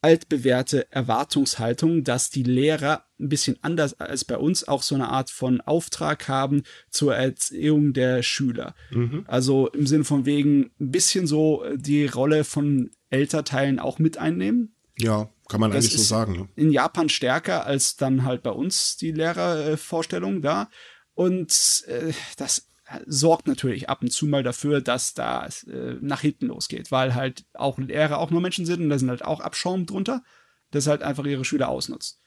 altbewährte 0.02 0.92
Erwartungshaltung, 0.92 2.04
dass 2.04 2.30
die 2.30 2.44
Lehrer 2.44 3.06
ein 3.20 3.30
bisschen 3.30 3.58
anders 3.62 4.00
als 4.00 4.26
bei 4.26 4.38
uns 4.38 4.68
auch 4.68 4.84
so 4.84 4.96
eine 4.96 5.10
Art 5.10 5.30
von 5.30 5.60
Auftrag 5.62 6.28
haben 6.28 6.64
zur 6.90 7.16
Erziehung 7.16 7.94
der 7.94 8.22
Schüler. 8.22 8.76
Mhm. 8.92 9.26
Also 9.28 9.68
im 9.70 9.88
Sinne 9.88 10.04
von 10.04 10.26
wegen 10.26 10.72
ein 10.80 10.92
bisschen 10.92 11.26
so 11.26 11.64
die 11.76 12.06
Rolle 12.06 12.44
von 12.44 12.92
Elternteilen 13.10 13.80
auch 13.80 14.00
mit 14.00 14.18
einnehmen. 14.18 14.76
Ja, 15.00 15.30
kann 15.48 15.62
man 15.62 15.72
das 15.72 15.86
eigentlich 15.86 15.98
so 15.98 16.04
sagen. 16.04 16.34
Ne? 16.34 16.50
In 16.56 16.72
Japan 16.72 17.10
stärker 17.10 17.66
als 17.66 17.96
dann 17.96 18.24
halt 18.24 18.44
bei 18.44 18.52
uns 18.52 18.98
die 18.98 19.12
Lehrervorstellung 19.12 20.42
da. 20.42 20.70
Und 21.14 21.84
äh, 21.88 22.14
das 22.38 22.68
sorgt 23.06 23.48
natürlich 23.48 23.90
ab 23.90 24.02
und 24.02 24.12
zu 24.12 24.28
mal 24.28 24.44
dafür, 24.44 24.82
dass 24.82 25.14
da 25.14 25.48
äh, 25.68 25.96
nach 26.02 26.22
hinten 26.22 26.48
losgeht, 26.48 26.92
weil 26.92 27.16
halt 27.16 27.46
auch 27.54 27.78
Lehrer 27.78 28.20
auch 28.20 28.32
nur 28.32 28.42
Menschen 28.42 28.66
sind 28.66 28.82
und 28.82 28.90
da 28.90 28.98
sind 28.98 29.10
halt 29.10 29.26
auch 29.26 29.40
Abschaum 29.40 29.86
drunter, 29.86 30.24
das 30.72 30.88
halt 30.88 31.04
einfach 31.04 31.26
ihre 31.26 31.46
Schüler 31.46 31.70
ausnutzt. 31.70 32.20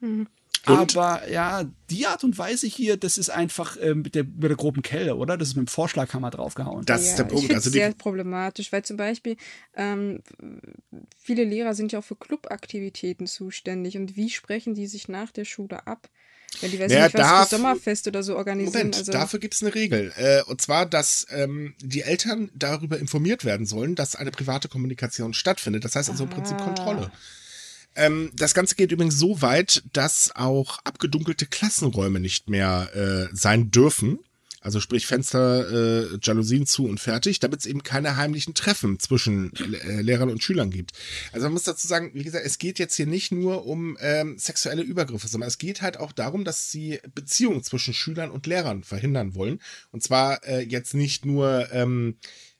Mhm. 0.00 0.26
Aber 0.66 1.28
ja, 1.30 1.64
die 1.90 2.06
Art 2.06 2.24
und 2.24 2.36
Weise 2.38 2.66
hier, 2.66 2.96
das 2.96 3.18
ist 3.18 3.30
einfach 3.30 3.76
äh, 3.76 3.94
mit, 3.94 4.16
der, 4.16 4.24
mit 4.24 4.44
der 4.44 4.56
groben 4.56 4.82
Kelle, 4.82 5.14
oder? 5.14 5.36
Das 5.36 5.48
ist 5.48 5.56
mit 5.56 5.68
dem 5.68 5.70
Vorschlaghammer 5.70 6.30
draufgehauen. 6.30 6.84
Das 6.84 7.04
ja, 7.04 7.10
ist 7.10 7.18
der 7.18 7.24
Punkt. 7.24 7.44
Ich 7.44 7.54
also 7.54 7.70
sehr 7.70 7.92
problematisch, 7.92 8.72
weil 8.72 8.84
zum 8.84 8.96
Beispiel 8.96 9.36
ähm, 9.74 10.22
viele 11.16 11.44
Lehrer 11.44 11.74
sind 11.74 11.92
ja 11.92 12.00
auch 12.00 12.04
für 12.04 12.16
Clubaktivitäten 12.16 13.28
zuständig 13.28 13.96
und 13.96 14.16
wie 14.16 14.28
sprechen 14.28 14.74
die 14.74 14.88
sich 14.88 15.06
nach 15.06 15.30
der 15.30 15.44
Schule 15.44 15.86
ab? 15.86 16.08
Wenn 16.60 16.70
die, 16.70 16.80
weiß 16.80 16.90
Naja, 16.90 17.04
nicht, 17.04 17.14
was 17.14 17.20
darf- 17.20 17.48
für 17.48 17.56
Sommerfest 17.56 18.06
oder 18.08 18.22
so 18.22 18.36
organisieren. 18.36 18.72
Moment, 18.72 18.96
also, 18.96 19.12
dafür 19.12 19.40
gibt 19.40 19.54
es 19.54 19.62
eine 19.62 19.74
Regel. 19.74 20.12
Äh, 20.16 20.42
und 20.44 20.60
zwar, 20.60 20.86
dass 20.86 21.26
ähm, 21.30 21.74
die 21.82 22.02
Eltern 22.02 22.50
darüber 22.54 22.98
informiert 22.98 23.44
werden 23.44 23.66
sollen, 23.66 23.94
dass 23.94 24.16
eine 24.16 24.30
private 24.30 24.68
Kommunikation 24.68 25.34
stattfindet. 25.34 25.84
Das 25.84 25.96
heißt 25.96 26.08
also 26.08 26.24
im 26.24 26.30
Prinzip 26.30 26.56
Ah. 26.58 26.64
Kontrolle. 26.64 27.12
Ähm, 27.94 28.30
das 28.34 28.54
Ganze 28.54 28.74
geht 28.74 28.92
übrigens 28.92 29.16
so 29.18 29.40
weit, 29.42 29.82
dass 29.92 30.30
auch 30.34 30.78
abgedunkelte 30.84 31.46
Klassenräume 31.46 32.20
nicht 32.20 32.48
mehr 32.48 32.90
äh, 32.94 33.34
sein 33.34 33.70
dürfen. 33.70 34.18
Also 34.66 34.80
sprich 34.80 35.06
Fenster, 35.06 35.70
äh, 35.70 36.18
Jalousien 36.20 36.66
zu 36.66 36.86
und 36.86 36.98
fertig, 36.98 37.38
damit 37.38 37.60
es 37.60 37.66
eben 37.66 37.84
keine 37.84 38.16
heimlichen 38.16 38.52
Treffen 38.52 38.98
zwischen 38.98 39.52
äh, 39.54 40.02
Lehrern 40.02 40.28
und 40.28 40.42
Schülern 40.42 40.70
gibt. 40.70 40.90
Also 41.30 41.46
man 41.46 41.52
muss 41.52 41.62
dazu 41.62 41.86
sagen, 41.86 42.10
wie 42.14 42.24
gesagt, 42.24 42.44
es 42.44 42.58
geht 42.58 42.80
jetzt 42.80 42.96
hier 42.96 43.06
nicht 43.06 43.30
nur 43.30 43.64
um 43.64 43.96
ähm, 44.00 44.36
sexuelle 44.38 44.82
Übergriffe, 44.82 45.28
sondern 45.28 45.46
es 45.46 45.58
geht 45.58 45.82
halt 45.82 45.98
auch 45.98 46.10
darum, 46.10 46.44
dass 46.44 46.72
sie 46.72 46.98
Beziehungen 47.14 47.62
zwischen 47.62 47.94
Schülern 47.94 48.32
und 48.32 48.48
Lehrern 48.48 48.82
verhindern 48.82 49.36
wollen. 49.36 49.60
Und 49.92 50.02
zwar 50.02 50.42
äh, 50.44 50.62
jetzt 50.62 50.94
nicht 50.94 51.24
nur 51.24 51.68
ähm, 51.70 52.16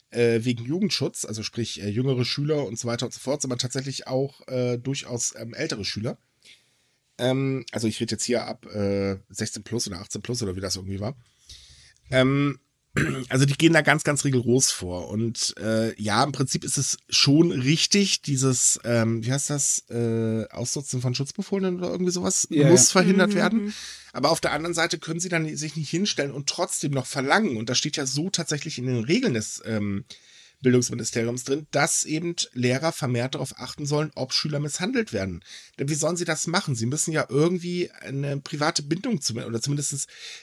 äh, 0.09 0.39
wegen 0.45 0.63
Jugendschutz, 0.63 1.25
also 1.25 1.43
sprich 1.43 1.83
äh, 1.83 1.89
jüngere 1.89 2.23
Schüler 2.23 2.65
und 2.65 2.79
so 2.79 2.87
weiter 2.87 3.05
und 3.05 3.11
so 3.11 3.19
fort, 3.19 3.41
sondern 3.41 3.59
tatsächlich 3.59 4.07
auch 4.07 4.47
äh, 4.47 4.77
durchaus 4.77 5.35
ähm, 5.35 5.53
ältere 5.53 5.83
Schüler. 5.83 6.17
Ähm, 7.17 7.65
also 7.73 7.85
ich 7.85 7.99
rede 7.99 8.11
jetzt 8.11 8.23
hier 8.23 8.45
ab 8.45 8.65
äh, 8.67 9.17
16 9.27 9.63
plus 9.63 9.89
oder 9.89 9.99
18 9.99 10.21
plus 10.21 10.41
oder 10.41 10.55
wie 10.55 10.61
das 10.61 10.77
irgendwie 10.77 11.01
war. 11.01 11.17
Ähm, 12.11 12.59
also 13.29 13.45
die 13.45 13.53
gehen 13.53 13.73
da 13.73 13.81
ganz, 13.81 14.03
ganz 14.03 14.23
rigoros 14.25 14.71
vor. 14.71 15.09
Und 15.09 15.53
äh, 15.59 15.93
ja, 16.01 16.23
im 16.23 16.31
Prinzip 16.31 16.63
ist 16.63 16.77
es 16.77 16.97
schon 17.09 17.51
richtig, 17.51 18.21
dieses, 18.21 18.79
ähm, 18.83 19.23
wie 19.23 19.31
heißt 19.31 19.49
das, 19.49 19.83
äh, 19.89 20.45
Ausnutzen 20.49 21.01
von 21.01 21.13
Schutzbefohlenen 21.13 21.77
oder 21.79 21.91
irgendwie 21.91 22.11
sowas 22.11 22.47
Ja, 22.49 22.69
muss 22.69 22.91
verhindert 22.91 23.31
Mhm, 23.31 23.35
werden. 23.35 23.63
mhm. 23.65 23.73
Aber 24.13 24.31
auf 24.31 24.41
der 24.41 24.51
anderen 24.53 24.73
Seite 24.73 24.97
können 24.97 25.19
sie 25.19 25.29
dann 25.29 25.55
sich 25.55 25.75
nicht 25.75 25.89
hinstellen 25.89 26.31
und 26.31 26.49
trotzdem 26.49 26.91
noch 26.91 27.05
verlangen, 27.05 27.57
und 27.57 27.69
das 27.69 27.77
steht 27.77 27.97
ja 27.97 28.05
so 28.07 28.29
tatsächlich 28.31 28.79
in 28.79 28.87
den 28.87 29.03
Regeln 29.03 29.35
des 29.35 29.61
ähm, 29.65 30.05
Bildungsministeriums 30.61 31.43
drin, 31.43 31.67
dass 31.71 32.03
eben 32.03 32.35
Lehrer 32.53 32.91
vermehrt 32.91 33.35
darauf 33.35 33.59
achten 33.59 33.85
sollen, 33.85 34.11
ob 34.15 34.33
Schüler 34.33 34.59
misshandelt 34.59 35.13
werden. 35.13 35.43
Denn 35.79 35.89
wie 35.89 35.95
sollen 35.95 36.17
sie 36.17 36.25
das 36.25 36.47
machen? 36.47 36.75
Sie 36.75 36.85
müssen 36.85 37.11
ja 37.11 37.25
irgendwie 37.29 37.91
eine 38.01 38.37
private 38.39 38.83
Bindung 38.83 39.21
zu, 39.21 39.33
oder 39.35 39.61
zumindest 39.61 39.93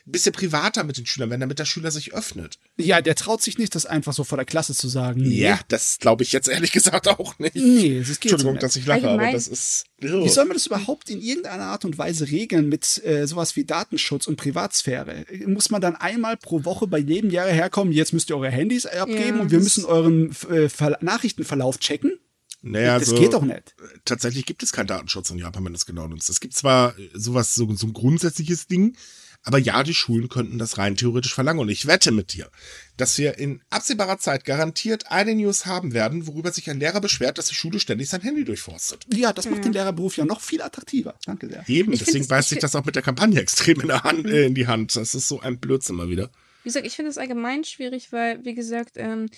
ein 0.07 0.13
bisschen 0.13 0.33
privater 0.33 0.85
mit 0.85 0.97
den 0.99 1.07
Schülern 1.07 1.31
werden, 1.31 1.41
damit 1.41 1.59
der 1.59 1.65
Schüler 1.65 1.91
sich 1.91 2.15
öffnet. 2.15 2.59
Ja, 2.77 3.01
der 3.01 3.15
traut 3.15 3.43
sich 3.43 3.59
nicht, 3.59 3.75
das 3.75 3.87
einfach 3.87 4.13
so 4.13 4.25
vor 4.25 4.37
der 4.39 4.45
Klasse 4.47 4.75
zu 4.75 4.89
sagen. 4.89 5.21
Nee. 5.23 5.41
Ja, 5.41 5.61
das 5.69 5.99
glaube 5.99 6.23
ich 6.23 6.33
jetzt 6.33 6.49
ehrlich 6.49 6.73
gesagt 6.73 7.09
auch 7.09 7.39
nicht. 7.39 7.57
Nee, 7.57 7.99
das 8.01 8.21
geht 8.21 8.31
so 8.31 8.37
Entschuldigung, 8.37 8.53
nicht. 8.55 8.63
dass 8.63 8.77
ich 8.77 8.87
lache, 8.87 9.01
aber 9.03 9.11
Allgemein- 9.11 9.35
das 9.35 9.49
ist. 9.49 9.85
Wie 9.99 10.29
soll 10.29 10.45
man 10.47 10.55
das 10.57 10.67
überhaupt 10.67 11.09
in 11.09 11.21
irgendeiner 11.21 11.65
Art 11.65 11.85
und 11.85 11.97
Weise 11.99 12.29
regeln 12.31 12.69
mit 12.69 13.03
äh, 13.05 13.27
sowas 13.27 13.57
wie 13.57 13.65
Datenschutz 13.65 14.27
und 14.27 14.37
Privatsphäre? 14.37 15.25
Muss 15.47 15.71
man 15.71 15.81
dann 15.81 15.97
einmal 15.97 16.37
pro 16.37 16.65
Woche 16.65 16.87
bei 16.87 16.99
jedem 16.99 17.31
Jahr 17.31 17.47
herkommen, 17.49 17.93
jetzt 17.93 18.13
müsst 18.13 18.29
ihr 18.31 18.37
eure 18.37 18.51
Handys 18.51 18.87
abgeben 18.87 19.37
Ja, 19.37 19.43
und 19.43 19.51
wir 19.51 19.59
das- 19.59 19.65
müssen 19.65 19.85
euren 19.85 20.31
äh, 20.51 20.69
Ver 20.69 20.99
Nachrichtenverlauf 21.01 21.79
checken? 21.79 22.19
Naja, 22.67 22.99
das 22.99 23.11
also, 23.11 23.21
geht 23.23 23.33
doch 23.35 23.43
nicht. 23.45 23.75
tatsächlich 24.07 24.47
gibt 24.47 24.63
es 24.63 24.73
keinen 24.73 24.87
Datenschutz 24.87 25.29
in 25.31 25.39
Japan, 25.39 25.65
wenn 25.67 25.73
du 25.75 25.77
es 25.77 25.85
genau 25.87 26.09
nimmst. 26.09 26.31
Es 26.31 26.41
gibt 26.41 26.55
zwar 26.55 26.95
sowas, 27.13 27.55
so, 27.55 27.71
so 27.75 27.87
ein 27.87 27.93
grundsätzliches 27.93 28.67
Ding, 28.67 28.97
aber 29.45 29.59
ja, 29.59 29.83
die 29.83 29.95
Schulen 29.95 30.29
könnten 30.29 30.59
das 30.59 30.79
rein 30.79 30.97
theoretisch 30.97 31.35
verlangen. 31.35 31.61
Und 31.61 31.69
ich 31.69 31.87
wette 31.87 32.11
mit 32.13 32.33
dir, 32.33 32.51
dass 32.97 33.19
wir 33.19 33.39
in 33.39 33.61
absehbarer 33.71 34.19
Zeit 34.19 34.45
garantiert 34.45 35.11
eine 35.11 35.35
News 35.35 35.67
haben 35.67 35.93
werden, 35.93 36.27
worüber 36.27 36.51
sich 36.51 36.71
ein 36.71 36.81
Lehrer 36.81 37.01
beschwert, 37.01 37.37
dass 37.37 37.47
die 37.47 37.55
Schule 37.55 37.79
ständig 37.79 38.09
sein 38.09 38.23
Handy 38.23 38.45
durchforstet. 38.45 39.07
Ja, 39.13 39.33
das 39.33 39.49
macht 39.49 39.65
den 39.65 39.75
Lehrerberuf 39.75 40.17
ja 40.17 40.25
noch 40.25 40.41
viel 40.41 40.63
attraktiver. 40.63 41.15
Danke 41.27 41.49
sehr. 41.49 41.65
Eben, 41.69 41.93
Ich 41.93 41.99
deswegen 42.01 42.27
beißt 42.27 42.47
ich 42.47 42.57
sich 42.57 42.59
das 42.59 42.75
auch 42.75 42.85
mit 42.85 42.97
der 42.97 43.03
Kampagne 43.03 43.41
extrem 43.41 43.81
in, 43.81 43.89
der 43.89 44.03
Hand, 44.03 44.27
äh, 44.27 44.47
in 44.47 44.55
die 44.55 44.67
Hand. 44.67 44.97
Das 44.97 45.15
ist 45.15 45.29
so 45.29 45.41
ein 45.41 45.59
Blödsinn 45.59 45.97
mal 45.97 46.09
wieder. 46.09 46.31
Wie 46.63 46.69
gesagt, 46.69 46.87
ich 46.87 46.97
finde 46.97 47.11
es 47.11 47.19
allgemein 47.19 47.65
schwierig, 47.65 48.13
weil, 48.13 48.43
wie 48.45 48.55
gesagt, 48.55 48.93
ähm, 48.97 49.29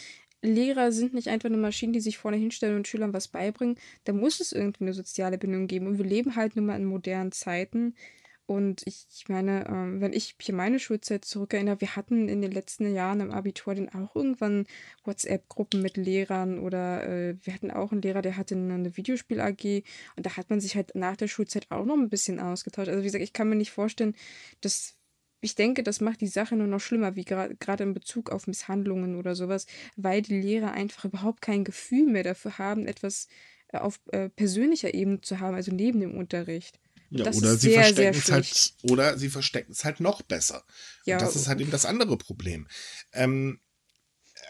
Lehrer 0.42 0.92
sind 0.92 1.14
nicht 1.14 1.28
einfach 1.28 1.48
nur 1.48 1.58
Maschinen, 1.58 1.92
die 1.92 2.00
sich 2.00 2.18
vorne 2.18 2.36
hinstellen 2.36 2.76
und 2.76 2.86
Schülern 2.86 3.12
was 3.12 3.26
beibringen. 3.26 3.76
Da 4.04 4.12
muss 4.12 4.38
es 4.38 4.52
irgendwie 4.52 4.84
eine 4.84 4.92
soziale 4.92 5.38
Bindung 5.38 5.66
geben. 5.66 5.88
Und 5.88 5.98
wir 5.98 6.04
leben 6.04 6.36
halt 6.36 6.54
nun 6.54 6.66
mal 6.66 6.76
in 6.76 6.84
modernen 6.84 7.32
Zeiten. 7.32 7.94
Und 8.46 8.86
ich, 8.86 9.24
meine, 9.26 9.66
ähm, 9.66 10.00
wenn 10.00 10.12
ich 10.12 10.36
hier 10.40 10.54
meine 10.54 10.78
Schulzeit 10.78 11.24
zurückerinnere, 11.24 11.80
wir 11.80 11.96
hatten 11.96 12.28
in 12.28 12.40
den 12.42 12.52
letzten 12.52 12.94
Jahren 12.94 13.20
im 13.20 13.32
Abitur 13.32 13.74
dann 13.74 13.88
auch 13.88 14.14
irgendwann 14.14 14.66
WhatsApp-Gruppen 15.04 15.82
mit 15.82 15.96
Lehrern 15.96 16.60
oder 16.60 17.08
äh, 17.08 17.36
wir 17.42 17.52
hatten 17.52 17.72
auch 17.72 17.90
einen 17.90 18.02
Lehrer, 18.02 18.22
der 18.22 18.36
hatte 18.36 18.54
eine, 18.54 18.96
Videospiel-AG 18.96 19.82
und 20.16 20.26
da 20.26 20.36
hat 20.36 20.48
man 20.48 20.60
sich 20.60 20.76
halt 20.76 20.94
nach 20.94 21.16
der 21.16 21.26
Schulzeit 21.26 21.66
auch 21.70 21.84
noch 21.84 21.96
ein 21.96 22.08
bisschen 22.08 22.38
ausgetauscht. 22.38 22.88
Also 22.88 23.00
wie 23.00 23.06
gesagt, 23.06 23.24
ich 23.24 23.32
kann 23.32 23.48
mir 23.48 23.56
nicht 23.56 23.72
vorstellen, 23.72 24.14
dass 24.60 24.96
ich 25.40 25.56
denke, 25.56 25.82
das 25.82 26.00
macht 26.00 26.20
die 26.20 26.28
Sache 26.28 26.56
nur 26.56 26.68
noch 26.68 26.80
schlimmer, 26.80 27.16
wie 27.16 27.24
gerade 27.24 27.82
in 27.82 27.94
Bezug 27.94 28.30
auf 28.30 28.46
Misshandlungen 28.46 29.16
oder 29.16 29.34
sowas, 29.34 29.66
weil 29.96 30.22
die 30.22 30.40
Lehrer 30.40 30.72
einfach 30.72 31.04
überhaupt 31.04 31.42
kein 31.42 31.64
Gefühl 31.64 32.06
mehr 32.06 32.24
dafür 32.24 32.58
haben, 32.58 32.86
etwas 32.86 33.28
äh, 33.68 33.78
auf 33.78 34.00
äh, 34.12 34.28
persönlicher 34.28 34.94
Ebene 34.94 35.20
zu 35.20 35.40
haben, 35.40 35.56
also 35.56 35.72
neben 35.72 36.00
dem 36.00 36.16
Unterricht. 36.16 36.78
Ja, 37.10 37.24
das 37.24 37.36
oder 37.36 37.56
sie 37.56 37.70
sehr, 37.70 37.82
verstecken 37.82 38.12
sehr 38.14 38.22
es 38.22 38.30
halt, 38.30 38.74
oder 38.82 39.18
sie 39.18 39.28
verstecken 39.28 39.72
es 39.72 39.84
halt 39.84 40.00
noch 40.00 40.22
besser. 40.22 40.64
Ja, 41.04 41.16
und 41.16 41.22
das 41.22 41.36
ist 41.36 41.48
halt 41.48 41.60
eben 41.60 41.70
das 41.70 41.84
andere 41.84 42.16
Problem. 42.16 42.66
Ähm, 43.12 43.60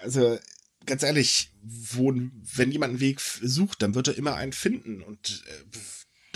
also, 0.02 0.38
ganz 0.84 1.02
ehrlich, 1.02 1.52
wo, 1.62 2.12
wenn 2.12 2.72
jemand 2.72 2.92
einen 2.92 3.00
Weg 3.00 3.20
sucht, 3.20 3.82
dann 3.82 3.94
wird 3.94 4.08
er 4.08 4.16
immer 4.16 4.36
einen 4.36 4.52
finden. 4.52 5.02
Und 5.02 5.44
äh, 5.48 5.78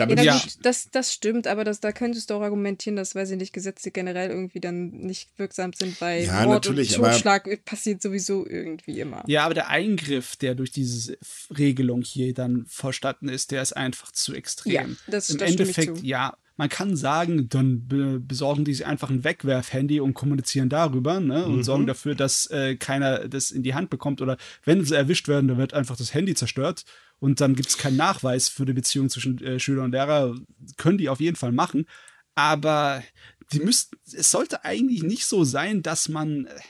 Ja, 0.00 0.06
damit 0.06 0.24
Ja. 0.24 0.38
gut, 0.38 0.56
das, 0.62 0.88
das 0.90 1.12
stimmt, 1.12 1.46
aber 1.46 1.64
das, 1.64 1.80
da 1.80 1.92
könntest 1.92 2.30
du 2.30 2.34
auch 2.34 2.40
argumentieren, 2.42 2.96
dass, 2.96 3.14
weiß 3.14 3.30
ich 3.30 3.36
nicht, 3.38 3.52
Gesetze 3.52 3.90
generell 3.90 4.30
irgendwie 4.30 4.60
dann 4.60 4.90
nicht 4.90 5.30
wirksam 5.38 5.72
sind, 5.72 6.00
weil 6.00 6.24
Ja, 6.24 6.42
Mord 6.44 6.64
natürlich, 6.66 6.98
und 6.98 7.04
aber- 7.04 7.12
Totschlag 7.12 7.64
passiert 7.64 8.02
sowieso 8.02 8.46
irgendwie 8.46 9.00
immer. 9.00 9.22
Ja, 9.26 9.44
aber 9.44 9.54
der 9.54 9.68
Eingriff, 9.68 10.36
der 10.36 10.54
durch 10.54 10.70
diese 10.72 11.16
Regelung 11.56 12.02
hier 12.02 12.32
dann 12.34 12.64
verstanden 12.66 13.28
ist, 13.28 13.50
der 13.50 13.62
ist 13.62 13.76
einfach 13.76 14.10
zu 14.12 14.34
extrem. 14.34 14.72
Ja, 14.72 14.84
das- 15.08 15.30
Im 15.30 15.38
das 15.38 15.50
Endeffekt, 15.50 15.98
zu. 15.98 16.04
ja, 16.04 16.34
man 16.56 16.68
kann 16.68 16.94
sagen, 16.94 17.48
dann 17.48 17.86
be 17.88 18.20
besorgen 18.20 18.66
die 18.66 18.74
sich 18.74 18.84
einfach 18.84 19.08
ein 19.08 19.24
Wegwerf-Handy 19.24 19.98
und 20.00 20.12
kommunizieren 20.12 20.68
darüber 20.68 21.18
ne, 21.18 21.46
und 21.46 21.56
Mhm. 21.58 21.62
sorgen 21.62 21.86
dafür, 21.86 22.14
dass 22.14 22.46
äh, 22.50 22.76
keiner 22.76 23.28
das 23.28 23.50
in 23.50 23.62
die 23.62 23.72
Hand 23.72 23.88
bekommt. 23.88 24.20
Oder 24.20 24.36
wenn 24.66 24.84
sie 24.84 24.94
erwischt 24.94 25.26
werden, 25.26 25.48
dann 25.48 25.56
wird 25.56 25.72
einfach 25.72 25.96
das 25.96 26.12
Handy 26.12 26.34
zerstört 26.34 26.84
und 27.20 27.40
dann 27.40 27.54
gibt 27.54 27.68
es 27.68 27.78
keinen 27.78 27.96
Nachweis 27.96 28.48
für 28.48 28.64
die 28.64 28.72
Beziehung 28.72 29.08
zwischen 29.08 29.42
äh, 29.44 29.60
Schüler 29.60 29.84
und 29.84 29.92
Lehrer. 29.92 30.34
Können 30.76 30.98
die 30.98 31.08
auf 31.08 31.20
jeden 31.20 31.36
Fall 31.36 31.52
machen. 31.52 31.86
Aber 32.34 33.02
die 33.52 33.60
müssten, 33.60 33.96
es 34.12 34.30
sollte 34.30 34.64
eigentlich 34.64 35.02
nicht 35.02 35.26
so 35.26 35.44
sein, 35.44 35.82
dass 35.82 36.08
man. 36.08 36.46
äh, 36.46 36.60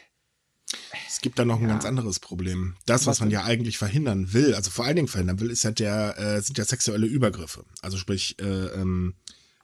Es 1.07 1.21
gibt 1.21 1.39
da 1.39 1.45
noch 1.45 1.61
ein 1.61 1.69
ganz 1.69 1.85
anderes 1.85 2.19
Problem. 2.19 2.77
Das, 2.87 3.03
was, 3.03 3.07
Was 3.07 3.21
man 3.21 3.31
ja 3.31 3.45
eigentlich 3.45 3.79
verhindern 3.79 4.33
will, 4.33 4.55
also 4.55 4.71
vor 4.71 4.85
allen 4.85 4.97
Dingen 4.97 5.09
verhindern 5.09 5.41
will, 5.41 5.51
ist 5.51 5.63
ja 5.63 5.71
der, 5.71 6.19
äh, 6.19 6.41
sind 6.41 6.59
ja 6.59 6.65
sexuelle 6.65 7.07
Übergriffe. 7.07 7.65
Also 7.81 7.97
sprich, 7.97 8.39
äh, 8.41 8.45
ähm, 8.45 9.15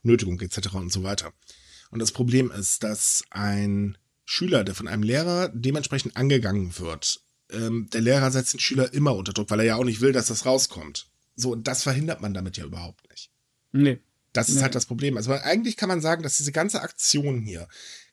Nötigung 0.03 0.41
etc. 0.41 0.75
und 0.75 0.93
so 0.93 1.03
weiter. 1.03 1.33
Und 1.91 1.99
das 1.99 2.13
Problem 2.13 2.51
ist, 2.51 2.85
dass 2.85 3.25
ein 3.31 3.99
Schüler, 4.25 4.63
der 4.63 4.75
von 4.75 4.89
einem 4.89 5.03
Lehrer 5.03 5.49
dementsprechend 5.53 6.17
angegangen 6.17 6.79
wird, 6.79 7.21
ähm, 7.53 7.89
der 7.93 8.01
Lehrer 8.01 8.31
setzt 8.31 8.55
den 8.55 8.61
Schüler 8.61 8.93
immer 8.93 9.15
unter 9.15 9.33
Druck, 9.33 9.51
weil 9.51 9.61
er 9.61 9.67
ja 9.67 9.77
auch 9.77 9.85
nicht 9.85 10.01
will, 10.01 10.13
dass 10.13 10.27
das 10.27 10.47
rauskommt. 10.47 11.07
So, 11.37 11.53
und 11.53 11.69
das 11.69 11.83
verhindert 11.83 12.21
man 12.21 12.35
damit 12.35 12.57
ja 12.57 12.65
überhaupt 12.65 13.09
nicht. 13.11 13.31
Nee. 13.73 13.99
Das 14.33 14.49
ist 14.49 14.57
Nee. 14.57 14.63
halt 14.63 14.75
das 14.75 14.87
Problem. 14.87 15.17
Also 15.17 15.33
eigentlich 15.33 15.77
kann 15.77 15.89
man 15.89 16.01
sagen, 16.01 16.23
dass 16.23 16.37
diese 16.37 16.53
ganze 16.53 16.83
Aktion 16.83 17.41
hier 17.41 17.69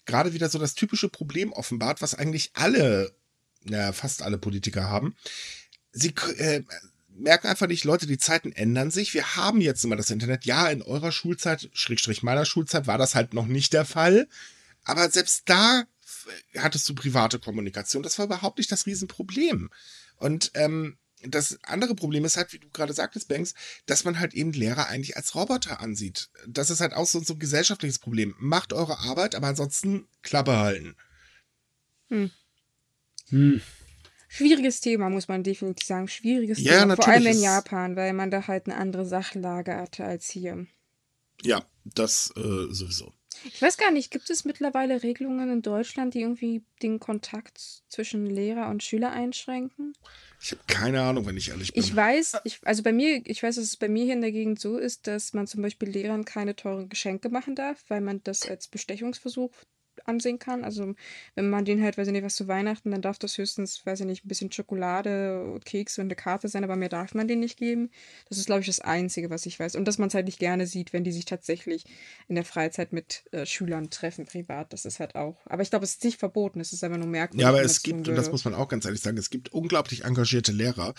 gerade 0.06 0.34
wieder 0.34 0.50
so 0.50 0.60
das 0.60 0.74
typische 0.76 1.10
Problem 1.10 1.52
offenbart, 1.54 2.02
was 2.02 2.16
eigentlich 2.16 2.52
alle, 2.54 3.14
ja, 3.66 3.92
fast 3.94 4.22
alle 4.22 4.38
Politiker 4.38 4.90
haben. 4.90 5.16
Sie 5.92 6.14
äh, 6.38 6.62
merken 7.10 7.48
einfach 7.48 7.68
nicht, 7.68 7.84
Leute, 7.84 8.08
die 8.08 8.18
Zeiten 8.18 8.52
ändern 8.52 8.92
sich. 8.92 9.14
Wir 9.14 9.36
haben 9.36 9.62
jetzt 9.62 9.84
immer 9.84 9.96
das 9.96 10.10
Internet. 10.10 10.46
Ja, 10.46 10.68
in 10.70 10.82
eurer 10.82 11.12
Schulzeit, 11.12 11.70
Schrägstrich 11.74 12.24
meiner 12.24 12.46
Schulzeit, 12.46 12.88
war 12.88 12.98
das 12.98 13.16
halt 13.16 13.34
noch 13.34 13.46
nicht 13.46 13.74
der 13.74 13.86
Fall. 13.86 14.28
Aber 14.84 15.10
selbst 15.10 15.44
da 15.46 15.84
hattest 16.58 16.88
du 16.90 16.96
private 16.96 17.40
Kommunikation. 17.40 18.04
Das 18.04 18.18
war 18.20 18.26
überhaupt 18.26 18.58
nicht 18.58 18.72
das 18.72 18.86
Riesenproblem. 18.86 19.70
Und 20.18 20.52
ähm, 20.54 20.98
das 21.26 21.60
andere 21.64 21.96
Problem 21.96 22.26
ist 22.26 22.38
halt, 22.38 22.54
wie 22.54 22.60
du 22.60 22.70
gerade 22.70 22.94
sagtest, 22.94 23.28
Banks, 23.28 23.54
dass 23.86 24.04
man 24.04 24.20
halt 24.20 24.34
eben 24.34 24.52
Lehrer 24.52 24.88
eigentlich 24.88 25.16
als 25.16 25.36
Roboter 25.36 25.80
ansieht. 25.80 26.30
Das 26.48 26.70
ist 26.70 26.82
halt 26.82 26.94
auch 26.94 27.06
so, 27.06 27.22
so 27.22 27.34
ein 27.34 27.40
gesellschaftliches 27.40 28.00
Problem. 28.00 28.36
Macht 28.40 28.74
eure 28.74 29.00
Arbeit, 29.00 29.36
aber 29.36 29.48
ansonsten 29.48 30.08
Klappe 30.22 30.58
halten. 30.58 30.96
Hm. 33.30 33.62
Schwieriges 34.28 34.82
Thema, 34.82 35.10
muss 35.10 35.28
man 35.28 35.44
definitiv 35.44 35.88
sagen. 35.88 36.08
Schwieriges 36.08 36.60
Ja, 36.60 36.80
Thema. 36.80 36.96
Vor 36.96 37.08
allem 37.08 37.28
in 37.28 37.42
Japan, 37.42 37.96
weil 37.96 38.14
man 38.14 38.32
da 38.32 38.48
halt 38.48 38.68
eine 38.68 38.78
andere 38.78 39.06
Sachlage 39.06 39.76
hatte 39.76 40.04
als 40.04 40.30
hier. 40.30 40.68
Ja, 41.44 41.66
das 41.86 42.32
äh, 42.36 42.74
sowieso. 42.74 43.14
Ich 43.44 43.62
weiß 43.62 43.78
gar 43.78 43.92
nicht, 43.92 44.12
gibt 44.12 44.30
es 44.30 44.46
mittlerweile 44.46 45.04
Regelungen 45.04 45.50
in 45.50 45.62
Deutschland, 45.62 46.14
die 46.14 46.22
irgendwie 46.22 46.64
den 46.82 47.00
Kontakt 47.00 47.60
zwischen 47.90 48.26
Lehrer 48.26 48.70
und 48.70 48.84
Schüler 48.84 49.12
einschränken? 49.12 49.94
Ich 50.42 50.52
habe 50.52 50.62
keine 50.68 51.02
Ahnung, 51.02 51.26
wenn 51.26 51.38
ich 51.38 51.50
ehrlich 51.50 51.74
bin. 51.74 51.84
Ich 51.84 51.96
weiß, 51.96 52.38
ich, 52.44 52.60
also 52.64 52.84
bei 52.84 52.92
mir, 52.92 53.22
ich 53.26 53.42
weiß, 53.42 53.56
dass 53.56 53.66
es 53.66 53.78
bei 53.78 53.88
mir 53.88 54.04
hier 54.04 54.14
in 54.14 54.22
der 54.22 54.32
Gegend 54.32 54.60
so 54.60 54.78
ist, 54.78 55.08
dass 55.08 55.34
man 55.34 55.48
zum 55.48 55.62
Beispiel 55.62 55.90
Lehrern 55.90 56.26
keine 56.26 56.56
teuren 56.56 56.90
Geschenke 56.90 57.30
machen 57.30 57.56
darf, 57.56 57.84
weil 57.88 58.02
man 58.02 58.22
das 58.24 58.48
als 58.50 58.68
Bestechungsversuch 58.68 59.52
ansehen 60.06 60.40
kann. 60.40 60.64
Also 60.64 60.96
wenn 61.36 61.50
man 61.50 61.66
den 61.66 61.82
halt, 61.82 61.98
weiß 61.98 62.08
ich 62.08 62.14
nicht, 62.14 62.24
was 62.24 62.36
zu 62.36 62.48
Weihnachten, 62.48 62.92
dann 62.92 63.02
darf 63.02 63.20
das 63.20 63.38
höchstens, 63.38 63.86
weiß 63.86 64.02
ich 64.02 64.06
nicht, 64.06 64.26
ein 64.26 64.28
bisschen 64.28 64.52
Schokolade, 64.52 65.60
Keks 65.66 65.98
und 65.98 66.06
eine 66.06 66.16
Karte 66.16 66.48
sein, 66.48 66.64
aber 66.64 66.76
mehr 66.76 66.90
darf 66.90 67.14
man 67.14 67.28
den 67.28 67.40
nicht 67.40 67.58
geben. 67.58 67.90
Das 68.30 68.38
ist, 68.38 68.46
glaube 68.46 68.62
ich, 68.62 68.68
das 68.68 68.80
Einzige, 68.80 69.30
was 69.30 69.46
ich 69.46 69.60
weiß. 69.60 69.76
Und 69.76 69.86
dass 69.88 69.98
man 69.98 70.08
es 70.08 70.14
halt 70.14 70.26
nicht 70.26 70.40
gerne 70.40 70.68
sieht, 70.68 70.94
wenn 70.94 71.04
die 71.04 71.12
sich 71.12 71.26
tatsächlich 71.26 71.86
in 72.28 72.36
der 72.36 72.46
Freizeit 72.46 72.94
mit 72.94 73.24
äh, 73.32 73.46
Schülern 73.46 73.90
treffen, 73.90 74.26
privat. 74.26 74.74
Das 74.74 74.86
ist 74.86 75.00
halt 75.00 75.16
auch. 75.16 75.38
Aber 75.46 75.62
ich 75.62 75.70
glaube, 75.70 75.86
es 75.86 75.92
ist 75.92 76.04
nicht 76.04 76.20
verboten, 76.20 76.60
es 76.60 76.74
ist 76.74 76.84
einfach 76.84 76.98
nur 76.98 77.08
merkwürdig. 77.08 77.42
Ja, 77.42 77.50
aber 77.50 77.64
es 77.64 77.84
gibt, 77.84 78.08
und 78.08 78.16
das 78.16 78.32
muss 78.32 78.46
man 78.46 78.54
auch 78.54 78.68
ganz 78.68 78.86
ehrlich 78.86 79.02
sagen, 79.02 79.18
es 79.18 79.30
gibt 79.30 79.54
unglaublich 79.54 80.04
engagierte 80.04 80.52
Lehrer, 80.52 80.94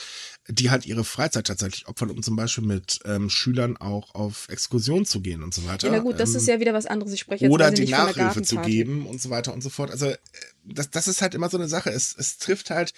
die 0.49 0.71
halt 0.71 0.87
ihre 0.87 1.05
Freizeit 1.05 1.47
tatsächlich 1.47 1.87
opfern, 1.87 2.11
um 2.11 2.23
zum 2.23 2.37
Beispiel 2.37 2.65
mit 2.65 3.01
ähm, 3.05 3.31
Schülern 3.31 3.77
auch 3.77 4.15
auf 4.15 4.49
Exkursionen 4.49 5.07
zu 5.07 5.21
gehen 5.21 5.43
und 5.43 5.55
so 5.55 5.67
weiter. 5.67 5.89
Ja, 5.89 5.93
na 5.93 5.99
gut, 6.01 6.19
das 6.19 6.31
ähm, 6.31 6.37
ist 6.37 6.49
ja 6.49 6.61
wieder 6.61 6.75
was 6.75 6.87
anderes. 6.87 7.13
Ich 7.13 7.21
spreche 7.21 7.45
jetzt 7.45 7.53
oder 7.53 7.71
die 7.71 7.87
Nachhilfe 7.87 8.43
zu 8.43 8.57
Gartenparty. 8.57 8.85
Geben 8.95 9.07
und 9.07 9.21
so 9.21 9.31
weiter 9.31 9.53
und 9.53 9.63
so 9.63 9.71
fort. 9.71 9.91
Also 9.91 10.07
äh, 10.07 10.17
das, 10.65 10.91
das 10.91 11.09
ist 11.09 11.23
halt 11.23 11.35
immer 11.35 11.49
so 11.51 11.57
eine 11.59 11.69
Sache. 11.69 11.91
Es, 11.91 12.15
es 12.17 12.39
trifft 12.39 12.71
halt 12.71 12.93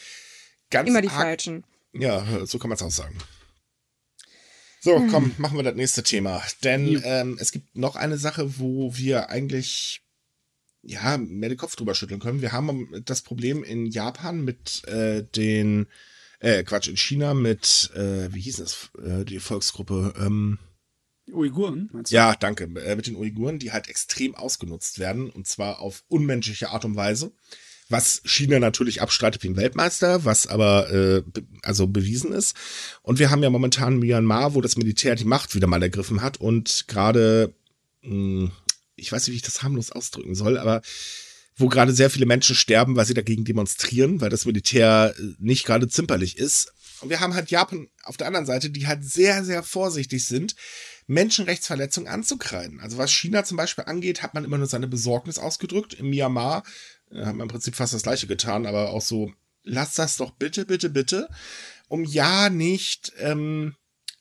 ganz 0.71 0.89
Immer 0.89 1.03
die 1.03 1.09
arg- 1.09 1.17
Falschen. 1.23 1.65
Ja, 1.93 2.45
so 2.47 2.59
kann 2.59 2.69
man 2.69 2.77
es 2.77 2.83
auch 2.83 2.91
sagen. 2.91 3.17
So, 4.81 4.97
Hm. 4.99 5.11
komm, 5.11 5.35
machen 5.39 5.57
wir 5.57 5.65
das 5.65 5.75
nächste 5.75 6.03
Thema. 6.03 6.43
Denn 6.63 7.01
ähm, 7.05 7.39
es 7.41 7.51
gibt 7.51 7.77
noch 7.77 7.97
eine 7.97 8.19
Sache, 8.19 8.59
wo 8.59 8.97
wir 8.97 9.31
eigentlich 9.31 10.03
ja 10.83 11.17
mehr 11.19 11.49
den 11.49 11.59
Kopf 11.59 11.75
drüber 11.75 11.95
schütteln 11.95 12.21
können. 12.21 12.43
Wir 12.43 12.53
haben 12.53 12.89
das 13.05 13.23
Problem 13.23 13.65
in 13.65 13.87
Japan 13.87 14.45
mit 14.45 14.85
äh, 14.87 15.25
den 15.25 15.87
äh, 16.39 16.63
Quatsch, 16.63 16.87
in 16.89 16.97
China 16.97 17.35
mit, 17.35 17.91
äh, 17.95 18.33
wie 18.33 18.41
hieß 18.43 18.61
es, 18.61 18.91
äh, 19.05 19.25
die 19.25 19.41
Volksgruppe, 19.41 20.15
ähm, 20.21 20.59
Uiguren, 21.33 21.91
meinst 21.93 22.13
du? 22.13 22.17
ja, 22.17 22.35
danke. 22.35 22.65
Äh, 22.65 22.97
mit 22.97 23.07
den 23.07 23.17
Uiguren, 23.17 23.59
die 23.59 23.73
halt 23.73 23.89
extrem 23.89 24.35
ausgenutzt 24.35 24.99
werden 24.99 25.31
und 25.31 25.47
zwar 25.47 25.81
auf 25.81 26.05
unmenschliche 26.09 26.71
Art 26.71 26.85
und 26.85 26.97
Weise. 26.97 27.33
Was 27.89 28.21
China 28.25 28.59
natürlich 28.59 29.01
abstreitet 29.01 29.45
wie 29.45 29.49
ein 29.49 29.57
Weltmeister, 29.57 30.25
was 30.25 30.49
aber 30.49 30.91
äh, 30.91 31.23
also 31.63 31.87
bewiesen 31.87 32.33
ist. 32.33 32.57
Und 33.03 33.21
wir 33.21 33.31
haben 33.31 33.45
ja 33.45 33.51
momentan 33.51 33.99
Myanmar, 33.99 34.55
wo 34.55 34.61
das 34.61 34.77
Militär 34.77 35.15
die 35.15 35.25
Macht 35.25 35.55
wieder 35.55 35.69
mal 35.69 35.83
ergriffen 35.83 36.21
hat 36.21 36.39
und 36.41 36.89
gerade, 36.89 37.55
mh, 38.03 38.51
ich 38.97 39.13
weiß 39.13 39.27
nicht, 39.27 39.35
wie 39.35 39.37
ich 39.37 39.43
das 39.43 39.63
harmlos 39.63 39.93
ausdrücken 39.93 40.35
soll, 40.35 40.59
aber 40.59 40.83
wo 41.57 41.69
gerade 41.69 41.93
sehr 41.93 42.11
viele 42.11 42.27
Menschen 42.27 42.57
sterben, 42.57 42.97
weil 42.97 43.07
sie 43.07 43.15
dagegen 43.15 43.45
demonstrieren, 43.45 44.21
weil 44.21 44.31
das 44.31 44.47
Militär 44.47 45.15
äh, 45.17 45.23
nicht 45.39 45.65
gerade 45.65 45.89
zimperlich 45.89 46.39
ist. 46.39 46.73
Und 47.01 47.11
wir 47.11 47.21
haben 47.21 47.35
halt 47.35 47.51
Japan 47.51 47.89
auf 48.03 48.17
der 48.17 48.27
anderen 48.27 48.47
Seite, 48.47 48.71
die 48.71 48.87
halt 48.87 49.05
sehr, 49.05 49.45
sehr 49.45 49.63
vorsichtig 49.63 50.27
sind, 50.27 50.57
Menschenrechtsverletzungen 51.07 52.13
anzukreiden. 52.13 52.81
Also 52.81 52.99
was 52.99 53.13
China 53.13 53.45
zum 53.45 53.57
Beispiel 53.57 53.85
angeht, 53.85 54.23
hat 54.23 54.35
man 54.35 54.45
immer 54.45 54.59
nur 54.59 54.67
seine 54.67 54.89
Besorgnis 54.89 55.39
ausgedrückt. 55.39 55.95
In 55.95 56.11
Myanmar 56.11 56.65
äh, 57.11 57.25
hat 57.25 57.35
man 57.37 57.43
im 57.43 57.49
Prinzip 57.49 57.77
fast 57.77 57.95
das 57.95 58.03
gleiche 58.03 58.27
getan, 58.27 58.67
aber 58.67 58.91
auch 58.91 59.03
so, 59.03 59.33
lass 59.63 59.95
das 59.95 60.17
doch 60.17 60.33
bitte, 60.33 60.67
bitte, 60.67 60.91
bitte, 60.91 61.29
um 61.89 62.05
ja 62.05 62.51
nicht, 62.51 63.13
ähm, 63.19 63.77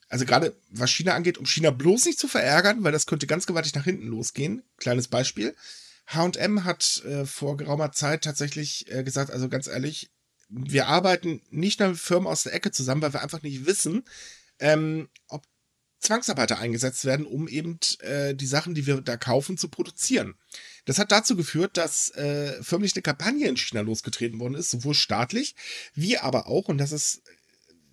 also 0.08 0.24
gerade 0.24 0.56
was 0.70 0.90
China 0.90 1.14
angeht, 1.14 1.38
um 1.38 1.46
China 1.46 1.70
bloß 1.70 2.04
nicht 2.04 2.18
zu 2.18 2.28
verärgern, 2.28 2.84
weil 2.84 2.92
das 2.92 3.06
könnte 3.06 3.26
ganz 3.26 3.46
gewaltig 3.46 3.74
nach 3.74 3.84
hinten 3.84 4.06
losgehen. 4.06 4.62
Kleines 4.76 5.08
Beispiel. 5.08 5.56
H&M 6.06 6.64
hat 6.64 7.02
äh, 7.04 7.26
vor 7.26 7.56
geraumer 7.56 7.90
Zeit 7.90 8.22
tatsächlich 8.22 8.90
äh, 8.92 9.02
gesagt, 9.02 9.32
also 9.32 9.48
ganz 9.48 9.66
ehrlich, 9.66 10.10
wir 10.48 10.86
arbeiten 10.86 11.42
nicht 11.50 11.80
nur 11.80 11.90
mit 11.90 11.98
Firmen 11.98 12.28
aus 12.28 12.44
der 12.44 12.54
Ecke 12.54 12.70
zusammen, 12.70 13.02
weil 13.02 13.12
wir 13.12 13.22
einfach 13.22 13.42
nicht 13.42 13.66
wissen, 13.66 14.04
ähm, 14.60 15.08
ob 15.26 15.42
Zwangsarbeiter 15.98 16.58
eingesetzt 16.58 17.04
werden, 17.04 17.26
um 17.26 17.48
eben 17.48 17.78
äh, 18.00 18.34
die 18.34 18.46
Sachen, 18.46 18.74
die 18.74 18.86
wir 18.86 19.00
da 19.00 19.16
kaufen, 19.16 19.56
zu 19.56 19.68
produzieren. 19.68 20.34
Das 20.84 20.98
hat 20.98 21.10
dazu 21.10 21.36
geführt, 21.36 21.76
dass 21.76 22.10
äh, 22.10 22.62
förmlich 22.62 22.94
eine 22.94 23.02
Kampagne 23.02 23.48
in 23.48 23.56
China 23.56 23.80
losgetreten 23.80 24.38
worden 24.38 24.54
ist, 24.54 24.70
sowohl 24.70 24.94
staatlich 24.94 25.54
wie 25.94 26.18
aber 26.18 26.46
auch, 26.46 26.68
und 26.68 26.78
das 26.78 26.92
ist 26.92 27.22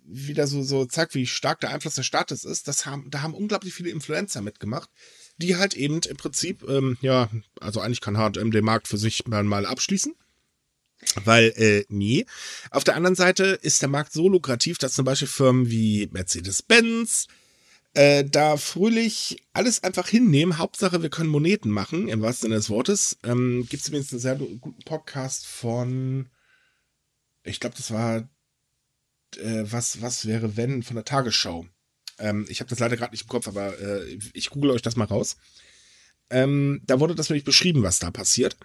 wieder 0.06 0.46
so, 0.46 0.62
so 0.62 0.84
zeigt, 0.84 1.14
wie 1.14 1.26
stark 1.26 1.60
der 1.60 1.70
Einfluss 1.70 1.94
des 1.94 2.06
Staates 2.06 2.44
ist, 2.44 2.68
das 2.68 2.84
haben, 2.84 3.10
da 3.10 3.22
haben 3.22 3.34
unglaublich 3.34 3.72
viele 3.72 3.90
Influencer 3.90 4.42
mitgemacht, 4.42 4.90
die 5.38 5.56
halt 5.56 5.74
eben 5.74 6.00
im 6.02 6.16
Prinzip, 6.16 6.62
ähm, 6.68 6.98
ja, 7.00 7.30
also 7.60 7.80
eigentlich 7.80 8.02
kann 8.02 8.18
H&M 8.18 8.50
den 8.50 8.64
Markt 8.64 8.86
für 8.86 8.98
sich 8.98 9.26
mal, 9.26 9.42
mal 9.42 9.66
abschließen. 9.66 10.14
Weil, 11.24 11.52
äh, 11.56 11.84
nee. 11.88 12.24
Auf 12.70 12.84
der 12.84 12.96
anderen 12.96 13.16
Seite 13.16 13.44
ist 13.44 13.82
der 13.82 13.88
Markt 13.88 14.12
so 14.12 14.28
lukrativ, 14.28 14.78
dass 14.78 14.94
zum 14.94 15.04
Beispiel 15.04 15.28
Firmen 15.28 15.70
wie 15.70 16.08
Mercedes-Benz 16.12 17.26
äh, 17.94 18.24
da 18.24 18.56
fröhlich 18.56 19.42
alles 19.52 19.82
einfach 19.82 20.08
hinnehmen. 20.08 20.58
Hauptsache, 20.58 21.02
wir 21.02 21.10
können 21.10 21.30
Moneten 21.30 21.70
machen, 21.70 22.08
im 22.08 22.22
wahrsten 22.22 22.48
Sinne 22.48 22.56
des 22.56 22.70
Wortes. 22.70 23.16
Ähm, 23.24 23.66
Gibt 23.68 23.82
es 23.82 23.88
übrigens 23.88 24.12
einen 24.12 24.20
sehr 24.20 24.36
guten 24.36 24.82
Podcast 24.84 25.46
von, 25.46 26.28
ich 27.44 27.60
glaube, 27.60 27.76
das 27.76 27.90
war 27.92 28.28
äh, 29.36 29.64
was, 29.64 30.02
was 30.02 30.26
wäre, 30.26 30.56
wenn, 30.56 30.82
von 30.82 30.96
der 30.96 31.04
Tagesschau. 31.04 31.66
Ähm, 32.18 32.46
ich 32.48 32.60
habe 32.60 32.70
das 32.70 32.80
leider 32.80 32.96
gerade 32.96 33.12
nicht 33.12 33.22
im 33.22 33.28
Kopf, 33.28 33.48
aber 33.48 33.78
äh, 33.78 34.18
ich 34.32 34.50
google 34.50 34.70
euch 34.70 34.82
das 34.82 34.96
mal 34.96 35.04
raus. 35.04 35.36
Ähm, 36.30 36.80
da 36.86 37.00
wurde 37.00 37.14
das 37.14 37.28
nämlich 37.28 37.44
beschrieben, 37.44 37.82
was 37.82 37.98
da 37.98 38.10
passiert. 38.10 38.56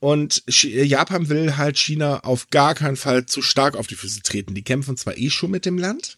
Und 0.00 0.44
äh, 0.64 0.84
Japan 0.84 1.28
will 1.28 1.56
halt 1.56 1.78
China 1.78 2.20
auf 2.20 2.50
gar 2.50 2.74
keinen 2.74 2.96
Fall 2.96 3.26
zu 3.26 3.42
stark 3.42 3.76
auf 3.76 3.86
die 3.86 3.96
Füße 3.96 4.22
treten. 4.22 4.54
Die 4.54 4.62
kämpfen 4.62 4.96
zwar 4.96 5.16
eh 5.16 5.30
schon 5.30 5.50
mit 5.50 5.64
dem 5.64 5.78
Land, 5.78 6.17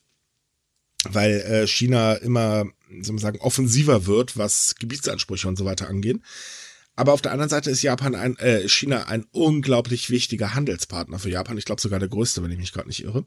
weil 1.08 1.40
äh, 1.40 1.66
China 1.66 2.14
immer, 2.14 2.66
soll 3.00 3.14
man 3.14 3.18
sagen, 3.18 3.40
offensiver 3.40 4.06
wird, 4.06 4.36
was 4.36 4.74
Gebietsansprüche 4.78 5.48
und 5.48 5.56
so 5.56 5.64
weiter 5.64 5.88
angeht. 5.88 6.20
Aber 6.96 7.12
auf 7.12 7.22
der 7.22 7.32
anderen 7.32 7.48
Seite 7.48 7.70
ist 7.70 7.82
Japan 7.82 8.14
ein, 8.14 8.36
äh, 8.38 8.68
China 8.68 9.06
ein 9.06 9.24
unglaublich 9.32 10.10
wichtiger 10.10 10.54
Handelspartner 10.54 11.18
für 11.18 11.30
Japan. 11.30 11.56
Ich 11.56 11.64
glaube 11.64 11.80
sogar 11.80 11.98
der 11.98 12.08
größte, 12.08 12.42
wenn 12.42 12.50
ich 12.50 12.58
mich 12.58 12.72
gerade 12.72 12.88
nicht 12.88 13.02
irre. 13.02 13.24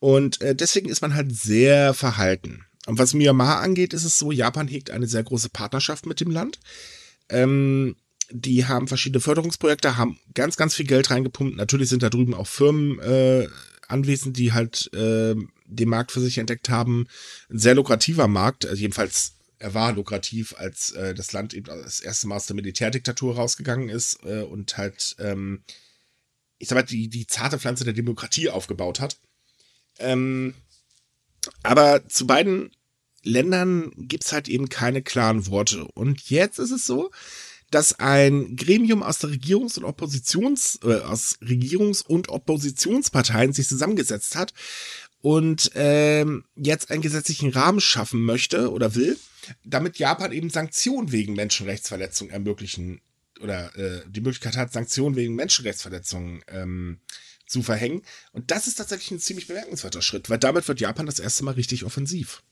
Und 0.00 0.40
äh, 0.40 0.54
deswegen 0.54 0.88
ist 0.88 1.02
man 1.02 1.14
halt 1.14 1.34
sehr 1.34 1.94
verhalten. 1.94 2.64
Und 2.86 2.98
was 2.98 3.14
Myanmar 3.14 3.60
angeht, 3.60 3.92
ist 3.92 4.04
es 4.04 4.18
so, 4.18 4.32
Japan 4.32 4.66
hegt 4.66 4.90
eine 4.90 5.06
sehr 5.06 5.22
große 5.22 5.50
Partnerschaft 5.50 6.06
mit 6.06 6.20
dem 6.20 6.30
Land. 6.30 6.58
Ähm, 7.28 7.96
die 8.30 8.66
haben 8.66 8.88
verschiedene 8.88 9.20
Förderungsprojekte, 9.20 9.96
haben 9.96 10.18
ganz, 10.34 10.56
ganz 10.56 10.74
viel 10.74 10.86
Geld 10.86 11.10
reingepumpt. 11.10 11.56
Natürlich 11.56 11.88
sind 11.88 12.02
da 12.02 12.10
drüben 12.10 12.34
auch 12.34 12.46
Firmen 12.46 12.98
äh, 13.00 13.46
anwesend, 13.88 14.36
die 14.36 14.52
halt 14.52 14.90
äh, 14.94 15.34
den 15.68 15.88
Markt 15.88 16.12
für 16.12 16.20
sich 16.20 16.38
entdeckt 16.38 16.68
haben. 16.68 17.06
Ein 17.50 17.58
sehr 17.58 17.74
lukrativer 17.74 18.28
Markt, 18.28 18.66
also 18.66 18.80
jedenfalls 18.80 19.34
er 19.58 19.74
war 19.74 19.92
lukrativ, 19.92 20.54
als 20.56 20.92
äh, 20.92 21.14
das 21.14 21.32
Land 21.32 21.52
eben 21.52 21.66
das 21.66 22.00
erste 22.00 22.28
Mal 22.28 22.36
aus 22.36 22.46
der 22.46 22.56
Militärdiktatur 22.56 23.36
rausgegangen 23.36 23.88
ist 23.88 24.20
äh, 24.24 24.42
und 24.42 24.76
halt, 24.76 25.16
ähm, 25.18 25.62
ich 26.58 26.68
sag 26.68 26.76
mal, 26.76 26.82
die, 26.82 27.08
die 27.08 27.26
zarte 27.26 27.58
Pflanze 27.58 27.84
der 27.84 27.92
Demokratie 27.92 28.50
aufgebaut 28.50 29.00
hat. 29.00 29.18
Ähm, 29.98 30.54
aber 31.62 32.08
zu 32.08 32.26
beiden 32.26 32.70
Ländern 33.24 33.90
gibt's 33.96 34.32
halt 34.32 34.48
eben 34.48 34.68
keine 34.68 35.02
klaren 35.02 35.46
Worte. 35.48 35.84
Und 35.86 36.30
jetzt 36.30 36.58
ist 36.58 36.70
es 36.70 36.86
so, 36.86 37.10
dass 37.70 37.98
ein 37.98 38.56
Gremium 38.56 39.02
aus 39.02 39.18
der 39.18 39.30
Regierungs- 39.30 39.76
und 39.76 39.84
Oppositions, 39.84 40.78
äh, 40.84 41.00
aus 41.00 41.38
Regierungs- 41.42 42.04
und 42.06 42.28
Oppositionsparteien 42.28 43.52
sich 43.52 43.68
zusammengesetzt 43.68 44.36
hat 44.36 44.54
und 45.20 45.70
ähm, 45.74 46.44
jetzt 46.56 46.90
einen 46.90 47.02
gesetzlichen 47.02 47.50
Rahmen 47.50 47.80
schaffen 47.80 48.24
möchte 48.24 48.70
oder 48.70 48.94
will, 48.94 49.18
damit 49.64 49.98
Japan 49.98 50.32
eben 50.32 50.50
Sanktionen 50.50 51.12
wegen 51.12 51.34
Menschenrechtsverletzungen 51.34 52.32
ermöglichen 52.32 53.00
oder 53.40 53.74
äh, 53.76 54.02
die 54.08 54.20
Möglichkeit 54.20 54.56
hat, 54.56 54.72
Sanktionen 54.72 55.16
wegen 55.16 55.34
Menschenrechtsverletzungen 55.34 56.42
ähm, 56.48 57.00
zu 57.46 57.62
verhängen. 57.62 58.02
Und 58.32 58.50
das 58.50 58.66
ist 58.66 58.76
tatsächlich 58.76 59.10
ein 59.12 59.20
ziemlich 59.20 59.46
bemerkenswerter 59.46 60.02
Schritt, 60.02 60.28
weil 60.28 60.38
damit 60.38 60.66
wird 60.68 60.80
Japan 60.80 61.06
das 61.06 61.18
erste 61.20 61.44
Mal 61.44 61.54
richtig 61.54 61.84
offensiv. 61.84 62.42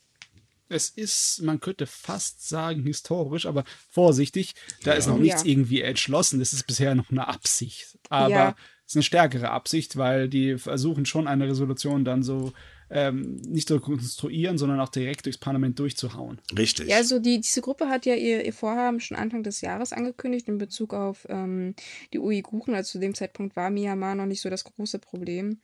Es 0.68 0.88
ist, 0.90 1.42
man 1.42 1.60
könnte 1.60 1.86
fast 1.86 2.48
sagen, 2.48 2.82
historisch, 2.84 3.46
aber 3.46 3.64
vorsichtig. 3.90 4.54
Da 4.82 4.94
ist 4.94 5.06
noch 5.06 5.16
Ja. 5.16 5.22
nichts 5.22 5.44
irgendwie 5.44 5.80
entschlossen. 5.80 6.40
Das 6.40 6.52
ist 6.52 6.66
bisher 6.66 6.94
noch 6.96 7.10
eine 7.10 7.28
Absicht. 7.28 7.98
Aber 8.08 8.30
Ja. 8.30 8.56
Es 8.86 8.92
ist 8.92 8.96
eine 8.96 9.02
stärkere 9.02 9.50
Absicht, 9.50 9.96
weil 9.96 10.28
die 10.28 10.58
versuchen 10.58 11.06
schon 11.06 11.26
eine 11.26 11.48
Resolution 11.48 12.04
dann 12.04 12.22
so 12.22 12.52
ähm, 12.88 13.34
nicht 13.48 13.66
zu 13.66 13.80
konstruieren, 13.80 14.58
sondern 14.58 14.78
auch 14.78 14.90
direkt 14.90 15.24
durchs 15.26 15.38
Parlament 15.38 15.76
durchzuhauen. 15.80 16.40
Richtig. 16.56 16.86
Ja, 16.88 16.98
also 16.98 17.18
die, 17.18 17.40
diese 17.40 17.60
Gruppe 17.60 17.88
hat 17.88 18.06
ja 18.06 18.14
ihr, 18.14 18.44
ihr 18.44 18.52
Vorhaben 18.52 19.00
schon 19.00 19.16
Anfang 19.16 19.42
des 19.42 19.60
Jahres 19.60 19.92
angekündigt 19.92 20.46
in 20.46 20.58
Bezug 20.58 20.94
auf 20.94 21.26
ähm, 21.28 21.74
die 22.12 22.20
Uiguren. 22.20 22.74
Also 22.76 22.92
zu 22.92 22.98
dem 23.00 23.14
Zeitpunkt 23.14 23.56
war 23.56 23.70
Myanmar 23.70 24.14
noch 24.14 24.26
nicht 24.26 24.40
so 24.40 24.50
das 24.50 24.62
große 24.62 25.00
Problem. 25.00 25.58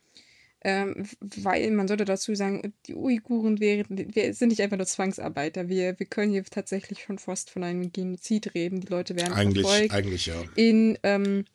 ähm, 0.63 1.05
weil 1.19 1.71
man 1.71 1.87
sollte 1.87 2.05
dazu 2.05 2.33
sagen, 2.35 2.73
die 2.87 2.95
Uiguren 2.95 3.59
wären, 3.59 3.85
wir 4.15 4.33
sind 4.33 4.49
nicht 4.49 4.61
einfach 4.61 4.77
nur 4.77 4.85
Zwangsarbeiter. 4.85 5.67
Wir, 5.67 5.99
wir 5.99 6.05
können 6.05 6.31
hier 6.31 6.43
tatsächlich 6.45 7.03
schon 7.03 7.19
fast 7.19 7.49
von 7.49 7.63
einem 7.63 7.91
Genozid 7.91 8.53
reden. 8.55 8.79
Die 8.79 8.87
Leute 8.87 9.15
werden 9.15 9.33
Eigentlich, 9.33 9.67
verfolgt. 9.67 9.93
eigentlich 9.93 10.25
ja. 10.25 10.41
In, 10.55 10.97
ähm, 11.03 11.45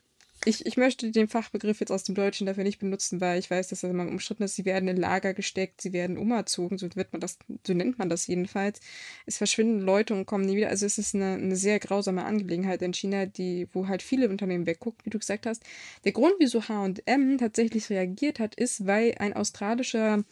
ich, 0.44 0.64
ich 0.66 0.76
möchte 0.76 1.10
den 1.10 1.28
Fachbegriff 1.28 1.80
jetzt 1.80 1.90
aus 1.90 2.04
dem 2.04 2.14
Deutschen 2.14 2.46
dafür 2.46 2.64
nicht 2.64 2.78
benutzen, 2.78 3.20
weil 3.20 3.38
ich 3.38 3.50
weiß, 3.50 3.68
dass 3.68 3.80
das 3.80 3.90
immer 3.90 4.06
umstritten 4.06 4.44
ist. 4.44 4.54
Sie 4.54 4.64
werden 4.64 4.88
in 4.88 4.96
Lager 4.96 5.34
gesteckt, 5.34 5.80
sie 5.80 5.92
werden 5.92 6.16
umerzogen, 6.16 6.78
so 6.78 6.88
wird 6.94 7.12
man 7.12 7.20
das, 7.20 7.38
so 7.66 7.74
nennt 7.74 7.98
man 7.98 8.08
das 8.08 8.26
jedenfalls. 8.26 8.80
Es 9.26 9.38
verschwinden 9.38 9.80
Leute 9.80 10.14
und 10.14 10.26
kommen 10.26 10.44
nie 10.44 10.56
wieder. 10.56 10.68
Also 10.68 10.86
es 10.86 10.98
ist 10.98 11.14
eine, 11.14 11.34
eine 11.34 11.56
sehr 11.56 11.80
grausame 11.80 12.24
Angelegenheit 12.24 12.82
in 12.82 12.94
China, 12.94 13.26
die, 13.26 13.68
wo 13.72 13.88
halt 13.88 14.02
viele 14.02 14.28
Unternehmen 14.28 14.66
weggucken, 14.66 15.04
wie 15.04 15.10
du 15.10 15.18
gesagt 15.18 15.46
hast. 15.46 15.64
Der 16.04 16.12
Grund, 16.12 16.34
wieso 16.38 16.68
H&M 16.68 17.38
tatsächlich 17.38 17.90
reagiert 17.90 18.38
hat, 18.38 18.54
ist, 18.54 18.86
weil 18.86 19.14
ein 19.18 19.34
australischer 19.34 20.24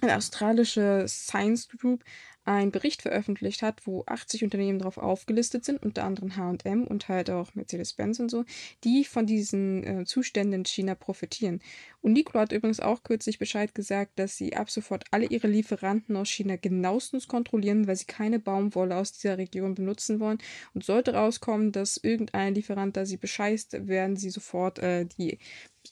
eine 0.00 0.16
australische 0.16 1.04
Science 1.06 1.68
Group 1.68 2.02
einen 2.44 2.72
Bericht 2.72 3.02
veröffentlicht 3.02 3.62
hat, 3.62 3.86
wo 3.86 4.02
80 4.06 4.42
Unternehmen 4.44 4.78
drauf 4.80 4.98
aufgelistet 4.98 5.64
sind, 5.64 5.82
unter 5.82 6.04
anderem 6.04 6.36
H&M 6.36 6.84
und 6.86 7.08
halt 7.08 7.30
auch 7.30 7.54
Mercedes-Benz 7.54 8.18
und 8.18 8.30
so, 8.30 8.44
die 8.84 9.04
von 9.04 9.26
diesen 9.26 9.84
äh, 9.84 10.04
Zuständen 10.04 10.60
in 10.60 10.64
China 10.64 10.94
profitieren. 10.96 11.60
Und 12.00 12.14
Niklo 12.14 12.40
hat 12.40 12.50
übrigens 12.50 12.80
auch 12.80 13.04
kürzlich 13.04 13.38
Bescheid 13.38 13.74
gesagt, 13.76 14.18
dass 14.18 14.36
sie 14.36 14.56
ab 14.56 14.70
sofort 14.70 15.04
alle 15.12 15.26
ihre 15.26 15.46
Lieferanten 15.46 16.16
aus 16.16 16.28
China 16.30 16.56
genauestens 16.56 17.28
kontrollieren, 17.28 17.86
weil 17.86 17.94
sie 17.96 18.06
keine 18.06 18.40
Baumwolle 18.40 18.96
aus 18.96 19.12
dieser 19.12 19.38
Region 19.38 19.76
benutzen 19.76 20.18
wollen. 20.18 20.38
Und 20.74 20.84
sollte 20.84 21.14
rauskommen, 21.14 21.70
dass 21.70 21.96
irgendein 21.96 22.54
Lieferant 22.56 22.96
da 22.96 23.06
sie 23.06 23.18
bescheißt, 23.18 23.86
werden 23.86 24.16
sie 24.16 24.30
sofort 24.30 24.80
äh, 24.80 25.06
die 25.18 25.38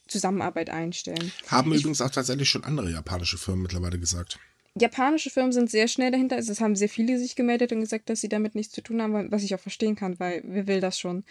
Zusammenarbeit 0.09 0.71
einstellen. 0.71 1.31
Haben 1.47 1.73
Ich- 1.73 1.81
übrigens 1.81 2.01
auch 2.01 2.11
tatsächlich 2.11 2.49
schon 2.49 2.65
andere 2.65 2.91
japanische 2.91 3.39
Firmen 3.39 3.63
mittlerweile 3.63 3.99
gesagt. 4.01 4.39
Japanische 4.79 5.31
Firmen 5.31 5.53
sind 5.53 5.71
sehr 5.71 5.89
schnell 5.89 6.11
dahinter. 6.11 6.37
Also 6.37 6.53
es 6.53 6.61
haben 6.61 6.77
sehr 6.77 6.89
viele 6.89 7.19
sich 7.19 7.37
gemeldet 7.37 7.73
und 7.73 7.81
gesagt, 7.81 8.09
dass 8.11 8.21
sie 8.21 8.29
damit 8.29 8.55
nichts 8.55 8.73
zu 8.73 8.83
tun 8.83 9.03
haben, 9.03 9.31
was 9.31 9.43
ich 9.43 9.55
auch 9.55 9.61
verstehen 9.61 9.97
kann, 9.97 10.19
weil 10.21 10.43
wer 10.45 10.67
will 10.67 10.81
das 10.81 10.99
schon? 10.99 11.25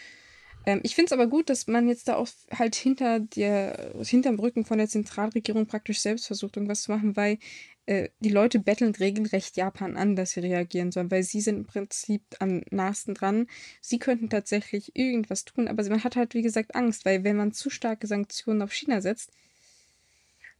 Ähm, 0.66 0.82
ich 0.84 0.96
finde 0.96 1.08
es 1.08 1.12
aber 1.14 1.28
gut, 1.28 1.50
dass 1.50 1.68
man 1.68 1.88
jetzt 1.88 2.08
da 2.08 2.16
auch 2.16 2.28
halt 2.52 2.76
hinter 2.76 3.20
der, 3.20 3.94
hinterm 4.04 4.40
Rücken 4.40 4.66
von 4.66 4.78
der 4.78 4.88
Zentralregierung 4.88 5.68
praktisch 5.68 6.02
selbst 6.02 6.28
versucht, 6.28 6.58
irgendwas 6.58 6.84
zu 6.84 6.92
machen, 6.92 7.16
weil 7.16 7.38
äh, 7.86 8.10
die 8.20 8.30
Leute 8.30 8.60
betteln 8.60 8.94
regelrecht 8.96 9.58
Japan 9.58 9.98
an, 9.98 10.16
dass 10.16 10.32
sie 10.32 10.42
reagieren 10.42 10.92
sollen, 10.92 11.12
weil 11.12 11.24
sie 11.24 11.42
sind 11.42 11.58
im 11.58 11.66
Prinzip 11.66 12.22
am 12.40 12.62
nahesten 12.72 13.16
dran. 13.16 13.48
Sie 13.82 14.00
könnten 14.00 14.30
tatsächlich 14.30 14.96
irgendwas 14.96 15.46
tun, 15.46 15.68
aber 15.68 15.84
man 15.90 16.04
hat 16.04 16.16
halt, 16.16 16.34
wie 16.34 16.42
gesagt, 16.42 16.76
Angst, 16.76 17.06
weil 17.06 17.24
wenn 17.24 17.38
man 17.38 17.54
zu 17.54 17.70
starke 17.70 18.08
Sanktionen 18.08 18.62
auf 18.62 18.74
China 18.74 19.02
setzt, 19.02 19.32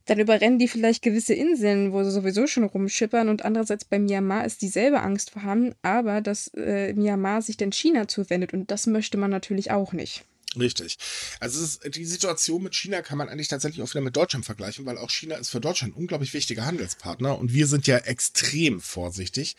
dann 0.10 0.20
überrennen 0.20 0.60
die 0.60 0.68
vielleicht 0.68 1.02
gewisse 1.04 1.34
Inseln, 1.34 1.92
wo 1.94 2.04
sie 2.04 2.12
sowieso 2.12 2.48
schon 2.48 2.64
rumschippern. 2.64 3.30
Und 3.30 3.46
andererseits 3.46 3.86
bei 3.86 4.00
Myanmar 4.00 4.46
ist 4.46 4.62
dieselbe 4.62 5.02
Angst 5.02 5.30
vorhanden, 5.30 5.76
aber 5.82 6.22
dass 6.22 6.48
äh, 6.56 6.94
Myanmar 6.94 7.42
sich 7.42 7.58
denn 7.58 7.72
China 7.72 8.08
zuwendet. 8.08 8.54
Und 8.54 8.72
das 8.72 8.88
möchte 8.88 9.18
man 9.18 9.32
natürlich 9.32 9.72
auch 9.72 9.94
nicht. 9.94 10.24
Richtig. 10.58 10.98
Also 11.40 11.64
ist, 11.64 11.96
die 11.96 12.06
Situation 12.06 12.64
mit 12.64 12.74
China 12.74 13.04
kann 13.04 13.20
man 13.20 13.30
eigentlich 13.30 13.50
tatsächlich 13.50 13.84
auch 13.84 13.90
wieder 13.92 14.02
mit 14.02 14.16
Deutschland 14.16 14.46
vergleichen, 14.46 14.86
weil 14.86 14.98
auch 14.98 15.12
China 15.12 15.36
ist 15.36 15.50
für 15.50 15.62
Deutschland 15.62 15.94
ein 15.94 16.00
unglaublich 16.00 16.34
wichtiger 16.34 16.66
Handelspartner 16.66 17.38
und 17.38 17.54
wir 17.54 17.68
sind 17.68 17.86
ja 17.86 17.98
extrem 17.98 18.82
vorsichtig. 18.82 19.56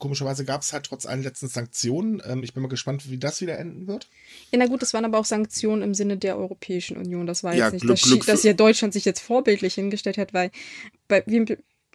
Komischerweise 0.00 0.44
gab 0.44 0.62
es 0.62 0.72
halt 0.72 0.86
trotz 0.86 1.06
allen 1.06 1.22
letzten 1.22 1.46
Sanktionen. 1.46 2.20
Ähm, 2.26 2.42
ich 2.42 2.52
bin 2.54 2.62
mal 2.64 2.68
gespannt, 2.68 3.08
wie 3.08 3.18
das 3.18 3.40
wieder 3.40 3.56
enden 3.58 3.86
wird. 3.86 4.08
Ja, 4.50 4.58
na 4.58 4.66
gut, 4.66 4.82
das 4.82 4.92
waren 4.94 5.04
aber 5.04 5.18
auch 5.18 5.24
Sanktionen 5.24 5.82
im 5.82 5.94
Sinne 5.94 6.16
der 6.16 6.36
Europäischen 6.36 6.96
Union. 6.96 7.26
Das 7.26 7.44
war 7.44 7.52
jetzt 7.52 7.60
Ja, 7.60 7.70
nicht, 7.70 7.82
Glück- 7.84 8.00
dass, 8.00 8.02
Glück 8.02 8.26
dass 8.26 8.42
ja 8.42 8.52
Deutschland 8.54 8.92
sich 8.94 9.04
jetzt 9.04 9.20
vorbildlich 9.20 9.74
hingestellt 9.74 10.18
hat, 10.18 10.34
weil 10.34 10.50
bei, 11.06 11.22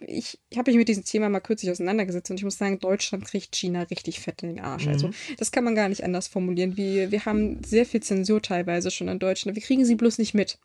ich, 0.06 0.38
ich 0.50 0.58
habe 0.58 0.70
mich 0.70 0.78
mit 0.78 0.88
diesem 0.88 1.04
Thema 1.04 1.28
mal 1.28 1.40
kürzlich 1.40 1.70
auseinandergesetzt 1.70 2.30
und 2.30 2.36
ich 2.36 2.44
muss 2.44 2.58
sagen, 2.58 2.78
Deutschland 2.80 3.24
kriegt 3.24 3.54
China 3.56 3.82
richtig 3.84 4.20
fett 4.20 4.42
in 4.42 4.50
den 4.50 4.60
Arsch. 4.60 4.86
Also 4.86 5.10
das 5.38 5.50
kann 5.52 5.64
man 5.64 5.74
gar 5.74 5.88
nicht 5.88 6.04
anders 6.04 6.28
formulieren. 6.28 6.76
Wir, 6.76 7.10
wir 7.10 7.24
haben 7.24 7.62
sehr 7.64 7.86
viel 7.86 8.02
Zensur 8.02 8.42
teilweise 8.42 8.90
schon 8.90 9.08
in 9.08 9.18
Deutschland. 9.18 9.56
Wir 9.56 9.62
kriegen 9.62 9.84
sie 9.84 9.94
bloß 9.94 10.18
nicht 10.18 10.34
mit. 10.34 10.58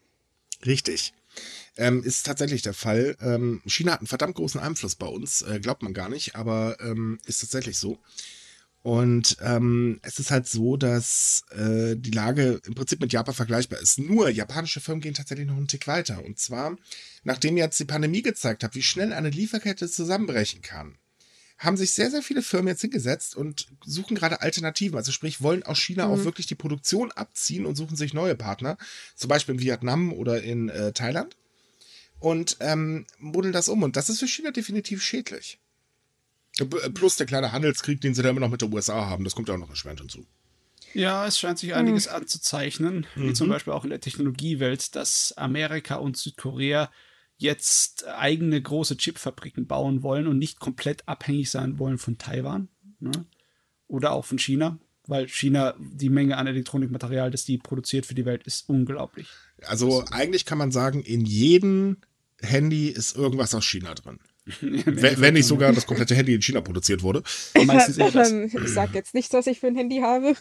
Richtig. 0.66 1.14
Ähm, 1.78 2.04
ist 2.04 2.26
tatsächlich 2.26 2.62
der 2.62 2.74
Fall. 2.74 3.16
Ähm, 3.22 3.62
China 3.66 3.94
hat 3.94 4.02
einen 4.02 4.08
verdammt 4.08 4.36
großen 4.36 4.60
Einfluss 4.60 4.96
bei 4.96 5.08
uns, 5.08 5.42
äh, 5.42 5.60
glaubt 5.60 5.84
man 5.84 5.94
gar 5.94 6.10
nicht, 6.10 6.36
aber 6.36 6.78
ähm, 6.82 7.20
ist 7.26 7.40
tatsächlich 7.40 7.78
so. 7.78 8.00
Und 8.84 9.38
ähm, 9.42 10.00
es 10.02 10.18
ist 10.18 10.32
halt 10.32 10.48
so, 10.48 10.76
dass 10.76 11.44
äh, 11.52 11.96
die 11.96 12.12
Lage 12.12 12.60
im 12.66 12.74
Prinzip 12.74 13.00
mit 13.00 13.14
Japan 13.14 13.36
vergleichbar 13.36 13.80
ist. 13.80 14.00
Nur 14.00 14.30
japanische 14.30 14.82
Firmen 14.82 15.02
gehen 15.02 15.14
tatsächlich 15.14 15.48
noch 15.48 15.58
einen 15.58 15.68
Tick 15.68 15.86
weiter. 15.86 16.24
Und 16.26 16.40
zwar, 16.40 16.76
nachdem 17.24 17.58
jetzt 17.58 17.80
die 17.80 17.86
Pandemie 17.86 18.24
gezeigt 18.24 18.64
hat, 18.64 18.74
wie 18.74 18.82
schnell 18.82 19.14
eine 19.14 19.30
Lieferkette 19.30 19.88
zusammenbrechen 19.88 20.64
kann, 20.64 20.98
haben 21.62 21.78
sich 21.78 21.94
sehr, 21.94 22.10
sehr 22.10 22.24
viele 22.24 22.42
Firmen 22.42 22.70
jetzt 22.70 22.82
hingesetzt 22.82 23.36
und 23.36 23.68
suchen 23.86 24.16
gerade 24.16 24.42
Alternativen. 24.42 24.98
Also 24.98 25.12
sprich, 25.12 25.42
wollen 25.42 25.62
aus 25.62 25.80
China 25.80 26.08
auch 26.08 26.24
wirklich 26.24 26.48
die 26.48 26.56
Produktion 26.56 27.12
abziehen 27.12 27.68
und 27.68 27.76
suchen 27.76 27.96
sich 27.96 28.16
neue 28.16 28.36
Partner. 28.36 28.78
Zum 29.16 29.30
Beispiel 29.30 29.56
in 29.56 29.62
Vietnam 29.62 30.12
oder 30.12 30.42
in 30.42 30.70
äh, 30.70 30.92
Thailand. 30.92 31.38
Und 32.20 32.58
ähm, 32.62 33.06
modeln 33.20 33.54
das 33.54 33.70
um. 33.70 33.84
Und 33.84 33.96
das 33.96 34.10
ist 34.10 34.20
für 34.20 34.28
China 34.28 34.50
definitiv 34.50 35.04
schädlich. 35.04 35.60
Plus 36.96 37.16
der 37.18 37.28
kleine 37.28 37.52
Handelskrieg, 37.52 38.02
den 38.02 38.16
sie 38.16 38.24
da 38.24 38.30
immer 38.30 38.40
noch 38.40 38.50
mit 38.50 38.62
der 38.62 38.74
USA 38.74 39.06
haben. 39.06 39.24
Das 39.24 39.36
kommt 39.36 39.48
ja 39.48 39.54
auch 39.54 39.60
noch 39.60 39.70
erschwerend 39.70 40.02
hinzu. 40.02 40.26
Ja, 40.94 41.28
es 41.28 41.40
scheint 41.40 41.60
sich 41.60 41.76
einiges 41.76 42.08
anzuzeichnen, 42.08 43.06
wie 43.16 43.34
zum 43.34 43.48
Beispiel 43.48 43.72
auch 43.72 43.84
in 43.84 43.92
der 43.92 44.02
Technologiewelt, 44.02 44.96
dass 44.96 45.32
Amerika 45.38 45.96
und 45.96 46.18
Südkorea 46.18 46.92
jetzt 47.42 48.08
eigene 48.08 48.62
große 48.62 48.98
Chipfabriken 48.98 49.66
bauen 49.66 50.04
wollen 50.04 50.28
und 50.28 50.38
nicht 50.38 50.60
komplett 50.60 51.08
abhängig 51.08 51.50
sein 51.50 51.80
wollen 51.80 51.98
von 51.98 52.18
Taiwan 52.18 52.68
ne? 53.00 53.12
oder 53.88 54.12
auch 54.12 54.26
von 54.26 54.38
China, 54.38 54.78
weil 55.08 55.28
China 55.28 55.74
die 55.80 56.10
Menge 56.10 56.38
an 56.38 56.48
Elektronikmaterial, 56.48 57.32
das 57.32 57.44
die 57.44 57.58
produziert 57.58 58.06
für 58.06 58.14
die 58.14 58.26
Welt, 58.26 58.44
ist 58.44 58.70
unglaublich. 58.70 59.28
Also 59.64 60.06
eigentlich 60.12 60.46
kann 60.46 60.60
man 60.60 60.72
sagen, 60.72 61.02
in 61.02 61.26
jedem 61.26 61.98
Handy 62.42 62.90
ist 62.90 63.16
irgendwas 63.16 63.56
aus 63.56 63.66
China 63.66 63.96
drin. 63.96 64.20
wenn, 64.62 65.22
wenn 65.22 65.34
nicht 65.34 65.46
sogar 65.46 65.72
das 65.72 65.86
komplette 65.86 66.16
Handy 66.16 66.34
in 66.34 66.42
China 66.42 66.62
produziert 66.62 67.04
wurde. 67.04 67.24
Ich 67.54 68.74
sage 68.74 68.92
jetzt 68.94 69.14
nicht, 69.14 69.32
was 69.34 69.48
ich 69.48 69.60
für 69.60 69.68
ein 69.68 69.76
Handy 69.76 70.00
habe. 70.00 70.36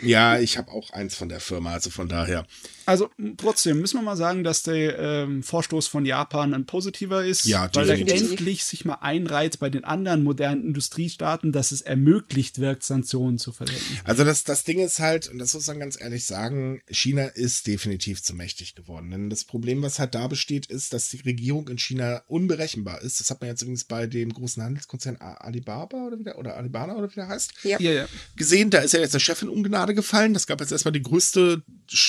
Ja, 0.00 0.38
ich 0.38 0.58
habe 0.58 0.70
auch 0.70 0.90
eins 0.90 1.14
von 1.14 1.28
der 1.28 1.40
Firma, 1.40 1.72
also 1.72 1.90
von 1.90 2.08
daher. 2.08 2.46
Also 2.88 3.10
trotzdem 3.36 3.82
müssen 3.82 3.98
wir 3.98 4.02
mal 4.02 4.16
sagen, 4.16 4.44
dass 4.44 4.62
der 4.62 4.98
ähm, 4.98 5.42
Vorstoß 5.42 5.88
von 5.88 6.06
Japan 6.06 6.54
ein 6.54 6.64
positiver 6.64 7.22
ist, 7.22 7.44
Ja, 7.44 7.68
weil 7.74 7.90
er 7.90 7.98
endlich 7.98 8.64
sich 8.64 8.86
mal 8.86 8.94
einreiht 9.02 9.58
bei 9.58 9.68
den 9.68 9.84
anderen 9.84 10.22
modernen 10.22 10.64
Industriestaaten, 10.64 11.52
dass 11.52 11.70
es 11.70 11.82
ermöglicht 11.82 12.60
wird, 12.60 12.82
Sanktionen 12.82 13.36
zu 13.36 13.52
verwenden. 13.52 14.00
Also 14.04 14.24
das, 14.24 14.44
das 14.44 14.64
Ding 14.64 14.78
ist 14.78 15.00
halt, 15.00 15.28
und 15.28 15.38
das 15.38 15.52
muss 15.52 15.66
man 15.66 15.80
ganz 15.80 16.00
ehrlich 16.00 16.24
sagen, 16.24 16.80
China 16.88 17.26
ist 17.26 17.66
definitiv 17.66 18.22
zu 18.22 18.34
mächtig 18.34 18.74
geworden. 18.74 19.10
Denn 19.10 19.28
das 19.28 19.44
Problem, 19.44 19.82
was 19.82 19.98
halt 19.98 20.14
da 20.14 20.26
besteht, 20.26 20.64
ist, 20.64 20.94
dass 20.94 21.10
die 21.10 21.20
Regierung 21.20 21.68
in 21.68 21.76
China 21.76 22.22
unberechenbar 22.26 23.02
ist. 23.02 23.20
Das 23.20 23.28
hat 23.28 23.42
man 23.42 23.50
jetzt 23.50 23.60
übrigens 23.60 23.84
bei 23.84 24.06
dem 24.06 24.32
großen 24.32 24.62
Handelskonzern 24.62 25.16
Alibaba 25.16 26.06
oder 26.06 26.18
wieder, 26.18 26.38
oder 26.38 26.56
Alibana 26.56 26.96
oder 26.96 27.10
wie 27.10 27.16
der 27.16 27.28
heißt, 27.28 27.52
Ja. 27.64 27.78
Ja, 27.80 27.90
ja. 27.90 28.08
gesehen. 28.34 28.70
Da 28.70 28.78
ist 28.78 28.94
ja 28.94 29.00
jetzt 29.00 29.12
der 29.12 29.18
Chef 29.18 29.42
in 29.42 29.50
Ungnade 29.50 29.94
gefallen. 29.94 30.32
Das 30.32 30.46
gab 30.46 30.62
jetzt 30.62 30.72
erstmal 30.72 30.92
die 30.92 31.02
größte 31.02 31.62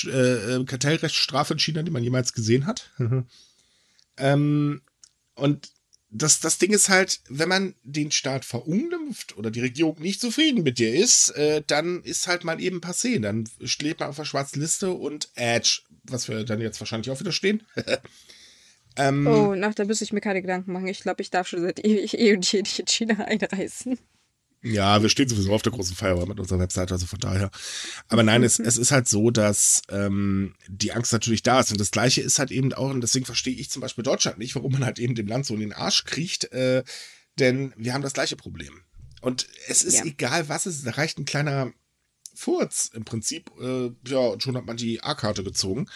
äh, 0.06 0.69
Kartellrechtsstrafe 0.70 1.54
in 1.54 1.58
China, 1.58 1.82
die 1.82 1.90
man 1.90 2.04
jemals 2.04 2.32
gesehen 2.32 2.66
hat. 2.66 2.90
ähm, 4.16 4.82
und 5.34 5.72
das, 6.12 6.40
das 6.40 6.58
Ding 6.58 6.72
ist 6.72 6.88
halt, 6.88 7.20
wenn 7.28 7.48
man 7.48 7.74
den 7.82 8.10
Staat 8.10 8.44
verunglimpft 8.44 9.36
oder 9.36 9.50
die 9.50 9.60
Regierung 9.60 10.00
nicht 10.00 10.20
zufrieden 10.20 10.62
mit 10.64 10.78
dir 10.78 10.94
ist, 10.94 11.30
äh, 11.30 11.62
dann 11.66 12.02
ist 12.02 12.26
halt 12.26 12.44
mal 12.44 12.60
eben 12.60 12.80
passé. 12.80 13.20
Dann 13.20 13.48
steht 13.64 14.00
man 14.00 14.08
auf 14.08 14.16
der 14.16 14.24
schwarzen 14.24 14.60
Liste 14.60 14.90
und 14.90 15.28
Edge, 15.34 15.82
was 16.04 16.28
wir 16.28 16.44
dann 16.44 16.60
jetzt 16.60 16.80
wahrscheinlich 16.80 17.10
auch 17.10 17.20
wieder 17.20 17.32
stehen. 17.32 17.62
ähm, 18.96 19.26
Oh, 19.26 19.54
nach 19.54 19.74
da 19.74 19.84
müsste 19.84 20.04
ich 20.04 20.12
mir 20.12 20.20
keine 20.20 20.42
Gedanken 20.42 20.72
machen. 20.72 20.88
Ich 20.88 21.00
glaube, 21.00 21.22
ich 21.22 21.30
darf 21.30 21.46
schon 21.46 21.62
seit 21.62 21.78
ewig 21.84 22.18
eh 22.18 22.34
und 22.34 22.50
je 22.50 22.62
nicht 22.62 22.78
in 22.78 22.86
China 22.86 23.24
einreisen. 23.24 23.98
Ja, 24.62 25.00
wir 25.00 25.08
stehen 25.08 25.28
sowieso 25.28 25.54
auf 25.54 25.62
der 25.62 25.72
großen 25.72 25.96
Firewall 25.96 26.26
mit 26.26 26.38
unserer 26.38 26.58
Webseite, 26.58 26.92
also 26.92 27.06
von 27.06 27.18
daher. 27.18 27.50
Aber 28.08 28.22
nein, 28.22 28.42
es, 28.42 28.58
es 28.58 28.76
ist 28.76 28.90
halt 28.90 29.08
so, 29.08 29.30
dass 29.30 29.80
ähm, 29.88 30.54
die 30.68 30.92
Angst 30.92 31.12
natürlich 31.14 31.42
da 31.42 31.60
ist. 31.60 31.72
Und 31.72 31.80
das 31.80 31.90
Gleiche 31.90 32.20
ist 32.20 32.38
halt 32.38 32.50
eben 32.50 32.72
auch, 32.74 32.90
und 32.90 33.00
deswegen 33.00 33.24
verstehe 33.24 33.54
ich 33.54 33.70
zum 33.70 33.80
Beispiel 33.80 34.04
Deutschland 34.04 34.36
nicht, 34.38 34.54
warum 34.54 34.72
man 34.72 34.84
halt 34.84 34.98
eben 34.98 35.14
dem 35.14 35.26
Land 35.28 35.46
so 35.46 35.54
in 35.54 35.60
den 35.60 35.72
Arsch 35.72 36.04
kriecht, 36.04 36.52
äh, 36.52 36.84
denn 37.38 37.72
wir 37.78 37.94
haben 37.94 38.02
das 38.02 38.12
gleiche 38.12 38.36
Problem. 38.36 38.82
Und 39.22 39.46
es 39.68 39.82
ist 39.82 39.98
Ja. 39.98 40.04
egal, 40.04 40.48
was 40.50 40.66
es 40.66 40.76
ist, 40.76 40.86
da 40.86 40.90
reicht 40.90 41.18
ein 41.18 41.24
kleiner 41.24 41.72
Furz 42.34 42.90
im 42.92 43.04
Prinzip, 43.04 43.50
äh, 43.60 43.90
ja, 44.06 44.18
und 44.18 44.42
schon 44.42 44.56
hat 44.56 44.66
man 44.66 44.76
die 44.76 45.02
A-Karte 45.02 45.42
gezogen. 45.42 45.86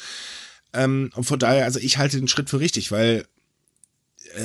Ähm, 0.73 1.11
und 1.15 1.25
von 1.25 1.39
daher, 1.39 1.65
also 1.65 1.79
ich 1.81 1.99
halte 1.99 2.17
den 2.19 2.29
Schritt 2.29 2.49
für 2.51 2.61
richtig, 2.61 2.91
weil 2.91 3.27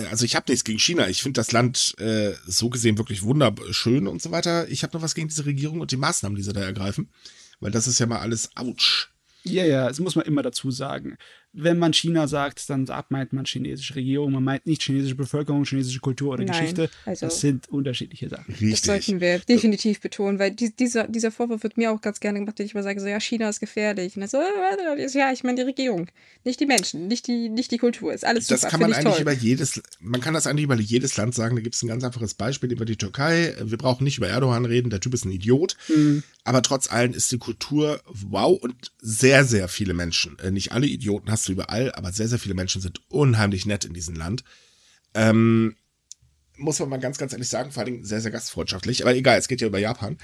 also 0.09 0.25
ich 0.25 0.35
habe 0.35 0.45
nichts 0.49 0.63
gegen 0.63 0.79
China. 0.79 1.07
Ich 1.07 1.21
finde 1.21 1.39
das 1.39 1.51
Land 1.51 1.95
äh, 1.99 2.33
so 2.45 2.69
gesehen 2.69 2.97
wirklich 2.97 3.23
wunderschön 3.23 4.07
und 4.07 4.21
so 4.21 4.31
weiter. 4.31 4.67
Ich 4.69 4.83
habe 4.83 4.95
noch 4.95 5.03
was 5.03 5.15
gegen 5.15 5.27
diese 5.27 5.45
Regierung 5.45 5.81
und 5.81 5.91
die 5.91 5.97
Maßnahmen, 5.97 6.35
die 6.35 6.43
sie 6.43 6.53
da 6.53 6.61
ergreifen. 6.61 7.09
Weil 7.59 7.71
das 7.71 7.87
ist 7.87 7.99
ja 7.99 8.05
mal 8.05 8.19
alles 8.19 8.49
ouch. 8.55 9.09
Ja, 9.43 9.65
ja, 9.65 9.87
das 9.87 9.99
muss 9.99 10.15
man 10.15 10.25
immer 10.25 10.43
dazu 10.43 10.69
sagen. 10.71 11.17
Wenn 11.51 11.79
man 11.79 11.93
China 11.93 12.27
sagt, 12.27 12.69
dann 12.69 12.87
meint 13.09 13.33
man 13.33 13.45
chinesische 13.45 13.95
Regierung, 13.95 14.31
man 14.31 14.43
meint 14.43 14.67
nicht 14.67 14.83
chinesische 14.83 15.15
Bevölkerung, 15.15 15.65
chinesische 15.65 15.99
Kultur 15.99 16.33
oder 16.33 16.43
Nein, 16.43 16.51
Geschichte. 16.59 16.89
also- 17.05 17.25
das 17.25 17.39
sind 17.41 17.67
unterschiedliche 17.69 18.29
Sachen. 18.29 18.45
Das 18.53 18.61
Richtig. 18.61 18.81
sollten 18.83 19.19
wir 19.19 19.39
definitiv 19.39 19.99
betonen, 19.99 20.37
weil 20.39 20.51
die, 20.51 20.75
dieser, 20.75 21.07
dieser 21.07 21.31
Vorwurf 21.31 21.63
wird 21.63 21.77
mir 21.77 21.91
auch 21.91 22.01
ganz 22.01 22.19
gerne 22.19 22.39
gemacht, 22.39 22.59
wenn 22.59 22.65
ich 22.67 22.75
mal 22.75 22.83
sage, 22.83 22.99
so, 22.99 23.07
ja, 23.07 23.19
China 23.19 23.49
ist 23.49 23.59
gefährlich. 23.59 24.15
Und 24.15 24.21
dann 24.21 24.29
so, 24.29 24.37
äh, 24.37 25.07
ja, 25.17 25.31
ich 25.33 25.43
meine 25.43 25.55
die 25.55 25.63
Regierung, 25.63 26.07
nicht 26.43 26.59
die 26.59 26.65
Menschen, 26.67 27.07
nicht 27.07 27.25
die, 27.27 27.49
nicht 27.49 27.71
die 27.71 27.77
Kultur, 27.79 28.13
ist 28.13 28.25
alles 28.25 28.47
Das 28.47 28.61
super, 28.61 28.71
kann 28.71 28.81
man 28.81 28.93
eigentlich 28.93 29.13
toll. 29.15 29.21
über 29.23 29.33
jedes, 29.33 29.81
man 29.99 30.21
kann 30.21 30.33
das 30.35 30.45
eigentlich 30.45 30.65
über 30.65 30.75
jedes 30.75 31.17
Land 31.17 31.33
sagen. 31.33 31.55
Da 31.55 31.61
gibt 31.61 31.75
es 31.75 31.81
ein 31.83 31.87
ganz 31.87 32.03
einfaches 32.03 32.35
Beispiel 32.35 32.71
über 32.71 32.85
die 32.85 32.95
Türkei. 32.95 33.55
Wir 33.63 33.77
brauchen 33.77 34.03
nicht 34.03 34.17
über 34.17 34.27
Erdogan 34.27 34.65
reden, 34.65 34.89
der 34.91 34.99
Typ 34.99 35.13
ist 35.15 35.25
ein 35.25 35.31
Idiot. 35.31 35.75
Aber 36.43 36.61
trotz 36.61 36.91
allem 36.91 37.13
ist 37.13 37.31
die 37.31 37.37
Kultur 37.37 37.99
wow 38.11 38.57
und 38.59 38.91
sehr, 39.01 39.43
sehr 39.45 39.67
viele 39.67 39.93
Menschen. 39.93 40.37
Äh, 40.39 40.51
Nicht 40.51 40.71
alle 40.71 40.87
Idioten 40.87 41.29
hast 41.39 41.47
du 41.47 41.53
überall, 41.53 41.91
aber 41.93 42.11
sehr, 42.11 42.27
sehr 42.27 42.39
viele 42.39 42.55
Menschen 42.55 42.81
sind 42.81 43.01
unheimlich 43.09 43.65
nett 43.65 43.85
in 43.85 43.93
diesem 43.93 44.15
Land. 44.15 44.43
Ähm, 45.13 45.75
muss 46.57 46.79
man 46.79 46.89
mal 46.89 46.99
ganz, 46.99 47.17
ganz 47.17 47.31
ehrlich 47.31 47.47
sagen, 47.47 47.71
vor 47.71 47.81
allen 47.81 47.93
Dingen 47.93 48.05
sehr, 48.05 48.21
sehr 48.21 48.31
gastfreundschaftlich. 48.31 49.01
Aber 49.01 49.15
egal, 49.15 49.39
es 49.39 49.47
geht 49.47 49.61
ja 49.61 49.67
über 49.67 49.79
Japan. 49.79 50.17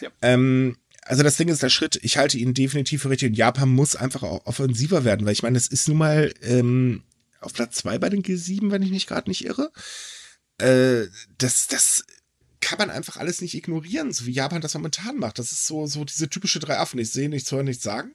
Ja. 0.00 0.10
Ähm, 0.22 0.76
also 1.02 1.22
das 1.22 1.36
Ding 1.36 1.48
ist 1.48 1.62
der 1.62 1.70
Schritt, 1.70 1.98
ich 2.02 2.16
halte 2.16 2.38
ihn 2.38 2.54
definitiv 2.54 3.02
für 3.02 3.10
richtig 3.10 3.30
und 3.30 3.36
Japan 3.36 3.68
muss 3.68 3.96
einfach 3.96 4.22
auch 4.22 4.46
offensiver 4.46 5.04
werden, 5.04 5.26
weil 5.26 5.32
ich 5.32 5.42
meine, 5.42 5.58
es 5.58 5.66
ist 5.66 5.88
nun 5.88 5.98
mal 5.98 6.32
ähm, 6.42 7.02
auf 7.40 7.52
Platz 7.52 7.76
zwei 7.76 7.98
bei 7.98 8.08
den 8.08 8.22
G7, 8.22 8.70
wenn 8.70 8.82
ich 8.82 8.90
mich 8.90 9.06
gerade 9.06 9.28
nicht 9.28 9.44
irre. 9.44 9.72
Äh, 10.58 11.08
das, 11.38 11.66
das 11.66 12.04
kann 12.60 12.78
man 12.78 12.90
einfach 12.90 13.16
alles 13.16 13.40
nicht 13.40 13.54
ignorieren, 13.54 14.12
so 14.12 14.26
wie 14.26 14.32
Japan 14.32 14.60
das 14.60 14.74
momentan 14.74 15.16
macht. 15.16 15.38
Das 15.38 15.52
ist 15.52 15.66
so, 15.66 15.86
so 15.86 16.04
diese 16.04 16.28
typische 16.28 16.58
drei 16.58 16.78
Affen, 16.78 16.98
ich 16.98 17.10
sehe 17.10 17.28
nichts, 17.28 17.50
höre 17.50 17.62
nichts 17.62 17.82
sagen. 17.82 18.12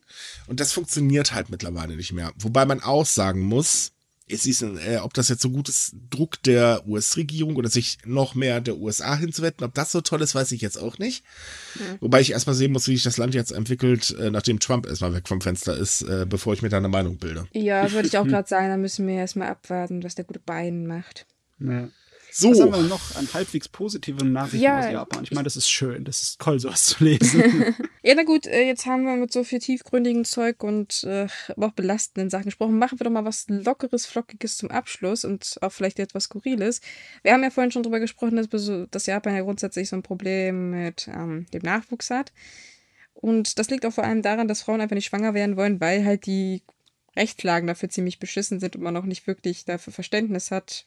Und 0.47 0.59
das 0.59 0.71
funktioniert 0.71 1.33
halt 1.33 1.49
mittlerweile 1.49 1.95
nicht 1.95 2.13
mehr. 2.13 2.31
Wobei 2.37 2.65
man 2.65 2.81
auch 2.81 3.05
sagen 3.05 3.41
muss, 3.41 3.91
es 4.27 4.45
ist, 4.47 4.63
äh, 4.63 4.97
ob 5.01 5.13
das 5.13 5.29
jetzt 5.29 5.41
so 5.41 5.51
gut 5.51 5.69
ist, 5.69 5.95
Druck 6.09 6.41
der 6.43 6.83
US-Regierung 6.87 7.57
oder 7.57 7.69
sich 7.69 7.99
noch 8.05 8.33
mehr 8.33 8.59
der 8.59 8.77
USA 8.77 9.15
hinzuwetten, 9.15 9.63
ob 9.63 9.73
das 9.75 9.91
so 9.91 10.01
toll 10.01 10.21
ist, 10.21 10.33
weiß 10.33 10.51
ich 10.51 10.61
jetzt 10.61 10.77
auch 10.77 10.97
nicht. 10.97 11.23
Wobei 11.99 12.21
ich 12.21 12.31
erstmal 12.31 12.55
sehen 12.55 12.71
muss, 12.71 12.87
wie 12.87 12.95
sich 12.95 13.03
das 13.03 13.17
Land 13.17 13.35
jetzt 13.35 13.51
entwickelt, 13.51 14.15
äh, 14.19 14.31
nachdem 14.31 14.59
Trump 14.59 14.87
erstmal 14.87 15.13
weg 15.13 15.27
vom 15.27 15.41
Fenster 15.41 15.77
ist, 15.77 16.01
äh, 16.01 16.25
bevor 16.27 16.53
ich 16.53 16.63
mir 16.63 16.69
da 16.69 16.77
eine 16.77 16.87
Meinung 16.87 17.17
bilde. 17.17 17.47
Ja, 17.53 17.91
würde 17.91 18.07
ich 18.07 18.17
auch 18.17 18.25
gerade 18.27 18.47
sagen, 18.47 18.69
da 18.69 18.77
müssen 18.77 19.07
wir 19.07 19.15
erstmal 19.15 19.49
abwarten, 19.49 20.03
was 20.03 20.15
der 20.15 20.25
gute 20.25 20.39
Biden 20.39 20.87
macht. 20.87 21.27
Ja. 21.59 21.89
So, 22.37 22.51
Was 22.51 22.59
haben 22.59 22.73
wir 22.73 22.81
noch 22.81 23.15
an 23.15 23.29
halbwegs 23.33 23.69
positiven 23.69 24.33
Nachrichten 24.33 24.59
Ja, 24.61 24.79
aus 24.79 24.91
Japan? 24.91 25.23
Ich 25.23 25.31
meine, 25.31 25.45
das 25.45 25.55
ist 25.55 25.69
schön, 25.69 26.03
das 26.03 26.21
ist 26.21 26.41
toll, 26.41 26.59
sowas 26.59 26.85
zu 26.85 27.01
lesen. 27.01 27.73
Ja, 28.03 28.13
na 28.13 28.21
gut, 28.21 28.45
äh, 28.45 28.67
jetzt 28.67 28.85
haben 28.85 29.05
wir 29.05 29.15
mit 29.15 29.31
so 29.31 29.43
viel 29.43 29.57
tiefgründigen 29.57 30.25
Zeug 30.25 30.61
und 30.63 31.03
äh, 31.05 31.27
aber 31.47 31.67
auch 31.67 31.71
belastenden 31.71 32.29
Sachen 32.29 32.45
gesprochen. 32.45 32.77
Machen 32.77 32.99
wir 32.99 33.05
doch 33.05 33.11
mal 33.11 33.25
was 33.25 33.45
Lockeres, 33.47 34.05
Flockiges 34.05 34.57
zum 34.57 34.69
Abschluss 34.69 35.25
und 35.25 35.57
auch 35.61 35.71
vielleicht 35.71 35.97
etwas 35.97 36.25
Skurriles. 36.25 36.81
Wir 37.23 37.33
haben 37.33 37.41
ja 37.41 37.49
vorhin 37.49 37.71
schon 37.71 37.81
drüber 37.81 37.99
gesprochen, 37.99 38.35
dass, 38.35 38.69
dass 38.91 39.05
Japan 39.07 39.33
ja 39.33 39.41
grundsätzlich 39.41 39.89
so 39.89 39.95
ein 39.95 40.03
Problem 40.03 40.69
mit 40.69 41.07
ähm, 41.07 41.47
dem 41.51 41.63
Nachwuchs 41.63 42.11
hat. 42.11 42.31
Und 43.13 43.57
das 43.57 43.71
liegt 43.71 43.87
auch 43.87 43.93
vor 43.93 44.03
allem 44.03 44.21
daran, 44.21 44.47
dass 44.47 44.61
Frauen 44.61 44.81
einfach 44.81 44.95
nicht 44.95 45.07
schwanger 45.07 45.33
werden 45.33 45.57
wollen, 45.57 45.79
weil 45.79 46.05
halt 46.05 46.27
die 46.27 46.61
Rechtslagen 47.15 47.65
dafür 47.65 47.89
ziemlich 47.89 48.19
beschissen 48.19 48.59
sind 48.59 48.75
und 48.75 48.83
man 48.83 48.97
auch 48.97 49.05
nicht 49.05 49.25
wirklich 49.25 49.65
dafür 49.65 49.93
Verständnis 49.93 50.51
hat. 50.51 50.85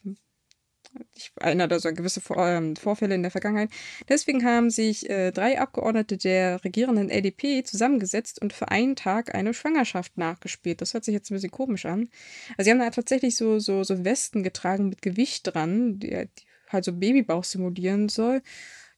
Ich 1.15 1.31
erinnere 1.39 1.67
da 1.67 1.79
so 1.79 1.89
an 1.89 1.95
gewisse 1.95 2.21
Vor 2.21 2.37
ähm, 2.47 2.75
Vorfälle 2.75 3.13
in 3.15 3.21
der 3.21 3.31
Vergangenheit. 3.31 3.69
Deswegen 4.07 4.43
haben 4.43 4.69
sich 4.69 5.09
äh, 5.09 5.31
drei 5.31 5.59
Abgeordnete 5.59 6.17
der 6.17 6.63
regierenden 6.63 7.09
LDP 7.09 7.63
zusammengesetzt 7.63 8.41
und 8.41 8.53
für 8.53 8.69
einen 8.69 8.95
Tag 8.95 9.35
eine 9.35 9.53
Schwangerschaft 9.53 10.17
nachgespielt. 10.17 10.81
Das 10.81 10.93
hört 10.93 11.03
sich 11.05 11.13
jetzt 11.13 11.29
ein 11.29 11.35
bisschen 11.35 11.51
komisch 11.51 11.85
an. 11.85 12.09
Also 12.57 12.65
sie 12.65 12.71
haben 12.71 12.79
da 12.79 12.89
tatsächlich 12.89 13.35
so, 13.35 13.59
so, 13.59 13.83
so 13.83 14.03
Westen 14.03 14.43
getragen 14.43 14.89
mit 14.89 15.01
Gewicht 15.01 15.53
dran, 15.53 15.99
die, 15.99 16.09
die 16.09 16.45
halt 16.69 16.85
so 16.85 16.93
Babybauch 16.93 17.43
simulieren 17.43 18.09
soll. 18.09 18.41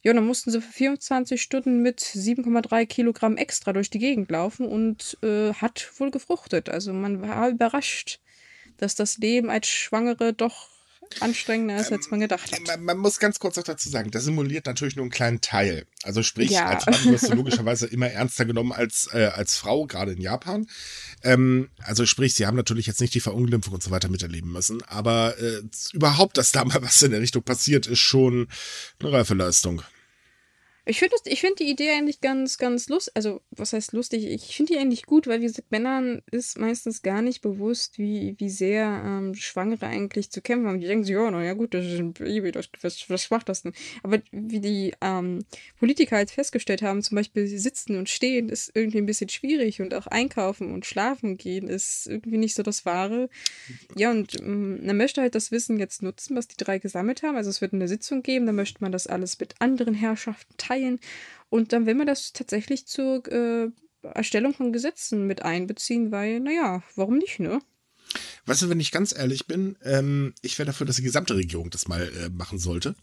Ja, 0.02 0.10
und 0.10 0.16
dann 0.16 0.26
mussten 0.26 0.50
sie 0.50 0.60
für 0.60 0.72
24 0.72 1.40
Stunden 1.40 1.80
mit 1.80 2.00
7,3 2.00 2.86
Kilogramm 2.86 3.36
extra 3.36 3.72
durch 3.72 3.88
die 3.88 4.00
Gegend 4.00 4.30
laufen 4.30 4.66
und 4.66 5.16
äh, 5.22 5.52
hat 5.54 5.92
wohl 5.98 6.10
gefruchtet. 6.10 6.68
Also 6.68 6.92
man 6.92 7.22
war 7.22 7.48
überrascht, 7.48 8.20
dass 8.78 8.96
das 8.96 9.18
Leben 9.18 9.48
als 9.48 9.68
Schwangere 9.68 10.32
doch 10.32 10.71
anstrengender 11.20 11.76
ist, 11.78 11.92
als 11.92 12.10
man 12.10 12.20
gedacht 12.20 12.50
hat. 12.52 12.60
man, 12.66 12.82
man 12.84 12.98
muss 12.98 13.18
ganz 13.18 13.38
kurz 13.38 13.56
noch 13.56 13.64
dazu 13.64 13.88
sagen, 13.88 14.10
das 14.10 14.24
simuliert 14.24 14.66
natürlich 14.66 14.96
nur 14.96 15.04
einen 15.04 15.10
kleinen 15.10 15.40
Teil. 15.40 15.86
Also 16.02 16.22
sprich, 16.22 16.50
Ja. 16.50 16.66
als 16.68 16.86
Mann 16.86 17.12
wirst 17.12 17.28
du 17.28 17.34
logischerweise 17.34 17.86
immer 17.86 18.08
ernster 18.08 18.44
genommen 18.44 18.72
als, 18.72 19.08
äh, 19.12 19.30
als 19.34 19.56
Frau, 19.56 19.86
gerade 19.86 20.12
in 20.12 20.20
Japan. 20.20 20.66
Ähm, 21.22 21.68
also 21.78 22.06
sprich, 22.06 22.34
sie 22.34 22.46
haben 22.46 22.56
natürlich 22.56 22.86
jetzt 22.86 23.00
nicht 23.00 23.14
die 23.14 23.20
Verunglimpfung 23.20 23.74
und 23.74 23.82
so 23.82 23.90
weiter 23.90 24.08
miterleben 24.08 24.50
müssen, 24.52 24.82
aber 24.84 25.38
äh, 25.38 25.62
überhaupt, 25.92 26.38
dass 26.38 26.52
da 26.52 26.64
mal 26.64 26.82
was 26.82 27.02
in 27.02 27.10
der 27.10 27.20
Richtung 27.20 27.42
passiert, 27.42 27.86
ist 27.86 28.00
schon 28.00 28.48
eine 29.00 29.12
reife 29.12 29.34
Leistung. 29.34 29.82
Ich 30.84 30.98
finde 30.98 31.14
find 31.36 31.60
die 31.60 31.70
Idee 31.70 31.90
eigentlich 31.90 32.20
ganz, 32.20 32.58
ganz 32.58 32.88
lustig. 32.88 33.12
Also, 33.14 33.40
was 33.52 33.72
heißt 33.72 33.92
lustig? 33.92 34.26
Ich 34.26 34.56
finde 34.56 34.72
die 34.72 34.78
eigentlich 34.80 35.06
gut, 35.06 35.28
weil, 35.28 35.40
wie 35.40 35.46
gesagt, 35.46 35.70
Männern 35.70 36.22
ist 36.32 36.58
meistens 36.58 37.02
gar 37.02 37.22
nicht 37.22 37.40
bewusst, 37.40 37.98
wie, 37.98 38.34
wie 38.38 38.50
sehr 38.50 39.00
ähm, 39.04 39.32
Schwangere 39.36 39.86
eigentlich 39.86 40.30
zu 40.32 40.42
kämpfen 40.42 40.66
haben. 40.66 40.80
Die 40.80 40.88
denken 40.88 41.04
sich, 41.04 41.14
ja, 41.14 41.30
naja, 41.30 41.52
gut, 41.52 41.74
das 41.74 41.86
ist 41.86 42.00
ein 42.00 42.12
Baby, 42.12 42.50
das, 42.50 42.68
was, 42.80 43.08
was 43.08 43.30
macht 43.30 43.48
das 43.48 43.62
denn? 43.62 43.74
Aber 44.02 44.20
wie 44.32 44.58
die 44.58 44.92
ähm, 45.00 45.44
Politiker 45.78 46.16
halt 46.16 46.32
festgestellt 46.32 46.82
haben, 46.82 47.00
zum 47.02 47.14
Beispiel 47.14 47.46
sitzen 47.46 47.96
und 47.96 48.08
stehen 48.08 48.48
ist 48.48 48.72
irgendwie 48.74 48.98
ein 48.98 49.06
bisschen 49.06 49.28
schwierig 49.28 49.80
und 49.80 49.94
auch 49.94 50.08
einkaufen 50.08 50.72
und 50.72 50.84
schlafen 50.84 51.36
gehen 51.36 51.68
ist 51.68 52.08
irgendwie 52.08 52.38
nicht 52.38 52.56
so 52.56 52.64
das 52.64 52.84
Wahre. 52.84 53.30
Ja, 53.96 54.10
und 54.10 54.40
ähm, 54.40 54.84
man 54.84 54.96
möchte 54.96 55.20
halt 55.20 55.36
das 55.36 55.52
Wissen 55.52 55.78
jetzt 55.78 56.02
nutzen, 56.02 56.34
was 56.34 56.48
die 56.48 56.56
drei 56.56 56.80
gesammelt 56.80 57.22
haben. 57.22 57.36
Also 57.36 57.50
es 57.50 57.60
wird 57.60 57.72
eine 57.72 57.86
Sitzung 57.86 58.24
geben, 58.24 58.46
da 58.46 58.52
möchte 58.52 58.82
man 58.82 58.90
das 58.90 59.06
alles 59.06 59.38
mit 59.38 59.54
anderen 59.60 59.94
Herrschaften 59.94 60.54
teilen. 60.56 60.71
Und 61.50 61.72
dann 61.72 61.86
will 61.86 61.94
man 61.94 62.06
das 62.06 62.32
tatsächlich 62.32 62.86
zur 62.86 63.26
äh, 63.30 63.68
Erstellung 64.02 64.54
von 64.54 64.72
Gesetzen 64.72 65.26
mit 65.26 65.42
einbeziehen, 65.42 66.10
weil, 66.10 66.40
naja, 66.40 66.82
warum 66.96 67.18
nicht, 67.18 67.40
ne? 67.40 67.60
Weißt 68.46 68.62
du, 68.62 68.68
wenn 68.68 68.80
ich 68.80 68.90
ganz 68.90 69.14
ehrlich 69.16 69.46
bin, 69.46 69.76
ähm, 69.84 70.34
ich 70.42 70.58
wäre 70.58 70.66
dafür, 70.66 70.86
dass 70.86 70.96
die 70.96 71.02
gesamte 71.02 71.36
Regierung 71.36 71.70
das 71.70 71.88
mal 71.88 72.02
äh, 72.02 72.28
machen 72.30 72.58
sollte. 72.58 72.94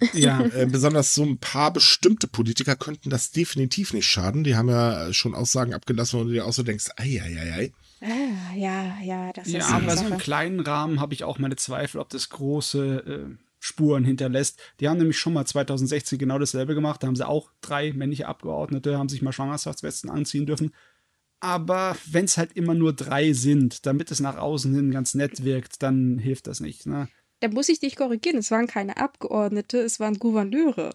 ja, 0.12 0.44
Äh, 0.44 0.66
besonders 0.66 1.14
so 1.14 1.22
ein 1.22 1.38
paar 1.38 1.72
bestimmte 1.72 2.26
Politiker 2.26 2.76
könnten 2.76 3.10
das 3.10 3.30
definitiv 3.30 3.92
nicht 3.92 4.06
schaden. 4.06 4.44
Die 4.44 4.56
haben 4.56 4.68
ja 4.68 5.12
schon 5.12 5.34
Aussagen 5.34 5.74
abgelassen, 5.74 6.20
wo 6.20 6.24
du 6.24 6.30
dir 6.30 6.46
auch 6.46 6.52
so 6.52 6.62
denkst, 6.62 6.90
ei, 6.96 7.20
ei, 7.22 7.36
ei, 7.38 7.52
ei. 7.52 7.72
Ah, 8.00 8.54
ja, 8.56 8.98
ja, 9.02 9.32
das 9.32 9.50
ja 9.50 9.60
ist 9.60 9.70
aber 9.70 9.92
eine 9.92 9.96
so 9.96 10.06
im 10.06 10.18
kleinen 10.18 10.60
Rahmen 10.60 11.00
habe 11.00 11.14
ich 11.14 11.24
auch 11.24 11.38
meine 11.38 11.56
Zweifel, 11.56 12.00
ob 12.00 12.10
das 12.10 12.28
große 12.28 13.28
äh, 13.30 13.43
Spuren 13.64 14.04
hinterlässt. 14.04 14.60
Die 14.78 14.88
haben 14.90 14.98
nämlich 14.98 15.18
schon 15.18 15.32
mal 15.32 15.46
2016 15.46 16.18
genau 16.18 16.38
dasselbe 16.38 16.74
gemacht. 16.74 17.02
Da 17.02 17.06
haben 17.06 17.16
sie 17.16 17.26
auch 17.26 17.50
drei 17.62 17.94
männliche 17.94 18.28
Abgeordnete, 18.28 18.98
haben 18.98 19.08
sich 19.08 19.22
mal 19.22 19.32
Schwangerschaftswesten 19.32 20.10
anziehen 20.10 20.44
dürfen. 20.44 20.74
Aber 21.40 21.96
wenn 22.10 22.26
es 22.26 22.36
halt 22.36 22.52
immer 22.52 22.74
nur 22.74 22.92
drei 22.92 23.32
sind, 23.32 23.86
damit 23.86 24.10
es 24.10 24.20
nach 24.20 24.36
außen 24.36 24.74
hin 24.74 24.90
ganz 24.90 25.14
nett 25.14 25.44
wirkt, 25.44 25.82
dann 25.82 26.18
hilft 26.18 26.46
das 26.46 26.60
nicht. 26.60 26.84
Ne? 26.84 27.08
Da 27.40 27.48
muss 27.48 27.70
ich 27.70 27.80
dich 27.80 27.96
korrigieren. 27.96 28.36
Es 28.36 28.50
waren 28.50 28.66
keine 28.66 28.98
Abgeordnete, 28.98 29.78
es 29.78 29.98
waren 29.98 30.18
Gouverneure. 30.18 30.94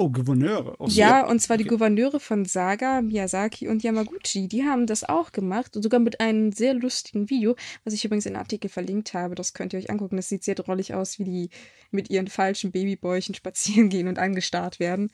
Oh, 0.00 0.10
Gouverneure. 0.10 0.76
So. 0.86 0.86
Ja, 0.86 1.26
und 1.26 1.40
zwar 1.40 1.56
die 1.56 1.64
Okay. 1.64 1.70
Gouverneure 1.70 2.20
von 2.20 2.44
Saga, 2.44 3.02
Miyazaki 3.02 3.66
und 3.66 3.82
Yamaguchi. 3.82 4.46
Die 4.46 4.62
haben 4.62 4.86
das 4.86 5.02
auch 5.02 5.32
gemacht 5.32 5.74
und 5.74 5.82
sogar 5.82 5.98
mit 5.98 6.20
einem 6.20 6.52
sehr 6.52 6.72
lustigen 6.74 7.28
Video, 7.28 7.56
was 7.82 7.94
ich 7.94 8.04
übrigens 8.04 8.24
in 8.26 8.36
Artikel 8.36 8.70
verlinkt 8.70 9.12
habe. 9.12 9.34
Das 9.34 9.54
könnt 9.54 9.72
ihr 9.72 9.80
euch 9.80 9.90
angucken. 9.90 10.14
Das 10.14 10.28
sieht 10.28 10.44
sehr 10.44 10.54
drollig 10.54 10.94
aus, 10.94 11.18
wie 11.18 11.24
die 11.24 11.50
mit 11.90 12.10
ihren 12.10 12.28
falschen 12.28 12.70
Babybäuchen 12.70 13.34
spazieren 13.34 13.88
gehen 13.88 14.06
und 14.06 14.20
angestarrt 14.20 14.78
werden. 14.78 15.10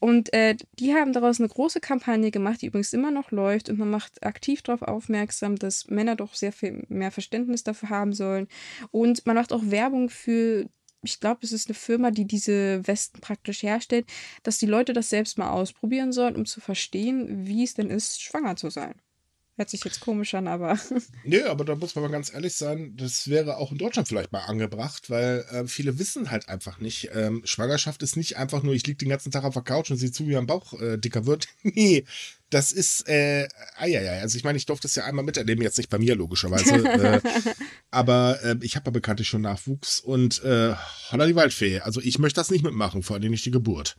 Und 0.00 0.32
äh, 0.32 0.56
die 0.78 0.92
haben 0.94 1.12
daraus 1.12 1.38
eine 1.38 1.48
große 1.48 1.80
Kampagne 1.80 2.32
gemacht, 2.32 2.62
die 2.62 2.66
übrigens 2.66 2.92
immer 2.92 3.12
noch 3.12 3.30
läuft 3.30 3.68
und 3.70 3.78
man 3.78 3.90
macht 3.90 4.24
aktiv 4.24 4.62
darauf 4.62 4.82
aufmerksam, 4.82 5.56
dass 5.56 5.86
Männer 5.88 6.16
doch 6.16 6.34
sehr 6.34 6.52
viel 6.52 6.84
mehr 6.88 7.12
Verständnis 7.12 7.62
dafür 7.62 7.90
haben 7.90 8.12
sollen. 8.12 8.48
Und 8.90 9.24
man 9.26 9.36
macht 9.36 9.52
auch 9.52 9.62
Werbung 9.70 10.10
für 10.10 10.68
ich 11.06 11.20
glaube, 11.20 11.40
es 11.42 11.52
ist 11.52 11.68
eine 11.68 11.74
Firma, 11.74 12.10
die 12.10 12.26
diese 12.26 12.86
Westen 12.86 13.20
praktisch 13.20 13.62
herstellt, 13.62 14.06
dass 14.42 14.58
die 14.58 14.66
Leute 14.66 14.92
das 14.92 15.08
selbst 15.08 15.38
mal 15.38 15.50
ausprobieren 15.50 16.12
sollen, 16.12 16.36
um 16.36 16.46
zu 16.46 16.60
verstehen, 16.60 17.46
wie 17.46 17.64
es 17.64 17.74
denn 17.74 17.90
ist, 17.90 18.22
schwanger 18.22 18.56
zu 18.56 18.70
sein. 18.70 18.94
Hört 19.56 19.70
sich 19.70 19.82
jetzt 19.84 20.00
komisch 20.00 20.34
an, 20.34 20.48
aber 20.48 20.78
Nee, 21.24 21.42
aber 21.42 21.64
da 21.64 21.74
muss 21.74 21.94
man 21.94 22.04
mal 22.04 22.10
ganz 22.10 22.32
ehrlich 22.32 22.54
sein, 22.54 22.94
das 22.96 23.28
wäre 23.28 23.56
auch 23.56 23.72
in 23.72 23.78
Deutschland 23.78 24.06
vielleicht 24.06 24.30
mal 24.30 24.40
angebracht, 24.40 25.08
weil 25.08 25.46
äh, 25.50 25.66
viele 25.66 25.98
wissen 25.98 26.30
halt 26.30 26.50
einfach 26.50 26.78
nicht, 26.78 27.08
ähm, 27.14 27.40
Schwangerschaft 27.44 28.02
ist 28.02 28.16
nicht 28.16 28.36
einfach 28.36 28.62
nur, 28.62 28.74
ich 28.74 28.86
liege 28.86 28.98
den 28.98 29.08
ganzen 29.08 29.32
Tag 29.32 29.44
auf 29.44 29.54
der 29.54 29.62
Couch 29.62 29.90
und 29.90 29.96
sehe 29.96 30.12
zu, 30.12 30.28
wie 30.28 30.34
mein 30.34 30.46
Bauch 30.46 30.78
äh, 30.78 30.98
dicker 30.98 31.24
wird. 31.24 31.48
nee, 31.62 32.04
das 32.50 32.70
ist, 32.72 33.08
äh, 33.08 33.48
eieiei. 33.78 34.20
Also 34.20 34.36
ich 34.36 34.44
meine, 34.44 34.58
ich 34.58 34.66
durfte 34.66 34.88
es 34.88 34.94
ja 34.94 35.04
einmal 35.04 35.24
miterleben, 35.24 35.64
jetzt 35.64 35.78
nicht 35.78 35.88
bei 35.88 35.98
mir 35.98 36.16
logischerweise, 36.16 36.74
äh, 36.86 37.20
aber 37.90 38.38
äh, 38.44 38.56
ich 38.60 38.76
habe 38.76 38.88
ja 38.88 38.92
bekanntlich 38.92 39.28
schon 39.28 39.40
Nachwuchs 39.40 40.00
und 40.00 40.44
äh, 40.44 40.74
holla 41.10 41.26
die 41.26 41.34
Waldfee. 41.34 41.80
Also 41.80 42.02
ich 42.02 42.18
möchte 42.18 42.40
das 42.40 42.50
nicht 42.50 42.62
mitmachen, 42.62 43.02
vor 43.02 43.16
allem 43.16 43.30
nicht 43.30 43.46
die 43.46 43.50
Geburt. 43.50 43.96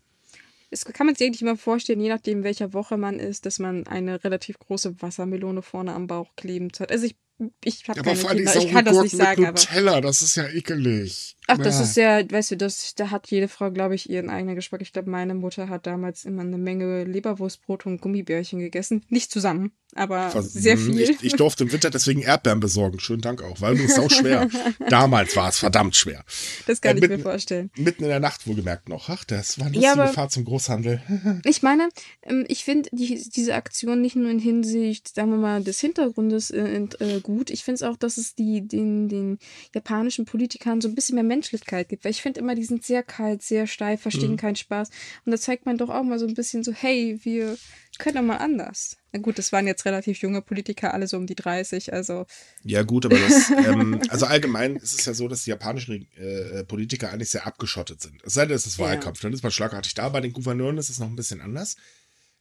Es 0.69 0.85
kann 0.85 1.05
man 1.05 1.15
sich 1.15 1.27
eigentlich 1.27 1.41
immer 1.41 1.57
vorstellen, 1.57 2.01
je 2.01 2.09
nachdem, 2.09 2.43
welcher 2.43 2.73
Woche 2.73 2.97
man 2.97 3.19
ist, 3.19 3.45
dass 3.45 3.59
man 3.59 3.87
eine 3.87 4.23
relativ 4.23 4.59
große 4.59 5.01
Wassermelone 5.01 5.61
vorne 5.61 5.93
am 5.93 6.07
Bauch 6.07 6.35
klebend 6.35 6.79
hat. 6.79 6.91
Also 6.91 7.05
ich 7.05 7.15
ich 7.63 7.87
habe 7.87 7.99
Aber 7.99 8.15
keine 8.15 8.35
Kinder, 8.35 8.55
ich 8.55 8.71
kann 8.71 8.85
das 8.85 9.01
nicht 9.01 9.15
sagen, 9.15 9.41
mit 9.41 9.49
aber. 9.49 9.59
Nutella, 9.59 10.01
das 10.01 10.21
ist 10.21 10.35
ja 10.35 10.47
ekelig. 10.47 11.35
Ach, 11.49 11.57
das 11.57 11.79
ist 11.79 11.95
ja, 11.95 12.29
weißt 12.29 12.51
du, 12.51 12.57
das, 12.57 12.93
da 12.95 13.09
hat 13.09 13.31
jede 13.31 13.47
Frau, 13.47 13.71
glaube 13.71 13.95
ich, 13.95 14.09
ihren 14.09 14.29
eigenen 14.29 14.55
Geschmack. 14.55 14.81
Ich 14.81 14.91
glaube, 14.91 15.09
meine 15.09 15.33
Mutter 15.33 15.69
hat 15.69 15.87
damals 15.87 16.25
immer 16.25 16.41
eine 16.41 16.57
Menge 16.57 17.05
Leberwurstbrot 17.05 17.85
und 17.85 18.01
Gummibärchen 18.01 18.59
gegessen. 18.59 19.05
Nicht 19.07 19.31
zusammen, 19.31 19.71
aber 19.95 20.29
Was- 20.33 20.51
sehr 20.51 20.75
hm, 20.75 20.85
viel. 20.93 20.99
Ich, 21.09 21.23
ich 21.23 21.33
durfte 21.37 21.63
im 21.63 21.71
Winter 21.71 21.89
deswegen 21.89 22.21
Erdbeeren 22.21 22.59
besorgen. 22.59 22.99
Schönen 22.99 23.21
Dank 23.21 23.41
auch, 23.43 23.61
weil 23.61 23.79
es 23.79 23.97
auch 23.97 24.11
schwer. 24.11 24.49
Damals 24.89 25.37
war 25.37 25.47
es 25.47 25.59
verdammt 25.59 25.95
schwer. 25.95 26.25
das 26.65 26.81
kann 26.81 26.97
äh, 26.97 26.99
ich 26.99 27.01
mir 27.03 27.09
mitten- 27.11 27.23
vorstellen. 27.23 27.71
Mitten 27.77 28.03
in 28.03 28.09
der 28.09 28.19
Nacht 28.19 28.45
wohlgemerkt 28.45 28.89
noch. 28.89 29.07
Ach, 29.09 29.23
das 29.23 29.57
war 29.57 29.67
eine 29.67 29.75
Ja, 29.77 29.91
lustige 29.91 30.03
aber- 30.03 30.13
Fahrt 30.13 30.31
zum 30.33 30.43
Großhandel. 30.43 31.01
Ich 31.45 31.61
meine, 31.61 31.87
ähm, 32.23 32.43
ich 32.49 32.65
finde 32.65 32.89
die, 32.91 33.23
diese 33.33 33.55
Aktion 33.55 34.01
nicht 34.01 34.17
nur 34.17 34.29
in 34.29 34.39
Hinsicht, 34.39 35.15
sagen 35.15 35.31
wir 35.31 35.37
mal, 35.37 35.63
des 35.63 35.79
Hintergrundes 35.79 36.51
äh, 36.51 36.83
äh, 36.99 37.21
gut. 37.27 37.49
Ich 37.49 37.63
finde 37.65 37.75
es 37.75 37.83
auch, 37.83 37.97
dass 37.97 38.15
es 38.17 38.35
die, 38.35 38.65
den, 38.65 39.09
den 39.09 39.37
japanischen 39.75 40.23
Politikern 40.23 40.79
so 40.79 40.87
ein 40.87 40.95
bisschen 40.95 41.15
mehr 41.15 41.25
Menschlichkeit 41.25 41.89
gibt. 41.89 42.05
Weil 42.05 42.11
ich 42.11 42.21
finde 42.21 42.39
immer, 42.39 42.55
die 42.55 42.63
sind 42.63 42.85
sehr 42.85 43.03
kalt, 43.03 43.41
sehr 43.43 43.67
steif, 43.67 44.01
verstehen 44.01 44.31
Mhm. 44.31 44.37
keinen 44.37 44.55
Spaß. 44.55 44.89
Und 45.25 45.31
da 45.33 45.37
zeigt 45.37 45.65
man 45.65 45.77
doch 45.77 45.89
auch 45.89 46.03
mal 46.03 46.17
so 46.19 46.25
ein 46.25 46.33
bisschen 46.35 46.63
so, 46.63 46.71
hey, 46.71 47.19
wir 47.23 47.57
können 47.99 48.15
doch 48.15 48.21
mal 48.23 48.37
anders. 48.37 48.95
Na 49.11 49.19
gut, 49.19 49.37
das 49.37 49.51
waren 49.51 49.67
jetzt 49.67 49.85
relativ 49.85 50.19
junge 50.19 50.41
Politiker, 50.41 50.93
alle 50.93 51.07
so 51.07 51.17
um 51.17 51.25
die 51.27 51.35
30, 51.35 51.91
also 51.93 52.25
Ja, 52.63 52.83
gut, 52.83 53.05
aber 53.05 53.17
das, 53.19 53.49
ähm, 53.65 53.99
also 54.09 54.25
allgemein 54.25 54.75
ist 54.77 54.99
es 54.99 55.05
ja 55.05 55.13
so, 55.13 55.27
dass 55.27 55.43
die 55.43 55.49
japanischen 55.49 56.07
äh, 56.17 56.63
Politiker 56.63 57.11
eigentlich 57.11 57.29
sehr 57.31 57.45
abgeschottet 57.47 58.01
sind. 58.01 58.21
Es 58.23 58.35
sei 58.35 58.45
denn, 58.45 58.55
es 58.55 58.65
ist 58.67 58.77
Ja. 58.77 58.85
Wahlkampf, 58.85 59.19
dann 59.21 59.33
ist 59.33 59.43
man 59.43 59.51
schlagartig 59.51 59.93
da. 59.95 60.09
Bei 60.09 60.21
den 60.21 60.31
Gouverneuren 60.33 60.77
ist 60.77 60.89
es 60.89 60.99
noch 60.99 61.07
ein 61.07 61.15
bisschen 61.15 61.41
anders. 61.41 61.75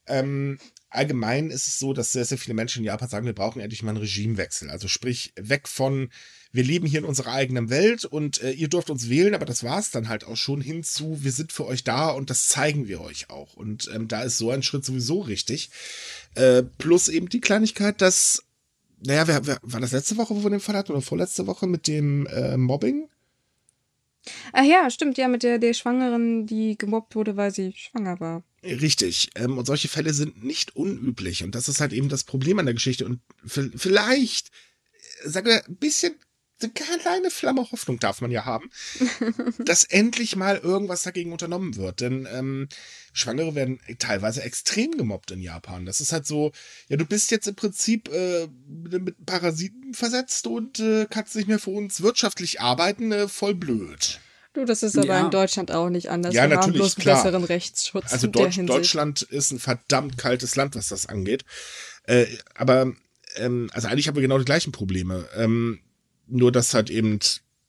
Ähm, 0.06 0.58
allgemein 0.88 1.50
ist 1.50 1.68
es 1.68 1.78
so, 1.78 1.92
dass 1.92 2.12
sehr, 2.12 2.24
sehr 2.24 2.38
viele 2.38 2.54
Menschen 2.54 2.80
in 2.80 2.86
Japan 2.86 3.08
sagen, 3.08 3.26
wir 3.26 3.34
brauchen 3.34 3.60
endlich 3.60 3.82
mal 3.82 3.90
einen 3.90 3.98
Regimewechsel. 3.98 4.70
Also 4.70 4.88
sprich, 4.88 5.32
weg 5.36 5.68
von, 5.68 6.10
wir 6.52 6.64
leben 6.64 6.86
hier 6.86 7.00
in 7.00 7.04
unserer 7.04 7.32
eigenen 7.32 7.70
Welt 7.70 8.04
und 8.04 8.40
äh, 8.42 8.52
ihr 8.52 8.68
dürft 8.68 8.90
uns 8.90 9.08
wählen, 9.08 9.34
aber 9.34 9.44
das 9.44 9.62
war 9.62 9.78
es 9.78 9.90
dann 9.90 10.08
halt 10.08 10.24
auch 10.24 10.36
schon 10.36 10.60
hinzu, 10.60 11.18
wir 11.22 11.32
sind 11.32 11.52
für 11.52 11.66
euch 11.66 11.84
da 11.84 12.08
und 12.08 12.30
das 12.30 12.48
zeigen 12.48 12.88
wir 12.88 13.00
euch 13.00 13.30
auch. 13.30 13.54
Und 13.54 13.90
ähm, 13.94 14.08
da 14.08 14.22
ist 14.22 14.38
so 14.38 14.50
ein 14.50 14.62
Schritt 14.62 14.84
sowieso 14.84 15.20
richtig. 15.20 15.70
Äh, 16.34 16.62
plus 16.62 17.08
eben 17.08 17.28
die 17.28 17.40
Kleinigkeit, 17.40 18.00
dass 18.00 18.42
naja, 19.04 19.28
wer, 19.28 19.46
wer, 19.46 19.58
war 19.62 19.80
das 19.80 19.92
letzte 19.92 20.16
Woche, 20.16 20.34
wo 20.34 20.42
wir 20.42 20.50
den 20.50 20.60
Fall 20.60 20.76
hatten, 20.76 20.92
oder 20.92 21.02
vorletzte 21.02 21.46
Woche 21.46 21.66
mit 21.66 21.86
dem 21.86 22.26
äh, 22.26 22.56
Mobbing? 22.56 23.08
Ah 24.52 24.62
ja, 24.62 24.90
stimmt, 24.90 25.18
ja, 25.18 25.28
mit 25.28 25.42
der, 25.42 25.58
der 25.58 25.74
Schwangeren, 25.74 26.46
die 26.46 26.76
gemobbt 26.76 27.14
wurde, 27.14 27.36
weil 27.36 27.52
sie 27.52 27.72
schwanger 27.76 28.18
war. 28.20 28.42
Richtig. 28.66 29.30
Ähm, 29.34 29.58
und 29.58 29.66
solche 29.66 29.88
Fälle 29.88 30.12
sind 30.12 30.42
nicht 30.42 30.74
unüblich. 30.76 31.44
Und 31.44 31.54
das 31.54 31.68
ist 31.68 31.80
halt 31.80 31.92
eben 31.92 32.08
das 32.08 32.24
Problem 32.24 32.58
an 32.58 32.66
der 32.66 32.74
Geschichte. 32.74 33.04
Und 33.04 33.20
vielleicht, 33.46 34.50
äh, 35.22 35.28
sagen 35.28 35.46
wir, 35.46 35.66
ein 35.66 35.76
bisschen, 35.76 36.14
eine 36.62 36.72
kleine 36.72 37.30
Flamme 37.30 37.70
Hoffnung 37.70 37.98
darf 37.98 38.22
man 38.22 38.30
ja 38.30 38.46
haben, 38.46 38.70
dass 39.58 39.84
endlich 39.84 40.36
mal 40.36 40.56
irgendwas 40.56 41.02
dagegen 41.02 41.32
unternommen 41.32 41.76
wird. 41.76 42.00
Denn 42.00 42.26
ähm, 42.32 42.68
Schwangere 43.12 43.54
werden 43.54 43.78
teilweise 43.98 44.42
extrem 44.42 44.92
gemobbt 44.92 45.30
in 45.30 45.42
Japan. 45.42 45.84
Das 45.84 46.00
ist 46.00 46.12
halt 46.12 46.26
so, 46.26 46.52
ja, 46.88 46.96
du 46.96 47.04
bist 47.04 47.30
jetzt 47.30 47.46
im 47.46 47.56
Prinzip 47.56 48.08
äh, 48.08 48.48
mit 48.66 49.26
Parasiten 49.26 49.92
versetzt 49.92 50.46
und 50.46 50.80
äh, 50.80 51.06
kannst 51.10 51.36
nicht 51.36 51.48
mehr 51.48 51.58
für 51.58 51.70
uns 51.70 52.00
wirtschaftlich 52.00 52.60
arbeiten, 52.60 53.12
äh, 53.12 53.28
voll 53.28 53.54
blöd. 53.54 54.20
Du, 54.56 54.64
das 54.64 54.82
ist 54.82 54.96
aber 54.96 55.06
Ja. 55.06 55.20
in 55.20 55.30
Deutschland 55.30 55.70
auch 55.70 55.90
nicht 55.90 56.08
anders. 56.08 56.34
Ja, 56.34 56.40
Wir 56.48 56.56
haben 56.56 56.60
natürlich, 56.60 56.78
bloß 56.78 56.96
klar. 56.96 57.22
besseren 57.22 57.44
Rechtsschutz. 57.44 58.10
Also 58.10 58.26
Deutsch. 58.26 58.58
Deutschland 58.64 59.20
ist 59.20 59.50
ein 59.52 59.58
verdammt 59.58 60.16
kaltes 60.16 60.56
Land, 60.56 60.74
was 60.76 60.88
das 60.88 61.06
angeht. 61.06 61.44
Äh, 62.04 62.24
aber, 62.54 62.92
ähm, 63.36 63.68
also 63.74 63.88
eigentlich 63.88 64.08
haben 64.08 64.14
wir 64.14 64.22
genau 64.22 64.38
die 64.38 64.46
gleichen 64.46 64.72
Probleme. 64.72 65.28
Ähm, 65.36 65.80
nur, 66.26 66.52
dass 66.52 66.72
halt 66.72 66.88
eben, 66.88 67.18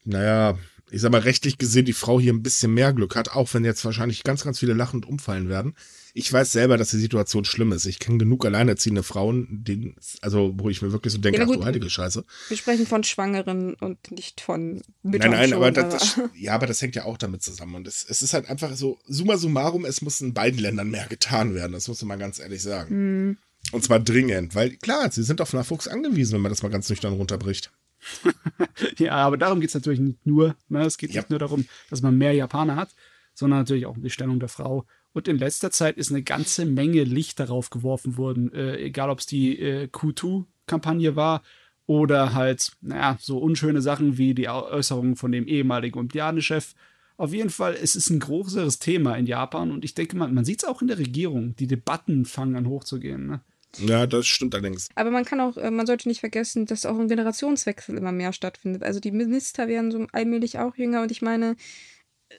naja, 0.06 0.58
ich 0.90 1.02
sag 1.02 1.12
mal, 1.12 1.22
rechtlich 1.22 1.58
gesehen 1.58 1.86
die 1.86 1.94
Frau 1.94 2.20
hier 2.20 2.34
ein 2.34 2.44
bisschen 2.44 2.74
mehr 2.74 2.94
Glück 2.94 3.16
hat, 3.16 3.30
auch 3.32 3.54
wenn 3.54 3.66
jetzt 3.66 3.84
wahrscheinlich 3.84 4.24
ganz, 4.24 4.44
ganz 4.44 4.60
viele 4.60 4.74
lachend 4.74 5.06
umfallen 5.06 5.50
werden. 5.50 5.76
Ich 6.14 6.32
weiß 6.32 6.52
selber, 6.52 6.78
dass 6.78 6.90
die 6.92 6.98
Situation 6.98 7.46
schlimm 7.46 7.72
ist. 7.74 7.86
Ich 7.86 8.00
kenne 8.00 8.18
genug 8.18 8.46
alleinerziehende 8.46 9.04
Frauen, 9.04 9.64
denen, 9.64 9.96
also 10.22 10.54
wo 10.56 10.70
ich 10.70 10.82
mir 10.82 10.92
wirklich 10.92 11.14
so 11.14 11.20
denke, 11.20 11.40
Ja, 11.40 11.46
ach 11.48 11.52
du 11.52 11.64
heilige 11.64 11.90
Scheiße. 11.90 12.24
Wir 12.48 12.58
sprechen 12.58 12.88
von 12.88 13.04
Schwangeren 13.04 13.76
und 13.76 14.12
nicht 14.12 14.42
von 14.42 14.76
Nein, 14.76 14.84
Müttern. 15.04 15.32
nein, 15.32 15.50
schon, 15.50 15.58
aber 15.58 15.72
das, 15.72 16.16
das, 16.16 16.22
ja, 16.36 16.54
aber 16.54 16.68
das 16.68 16.82
hängt 16.82 16.96
ja 16.96 17.04
auch 17.04 17.18
damit 17.18 17.44
zusammen. 17.44 17.76
Und 17.76 17.88
es, 17.88 18.06
es 18.08 18.22
ist 18.22 18.34
halt 18.34 18.50
einfach 18.50 18.76
so, 18.76 18.98
summa 19.06 19.38
summarum, 19.38 19.86
es 19.86 20.02
muss 20.02 20.22
in 20.22 20.34
beiden 20.34 20.60
Ländern 20.60 20.90
mehr 20.90 21.06
getan 21.08 21.54
werden. 21.54 21.74
Das 21.74 21.88
muss 21.88 22.02
man 22.04 22.18
ganz 22.18 22.40
ehrlich 22.40 22.64
sagen. 22.64 22.90
Hm. 22.90 23.38
Und 23.74 23.84
zwar 23.84 24.00
dringend, 24.00 24.56
weil 24.56 24.78
klar, 24.78 25.12
sie 25.12 25.24
sind 25.24 25.42
auf 25.42 25.54
Nachwuchs 25.54 25.88
angewiesen, 25.88 26.34
wenn 26.36 26.42
man 26.42 26.52
das 26.52 26.64
mal 26.64 26.70
ganz 26.70 26.90
nüchtern 26.90 27.14
runterbricht. 27.14 27.72
Ja, 28.98 29.14
aber 29.14 29.38
darum 29.38 29.60
geht 29.60 29.70
es 29.70 29.76
natürlich 29.76 30.00
nicht 30.00 30.26
nur. 30.26 30.56
Ne? 30.70 30.82
Es 30.86 30.98
geht 30.98 31.12
Ja. 31.12 31.22
nicht 31.22 31.30
nur 31.30 31.40
darum, 31.40 31.66
dass 31.90 32.02
man 32.02 32.18
mehr 32.18 32.34
Japaner 32.34 32.76
hat, 32.76 32.90
sondern 33.34 33.60
natürlich 33.60 33.86
auch 33.86 33.96
um 33.96 34.04
die 34.04 34.10
Stellung 34.10 34.40
der 34.40 34.50
Frau. 34.50 34.86
Und 35.14 35.28
in 35.28 35.38
letzter 35.38 35.72
Zeit 35.72 35.98
ist 35.98 36.12
eine 36.12 36.22
ganze 36.24 36.66
Menge 36.66 37.04
Licht 37.04 37.40
darauf 37.40 37.70
geworfen 37.70 38.18
worden, 38.18 38.52
äh, 38.54 38.78
egal 38.78 39.10
ob 39.10 39.20
es 39.20 39.26
die 39.26 39.60
äh, 39.60 39.86
Q2-Kampagne 39.88 41.16
war 41.16 41.42
oder 41.86 42.34
halt, 42.34 42.72
naja, 42.82 43.18
so 43.20 43.38
unschöne 43.38 43.82
Sachen 43.82 44.18
wie 44.18 44.34
die 44.36 44.50
Äußerungen 44.50 45.16
von 45.16 45.32
dem 45.32 45.48
ehemaligen 45.48 45.98
Olympiadenchef. 45.98 46.76
Auf 47.16 47.34
jeden 47.34 47.50
Fall, 47.50 47.76
es 47.82 47.96
ist 47.96 48.12
ein 48.12 48.20
größeres 48.20 48.78
Thema 48.78 49.16
in 49.16 49.26
Japan 49.26 49.72
und 49.72 49.84
ich 49.84 49.96
denke, 49.96 50.16
man, 50.18 50.34
man 50.34 50.46
sieht 50.46 50.62
es 50.62 50.70
auch 50.70 50.82
in 50.82 50.88
der 50.88 51.00
Regierung. 51.00 51.56
Die 51.56 51.66
Debatten 51.66 52.26
fangen 52.26 52.56
an 52.56 52.68
hochzugehen. 52.68 53.26
Ne? 53.26 53.42
Ja, 53.80 54.08
das 54.08 54.26
stimmt 54.28 54.56
allerdings. 54.56 54.90
Aber 54.96 55.12
man 55.12 55.26
kann 55.26 55.40
auch, 55.40 55.58
äh, 55.58 55.72
man 55.72 55.88
sollte 55.88 56.08
nicht 56.08 56.20
vergessen, 56.20 56.66
dass 56.66 56.86
auch 56.86 56.98
ein 56.98 57.08
Generationswechsel 57.08 57.98
immer 57.98 58.12
mehr 58.12 58.34
stattfindet. 58.34 58.84
Also 58.84 59.00
die 59.00 59.12
Minister 59.12 59.68
werden 59.68 59.92
so 59.92 60.06
allmählich 60.12 60.60
auch 60.60 60.76
jünger 60.76 61.02
und 61.02 61.12
ich 61.12 61.22
meine, 61.22 61.56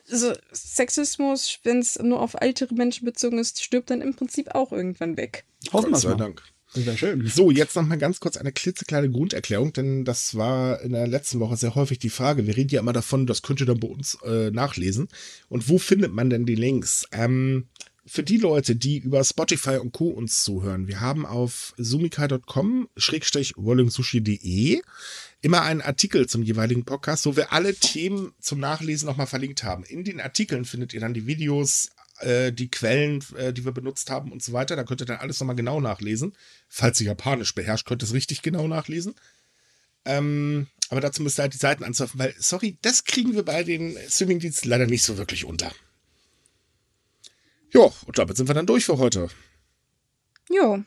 so 0.05 0.32
Sexismus, 0.52 1.60
wenn 1.65 1.78
es 1.78 1.98
nur 1.98 2.20
auf 2.20 2.35
ältere 2.35 2.74
Menschen 2.74 3.05
bezogen 3.05 3.39
ist, 3.39 3.62
stirbt 3.62 3.90
dann 3.90 4.01
im 4.01 4.15
Prinzip 4.15 4.55
auch 4.55 4.73
irgendwann 4.73 5.16
weg. 5.16 5.44
Hoffen 5.73 5.86
wir 5.86 5.90
Gott 5.90 5.97
es 5.97 6.02
sei 6.02 6.09
mal. 6.10 6.16
Dank. 6.16 6.43
Wäre 6.74 6.98
schön. 6.98 7.27
So, 7.27 7.51
jetzt 7.51 7.74
noch 7.77 7.86
mal 7.86 7.97
ganz 7.97 8.20
kurz 8.20 8.36
eine 8.36 8.52
klitzekleine 8.52 9.10
Grunderklärung, 9.10 9.73
denn 9.73 10.05
das 10.05 10.36
war 10.36 10.82
in 10.82 10.93
der 10.93 11.06
letzten 11.06 11.40
Woche 11.40 11.56
sehr 11.56 11.74
häufig 11.74 11.98
die 11.98 12.10
Frage. 12.10 12.47
Wir 12.47 12.56
reden 12.56 12.69
ja 12.70 12.81
immer 12.81 12.93
davon, 12.93 13.27
das 13.27 13.40
könnt 13.40 13.60
ihr 13.60 13.66
dann 13.66 13.81
bei 13.81 13.89
uns 13.89 14.19
äh, 14.23 14.51
nachlesen. 14.51 15.09
Und 15.48 15.70
wo 15.70 15.78
findet 15.78 16.12
man 16.12 16.28
denn 16.28 16.44
die 16.44 16.55
Links? 16.55 17.06
Ähm, 17.10 17.69
für 18.09 18.22
die 18.22 18.39
Leute, 18.39 18.76
die 18.76 18.98
über 18.98 19.22
Spotify 19.22 19.76
und 19.76 19.93
Co. 19.93 20.09
uns 20.09 20.43
zuhören, 20.43 20.89
wir 20.89 21.01
haben 21.01 21.26
auf 21.26 21.74
sumikai.com 21.76 22.89
schrägstrich 22.97 23.56
rollingsushi.de 23.56 24.80
immer 25.40 25.62
einen 25.62 25.82
Artikel 25.82 26.26
zum 26.26 26.43
jeweiligen 26.43 26.85
Podcast, 26.85 27.26
wo 27.26 27.36
wir 27.36 27.52
alle 27.52 27.74
Themen 27.74 28.32
zum 28.40 28.60
Nachlesen 28.60 29.06
nochmal 29.06 29.26
verlinkt 29.26 29.62
haben. 29.62 29.85
In 29.85 30.05
den 30.05 30.20
Artikeln 30.20 30.64
findet 30.64 30.94
ihr 30.94 31.01
dann 31.01 31.14
die 31.14 31.26
Videos, 31.26 31.90
äh, 32.20 32.52
die 32.52 32.70
Quellen, 32.70 33.22
äh, 33.36 33.52
die 33.52 33.64
wir 33.64 33.72
benutzt 33.72 34.10
haben 34.10 34.32
und 34.32 34.43
so 34.43 34.52
weiter. 34.52 34.74
Da 34.74 34.85
könnt 34.85 35.02
ihr 35.02 35.06
dann 35.06 35.18
alles 35.18 35.39
nochmal 35.40 35.56
genau 35.56 35.80
nachlesen. 35.80 36.32
Falls 36.68 37.01
ihr 37.01 37.06
Japanisch 37.06 37.55
beherrscht, 37.55 37.86
könnt 37.86 38.02
ihr 38.02 38.06
es 38.06 38.14
richtig 38.14 38.43
genau 38.43 38.66
nachlesen. 38.66 39.14
Ähm, 40.05 40.66
aber 40.89 41.01
dazu 41.01 41.22
müsst 41.22 41.39
ihr 41.39 41.43
halt 41.43 41.55
die 41.55 41.59
Seiten 41.59 41.85
ansurfen, 41.85 42.18
weil, 42.18 42.35
sorry, 42.39 42.78
das 42.82 43.05
kriegen 43.05 43.35
wir 43.35 43.44
bei 43.44 43.62
den 43.62 43.97
Streamingdiensten 44.09 44.70
leider 44.70 44.86
nicht 44.86 45.05
so 45.05 45.18
wirklich 45.18 45.44
unter. 45.44 45.70
Jo, 47.72 47.92
und 48.06 48.18
damit 48.18 48.36
sind 48.36 48.48
wir 48.48 48.54
dann 48.54 48.66
durch 48.66 48.84
für 48.86 48.98
heute. 48.98 49.28
Jo, 50.48 50.70
war 50.70 50.84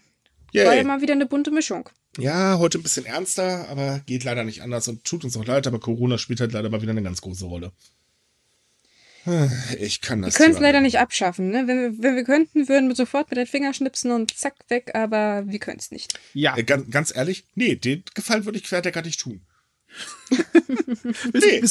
Yay. 0.51 0.77
ja 0.77 0.83
mal 0.83 1.01
wieder 1.01 1.13
eine 1.13 1.25
bunte 1.25 1.51
Mischung. 1.51 1.89
Ja, 2.17 2.57
heute 2.59 2.77
ein 2.77 2.83
bisschen 2.83 3.05
ernster, 3.05 3.69
aber 3.69 4.01
geht 4.05 4.23
leider 4.23 4.43
nicht 4.43 4.61
anders 4.61 4.87
und 4.87 5.03
tut 5.05 5.23
uns 5.23 5.37
auch 5.37 5.45
leid, 5.45 5.65
aber 5.67 5.79
Corona 5.79 6.17
spielt 6.17 6.41
halt 6.41 6.51
leider 6.51 6.69
mal 6.69 6.81
wieder 6.81 6.91
eine 6.91 7.03
ganz 7.03 7.21
große 7.21 7.45
Rolle. 7.45 7.71
Ich 9.79 10.01
kann 10.01 10.23
das. 10.23 10.33
Wir 10.33 10.45
können 10.45 10.55
es 10.55 10.61
leider 10.61 10.81
nicht 10.81 10.97
abschaffen. 10.97 11.51
Ne? 11.51 11.67
Wenn, 11.67 11.77
wir, 11.77 12.03
wenn 12.03 12.15
wir 12.15 12.23
könnten, 12.23 12.67
würden 12.67 12.89
wir 12.89 12.95
sofort 12.95 13.29
mit 13.29 13.37
den 13.37 13.45
Fingern 13.45 13.73
schnipsen 13.73 14.11
und 14.11 14.35
zack, 14.35 14.55
weg, 14.69 14.95
aber 14.95 15.43
wir 15.45 15.59
können 15.59 15.77
es 15.77 15.91
nicht. 15.91 16.19
Ja, 16.33 16.57
Äh, 16.57 16.63
ganz, 16.63 16.89
ganz 16.89 17.15
ehrlich, 17.15 17.45
nee, 17.53 17.75
den 17.75 18.03
Gefallen 18.15 18.45
würde 18.45 18.57
ich 18.57 18.63
Querdecker 18.63 19.03
nicht 19.03 19.19
tun. 19.19 19.41
willst, 21.31 21.47
nee. 21.47 21.61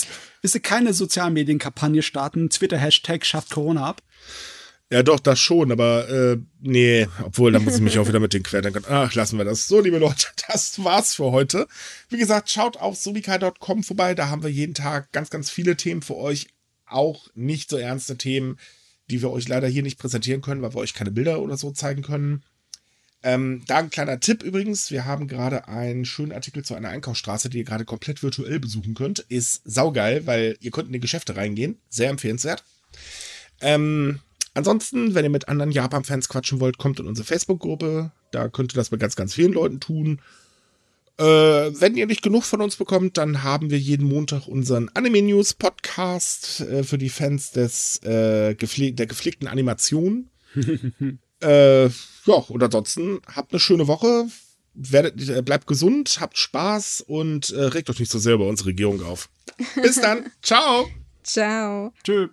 willst 0.42 0.54
du 0.54 0.60
keine 0.60 0.92
Sozialmedienkampagne 0.92 2.02
starten? 2.02 2.50
Twitter-Hashtag 2.50 3.26
schafft 3.26 3.50
Corona 3.50 3.88
ab? 3.88 4.02
Ja, 4.92 5.04
doch, 5.04 5.20
das 5.20 5.38
schon, 5.38 5.70
aber 5.70 6.08
äh, 6.08 6.38
nee, 6.60 7.06
obwohl, 7.22 7.52
dann 7.52 7.62
muss 7.62 7.76
ich 7.76 7.80
mich 7.80 8.00
auch 8.00 8.08
wieder 8.08 8.18
mit 8.18 8.32
den 8.32 8.42
Querdenkern. 8.42 8.84
Ach, 8.88 9.14
lassen 9.14 9.38
wir 9.38 9.44
das. 9.44 9.68
So, 9.68 9.80
liebe 9.80 9.98
Leute, 9.98 10.26
das 10.48 10.82
war's 10.82 11.14
für 11.14 11.30
heute. 11.30 11.68
Wie 12.08 12.18
gesagt, 12.18 12.50
schaut 12.50 12.76
auf 12.76 12.96
subikai.com 12.96 13.84
vorbei, 13.84 14.16
da 14.16 14.28
haben 14.28 14.42
wir 14.42 14.50
jeden 14.50 14.74
Tag 14.74 15.12
ganz, 15.12 15.30
ganz 15.30 15.48
viele 15.48 15.76
Themen 15.76 16.02
für 16.02 16.16
euch. 16.16 16.48
Auch 16.86 17.28
nicht 17.36 17.70
so 17.70 17.76
ernste 17.76 18.16
Themen, 18.16 18.58
die 19.10 19.22
wir 19.22 19.30
euch 19.30 19.46
leider 19.46 19.68
hier 19.68 19.84
nicht 19.84 19.98
präsentieren 19.98 20.40
können, 20.40 20.60
weil 20.60 20.74
wir 20.74 20.80
euch 20.80 20.92
keine 20.92 21.12
Bilder 21.12 21.40
oder 21.40 21.56
so 21.56 21.70
zeigen 21.70 22.02
können. 22.02 22.42
Ähm, 23.22 23.62
da 23.68 23.78
ein 23.78 23.90
kleiner 23.90 24.18
Tipp 24.18 24.42
übrigens. 24.42 24.90
Wir 24.90 25.04
haben 25.04 25.28
gerade 25.28 25.68
einen 25.68 26.04
schönen 26.04 26.32
Artikel 26.32 26.64
zu 26.64 26.74
einer 26.74 26.88
Einkaufsstraße, 26.88 27.48
die 27.48 27.58
ihr 27.58 27.64
gerade 27.64 27.84
komplett 27.84 28.24
virtuell 28.24 28.58
besuchen 28.58 28.94
könnt. 28.94 29.20
Ist 29.20 29.62
saugeil, 29.64 30.26
weil 30.26 30.56
ihr 30.58 30.72
könnt 30.72 30.88
in 30.88 30.94
die 30.94 31.00
Geschäfte 31.00 31.36
reingehen. 31.36 31.78
Sehr 31.88 32.10
empfehlenswert. 32.10 32.64
Ähm, 33.60 34.18
ansonsten, 34.54 35.14
wenn 35.14 35.24
ihr 35.24 35.30
mit 35.30 35.48
anderen 35.48 35.72
Japan-Fans 35.72 36.28
quatschen 36.28 36.60
wollt, 36.60 36.78
kommt 36.78 37.00
in 37.00 37.06
unsere 37.06 37.26
Facebook-Gruppe. 37.26 38.12
Da 38.30 38.48
könnt 38.48 38.72
ihr 38.72 38.76
das 38.76 38.90
bei 38.90 38.96
ganz, 38.96 39.16
ganz 39.16 39.34
vielen 39.34 39.52
Leuten 39.52 39.80
tun. 39.80 40.20
Äh, 41.20 41.22
wenn 41.78 41.96
ihr 41.96 42.06
nicht 42.06 42.22
genug 42.22 42.44
von 42.44 42.62
uns 42.62 42.76
bekommt, 42.76 43.18
dann 43.18 43.42
haben 43.42 43.70
wir 43.70 43.78
jeden 43.78 44.08
Montag 44.08 44.46
unseren 44.46 44.88
Anime 44.94 45.20
News 45.20 45.52
Podcast 45.52 46.60
äh, 46.62 46.82
für 46.82 46.96
die 46.96 47.10
Fans 47.10 47.50
des 47.50 48.02
äh, 48.04 48.54
gepfleg 48.54 48.96
der 48.96 49.06
gepflegten 49.06 49.46
Animation. 49.46 50.30
äh, 51.42 51.84
ja, 51.84 52.34
und 52.48 52.62
ansonsten 52.62 53.20
habt 53.26 53.52
eine 53.52 53.60
schöne 53.60 53.86
Woche. 53.86 54.28
Werdet, 54.72 55.28
äh, 55.28 55.42
bleibt 55.42 55.66
gesund, 55.66 56.18
habt 56.20 56.38
Spaß 56.38 57.04
und 57.06 57.50
äh, 57.50 57.64
regt 57.64 57.90
euch 57.90 57.98
nicht 57.98 58.10
so 58.10 58.18
sehr 58.18 58.34
über 58.34 58.46
unsere 58.46 58.70
Regierung 58.70 59.02
auf. 59.02 59.28
Bis 59.82 60.00
dann. 60.00 60.30
Ciao. 60.42 60.88
Ciao. 61.22 61.92
Tschüss. 62.02 62.30